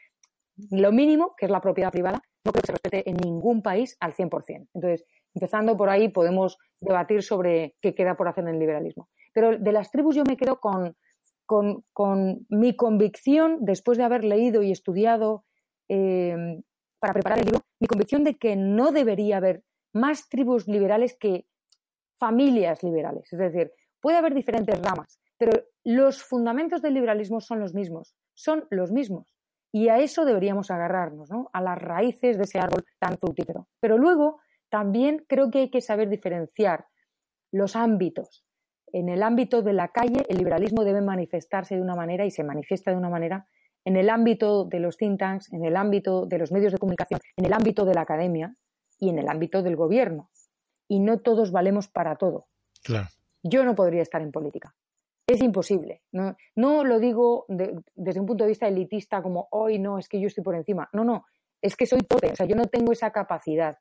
Lo 0.71 0.91
mínimo, 0.91 1.35
que 1.37 1.45
es 1.45 1.51
la 1.51 1.61
propiedad 1.61 1.91
privada, 1.91 2.21
no 2.43 2.51
creo 2.51 2.61
que 2.61 2.67
se 2.67 2.71
respete 2.73 3.09
en 3.09 3.17
ningún 3.17 3.61
país 3.61 3.97
al 3.99 4.13
100%. 4.13 4.69
Entonces, 4.73 5.05
empezando 5.33 5.75
por 5.75 5.89
ahí, 5.89 6.09
podemos 6.09 6.57
debatir 6.79 7.21
sobre 7.21 7.75
qué 7.81 7.93
queda 7.93 8.15
por 8.15 8.27
hacer 8.27 8.43
en 8.45 8.55
el 8.55 8.59
liberalismo. 8.59 9.09
Pero 9.37 9.55
de 9.55 9.71
las 9.71 9.91
tribus 9.91 10.15
yo 10.15 10.23
me 10.23 10.35
quedo 10.35 10.59
con, 10.59 10.95
mi 12.49 12.75
convicción, 12.75 13.59
después 13.61 13.99
de 13.99 14.03
haber 14.03 14.23
leído 14.23 14.63
y 14.63 14.71
estudiado 14.71 15.45
em, 15.87 16.63
para 16.97 17.13
preparar 17.13 17.37
el 17.37 17.45
libro, 17.45 17.61
mi 17.79 17.85
convicción 17.85 18.23
de 18.23 18.33
que 18.33 18.55
no 18.55 18.91
debería 18.91 19.37
haber 19.37 19.61
más 19.93 20.27
tribus 20.27 20.67
liberales 20.67 21.15
que 21.19 21.45
familias 22.19 22.81
liberales. 22.81 23.31
Es 23.31 23.37
decir, 23.37 23.71
puede 24.01 24.17
haber 24.17 24.33
diferentes 24.33 24.81
ramas, 24.81 25.19
pero 25.37 25.51
los 25.83 26.23
fundamentos 26.23 26.81
del 26.81 26.95
liberalismo 26.95 27.39
son 27.39 27.59
los 27.59 27.75
mismos, 27.75 28.15
son 28.33 28.65
los 28.71 28.91
mismos. 28.91 29.35
Y 29.71 29.89
a 29.89 29.99
eso 29.99 30.25
deberíamos 30.25 30.71
agarrarnos, 30.71 31.29
¿no? 31.29 31.51
a 31.53 31.61
las 31.61 31.77
raíces 31.77 32.37
de 32.37 32.45
ese 32.45 32.57
árbol 32.57 32.83
tan 32.97 33.19
fructífero. 33.19 33.67
Pero 33.79 33.99
luego 33.99 34.39
también 34.71 35.23
creo 35.29 35.51
que 35.51 35.59
hay 35.59 35.69
que 35.69 35.81
saber 35.81 36.09
diferenciar 36.09 36.87
los 37.51 37.75
ámbitos 37.75 38.46
en 38.93 39.09
el 39.09 39.23
ámbito 39.23 39.61
de 39.61 39.73
la 39.73 39.89
calle, 39.89 40.25
el 40.29 40.37
liberalismo 40.37 40.83
debe 40.83 41.01
manifestarse 41.01 41.75
de 41.75 41.81
una 41.81 41.95
manera 41.95 42.25
y 42.25 42.31
se 42.31 42.43
manifiesta 42.43 42.91
de 42.91 42.97
una 42.97 43.09
manera. 43.09 43.47
En 43.85 43.95
el 43.95 44.09
ámbito 44.09 44.65
de 44.65 44.79
los 44.79 44.97
think 44.97 45.19
tanks, 45.19 45.51
en 45.53 45.65
el 45.65 45.75
ámbito 45.75 46.25
de 46.25 46.37
los 46.37 46.51
medios 46.51 46.73
de 46.73 46.77
comunicación, 46.77 47.19
en 47.35 47.45
el 47.45 47.53
ámbito 47.53 47.85
de 47.85 47.93
la 47.93 48.01
academia 48.01 48.55
y 48.99 49.09
en 49.09 49.19
el 49.19 49.29
ámbito 49.29 49.61
del 49.61 49.75
gobierno. 49.75 50.29
Y 50.87 50.99
no 50.99 51.19
todos 51.19 51.51
valemos 51.51 51.87
para 51.87 52.15
todo. 52.15 52.47
Yo 53.43 53.63
no 53.63 53.75
podría 53.75 54.01
estar 54.01 54.21
en 54.21 54.31
política. 54.31 54.73
Es 55.25 55.41
imposible. 55.41 56.01
No, 56.11 56.83
lo 56.83 56.99
digo 56.99 57.45
desde 57.49 58.19
un 58.19 58.25
punto 58.25 58.45
de 58.45 58.49
vista 58.49 58.67
elitista 58.67 59.21
como 59.21 59.49
hoy 59.51 59.77
no, 59.77 59.99
es 59.99 60.07
que 60.07 60.19
yo 60.21 60.27
estoy 60.27 60.43
por 60.43 60.55
encima. 60.55 60.89
No, 60.93 61.03
no, 61.03 61.25
es 61.61 61.75
que 61.75 61.85
soy 61.85 62.01
pobre. 62.03 62.31
O 62.31 62.35
sea, 62.35 62.45
yo 62.45 62.55
no 62.55 62.65
tengo 62.65 62.93
esa 62.93 63.11
capacidad. 63.11 63.77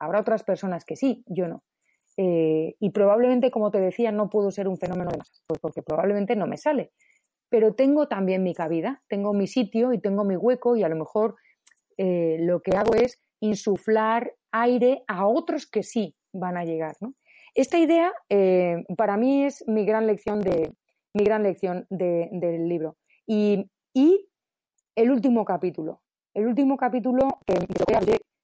Habrá 0.00 0.20
otras 0.20 0.42
personas 0.42 0.84
que 0.84 0.96
sí, 0.96 1.24
yo 1.26 1.46
no. 1.46 1.62
Eh, 2.20 2.74
y 2.80 2.90
probablemente, 2.90 3.52
como 3.52 3.70
te 3.70 3.78
decía, 3.78 4.10
no 4.10 4.28
puedo 4.28 4.50
ser 4.50 4.66
un 4.66 4.76
fenómeno 4.76 5.12
de 5.12 5.18
masas, 5.18 5.40
pues 5.46 5.60
porque 5.60 5.82
probablemente 5.82 6.34
no 6.34 6.48
me 6.48 6.56
sale. 6.56 6.90
Pero 7.48 7.74
tengo 7.74 8.08
también 8.08 8.42
mi 8.42 8.54
cabida, 8.54 9.02
tengo 9.08 9.32
mi 9.32 9.46
sitio 9.46 9.92
y 9.92 10.00
tengo 10.00 10.24
mi 10.24 10.34
hueco 10.34 10.76
y 10.76 10.82
a 10.82 10.88
lo 10.88 10.96
mejor 10.96 11.36
eh, 11.96 12.38
lo 12.40 12.60
que 12.60 12.76
hago 12.76 12.94
es 12.94 13.20
insuflar 13.40 14.34
aire 14.50 15.04
a 15.06 15.28
otros 15.28 15.70
que 15.70 15.84
sí 15.84 16.16
van 16.32 16.56
a 16.56 16.64
llegar. 16.64 16.96
Esta 17.54 17.78
idea 17.78 18.12
eh, 18.28 18.84
para 18.96 19.16
mí 19.16 19.44
es 19.44 19.64
mi 19.68 19.84
gran 19.86 20.08
lección, 20.08 20.40
de, 20.40 20.72
mi 21.14 21.22
gran 21.22 21.44
lección 21.44 21.86
del 21.88 22.68
libro. 22.68 22.96
Y, 23.26 23.70
el 24.96 25.12
último 25.12 25.44
capítulo. 25.44 26.02
El 26.34 26.48
último 26.48 26.76
capítulo 26.76 27.28
que, 27.46 27.54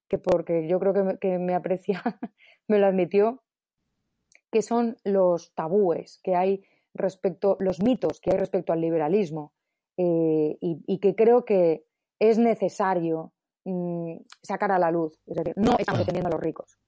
que 0.09 0.19
porque 0.19 0.69
yo 0.69 0.79
creo 0.79 0.93
que 0.93 1.19
que 1.19 1.39
me 1.39 1.55
aprecia, 1.55 2.01
me 2.69 2.79
lo 2.79 2.87
admitió, 2.87 3.43
que 4.55 4.63
son 4.63 4.97
los 5.03 5.53
tabúes 5.57 6.21
que 6.23 6.37
hay 6.37 6.63
respecto, 6.95 7.57
los 7.59 7.83
mitos 7.83 8.21
que 8.21 8.31
hay 8.31 8.39
respecto 8.39 8.73
al 8.73 8.81
liberalismo 8.81 9.53
eh, 9.97 10.57
y, 10.61 10.99
que 11.01 11.17
creo 11.17 11.45
que 11.45 11.85
es 12.21 12.39
necesario 12.39 13.33
mm, 13.65 14.19
sacar 14.43 14.71
a 14.71 14.79
la 14.79 14.93
luz. 14.93 15.19
Es 15.27 15.39
decir, 15.39 15.55
no 15.57 15.75
estamos 15.77 15.99
defendiendo 15.99 16.29
a 16.29 16.31
los 16.31 16.41
ricos, 16.41 16.79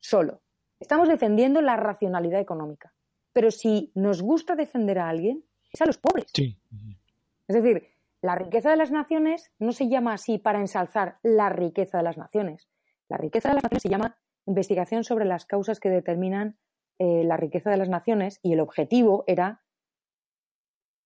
solo. 0.00 0.40
Estamos 0.80 1.06
defendiendo 1.06 1.60
la 1.60 1.76
racionalidad 1.76 2.40
económica. 2.40 2.94
Pero 3.34 3.50
si 3.50 3.92
nos 3.94 4.22
gusta 4.22 4.56
defender 4.56 4.98
a 4.98 5.10
alguien, 5.10 5.44
es 5.70 5.82
a 5.82 5.84
los 5.84 5.98
pobres. 5.98 6.32
Es 6.38 7.54
decir, 7.54 7.86
la 8.22 8.34
riqueza 8.34 8.70
de 8.70 8.78
las 8.78 8.90
naciones 8.90 9.52
no 9.58 9.72
se 9.72 9.90
llama 9.90 10.14
así 10.14 10.38
para 10.38 10.58
ensalzar 10.58 11.18
la 11.22 11.50
riqueza 11.50 11.98
de 11.98 12.04
las 12.04 12.16
naciones. 12.16 12.66
La 13.10 13.18
riqueza 13.18 13.50
de 13.50 13.56
las 13.56 13.64
naciones 13.64 13.82
se 13.82 13.90
llama 13.90 14.16
investigación 14.46 15.04
sobre 15.04 15.26
las 15.26 15.44
causas 15.44 15.80
que 15.80 15.90
determinan 15.90 16.56
eh, 16.98 17.24
la 17.24 17.36
riqueza 17.36 17.70
de 17.70 17.76
las 17.76 17.88
naciones 17.88 18.38
y 18.42 18.52
el 18.52 18.60
objetivo 18.60 19.24
era 19.26 19.62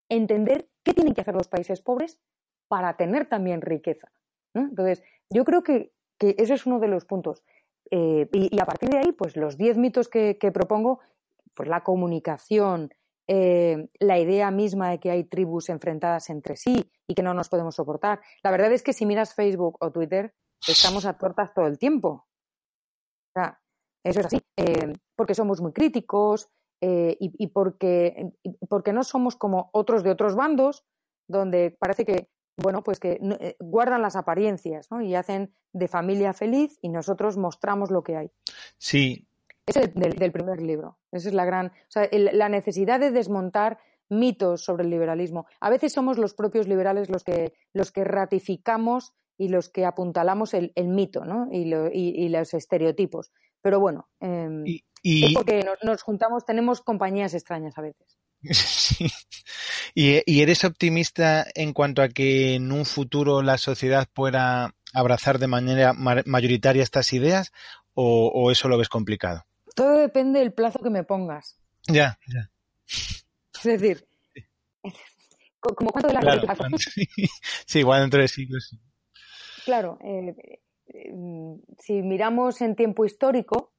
entender 0.08 0.68
qué 0.84 0.94
tienen 0.94 1.14
que 1.14 1.20
hacer 1.20 1.34
los 1.34 1.48
países 1.48 1.80
pobres 1.80 2.18
para 2.68 2.96
tener 2.96 3.26
también 3.28 3.62
riqueza. 3.62 4.10
Entonces, 4.54 5.02
yo 5.30 5.44
creo 5.44 5.62
que, 5.62 5.92
ese 6.20 6.54
es 6.54 6.66
uno 6.66 6.80
de 6.80 6.88
los 6.88 7.04
puntos. 7.04 7.42
Eh, 7.90 8.28
y, 8.32 8.60
a 8.60 8.66
partir 8.66 8.90
de 8.90 8.98
ahí, 8.98 9.12
pues 9.12 9.36
los 9.36 9.56
diez 9.56 9.76
mitos 9.76 10.08
que, 10.08 10.36
propongo, 10.52 11.00
pues 11.54 11.68
la 11.68 11.82
comunicación, 11.82 12.92
eh, 13.26 13.88
la 13.98 14.18
idea 14.18 14.50
misma 14.50 14.90
de 14.90 15.00
que 15.00 15.10
hay 15.10 15.24
tribus 15.24 15.68
enfrentadas 15.68 16.30
entre 16.30 16.56
sí 16.56 16.90
y 17.06 17.14
que 17.14 17.22
no 17.22 17.34
nos 17.34 17.48
podemos 17.48 17.74
soportar. 17.76 18.20
La 18.42 18.50
verdad 18.50 18.72
es 18.72 18.82
que 18.82 18.92
si 18.92 19.06
miras 19.06 19.34
Facebook 19.34 19.76
o 19.80 19.90
Twitter, 19.90 20.34
estamos 20.66 21.06
a 21.06 21.16
tortas 21.16 21.54
todo 21.54 21.66
el 21.66 21.78
tiempo. 21.78 22.26
O 23.28 23.32
sea, 23.34 23.60
eso 24.08 24.20
es 24.20 24.26
así. 24.26 24.40
Eh, 24.56 24.92
porque 25.16 25.34
somos 25.34 25.60
muy 25.60 25.72
críticos 25.72 26.48
y, 26.80 27.16
y, 27.20 27.46
porque, 27.48 28.30
porque 28.68 28.92
no 28.92 29.02
somos 29.02 29.34
como 29.34 29.68
otros 29.72 30.04
de 30.04 30.10
otros 30.10 30.36
bandos, 30.36 30.84
donde 31.26 31.76
parece 31.76 32.04
que 32.04 32.28
bueno, 32.58 32.82
pues 32.82 32.98
que 32.98 33.20
eh, 33.40 33.56
guardan 33.60 34.02
las 34.02 34.16
apariencias 34.16 34.90
¿no? 34.90 35.00
y 35.00 35.14
hacen 35.14 35.54
de 35.72 35.88
familia 35.88 36.32
feliz 36.32 36.78
y 36.82 36.88
nosotros 36.88 37.36
mostramos 37.36 37.90
lo 37.90 38.02
que 38.02 38.16
hay. 38.16 38.30
Sí. 38.78 39.26
Es 39.66 39.76
el 39.76 39.92
del, 39.92 40.32
primer 40.32 40.60
libro. 40.60 40.98
Esa 41.12 41.28
es 41.28 41.34
la 41.34 41.44
gran. 41.44 41.66
O 41.66 41.90
sea, 41.90 42.08
la 42.10 42.48
necesidad 42.48 42.98
de 42.98 43.10
desmontar 43.10 43.78
mitos 44.08 44.64
sobre 44.64 44.84
el 44.84 44.90
liberalismo. 44.90 45.46
A 45.60 45.70
veces 45.70 45.92
somos 45.92 46.18
los 46.18 46.34
propios 46.34 46.66
liberales 46.66 47.10
los 47.10 47.22
que, 47.22 47.52
los 47.74 47.92
que 47.92 48.04
ratificamos 48.04 49.12
y 49.36 49.48
los 49.48 49.68
que 49.68 49.84
apuntalamos 49.84 50.54
el, 50.54 50.72
mito 50.76 51.24
¿no? 51.26 51.48
y, 51.52 51.70
y, 51.92 52.28
los 52.30 52.54
estereotipos. 52.54 53.30
Pero 53.62 53.80
bueno, 53.80 54.08
em, 54.20 54.64
es 55.02 55.34
porque 55.34 55.64
nos 55.82 56.02
juntamos, 56.02 56.44
tenemos 56.44 56.80
compañías 56.80 57.34
extrañas 57.34 57.76
a 57.78 57.82
veces. 57.82 58.18
¿Y, 59.94 60.40
eres 60.40 60.64
optimista 60.64 61.46
en 61.54 61.72
cuanto 61.72 62.02
a 62.02 62.08
que 62.08 62.54
en 62.54 62.70
un 62.70 62.84
futuro 62.84 63.42
la 63.42 63.58
sociedad 63.58 64.08
pueda 64.12 64.74
abrazar 64.94 65.38
de 65.38 65.48
manera 65.48 65.92
mayoritaria 65.92 66.82
estas 66.82 67.12
ideas 67.12 67.52
o, 67.94 68.50
eso 68.52 68.68
lo 68.68 68.78
ves 68.78 68.88
complicado? 68.88 69.44
Todo 69.74 69.98
depende 69.98 70.38
del 70.40 70.52
plazo 70.52 70.78
que 70.80 70.90
me 70.90 71.04
pongas. 71.04 71.58
Ya, 71.86 72.18
ya. 72.26 72.50
Es 72.86 73.62
decir, 73.64 74.06
como 75.60 75.90
cuánto 75.90 76.08
de 76.08 76.14
la 76.14 76.20
claro, 76.20 76.42
sí, 77.66 77.80
igual 77.80 78.02
dentro 78.02 78.20
de 78.20 78.28
siglos. 78.28 78.76
Claro, 79.64 79.98
eh, 80.02 80.34
eh, 80.36 80.60
si 81.78 82.02
miramos 82.02 82.60
en 82.60 82.76
tiempo 82.76 83.04
histórico, 83.04 83.72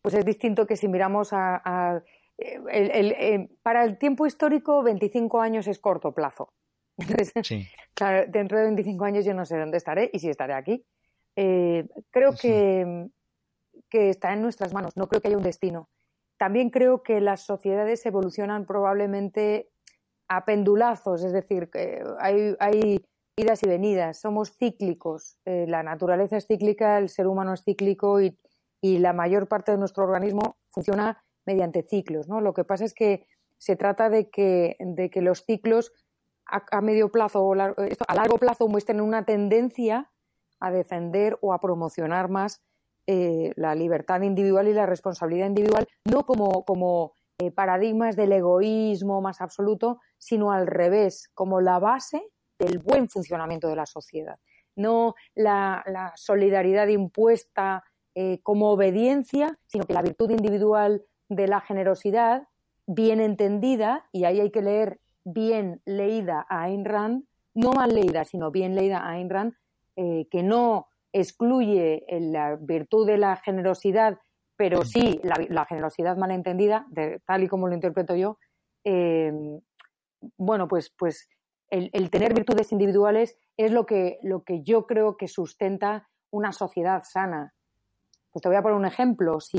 pues 0.00 0.14
es 0.14 0.24
distinto 0.24 0.66
que 0.66 0.76
si 0.76 0.88
miramos 0.88 1.30
a 1.32 2.02
el, 2.38 3.50
para 3.62 3.84
el 3.84 3.98
tiempo 3.98 4.26
histórico, 4.26 4.82
25 4.82 5.40
años 5.40 5.66
es 5.66 5.78
corto 5.78 6.12
plazo. 6.12 6.52
claro, 7.94 8.26
dentro 8.28 8.58
de 8.58 8.64
25 8.64 9.04
años 9.04 9.24
yo 9.24 9.34
no 9.34 9.44
sé 9.44 9.58
dónde 9.58 9.78
estaré 9.78 10.10
y 10.12 10.18
si 10.18 10.28
estaré 10.28 10.54
aquí. 10.54 10.84
Eh, 11.36 11.88
creo 12.10 12.34
que, 12.34 13.08
que 13.88 14.10
está 14.10 14.32
en 14.32 14.42
nuestras 14.42 14.72
manos, 14.72 14.96
no 14.96 15.08
creo 15.08 15.20
que 15.20 15.28
haya 15.28 15.36
un 15.36 15.42
destino. 15.42 15.88
También 16.36 16.70
creo 16.70 17.02
que 17.02 17.20
las 17.20 17.42
sociedades 17.42 18.04
evolucionan 18.04 18.66
probablemente 18.66 19.70
a 20.28 20.44
pendulazos, 20.44 21.24
es 21.24 21.32
decir, 21.32 21.70
que 21.70 22.02
hay, 22.18 22.56
hay 22.58 23.04
idas 23.36 23.62
y 23.62 23.68
venidas, 23.68 24.20
somos 24.20 24.56
cíclicos, 24.56 25.38
eh, 25.44 25.64
la 25.68 25.82
naturaleza 25.82 26.36
es 26.36 26.46
cíclica, 26.46 26.98
el 26.98 27.08
ser 27.08 27.26
humano 27.26 27.54
es 27.54 27.64
cíclico 27.64 28.20
y, 28.20 28.38
la 28.84 29.12
mayor 29.12 29.46
parte 29.46 29.70
de 29.70 29.78
nuestro 29.78 30.02
organismo 30.02 30.56
funciona 30.70 31.22
mediante 31.46 31.84
ciclos. 31.84 32.26
¿no? 32.28 32.40
Lo 32.40 32.52
que 32.52 32.64
pasa 32.64 32.84
es 32.84 32.94
que 32.94 33.28
se 33.56 33.76
trata 33.76 34.10
de 34.10 34.28
que, 34.28 34.76
de 34.80 35.08
que 35.08 35.22
los 35.22 35.44
ciclos 35.44 35.92
a, 36.46 36.80
medio 36.80 37.12
plazo 37.12 37.44
o 37.44 37.54
a 37.54 38.14
largo 38.14 38.38
plazo 38.38 38.66
muestren 38.66 39.00
una 39.00 39.24
tendencia 39.24 40.10
a 40.58 40.72
defender 40.72 41.38
o 41.42 41.52
a 41.52 41.60
promocionar 41.60 42.28
más 42.28 42.60
eh, 43.06 43.52
la 43.54 43.76
libertad 43.76 44.22
individual 44.22 44.66
y 44.66 44.72
la 44.72 44.86
responsabilidad 44.86 45.46
individual, 45.46 45.86
no 46.04 46.26
como, 46.26 46.64
como 46.64 47.12
eh, 47.38 47.52
paradigmas 47.52 48.16
del 48.16 48.32
egoísmo 48.32 49.20
más 49.20 49.40
absoluto, 49.40 50.00
sino 50.18 50.50
al 50.50 50.66
revés, 50.66 51.28
como 51.34 51.60
la 51.60 51.78
base 51.78 52.20
del 52.64 52.78
buen 52.78 53.08
funcionamiento 53.08 53.68
de 53.68 53.76
la 53.76 53.86
sociedad. 53.86 54.38
No 54.74 55.14
la, 55.34 56.12
solidaridad 56.16 56.88
impuesta 56.88 57.84
eh, 58.14 58.40
como 58.42 58.70
obediencia, 58.70 59.58
sino 59.66 59.84
que 59.84 59.92
la 59.92 60.02
virtud 60.02 60.30
individual 60.30 61.04
de 61.28 61.48
la 61.48 61.60
generosidad 61.60 62.48
bien 62.86 63.20
entendida, 63.20 64.06
y 64.12 64.24
ahí 64.24 64.40
hay 64.40 64.50
que 64.50 64.62
leer 64.62 65.00
bien 65.24 65.80
leída 65.84 66.46
a 66.48 66.62
Ayn 66.62 66.84
Rand, 66.84 67.24
no 67.54 67.72
mal 67.72 67.94
leída, 67.94 68.24
sino 68.24 68.50
bien 68.50 68.74
leída 68.74 68.98
a 68.98 69.10
Ayn 69.10 69.30
Rand, 69.30 69.54
eh, 69.96 70.26
que 70.30 70.42
no 70.42 70.88
excluye 71.12 72.04
la 72.08 72.56
virtud 72.56 73.06
de 73.06 73.18
la 73.18 73.36
generosidad, 73.36 74.18
pero 74.56 74.84
sí 74.84 75.20
la, 75.22 75.66
generosidad 75.66 76.16
mal 76.16 76.30
entendida, 76.30 76.86
tal 77.26 77.42
y 77.42 77.48
como 77.48 77.68
lo 77.68 77.74
interpreto 77.74 78.16
yo, 78.16 78.38
bueno, 80.36 80.68
pues, 80.68 80.90
pues 80.90 81.28
el, 81.72 82.10
tener 82.10 82.34
virtudes 82.34 82.70
individuales 82.70 83.36
es 83.56 83.72
lo 83.72 83.86
que, 83.86 84.18
lo 84.22 84.44
que 84.44 84.62
yo 84.62 84.86
creo 84.86 85.16
que 85.16 85.26
sustenta 85.26 86.08
una 86.30 86.52
sociedad 86.52 87.02
sana. 87.04 87.54
Pues 88.30 88.42
te 88.42 88.48
voy 88.48 88.56
a 88.56 88.62
poner 88.62 88.76
un 88.76 88.86
ejemplo. 88.86 89.40
Si, 89.40 89.58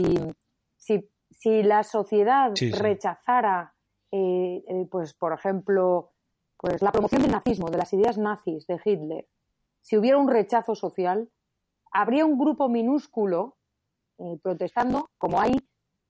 si 0.78 1.10
si 1.40 1.64
la 1.64 1.84
sociedad 1.84 2.54
rechazara, 2.80 3.74
eh, 4.12 4.64
eh, 4.68 4.88
pues 4.90 5.14
por 5.14 5.34
ejemplo, 5.34 6.12
pues 6.58 6.82
la 6.82 6.92
promoción 6.92 7.22
del 7.22 7.32
nazismo, 7.32 7.70
de 7.70 7.78
las 7.78 7.94
ideas 7.94 8.18
nazis 8.18 8.66
de 8.68 8.80
Hitler, 8.84 9.28
si 9.82 9.98
hubiera 9.98 10.18
un 10.18 10.30
rechazo 10.30 10.76
social, 10.76 11.30
habría 11.92 12.26
un 12.26 12.38
grupo 12.38 12.70
minúsculo 12.70 13.58
eh, 14.20 14.38
protestando, 14.42 15.10
como 15.18 15.42
hay 15.42 15.54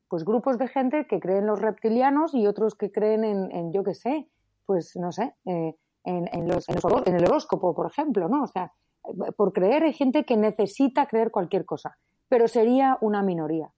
pues 0.07 0.25
grupos 0.25 0.59
de 0.59 0.67
gente 0.67 1.07
que 1.07 1.19
creen 1.19 1.47
los 1.47 1.59
reptilianos 1.59 2.35
y 2.35 2.45
otros 2.45 2.75
que 2.75 2.91
creen 2.91 3.23
en, 3.23 3.73
yo 3.73 3.84
qué 3.84 3.95
sé, 3.95 4.30
pues 4.67 4.95
no 4.95 5.11
sé, 5.11 5.34
en, 6.03 6.30
en, 6.31 6.47
los, 6.47 6.67
en, 6.69 7.15
el 7.15 7.25
horóscopo, 7.25 7.73
por 7.73 7.88
ejemplo, 7.88 8.27
¿no? 8.27 8.43
O 8.43 8.47
sea, 8.47 8.71
por 9.35 9.53
creer 9.53 9.84
hay 9.84 9.93
gente 9.93 10.25
que 10.25 10.38
necesita 10.38 11.07
creer 11.07 11.31
cualquier 11.31 11.65
cosa, 11.65 11.97
pero 12.27 12.47
sería 12.47 12.97
una 13.01 13.21
minoría. 13.21 13.71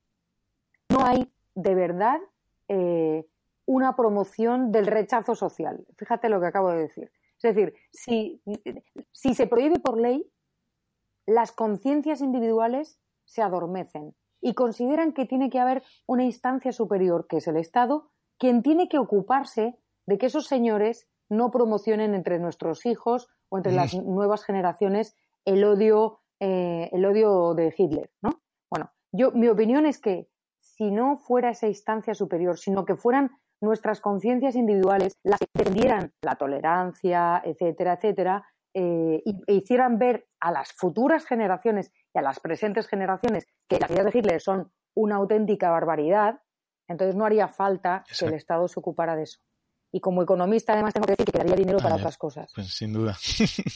No 0.89 1.06
hay 1.06 1.31
de 1.56 1.76
verdad 1.76 2.19
eh, 2.68 3.26
una 3.65 3.95
promoción 3.95 4.72
del 4.72 4.88
rechazo 4.88 5.35
social. 5.35 5.85
Fíjate 5.97 6.30
lo 6.30 6.39
que 6.39 6.47
acabo 6.47 6.69
de 6.69 6.80
decir. 6.80 7.11
Es 7.41 7.56
decir, 7.56 7.73
si, 7.91 8.41
si 9.11 9.34
se 9.34 9.47
prohíbe 9.47 9.80
por 9.80 9.99
ley, 9.99 10.26
las 11.26 11.52
conciencias 11.52 12.22
individuales 12.22 12.99
se 13.26 13.41
adormecen 13.41 14.15
y 14.41 14.53
consideran 14.53 15.14
que 15.14 15.26
tiene 15.26 15.49
que 15.49 15.60
haber 15.60 15.84
una 16.06 16.23
instancia 16.23 16.72
superior, 16.72 17.27
que 17.27 17.38
es 17.38 17.47
el 17.47 17.57
Estado, 17.57 18.11
quien 18.38 18.61
tiene 18.61 18.88
que 18.88 18.99
ocuparse 18.99 19.77
de 20.06 20.18
que 20.18 20.27
esos 20.27 20.47
señores 20.47 21.07
no 21.30 21.52
promocionen 21.52 22.14
entre 22.14 22.39
nuestros 22.39 22.85
hijos 22.85 23.27
o 23.49 23.57
entre 23.57 23.73
las 23.73 23.93
nuevas 23.95 24.43
generaciones 24.43 25.15
el 25.45 25.64
odio, 25.64 26.19
eh, 26.39 26.89
el 26.91 27.06
odio 27.06 27.53
de 27.53 27.73
Hitler, 27.76 28.11
¿no? 28.22 28.41
Bueno, 28.69 28.91
yo 29.11 29.31
mi 29.31 29.47
opinión 29.47 29.85
es 29.85 29.99
que 29.99 30.27
si 30.60 30.91
no 30.91 31.18
fuera 31.18 31.52
esa 31.52 31.68
instancia 31.68 32.14
superior, 32.14 32.57
sino 32.57 32.85
que 32.85 32.95
fueran 32.95 33.31
nuestras 33.61 34.02
conciencias 34.02 34.56
individuales 34.56 35.14
las 35.23 35.39
que 35.39 35.45
defendieran 35.53 36.11
la 36.22 36.35
tolerancia, 36.35 37.41
etcétera, 37.43 37.93
etcétera, 37.93 38.45
eh, 38.73 39.23
e 39.26 39.53
hicieran 39.53 39.97
ver 39.97 40.27
a 40.41 40.52
las 40.52 40.73
futuras 40.73 41.26
generaciones 41.26 41.91
y 42.14 42.19
a 42.19 42.22
las 42.22 42.39
presentes 42.41 42.88
generaciones 42.88 43.47
que 43.69 43.80
las 43.80 43.89
ideas 43.89 44.11
de 44.11 44.19
Hitler 44.19 44.41
son 44.41 44.72
una 44.95 45.15
auténtica 45.15 45.69
barbaridad, 45.69 46.41
entonces 46.89 47.15
no 47.15 47.26
haría 47.26 47.47
falta 47.47 48.03
que 48.19 48.26
el 48.26 48.34
Estado 48.34 48.68
se 48.68 48.80
ocupara 48.80 49.15
de 49.15 49.23
eso. 49.23 49.39
Y 49.95 50.01
como 50.01 50.22
economista, 50.22 50.73
además, 50.73 50.93
tengo 50.93 51.05
que 51.05 51.13
decir 51.13 51.26
que 51.27 51.31
quedaría 51.31 51.55
dinero 51.55 51.77
para 51.77 51.95
otras 51.95 52.17
cosas. 52.17 52.51
Pues 52.53 52.67
sin 52.67 52.91
duda. 52.91 53.17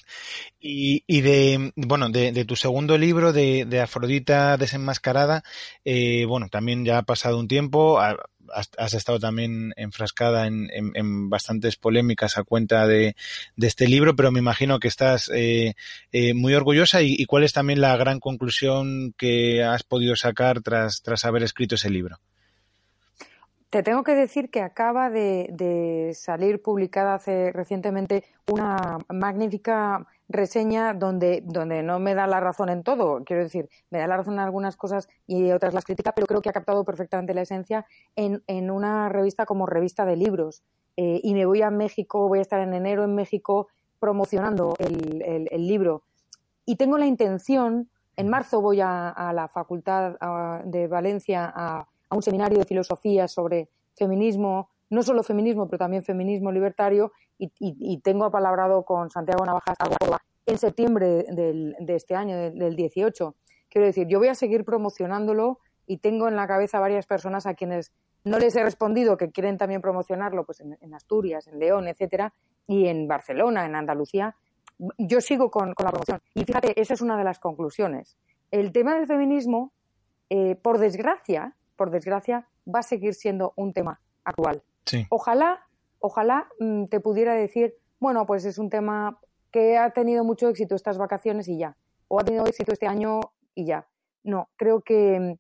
y, 0.60 1.22
de, 1.22 1.72
bueno, 1.78 2.10
de, 2.10 2.44
tu 2.44 2.58
segundo 2.58 2.98
libro, 2.98 3.32
de, 3.32 3.80
Afrodita 3.82 4.58
desenmascarada, 4.58 5.46
eh, 5.86 6.26
bueno, 6.26 6.50
también 6.50 6.84
ya 6.84 6.98
ha 6.98 7.04
pasado 7.04 7.40
un 7.40 7.48
tiempo, 7.48 8.02
has, 8.02 8.94
estado 8.94 9.18
también 9.18 9.72
enfrascada 9.78 10.46
en, 10.46 11.30
bastantes 11.30 11.78
polémicas 11.78 12.38
a 12.38 12.44
cuenta 12.44 12.86
de, 12.86 13.16
este 13.56 13.88
libro, 13.88 14.14
pero 14.14 14.30
me 14.30 14.40
imagino 14.40 14.78
que 14.82 14.90
estás 14.90 15.32
eh, 15.34 15.76
eh, 16.12 16.34
muy 16.34 16.54
orgullosa 16.54 17.02
y, 17.02 17.24
cuál 17.28 17.46
es 17.46 17.54
también 17.54 17.80
la 17.80 17.96
gran 17.96 18.20
conclusión 18.20 19.14
que 19.18 19.64
has 19.64 19.84
podido 19.84 20.18
sacar 20.18 20.60
tras, 20.64 21.02
tras 21.02 21.24
haber 21.24 21.44
escrito 21.44 21.76
ese 21.76 21.90
libro. 21.90 22.20
Te 23.70 23.84
tengo 23.84 24.04
que 24.04 24.16
decir 24.16 24.50
que 24.50 24.62
acaba 24.62 25.12
de, 25.12 26.12
salir 26.16 26.60
publicada 26.60 27.14
hace 27.14 27.52
recientemente 27.52 28.24
una 28.48 28.98
magnífica 29.10 30.08
reseña 30.28 30.96
donde, 30.96 31.44
donde 31.46 31.84
no 31.84 32.00
me 32.00 32.16
da 32.16 32.26
la 32.26 32.40
razón 32.40 32.70
en 32.70 32.82
todo. 32.82 33.24
Quiero 33.24 33.44
decir, 33.44 33.70
me 33.92 34.00
da 34.00 34.08
la 34.08 34.18
razón 34.18 34.34
en 34.36 34.40
algunas 34.40 34.76
cosas 34.76 35.08
y 35.28 35.52
otras 35.52 35.76
las 35.76 35.86
critica, 35.86 36.14
pero 36.14 36.26
creo 36.26 36.42
que 36.42 36.50
ha 36.50 36.54
captado 36.54 36.84
perfectamente 36.84 37.36
la 37.36 37.42
esencia 37.42 37.86
en, 38.16 38.42
en 38.48 38.72
una 38.72 39.08
revista 39.08 39.46
como 39.46 39.68
revista 39.68 40.04
de 40.04 40.16
libros. 40.16 40.64
Eh, 40.98 41.22
y 41.24 41.36
me 41.36 41.46
voy 41.46 41.62
a 41.62 41.70
México, 41.70 42.28
voy 42.28 42.40
a 42.40 42.42
estar 42.42 42.62
en 42.62 42.74
enero 42.74 43.04
en 43.04 43.14
México 43.14 43.68
promocionando 44.00 44.74
el, 44.80 45.48
el, 45.52 45.68
libro. 45.68 46.02
Y 46.66 46.78
tengo 46.78 46.98
la 46.98 47.06
intención, 47.06 47.88
en 48.16 48.30
marzo 48.30 48.62
voy 48.62 48.82
a, 48.82 49.10
a 49.10 49.32
la 49.32 49.48
Facultad 49.48 50.18
de 50.64 50.88
Valencia 50.88 51.54
a 51.56 51.88
a 52.10 52.16
un 52.16 52.22
seminario 52.22 52.58
de 52.58 52.66
filosofía 52.66 53.28
sobre 53.28 53.70
feminismo, 53.96 54.70
no 54.90 55.04
solo 55.04 55.24
feminismo, 55.24 55.68
pero 55.68 55.78
también 55.78 56.04
feminismo 56.04 56.52
libertario, 56.52 57.12
y, 57.38 58.02
tengo 58.02 58.26
apalabrado 58.26 58.84
con 58.84 59.10
Santiago 59.10 59.46
Navajas 59.46 59.78
en 60.46 60.58
septiembre 60.58 61.24
de 61.30 61.96
este 61.96 62.16
año, 62.16 62.38
del 62.52 62.76
18. 62.76 63.36
Quiero 63.70 63.88
decir, 63.88 64.08
yo 64.08 64.20
voy 64.20 64.28
a 64.28 64.36
seguir 64.36 64.66
promocionándolo 64.66 65.60
y 65.86 65.98
tengo 65.98 66.28
en 66.28 66.36
la 66.36 66.48
cabeza 66.48 66.80
varias 66.80 67.06
personas 67.06 67.46
a 67.46 67.54
quienes 67.54 67.94
no 68.24 68.40
les 68.40 68.56
he 68.56 68.64
respondido 68.64 69.18
que 69.18 69.32
quieren 69.32 69.58
también 69.58 69.82
promocionarlo 69.82 70.46
pues 70.46 70.60
en, 70.60 70.94
Asturias, 70.94 71.48
en 71.48 71.60
León, 71.60 71.88
etcétera, 71.88 72.34
y 72.68 72.88
en 72.88 73.08
Barcelona, 73.08 73.66
en 73.66 73.76
Andalucía. 73.76 74.36
Yo 74.98 75.22
sigo 75.22 75.50
con, 75.50 75.70
la 75.70 75.90
promoción. 75.92 76.22
Y 76.34 76.44
fíjate, 76.44 76.80
esa 76.80 76.94
es 76.94 77.02
una 77.02 77.18
de 77.18 77.24
las 77.24 77.40
conclusiones. 77.40 78.18
El 78.52 78.72
tema 78.72 78.96
del 78.96 79.08
feminismo, 79.08 79.72
eh, 80.30 80.56
por 80.56 80.80
desgracia, 80.80 81.56
por 81.80 81.92
desgracia, 81.92 82.46
va 82.68 82.80
a 82.80 82.84
seguir 82.84 83.14
siendo 83.14 83.54
un 83.56 83.72
tema 83.72 84.02
actual. 84.26 84.62
Ojalá, 85.10 85.66
ojalá 86.00 86.50
mm, 86.60 86.86
te 86.88 87.00
pudiera 87.00 87.34
decir, 87.34 87.74
bueno, 88.00 88.26
pues 88.26 88.44
es 88.44 88.58
un 88.58 88.70
tema 88.70 89.18
que 89.50 89.78
ha 89.78 89.92
tenido 89.92 90.26
mucho 90.26 90.50
éxito 90.50 90.76
estas 90.76 90.98
vacaciones 90.98 91.48
y 91.48 91.58
ya, 91.58 91.78
o 92.10 92.20
ha 92.20 92.26
tenido 92.26 92.46
éxito 92.46 92.74
este 92.74 92.86
año 92.86 93.22
y 93.56 93.66
ya. 93.66 93.88
No, 94.24 94.50
creo 94.58 94.82
que, 94.82 95.38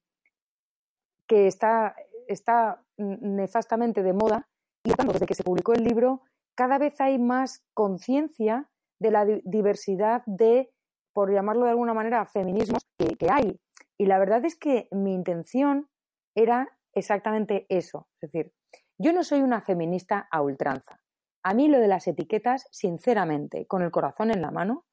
que 1.27 1.47
está, 1.47 1.95
está 2.29 2.81
nefastamente 2.95 4.01
de 4.01 4.13
moda 4.13 4.47
y 4.83 4.91
tanto 4.91 5.11
desde 5.11 5.25
que 5.25 5.35
se 5.35 5.43
publicó 5.43 5.73
el 5.73 5.83
libro, 5.83 6.21
cada 6.55 6.77
vez 6.77 7.01
hay 7.01 7.19
más 7.19 7.63
conciencia 7.73 8.69
de 8.99 9.11
la 9.11 9.25
diversidad 9.25 10.23
de, 10.25 10.71
por 11.11 11.33
llamarlo 11.33 11.65
de 11.65 11.71
alguna 11.71 11.93
manera, 11.93 12.25
feminismos 12.25 12.87
que 12.97 13.29
hay. 13.29 13.59
Y 13.97 14.05
la 14.05 14.19
verdad 14.19 14.45
es 14.45 14.55
que 14.55 14.87
mi 14.91 15.13
intención 15.13 15.89
era 16.35 16.69
exactamente 16.93 17.65
eso. 17.69 18.07
Es 18.21 18.31
decir, 18.31 18.51
yo 18.97 19.13
no 19.13 19.23
soy 19.23 19.41
una 19.41 19.61
feminista 19.61 20.27
a 20.29 20.41
ultranza. 20.41 20.99
A 21.43 21.53
mí 21.53 21.67
lo 21.67 21.79
de 21.79 21.87
las 21.87 22.07
etiquetas, 22.07 22.67
sinceramente, 22.71 23.65
con 23.65 23.81
el 23.81 23.91
corazón 23.91 24.31
en 24.31 24.41
la 24.41 24.51
mano, 24.51 24.85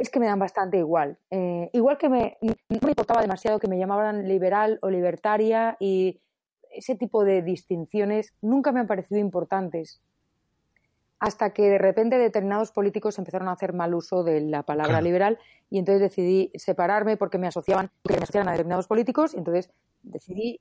es 0.00 0.08
que 0.08 0.18
me 0.18 0.26
dan 0.26 0.38
bastante 0.38 0.78
igual. 0.78 1.18
Eh, 1.30 1.68
igual 1.74 1.98
que 1.98 2.08
me, 2.08 2.38
no 2.40 2.78
me 2.82 2.90
importaba 2.90 3.20
demasiado 3.20 3.58
que 3.58 3.68
me 3.68 3.78
llamaran 3.78 4.26
liberal 4.26 4.78
o 4.80 4.88
libertaria 4.88 5.76
y 5.78 6.22
ese 6.70 6.94
tipo 6.94 7.24
de 7.24 7.42
distinciones 7.42 8.32
nunca 8.40 8.72
me 8.72 8.80
han 8.80 8.86
parecido 8.86 9.20
importantes. 9.20 10.00
Hasta 11.18 11.52
que 11.52 11.68
de 11.68 11.76
repente 11.76 12.16
determinados 12.16 12.72
políticos 12.72 13.18
empezaron 13.18 13.48
a 13.48 13.52
hacer 13.52 13.74
mal 13.74 13.94
uso 13.94 14.24
de 14.24 14.40
la 14.40 14.62
palabra 14.62 15.02
liberal 15.02 15.38
y 15.68 15.78
entonces 15.78 16.00
decidí 16.00 16.50
separarme 16.54 17.18
porque 17.18 17.36
me 17.36 17.46
asociaban, 17.46 17.90
que 18.04 18.14
me 18.14 18.22
asociaban 18.22 18.48
a 18.48 18.52
determinados 18.52 18.86
políticos 18.86 19.34
y 19.34 19.38
entonces 19.38 19.70
decidí 20.02 20.60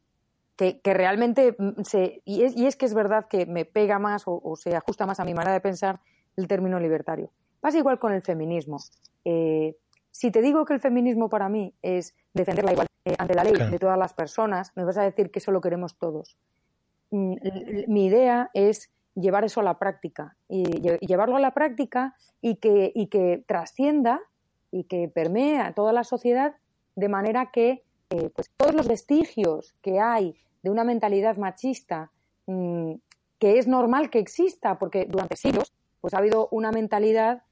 que, 0.56 0.94
realmente 0.94 1.56
mm, 1.58 1.84
se. 1.84 2.22
Y 2.26 2.44
es, 2.44 2.76
que 2.76 2.86
es 2.86 2.94
verdad 2.94 3.28
que 3.30 3.46
me 3.46 3.66
pega 3.66 4.00
más 4.00 4.24
o, 4.26 4.56
se 4.56 4.76
ajusta 4.76 5.06
más 5.06 5.20
a 5.20 5.26
mi 5.26 5.34
manera 5.34 5.54
de 5.54 5.62
pensar 5.62 6.00
el 6.36 6.48
término 6.48 6.80
libertario. 6.80 7.32
Pasa 7.62 7.78
igual 7.78 8.00
con 8.00 8.14
el 8.14 8.22
feminismo. 8.22 8.78
Eh, 9.26 9.76
si 10.12 10.32
te 10.32 10.42
digo 10.42 10.66
que 10.66 10.74
el 10.74 10.80
feminismo 10.80 11.30
para 11.30 11.50
mí 11.50 11.74
es 11.82 12.16
defender 12.34 12.66
la 12.66 12.72
igualdad 12.74 12.92
eh, 13.06 13.16
ante 13.18 13.36
la 13.36 13.44
ley 13.44 13.54
de 13.54 13.80
todas 13.80 13.98
las 13.98 14.14
personas, 14.14 14.72
me 14.76 14.84
vas 14.84 14.98
a 14.98 15.04
decir 15.04 15.32
que 15.32 15.40
eso 15.40 15.52
lo 15.52 15.62
queremos 15.62 15.98
todos. 15.98 16.38
Mm, 17.12 17.36
mi 17.88 18.06
idea 18.06 18.50
es 18.54 18.92
llevar 19.16 19.44
eso 19.44 19.62
a 19.62 19.64
la 19.64 19.80
práctica 19.80 20.36
y 20.48 20.64
llevarlo 21.06 21.36
a 21.36 21.40
la 21.40 21.54
práctica 21.54 22.16
y 22.42 22.56
que, 22.56 22.92
y 22.94 23.08
que 23.08 23.44
trascienda 23.48 24.22
y 24.72 24.86
que 24.86 25.10
permee 25.10 25.60
a 25.60 25.74
toda 25.74 25.94
la 25.94 26.04
sociedad 26.04 26.56
de 26.96 27.10
manera 27.10 27.52
que 27.52 27.84
eh, 28.12 28.32
pues 28.34 28.50
todos 28.58 28.74
los 28.74 28.88
vestigios 28.88 29.76
que 29.82 30.00
hay 30.00 30.36
de 30.64 30.72
una 30.72 30.84
mentalidad 30.84 31.38
machista 31.38 32.12
mm, 32.48 32.94
que 33.38 33.60
es 33.60 33.68
normal 33.68 34.10
que 34.10 34.18
exista, 34.18 34.80
porque 34.80 35.06
durante 35.06 35.36
siglos 35.36 35.74
pues 36.02 36.14
ha 36.14 36.18
habido 36.18 36.48
una 36.52 36.72
mentalidad 36.72 37.44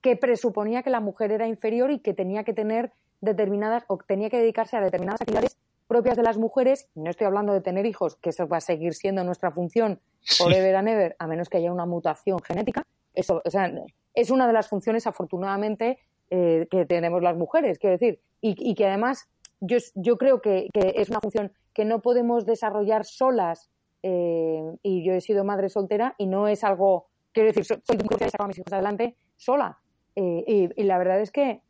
que 0.00 0.16
presuponía 0.16 0.82
que 0.82 0.90
la 0.90 1.00
mujer 1.00 1.32
era 1.32 1.46
inferior 1.46 1.90
y 1.90 1.98
que 1.98 2.14
tenía 2.14 2.44
que 2.44 2.54
tener 2.54 2.92
determinadas 3.20 3.84
o 3.88 3.98
tenía 3.98 4.30
que 4.30 4.38
dedicarse 4.38 4.76
a 4.76 4.80
determinadas 4.80 5.20
actividades 5.20 5.58
propias 5.86 6.16
de 6.16 6.22
las 6.22 6.38
mujeres. 6.38 6.88
No 6.94 7.10
estoy 7.10 7.26
hablando 7.26 7.52
de 7.52 7.60
tener 7.60 7.84
hijos, 7.84 8.16
que 8.16 8.30
eso 8.30 8.48
va 8.48 8.56
a 8.56 8.60
seguir 8.60 8.94
siendo 8.94 9.22
nuestra 9.22 9.50
función 9.50 10.00
forever 10.38 10.76
and 10.76 10.88
ever, 10.88 11.16
a 11.18 11.26
menos 11.26 11.48
que 11.48 11.58
haya 11.58 11.72
una 11.72 11.84
mutación 11.84 12.40
genética. 12.42 12.84
Eso, 13.14 13.42
o 13.44 13.50
sea, 13.50 13.70
es 14.14 14.30
una 14.30 14.46
de 14.46 14.52
las 14.52 14.68
funciones, 14.68 15.06
afortunadamente, 15.06 15.98
eh, 16.30 16.66
que 16.70 16.86
tenemos 16.86 17.22
las 17.22 17.36
mujeres, 17.36 17.78
quiero 17.78 17.98
decir, 17.98 18.20
y 18.40 18.74
que 18.74 18.86
además 18.86 19.28
yo, 19.60 19.78
yo 19.94 20.16
creo 20.16 20.40
que, 20.40 20.68
es 20.74 21.10
una 21.10 21.20
función 21.20 21.52
que 21.72 21.84
no 21.84 22.00
podemos 22.02 22.46
desarrollar 22.46 23.04
solas 23.04 23.70
eh, 24.02 24.62
y 24.82 25.04
yo 25.04 25.14
he 25.14 25.20
sido 25.20 25.44
madre 25.44 25.68
soltera 25.68 26.14
y 26.18 26.26
no 26.26 26.48
es 26.48 26.64
algo, 26.64 27.08
quiero 27.32 27.48
decir, 27.48 27.64
soy 27.64 27.78
muy 27.96 28.06
y 28.20 28.24
a 28.38 28.46
mis 28.46 28.58
hijos 28.58 28.72
adelante 28.72 29.16
sola. 29.36 29.78
Eh, 30.14 30.72
y, 30.76 30.82
la 30.84 30.96
verdad 30.98 31.20
es 31.20 31.30
que 31.30 31.62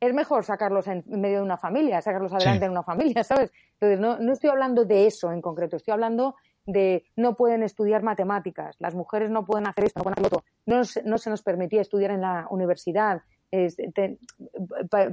es 0.00 0.14
mejor 0.14 0.44
sacarlos 0.44 0.86
en 0.88 1.04
medio 1.06 1.38
de 1.38 1.42
una 1.42 1.58
familia, 1.58 2.00
sacarlos 2.00 2.32
adelante 2.32 2.64
en 2.64 2.70
una 2.70 2.82
familia, 2.82 3.22
¿sabes? 3.24 3.52
Entonces, 3.74 4.00
no, 4.00 4.18
no 4.18 4.32
estoy 4.32 4.50
hablando 4.50 4.84
de 4.84 5.06
eso 5.06 5.32
en 5.32 5.40
concreto, 5.40 5.76
estoy 5.76 5.92
hablando 5.92 6.36
de 6.66 7.04
no 7.16 7.36
pueden 7.36 7.62
estudiar 7.62 8.02
matemáticas, 8.02 8.76
las 8.78 8.94
mujeres 8.94 9.30
no 9.30 9.44
pueden 9.44 9.66
hacer 9.66 9.84
esto, 9.84 10.00
no 10.00 10.04
pueden 10.04 10.18
hacer 10.18 10.30
lo 10.30 10.38
otro. 10.38 10.44
No, 10.66 10.82
no 11.04 11.18
se 11.18 11.30
nos 11.30 11.42
permitía 11.42 11.82
estudiar 11.82 12.10
en 12.10 12.22
la 12.22 12.46
universidad. 12.50 13.22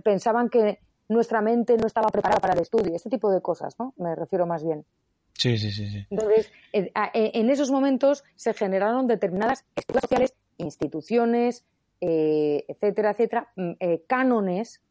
pensaban 0.03 0.49
que 0.49 0.79
nuestra 1.11 1.41
mente 1.41 1.77
no 1.77 1.87
estaba 1.87 2.09
preparada 2.09 2.39
para 2.39 2.53
el 2.53 2.61
estudio, 2.61 2.95
este 2.95 3.09
tipo 3.09 3.31
de 3.31 3.41
cosas, 3.41 3.77
¿no? 3.77 3.93
Me 3.97 4.15
refiero 4.15 4.47
más 4.47 4.63
bien. 4.63 4.85
Sí, 5.33 5.57
sí, 5.57 5.71
sí. 5.71 5.87
sí. 5.89 6.05
Entonces, 6.09 6.51
en 6.71 7.49
esos 7.49 7.71
momentos 7.71 8.23
se 8.35 8.53
generaron 8.53 9.07
determinadas 9.07 9.65
estructuras 9.75 10.01
sociales, 10.03 10.33
instituciones, 10.57 11.65
eh, 11.99 12.65
etcétera, 12.67 13.11
etcétera, 13.11 13.51
mm, 13.55 13.71
eh, 13.79 14.03
cánones 14.07 14.81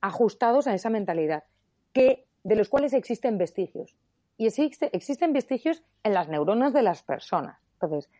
ajustados 0.00 0.66
a 0.66 0.74
esa 0.74 0.90
mentalidad, 0.90 1.44
que, 1.92 2.26
de 2.42 2.56
los 2.56 2.68
cuales 2.68 2.92
existen 2.94 3.38
vestigios. 3.38 3.94
Y 4.36 4.46
existen 4.46 5.32
vestigios 5.32 5.84
en 6.02 6.14
las 6.14 6.28
neuronas 6.28 6.72
de 6.72 6.82
las 6.82 7.02
personas. 7.04 7.58
Entonces, 7.74 8.10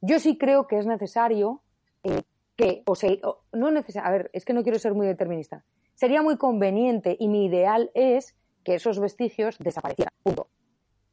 yo 0.00 0.20
sí 0.20 0.38
creo 0.38 0.68
que 0.68 0.78
es 0.78 0.86
necesario 0.86 1.60
eh, 2.04 2.22
que, 2.56 2.82
o 2.86 2.94
sea, 2.94 3.10
no 3.52 3.70
necesario, 3.72 4.08
a 4.08 4.12
ver, 4.12 4.30
es 4.32 4.44
que 4.44 4.52
no 4.52 4.62
quiero 4.62 4.78
ser 4.78 4.94
muy 4.94 5.06
determinista, 5.06 5.64
sería 5.94 6.22
muy 6.22 6.36
conveniente 6.36 7.16
y 7.18 7.28
mi 7.28 7.46
ideal 7.46 7.90
es 7.94 8.34
que 8.64 8.74
esos 8.74 9.00
vestigios 9.00 9.58
desaparecieran. 9.58 10.12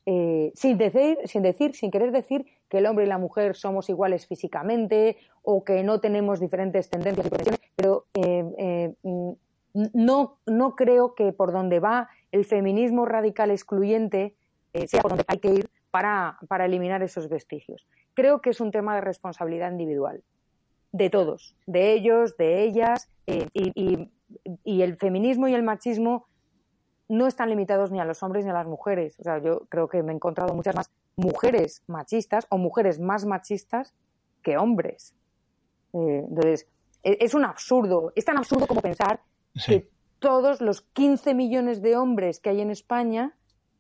Eh, 0.06 0.52
sin, 0.56 0.78
decir, 0.78 1.20
sin 1.26 1.44
decir, 1.44 1.76
sin 1.76 1.92
querer 1.92 2.12
decir 2.12 2.46
que 2.68 2.80
el 2.80 2.88
hombre 2.88 3.06
y 3.06 3.08
la 3.08 3.20
mujer 3.20 3.56
somos 3.56 3.90
iguales 3.90 4.26
físicamente 4.26 5.18
o 5.44 5.64
que 5.64 5.84
no 5.84 6.00
tenemos 6.00 6.40
diferentes 6.40 6.90
tendencias 6.90 7.28
y 7.28 7.30
profesiones, 7.30 7.62
pero 7.76 8.06
eh, 8.16 8.44
eh, 8.58 8.94
no, 9.94 10.40
no 10.48 10.76
creo 10.76 11.14
que 11.14 11.32
por 11.32 11.52
donde 11.52 11.80
va 11.80 12.10
el 12.32 12.46
feminismo 12.46 13.06
radical 13.06 13.52
excluyente 13.52 14.36
sea 14.88 15.02
por 15.02 15.12
donde 15.12 15.26
hay 15.28 15.40
que 15.40 15.50
ir 15.50 15.70
para, 15.92 16.38
para 16.48 16.66
eliminar 16.66 17.04
esos 17.04 17.28
vestigios. 17.28 17.88
Creo 18.14 18.42
que 18.42 18.52
es 18.52 18.62
un 18.62 18.72
tema 18.72 18.96
de 18.96 19.02
responsabilidad 19.02 19.72
individual 19.72 20.24
de 20.92 21.10
todos, 21.10 21.56
de 21.68 21.94
ellos, 21.94 22.36
de 22.38 22.64
ellas, 22.64 23.10
y 23.28 24.10
el 24.66 24.98
feminismo 24.98 25.48
y 25.48 25.54
el 25.54 25.64
machismo 25.64 26.28
no 27.08 27.28
están 27.28 27.50
limitados 27.50 27.92
ni 27.92 28.00
a 28.00 28.06
los 28.06 28.22
hombres 28.22 28.46
ni 28.46 28.52
a 28.52 28.54
las 28.54 28.68
mujeres. 28.68 29.20
O 29.20 29.24
sea, 29.24 29.40
yo 29.40 29.66
creo 29.70 29.88
que 29.88 30.04
me 30.04 30.12
he 30.12 30.16
encontrado 30.16 30.54
muchas 30.54 30.76
más 30.76 30.92
mujeres 31.16 31.84
machistas 31.88 32.46
o 32.50 32.58
mujeres 32.58 33.00
más 33.00 33.26
machistas 33.26 33.94
que 34.44 34.58
hombres. 34.58 35.16
Eh, 35.94 36.24
entonces, 36.30 36.68
e, 37.04 37.18
es 37.20 37.34
un 37.34 37.46
absurdo. 37.46 38.14
Es 38.16 38.26
tan 38.26 38.38
absurdo 38.38 38.68
como 38.68 38.82
pensar 38.82 39.22
que 39.66 39.90
todos 40.20 40.62
los 40.62 40.82
15 40.82 41.34
millones 41.34 41.82
de 41.82 41.98
hombres 41.98 42.40
que 42.40 42.52
hay 42.52 42.62
en 42.62 42.70
España 42.70 43.36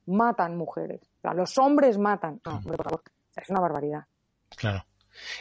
matan 0.05 0.57
mujeres. 0.57 1.01
O 1.19 1.21
sea, 1.21 1.33
los 1.33 1.57
hombres 1.57 1.97
matan. 1.97 2.41
No, 2.45 2.61
por 2.61 2.83
favor. 2.83 3.03
es 3.35 3.49
una 3.49 3.59
barbaridad. 3.59 4.05
Claro. 4.57 4.83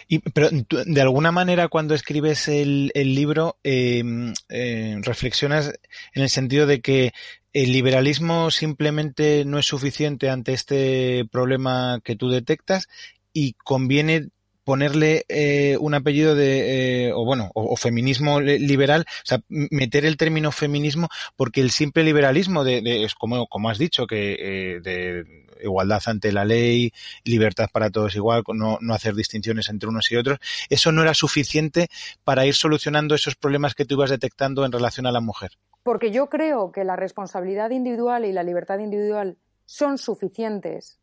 Y, 0.08 0.18
pero 0.18 0.48
de 0.50 1.00
alguna 1.00 1.32
manera 1.32 1.68
cuando 1.68 1.94
escribes 1.94 2.48
el, 2.48 2.90
libro 2.94 3.58
em, 3.62 4.32
eh, 4.48 4.96
reflexionas 5.02 5.72
en 6.14 6.22
el 6.22 6.30
sentido 6.30 6.66
de 6.66 6.80
que 6.80 7.12
el 7.52 7.72
liberalismo 7.72 8.50
simplemente 8.50 9.44
no 9.44 9.58
es 9.58 9.66
suficiente 9.66 10.30
ante 10.30 10.52
este 10.52 11.24
problema 11.30 12.00
que 12.04 12.16
tú 12.16 12.28
detectas 12.28 12.88
y 13.32 13.54
conviene 13.54 14.28
ponerle 14.68 15.24
eh, 15.30 15.78
un 15.80 15.94
apellido 15.94 16.34
de, 16.34 17.06
eh, 17.06 17.12
o 17.14 17.24
bueno, 17.24 17.50
o, 17.54 17.74
feminismo 17.74 18.38
liberal, 18.38 19.06
o 19.08 19.26
sea, 19.26 19.40
meter 19.48 20.04
el 20.04 20.18
término 20.18 20.52
feminismo, 20.52 21.08
porque 21.36 21.62
el 21.62 21.70
simple 21.70 22.04
liberalismo 22.04 22.64
de, 22.64 23.02
es 23.02 23.14
como, 23.14 23.46
como 23.46 23.70
has 23.70 23.78
dicho, 23.78 24.06
que 24.06 24.36
eh, 24.38 24.80
de 24.82 25.46
igualdad 25.62 26.02
ante 26.04 26.32
la 26.32 26.44
ley, 26.44 26.92
libertad 27.24 27.70
para 27.72 27.88
todos 27.88 28.14
igual, 28.14 28.42
no, 28.52 28.76
no 28.82 28.92
hacer 28.92 29.14
distinciones 29.14 29.70
entre 29.70 29.88
unos 29.88 30.12
y 30.12 30.16
otros, 30.16 30.38
eso 30.68 30.92
no 30.92 31.00
era 31.00 31.14
suficiente 31.14 31.88
para 32.22 32.44
ir 32.44 32.54
solucionando 32.54 33.14
esos 33.14 33.36
problemas 33.36 33.74
que 33.74 33.86
tú 33.86 33.94
ibas 33.94 34.10
detectando 34.10 34.66
en 34.66 34.72
relación 34.72 35.06
a 35.06 35.12
la 35.12 35.22
mujer. 35.22 35.52
Porque 35.82 36.10
yo 36.10 36.28
creo 36.28 36.72
que 36.72 36.84
la 36.84 36.94
responsabilidad 36.94 37.70
individual 37.70 38.26
y 38.26 38.32
la 38.32 38.42
libertad 38.42 38.80
individual 38.80 39.38
son 39.64 39.96
suficientes 39.96 40.98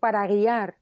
para 0.00 0.26
guiar 0.26 0.74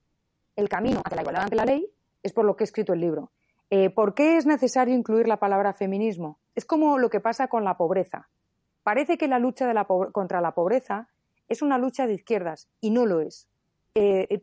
el 0.57 0.71
camino 0.71 1.03
hacia 1.05 1.17
la 1.17 1.23
igualdad 1.23 1.43
ante 1.43 1.57
la 1.57 1.67
ley, 1.67 1.87
es 2.23 2.33
por 2.33 2.45
lo 2.45 2.57
que 2.57 2.65
he 2.65 2.67
escrito 2.67 2.93
el 2.93 3.01
libro. 3.01 3.31
Eh, 3.71 3.91
¿Por 3.91 4.15
qué 4.15 4.37
es 4.37 4.47
necesario 4.47 4.95
incluir 4.95 5.29
la 5.29 5.39
palabra 5.39 5.73
feminismo? 5.73 6.39
Es 6.55 6.65
como 6.65 6.99
lo 6.99 7.11
que 7.11 7.21
pasa 7.21 7.49
con 7.49 7.65
la 7.65 7.77
pobreza. 7.77 8.29
Parece 8.83 9.19
que 9.19 9.29
la 9.29 9.39
lucha 9.39 9.73
contra 10.13 10.41
la 10.41 10.53
pobreza 10.53 11.09
es 11.49 11.63
una 11.63 11.79
lucha 11.79 12.07
de 12.07 12.15
izquierdas 12.15 12.69
y 12.81 12.91
no 12.91 13.05
lo 13.05 13.21
es. 13.21 13.49
Eh, 13.95 14.41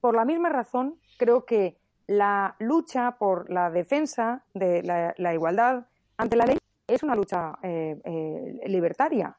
por 0.00 0.16
la 0.16 0.24
misma 0.24 0.48
razón, 0.48 0.98
creo 1.18 1.44
que 1.44 1.78
la 2.06 2.56
lucha 2.58 3.16
por 3.18 3.50
la 3.50 3.70
defensa 3.70 4.44
de 4.54 4.82
la, 4.82 5.34
igualdad 5.34 5.86
ante 6.16 6.36
la 6.36 6.46
ley 6.46 6.58
es 6.86 7.02
una 7.02 7.14
lucha 7.14 7.58
eh, 7.62 8.60
libertaria 8.66 9.36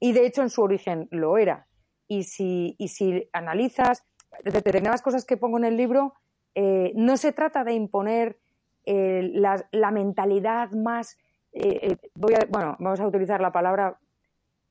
y 0.00 0.12
de 0.12 0.26
hecho 0.26 0.42
en 0.42 0.50
su 0.50 0.62
origen 0.62 1.06
lo 1.10 1.38
era. 1.38 1.66
Y 2.08 2.24
si, 2.24 2.74
y 2.78 2.88
si 2.88 3.28
analizas 3.32 4.02
determinadas 4.42 5.02
cosas 5.02 5.24
que 5.24 5.36
pongo 5.36 5.58
en 5.58 5.64
el 5.64 5.76
libro, 5.76 6.14
eh, 6.54 6.92
no 6.94 7.16
se 7.16 7.32
trata 7.32 7.64
de 7.64 7.74
imponer 7.74 8.38
eh, 8.84 9.30
la, 9.32 9.90
mentalidad 9.90 10.70
más, 10.72 11.18
eh, 11.52 11.96
voy 12.14 12.34
bueno, 12.48 12.76
vamos 12.78 13.00
a 13.00 13.06
utilizar 13.06 13.40
la 13.40 13.52
palabra 13.52 13.98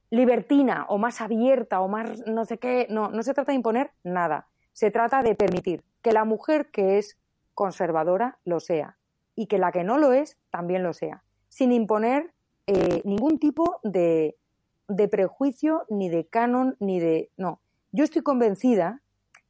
libertina 0.09 0.85
o 0.89 0.97
más 0.97 1.21
abierta 1.21 1.81
o 1.81 1.87
más 1.87 2.25
no 2.25 2.45
sé 2.45 2.57
qué, 2.57 2.87
no, 2.89 3.09
no 3.09 3.23
se 3.23 3.33
trata 3.33 3.51
de 3.51 3.57
imponer 3.57 3.91
nada, 4.03 4.47
se 4.73 4.91
trata 4.91 5.21
de 5.21 5.35
permitir 5.35 5.83
que 6.01 6.11
la 6.11 6.25
mujer 6.25 6.71
que 6.71 6.97
es 6.97 7.17
conservadora 7.53 8.39
lo 8.45 8.59
sea 8.59 8.97
y 9.35 9.45
que 9.45 9.59
la 9.59 9.71
que 9.71 9.83
no 9.83 9.97
lo 9.97 10.13
es 10.13 10.37
también 10.49 10.83
lo 10.83 10.93
sea, 10.93 11.23
sin 11.47 11.71
imponer 11.71 12.33
ningún 13.03 13.39
tipo 13.39 13.79
de, 13.81 14.35
de 14.89 15.07
prejuicio, 15.07 15.85
ni 15.89 16.09
de 16.09 16.27
canon, 16.27 16.75
ni 16.79 16.99
de... 16.99 17.31
No, 17.35 17.61
yo 17.91 18.03
estoy 18.03 18.21
convencida 18.21 19.01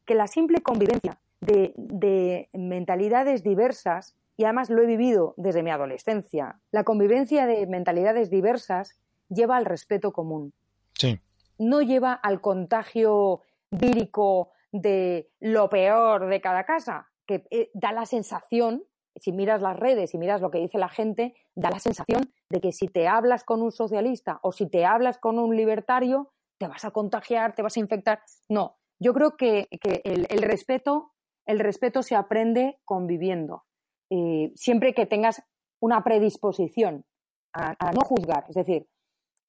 que 0.05 0.15
la 0.15 0.27
simple 0.27 0.61
convivencia 0.61 1.19
de, 1.51 2.49
mentalidades 2.53 3.43
diversas, 3.43 4.15
y 4.37 4.45
además 4.45 4.69
lo 4.69 4.81
he 4.81 4.85
vivido 4.85 5.33
desde 5.37 5.63
mi 5.63 5.71
adolescencia, 5.71 6.59
la 6.71 6.83
convivencia 6.83 7.45
de 7.45 7.67
mentalidades 7.67 8.29
diversas 8.29 8.97
lleva 9.27 9.57
al 9.57 9.65
respeto 9.65 10.11
común. 10.13 10.53
Sí. 10.93 11.19
No 11.57 11.81
lleva 11.81 12.13
al 12.13 12.39
contagio 12.39 13.41
vírico 13.69 14.51
de 14.71 15.29
lo 15.39 15.69
peor 15.69 16.27
de 16.27 16.41
cada 16.41 16.63
casa, 16.63 17.09
que 17.25 17.45
eh, 17.51 17.69
da 17.73 17.91
la 17.91 18.05
sensación, 18.05 18.83
si 19.15 19.33
miras 19.33 19.61
las 19.61 19.77
redes 19.77 20.13
y 20.13 20.17
miras 20.17 20.41
lo 20.41 20.51
que 20.51 20.59
dice 20.59 20.77
la 20.77 20.89
gente, 20.89 21.35
da 21.55 21.69
la 21.69 21.79
sensación 21.79 22.31
de 22.49 22.61
que 22.61 22.71
si 22.71 22.87
te 22.87 23.07
hablas 23.07 23.43
con 23.43 23.61
un 23.61 23.71
socialista 23.71 24.39
o 24.41 24.51
si 24.51 24.67
te 24.67 24.85
hablas 24.85 25.17
con 25.17 25.37
un 25.37 25.55
libertario, 25.55 26.31
te 26.57 26.67
vas 26.67 26.85
a 26.85 26.91
contagiar, 26.91 27.55
te 27.55 27.61
vas 27.61 27.75
a 27.75 27.79
infectar. 27.79 28.21
No, 28.47 28.79
yo 28.99 29.13
creo 29.13 29.37
que, 29.37 29.67
el, 30.03 30.41
respeto 30.41 31.13
el 31.45 31.59
respeto 31.59 32.03
se 32.03 32.15
aprende 32.15 32.79
conviviendo. 32.85 33.63
Eh, 34.09 34.51
siempre 34.55 34.93
que 34.93 35.05
tengas 35.05 35.43
una 35.79 36.03
predisposición 36.03 37.05
a, 37.53 37.91
no 37.93 38.01
juzgar. 38.01 38.45
Es 38.49 38.55
decir, 38.55 38.87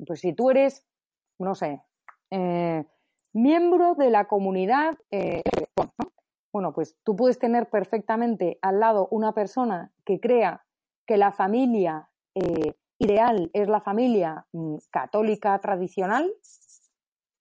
pues 0.07 0.21
si 0.21 0.33
tú 0.33 0.51
eres, 0.51 0.87
no 1.39 1.55
sé, 1.55 1.83
eh, 2.31 2.85
miembro 3.33 3.95
de 3.95 4.11
la 4.11 4.27
comunidad, 4.27 4.99
eh, 5.11 5.43
bueno, 6.53 6.73
pues 6.73 6.97
tú 7.05 7.17
puedes 7.17 7.39
tener 7.39 7.69
perfectamente 7.71 8.59
al 8.63 8.81
lado 8.81 9.09
una 9.11 9.33
persona 9.33 9.93
que 10.05 10.21
crea 10.21 10.65
que 11.07 11.17
la 11.17 11.33
familia 11.33 12.09
ideal 13.01 13.51
es 13.55 13.69
la 13.69 13.81
familia 13.81 14.47
mm, 14.53 14.77
católica 14.91 15.59
tradicional. 15.59 16.33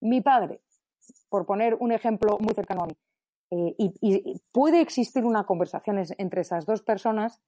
Mi 0.01 0.21
padre, 0.21 0.61
por 1.29 1.45
poner 1.45 1.75
un 1.79 1.91
ejemplo 1.91 2.37
muy 2.39 2.53
cercano 2.55 2.83
a 2.83 2.87
mí, 2.87 2.97
eh, 3.51 3.75
y, 3.77 4.41
puede 4.51 4.81
existir 4.81 5.25
una 5.25 5.45
conversación 5.45 6.01
entre 6.17 6.41
esas 6.41 6.65
dos 6.65 6.81
personas 6.81 7.41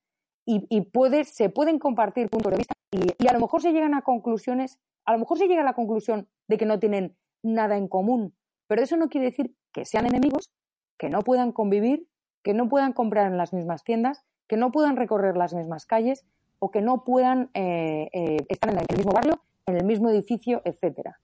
y, 0.45 0.67
se 1.25 1.49
pueden 1.49 1.79
compartir 1.79 2.29
puntos 2.29 2.51
de 2.51 2.57
vista 2.57 2.73
y, 2.91 3.27
a 3.27 3.33
lo 3.33 3.39
mejor 3.39 3.61
se 3.61 3.71
llegan 3.71 3.93
a 3.93 4.01
conclusiones, 4.01 4.79
a 5.05 5.13
lo 5.13 5.19
mejor 5.19 5.37
se 5.37 5.47
llega 5.47 5.61
a 5.61 5.65
la 5.65 5.73
conclusión 5.73 6.27
de 6.47 6.57
que 6.57 6.65
no 6.65 6.79
tienen 6.79 7.15
nada 7.43 7.77
en 7.77 7.87
común, 7.87 8.33
pero 8.67 8.81
eso 8.81 8.97
no 8.97 9.09
quiere 9.09 9.27
decir 9.27 9.55
que 9.71 9.85
sean 9.85 10.07
enemigos, 10.07 10.49
que 10.97 11.09
no 11.09 11.21
puedan 11.21 11.51
convivir, 11.51 12.07
que 12.43 12.53
no 12.53 12.67
puedan 12.69 12.93
comprar 12.93 13.27
en 13.27 13.37
las 13.37 13.53
mismas 13.53 13.83
tiendas, 13.83 14.23
que 14.47 14.57
no 14.57 14.71
puedan 14.71 14.97
recorrer 14.97 15.37
las 15.37 15.53
mismas 15.53 15.85
calles 15.85 16.25
o 16.59 16.71
que 16.71 16.81
no 16.81 17.03
puedan 17.03 17.49
eh, 17.53 18.09
eh, 18.13 18.37
estar 18.49 18.71
en 18.71 18.79
el 18.79 18.97
mismo 18.97 19.11
barrio, 19.11 19.41
en 19.65 19.77
el 19.77 19.85
mismo 19.85 20.09
edificio, 20.09 20.61
etcétera. 20.65 21.19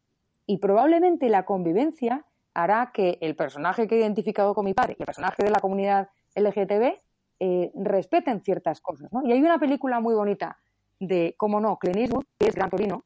Y 0.46 0.58
probablemente 0.58 1.30
la 1.30 1.46
convivencia 1.46 2.26
hará 2.58 2.92
que 2.92 3.20
el 3.22 3.36
personaje 3.36 3.88
que 3.88 3.96
he 3.96 4.00
identificado 4.00 4.56
con 4.56 4.66
mi 4.66 4.74
padre 4.74 4.96
y 4.98 5.04
el 5.04 5.06
personaje 5.06 5.44
de 5.44 5.52
la 5.52 5.60
comunidad 5.60 6.10
LGTB 6.36 6.98
eh, 7.40 7.72
respeten 7.76 8.42
ciertas 8.42 8.82
cosas. 8.82 9.14
¿no? 9.14 9.22
Y 9.24 9.32
hay 9.32 9.40
una 9.40 9.60
película 9.60 10.00
muy 10.00 10.16
bonita 10.16 10.58
de, 11.00 11.36
cómo 11.38 11.62
no, 11.62 11.78
Clint 11.78 11.98
Eastwood, 11.98 12.26
que 12.40 12.48
es 12.48 12.56
Gran 12.56 12.72
Torino, 12.72 13.04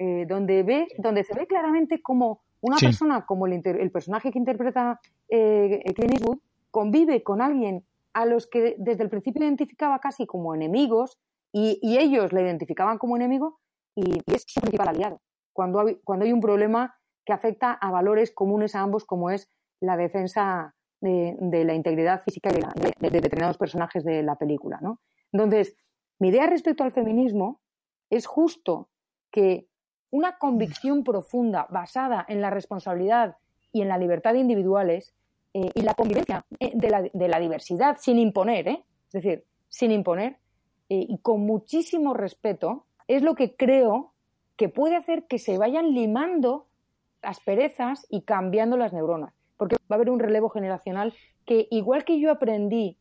eh, 0.00 0.26
donde, 0.28 0.64
ve, 0.64 0.88
donde 0.98 1.22
se 1.22 1.34
ve 1.34 1.46
claramente 1.46 2.02
cómo 2.02 2.40
una 2.62 2.78
persona 2.78 3.24
como 3.26 3.46
el, 3.46 3.90
personaje 3.92 4.32
que 4.32 4.38
interpreta 4.38 5.00
eh, 5.28 5.84
Clint 5.94 6.14
Eastwood 6.14 6.38
convive 6.72 7.22
con 7.22 7.40
alguien 7.40 7.84
a 8.12 8.26
los 8.26 8.48
que 8.48 8.74
desde 8.76 9.04
el 9.04 9.08
principio 9.08 9.44
identificaba 9.44 10.00
casi 10.00 10.26
como 10.26 10.52
enemigos 10.52 11.16
y, 11.52 11.78
ellos 11.96 12.32
le 12.32 12.42
identificaban 12.42 12.98
como 12.98 13.14
enemigo 13.14 13.60
y, 13.94 14.18
es 14.34 14.42
su 14.48 14.60
principal 14.60 14.88
aliado. 14.88 15.20
Cuando 15.52 15.84
cuando 16.02 16.24
hay 16.24 16.32
un 16.32 16.40
problema 16.40 16.96
que 17.24 17.32
afecta 17.32 17.72
a 17.72 17.90
valores 17.90 18.32
comunes 18.32 18.74
a 18.74 18.80
ambos, 18.80 19.04
como 19.04 19.30
es 19.30 19.48
la 19.80 19.96
defensa 19.96 20.74
de, 21.00 21.36
la 21.64 21.74
integridad 21.74 22.22
física 22.22 22.50
de, 22.50 23.10
determinados 23.10 23.58
personajes 23.58 24.04
de 24.04 24.22
la 24.22 24.36
película. 24.36 24.78
¿no? 24.82 25.00
Entonces, 25.32 25.76
mi 26.18 26.28
idea 26.28 26.46
respecto 26.46 26.84
al 26.84 26.92
feminismo 26.92 27.60
es 28.10 28.26
justo 28.26 28.88
que 29.30 29.66
una 30.10 30.38
convicción 30.38 31.04
profunda 31.04 31.66
basada 31.70 32.24
en 32.28 32.40
la 32.40 32.50
responsabilidad 32.50 33.36
y 33.72 33.82
en 33.82 33.88
la 33.88 33.98
libertad 33.98 34.34
individuales 34.34 35.14
eh, 35.54 35.70
y 35.74 35.82
la 35.82 35.94
convivencia 35.94 36.44
eh, 36.58 36.72
de, 36.74 37.28
la, 37.28 37.40
diversidad 37.40 37.96
sin 38.00 38.18
imponer, 38.18 38.68
¿eh? 38.68 38.84
es 39.06 39.12
decir, 39.12 39.44
sin 39.68 39.92
imponer 39.92 40.36
y 40.92 41.18
con 41.18 41.42
muchísimo 41.42 42.14
respeto, 42.14 42.86
es 43.06 43.22
lo 43.22 43.36
que 43.36 43.54
creo 43.54 44.12
que 44.56 44.68
puede 44.68 44.96
hacer 44.96 45.28
que 45.28 45.38
se 45.38 45.56
vayan 45.56 45.94
limando 45.94 46.66
asperezas 47.22 48.06
y 48.08 48.22
cambiando 48.22 48.76
las 48.76 48.92
neuronas. 48.92 49.34
Porque 49.56 49.76
va 49.90 49.94
a 49.94 49.94
haber 49.96 50.10
un 50.10 50.20
relevo 50.20 50.48
generacional 50.48 51.14
que, 51.44 51.68
igual 51.70 52.04
que 52.04 52.18
yo 52.20 52.30
aprendí 52.30 52.98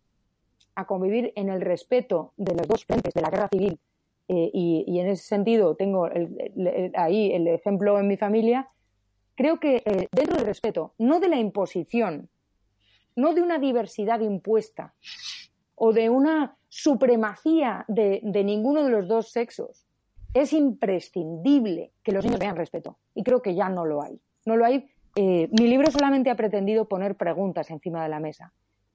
a 0.76 0.86
convivir 0.86 1.34
en 1.36 1.50
el 1.50 1.62
respeto 1.62 2.34
de 2.38 2.56
los 2.56 2.68
dos 2.68 2.86
frentes 2.86 3.14
de 3.14 3.22
la 3.22 3.30
guerra 3.30 3.48
civil, 3.50 3.80
eh, 4.28 4.52
y, 4.54 5.00
en 5.00 5.08
ese 5.08 5.24
sentido 5.24 5.76
tengo 5.76 6.08
ahí 6.94 7.32
el 7.32 7.48
ejemplo 7.48 7.98
en 8.00 8.08
mi 8.08 8.16
familia, 8.16 8.70
creo 9.36 9.60
que 9.60 9.82
eh, 9.86 10.08
dentro 10.12 10.36
del 10.36 10.46
respeto, 10.46 10.94
no 11.00 11.20
de 11.20 11.30
la 11.30 11.38
imposición, 11.38 12.30
no 13.16 13.34
de 13.34 13.42
una 13.42 13.58
diversidad 13.58 14.20
impuesta 14.20 14.94
o 15.74 15.94
de 15.94 16.10
una 16.10 16.58
supremacía 16.68 17.86
de 17.88 18.44
ninguno 18.44 18.84
de 18.84 18.92
los 18.92 19.08
dos 19.08 19.32
sexos, 19.32 19.89
es 20.34 20.54
imprescindible 20.54 21.92
que 22.04 22.12
los 22.12 22.24
niños 22.24 22.40
vean 22.40 22.56
respeto. 22.56 22.98
Y 23.16 23.24
creo 23.24 23.42
que 23.42 23.56
ya 23.56 23.70
no 23.70 23.86
lo 23.86 24.02
hay. 24.02 24.20
No 24.46 24.58
lo 24.58 24.66
hay. 24.66 24.90
Eh, 25.16 25.50
mi 25.60 25.68
libro 25.68 25.92
solamente 25.92 26.30
ha 26.30 26.36
pretendido 26.36 26.88
poner 26.88 27.16
preguntas 27.16 27.70
encima 27.72 28.04
de 28.04 28.10
la 28.10 28.20
mesa. 28.20 28.54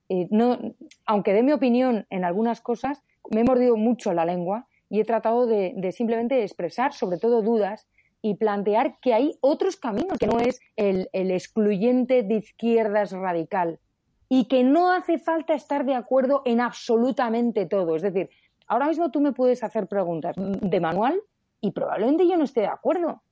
Eh, 0.09 0.29
no, 0.31 0.59
aunque 1.07 1.33
dé 1.33 1.43
mi 1.43 1.53
opinión 1.53 2.07
en 2.11 2.25
algunas 2.25 2.61
cosas, 2.61 3.03
me 3.31 3.41
he 3.41 3.45
mordido 3.45 3.77
mucho 3.77 4.13
la 4.13 4.25
lengua 4.25 4.67
y 4.91 5.01
he 5.01 5.05
tratado 5.05 5.47
de, 5.47 5.93
simplemente 5.93 6.43
expresar, 6.43 6.93
sobre 6.93 7.19
todo, 7.19 7.43
dudas 7.43 7.89
y 8.23 8.35
plantear 8.35 8.99
que 9.01 9.13
hay 9.13 9.37
otros 9.41 9.77
caminos, 9.77 10.19
que 10.19 10.27
no 10.27 10.39
es 10.39 10.61
el, 10.77 11.09
el 11.13 11.31
excluyente 11.31 12.23
de 12.23 12.37
izquierdas 12.37 13.13
radical 13.13 13.81
y 14.29 14.47
que 14.47 14.65
no 14.65 14.93
hace 14.93 15.19
falta 15.19 15.55
estar 15.55 15.85
de 15.85 15.95
acuerdo 15.95 16.43
en 16.45 16.61
absolutamente 16.61 17.67
todo. 17.67 17.97
Es 17.97 18.03
decir, 18.03 18.31
ahora 18.67 18.89
mismo 18.89 19.11
tú 19.11 19.21
me 19.21 19.33
puedes 19.33 19.63
hacer 19.63 19.87
preguntas 19.87 20.35
de 20.37 20.81
manual 20.81 21.21
y 21.61 21.71
probablemente 21.71 22.29
yo 22.29 22.37
no 22.37 22.45
esté 22.45 22.61
de 22.61 22.67
acuerdo. 22.69 23.23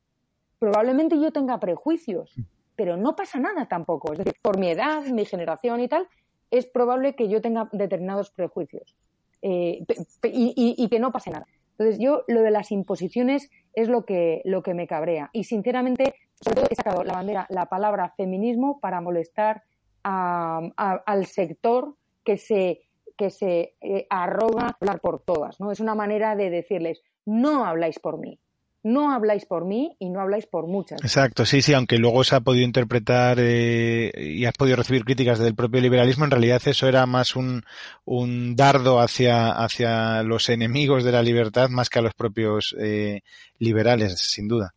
Probablemente 0.58 1.20
yo 1.20 1.32
tenga 1.32 1.58
prejuicios, 1.58 2.34
pero 2.76 2.96
no 2.96 3.16
pasa 3.16 3.38
nada 3.38 3.66
tampoco. 3.66 4.12
Es 4.12 4.18
decir, 4.18 4.34
por 4.40 4.58
mi 4.58 4.70
edad, 4.70 5.04
mi 5.06 5.24
generación 5.24 5.80
y 5.80 5.88
tal, 5.88 6.08
es 6.50 6.66
probable 6.66 7.14
que 7.14 7.28
yo 7.28 7.40
tenga 7.40 7.68
determinados 7.72 8.30
prejuicios 8.30 8.96
eh, 9.40 9.84
y, 10.22 10.88
que 10.88 10.98
no 11.00 11.10
pase 11.10 11.30
nada. 11.30 11.46
Entonces, 11.72 11.98
yo 11.98 12.22
lo 12.28 12.42
de 12.42 12.50
las 12.50 12.70
imposiciones 12.70 13.50
es 13.74 13.88
lo 13.88 14.04
que, 14.04 14.42
lo 14.44 14.62
que 14.62 14.74
me 14.74 14.86
cabrea. 14.86 15.30
Y 15.32 15.44
sinceramente, 15.44 16.14
sobre 16.40 16.56
todo 16.56 16.66
he 16.70 16.74
sacado 16.74 17.04
la 17.04 17.14
bandera, 17.14 17.46
la 17.50 17.66
palabra 17.66 18.12
feminismo 18.16 18.78
para 18.80 19.00
molestar 19.00 19.64
al 20.04 21.26
sector 21.26 21.96
que 22.24 22.36
se, 22.36 22.82
que 23.16 23.30
se 23.30 23.74
eh, 23.80 24.06
arroga 24.10 24.76
hablar 24.80 25.00
por 25.00 25.20
todas. 25.20 25.60
¿no? 25.60 25.70
Es 25.70 25.80
una 25.80 25.94
manera 25.94 26.36
de 26.36 26.50
decirles, 26.50 27.02
no 27.24 27.64
habláis 27.64 27.98
por 27.98 28.18
mí, 28.18 28.38
no 28.82 29.12
habláis 29.12 29.46
por 29.46 29.64
mí 29.64 29.96
y 29.98 30.10
no 30.10 30.20
habláis 30.20 30.46
por 30.46 30.66
muchas. 30.66 31.00
Exacto, 31.02 31.46
sí, 31.46 31.62
sí, 31.62 31.72
aunque 31.72 31.98
luego 31.98 32.24
se 32.24 32.34
ha 32.34 32.40
podido 32.40 32.64
interpretar 32.64 33.38
eh, 33.40 34.10
y 34.16 34.44
has 34.44 34.54
podido 34.54 34.76
recibir 34.76 35.04
críticas 35.04 35.38
del 35.38 35.54
propio 35.54 35.80
liberalismo, 35.80 36.24
en 36.24 36.32
realidad 36.32 36.60
eso 36.64 36.88
era 36.88 37.06
más 37.06 37.36
un, 37.36 37.62
un 38.04 38.56
dardo 38.56 39.00
hacia, 39.00 39.50
hacia 39.50 40.22
los 40.22 40.48
enemigos 40.48 41.04
de 41.04 41.12
la 41.12 41.22
libertad 41.22 41.68
más 41.68 41.88
que 41.88 42.00
a 42.00 42.02
los 42.02 42.14
propios 42.14 42.74
eh, 42.78 43.20
liberales, 43.58 44.18
sin 44.18 44.48
duda. 44.48 44.74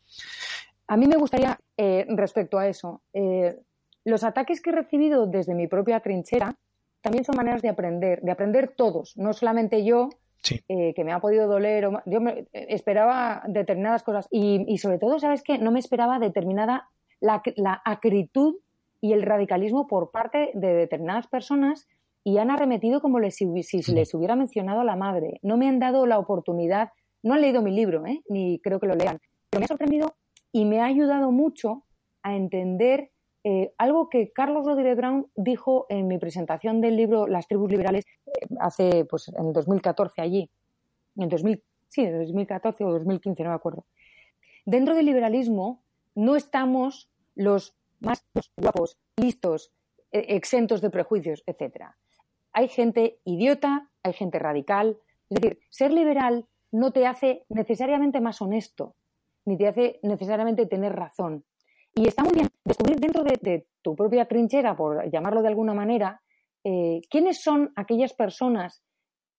A 0.88 0.98
mí 0.98 1.07
me 1.07 1.18
gustaría, 1.18 1.57
eh, 1.78 2.06
respecto 2.10 2.60
a 2.60 2.68
eso, 2.68 3.02
los 4.03 4.24
ataques 4.24 4.62
que 4.62 4.70
he 4.70 4.74
recibido 4.74 5.26
desde 5.26 5.56
mi 5.56 5.68
propia 5.68 5.99
trinchera 5.99 6.56
también 7.06 7.23
son 7.23 7.36
maneras 7.36 7.61
de 7.61 7.69
aprender, 7.69 8.19
de 8.23 8.32
aprender 8.32 8.73
todos, 8.76 9.15
no 9.15 9.32
solamente 9.34 9.86
yo, 9.86 10.10
eh, 10.68 10.95
que 10.95 11.03
me 11.03 11.11
ha 11.11 11.19
podido 11.19 11.48
doler. 11.48 11.88
yo 12.07 12.19
me, 12.19 12.48
esperaba 12.52 13.44
determinadas 13.48 14.02
cosas 14.02 14.27
y, 14.32 14.76
sobre 14.80 14.98
todo, 14.98 15.19
¿sabes 15.19 15.44
qué? 15.44 15.60
No 15.60 15.72
me 15.72 15.80
esperaba 15.80 16.18
determinada 16.18 16.90
la, 17.19 17.44
acritud 17.86 18.56
y 19.02 19.14
el 19.14 19.22
radicalismo 19.22 19.86
por 19.86 20.10
parte 20.10 20.49
de 20.56 20.73
determinadas 20.73 21.27
personas 21.27 21.88
y 22.23 22.40
han 22.40 22.49
arremetido 22.49 23.02
como 23.02 23.19
si, 23.30 23.45
les 23.94 24.14
hubiera 24.15 24.36
mencionado 24.36 24.80
a 24.80 24.84
la 24.84 24.95
madre. 24.95 25.40
No 25.44 25.57
me 25.57 25.69
han 25.69 25.77
dado 25.77 26.07
la 26.07 26.18
oportunidad, 26.18 26.90
no 27.22 27.36
han 27.36 27.41
leído 27.41 27.61
mi 27.61 27.69
libro, 27.69 28.03
¿eh? 28.07 28.23
ni 28.30 28.60
creo 28.61 28.80
que 28.80 28.88
lo 28.88 28.95
lean, 28.95 29.19
pero 29.52 29.60
me 29.60 29.65
ha 29.65 29.68
sorprendido 29.68 30.15
y 30.52 30.65
me 30.65 30.82
ha 30.82 30.86
ayudado 30.86 31.32
mucho 31.32 31.84
a 32.23 32.36
entender 32.36 33.11
eh, 33.48 33.76
algo 33.78 34.10
que 34.10 34.32
Carlos 34.32 34.66
Rodríguez 34.66 34.98
Brown 34.98 35.28
dijo 35.36 35.86
en 35.90 36.08
mi 36.08 36.18
presentación 36.18 36.82
del 36.82 36.98
libro 36.98 37.28
Las 37.28 37.48
tribus 37.48 37.70
liberales 37.70 38.04
eh, 38.26 38.48
hace, 38.60 39.06
pues, 39.06 39.28
en 39.28 39.54
2014 39.54 40.20
allí, 40.20 40.50
en 41.16 41.30
2000, 41.30 41.64
sí, 41.88 42.02
en 42.02 42.18
2014 42.18 42.84
o 42.86 42.94
2015, 42.94 43.44
no 43.44 43.50
me 43.50 43.56
acuerdo. 43.56 43.86
Dentro 44.66 44.96
del 44.96 45.06
liberalismo 45.06 45.84
no 46.16 46.36
estamos 46.36 47.12
los 47.36 47.76
más 48.00 48.26
guapos, 48.58 48.98
listos, 49.16 49.72
e, 50.12 50.36
exentos 50.36 50.82
de 50.82 50.90
prejuicios, 50.90 51.44
etcétera. 51.46 51.96
Hay 52.52 52.68
gente 52.68 53.20
idiota, 53.26 53.92
hay 54.02 54.14
gente 54.14 54.40
radical. 54.40 54.98
Es 55.30 55.40
decir, 55.40 55.60
ser 55.70 55.94
liberal 55.94 56.48
no 56.72 56.90
te 56.92 57.06
hace 57.06 57.46
necesariamente 57.50 58.22
más 58.22 58.42
honesto, 58.42 58.96
ni 59.46 59.56
te 59.56 59.68
hace 59.68 60.00
necesariamente 60.02 60.66
tener 60.66 60.96
razón. 60.96 61.46
Y 61.98 62.08
está 62.08 62.24
muy 62.24 62.34
bien 62.34 62.50
descubrir 62.66 63.00
dentro 63.00 63.24
de, 63.24 63.68
tu 63.82 63.96
propia 63.96 64.28
trinchera, 64.28 64.76
por 64.76 65.10
llamarlo 65.10 65.42
de 65.42 65.48
alguna 65.48 65.74
manera, 65.74 66.22
eh, 66.64 67.00
quiénes 67.10 67.42
son 67.42 67.72
aquellas 67.78 68.14
personas 68.14 68.84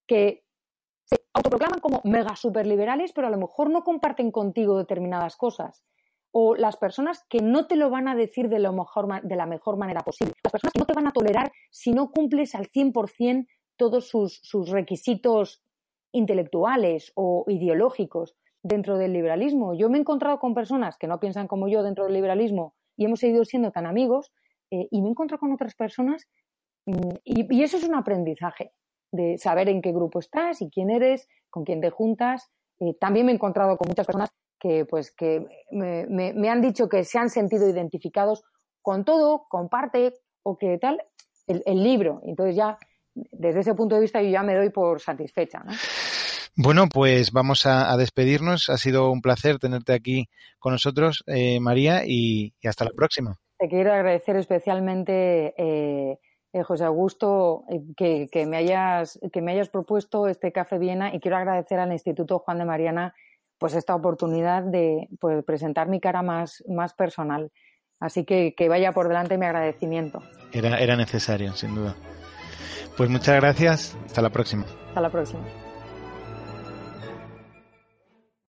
que 0.07 0.45
se 1.05 1.16
autoproclaman 1.35 1.81
como 1.81 2.01
mega 2.05 2.35
superliberales, 2.35 3.12
pero 3.12 3.27
a 3.27 3.31
lo 3.31 3.37
mejor 3.37 3.69
no 3.69 3.85
comparten 3.85 4.31
contigo 4.31 4.78
determinadas 4.78 5.37
cosas. 5.37 5.83
O 6.33 6.55
las 6.55 6.77
personas 6.78 7.24
que 7.28 7.41
no 7.41 7.66
te 7.66 7.77
lo 7.77 7.91
van 7.91 8.09
a 8.09 8.15
decir 8.15 8.49
de, 8.49 8.59
lo 8.59 8.73
mejor, 8.73 9.23
de 9.23 9.37
la 9.37 9.47
mejor 9.47 9.77
manera 9.77 10.01
posible. 10.01 10.33
Las 10.43 10.53
personas 10.53 10.73
que 10.73 10.81
no 10.81 10.87
te 10.87 10.95
van 10.95 11.07
a 11.09 11.12
tolerar 11.12 11.53
si 11.70 11.93
no 11.93 12.11
cumples 12.11 12.55
al 12.55 12.70
100% 12.70 13.47
todos 13.77 14.09
sus, 14.09 14.41
sus 14.43 14.70
requisitos 14.70 15.62
intelectuales 16.12 17.12
o 17.15 17.45
ideológicos 17.49 18.35
dentro 18.66 18.98
del 18.98 19.12
liberalismo. 19.12 19.74
Yo 19.74 19.88
me 19.88 19.98
he 19.98 20.01
encontrado 20.01 20.38
con 20.38 20.55
personas 20.55 20.97
que 20.98 21.06
no 21.06 21.20
piensan 21.20 21.47
como 21.47 21.68
yo 21.68 21.82
dentro 21.82 22.05
del 22.05 22.14
liberalismo 22.14 22.74
y 22.97 23.05
hemos 23.05 23.20
seguido 23.20 23.44
siendo 23.44 23.70
tan 23.70 23.86
amigos 23.86 24.32
eh, 24.70 24.88
y 24.90 25.01
me 25.01 25.09
he 25.09 25.10
encontrado 25.10 25.40
con 25.40 25.52
otras 25.52 25.74
personas 25.74 26.26
mm, 26.86 27.16
y, 27.24 27.62
eso 27.62 27.76
es 27.76 27.84
un 27.84 27.94
aprendizaje 27.94 28.72
de 29.12 29.38
saber 29.38 29.68
en 29.68 29.80
qué 29.82 29.93
grupo 29.93 30.18
estás 30.18 30.60
y 30.62 30.70
quién 30.70 30.90
eres, 30.90 31.28
con 31.48 31.64
quién 31.64 31.80
te 31.80 31.90
juntas. 31.90 32.51
Eh, 32.80 32.94
también 33.01 33.26
me 33.26 33.32
he 33.32 33.34
encontrado 33.36 33.76
con 33.76 33.88
muchas 33.88 34.06
personas 34.06 34.30
que, 34.59 34.84
pues, 34.84 35.12
que 35.12 35.47
me, 35.70 36.51
han 36.51 36.60
dicho 36.60 36.88
que 36.88 37.05
se 37.05 37.18
han 37.18 37.30
sentido 37.30 37.68
identificados 37.68 38.43
con 38.82 39.05
todo, 39.05 39.47
con 39.48 39.68
parte 39.68 40.14
o 40.43 40.59
que 40.59 40.78
tal, 40.78 41.01
el, 41.47 41.62
el 41.66 41.82
libro. 41.82 42.20
Entonces 42.24 42.56
ya, 42.56 42.78
desde 43.14 43.60
ese 43.60 43.74
punto 43.74 43.94
de 43.94 44.01
vista, 44.01 44.20
yo 44.22 44.30
ya 44.30 44.43
me 44.43 44.56
doy 44.56 44.70
por 44.70 45.01
satisfecha. 45.01 45.60
¿no? 45.60 45.72
Bueno, 46.59 46.89
pues 46.89 47.33
vamos 47.33 47.66
a, 47.66 47.95
despedirnos. 47.99 48.70
Ha 48.70 48.78
sido 48.78 49.11
un 49.11 49.20
placer 49.20 49.59
tenerte 49.59 49.93
aquí 49.93 50.31
con 50.59 50.73
nosotros, 50.73 51.23
eh, 51.27 51.61
María, 51.61 52.05
y, 52.07 52.55
hasta 52.66 52.87
la 52.87 52.93
próxima. 52.93 53.37
Te 53.59 53.69
quiero 53.69 53.93
agradecer 53.93 54.37
especialmente, 54.37 55.55
eh, 55.59 56.19
eh, 56.55 56.62
José 56.62 56.85
Augusto, 56.85 57.65
que, 57.95 58.47
me 58.47 58.57
hayas, 58.57 59.19
que 59.33 59.43
me 59.43 59.53
hayas 59.53 59.69
propuesto 59.69 60.28
este 60.28 60.51
Café 60.51 60.78
Viena 60.78 61.15
y 61.15 61.20
quiero 61.20 61.37
agradecer 61.37 61.78
al 61.78 61.93
Instituto 61.93 62.39
Juan 62.39 62.59
de 62.59 62.65
Mariana 62.65 63.15
pues 63.59 63.74
esta 63.74 63.95
oportunidad 63.95 64.62
de 64.62 65.09
pues, 65.20 65.45
presentar 65.45 65.89
mi 65.89 66.01
cara 66.01 66.23
más, 66.23 66.65
más 66.69 66.95
personal. 66.95 67.51
Así 68.01 68.24
que 68.24 68.55
que 68.55 68.69
vaya 68.69 68.93
por 68.93 69.09
delante 69.09 69.39
mi 69.39 69.47
agradecimiento. 69.47 70.23
Era, 70.53 70.78
era 70.78 70.97
necesario, 70.97 71.53
sin 71.53 71.74
duda. 71.74 71.97
Pues 72.97 73.11
muchas 73.11 73.37
gracias. 73.37 73.97
Hasta 74.07 74.23
la 74.23 74.31
próxima. 74.31 74.65
Hasta 74.89 75.01
la 75.01 75.11
próxima. 75.11 75.65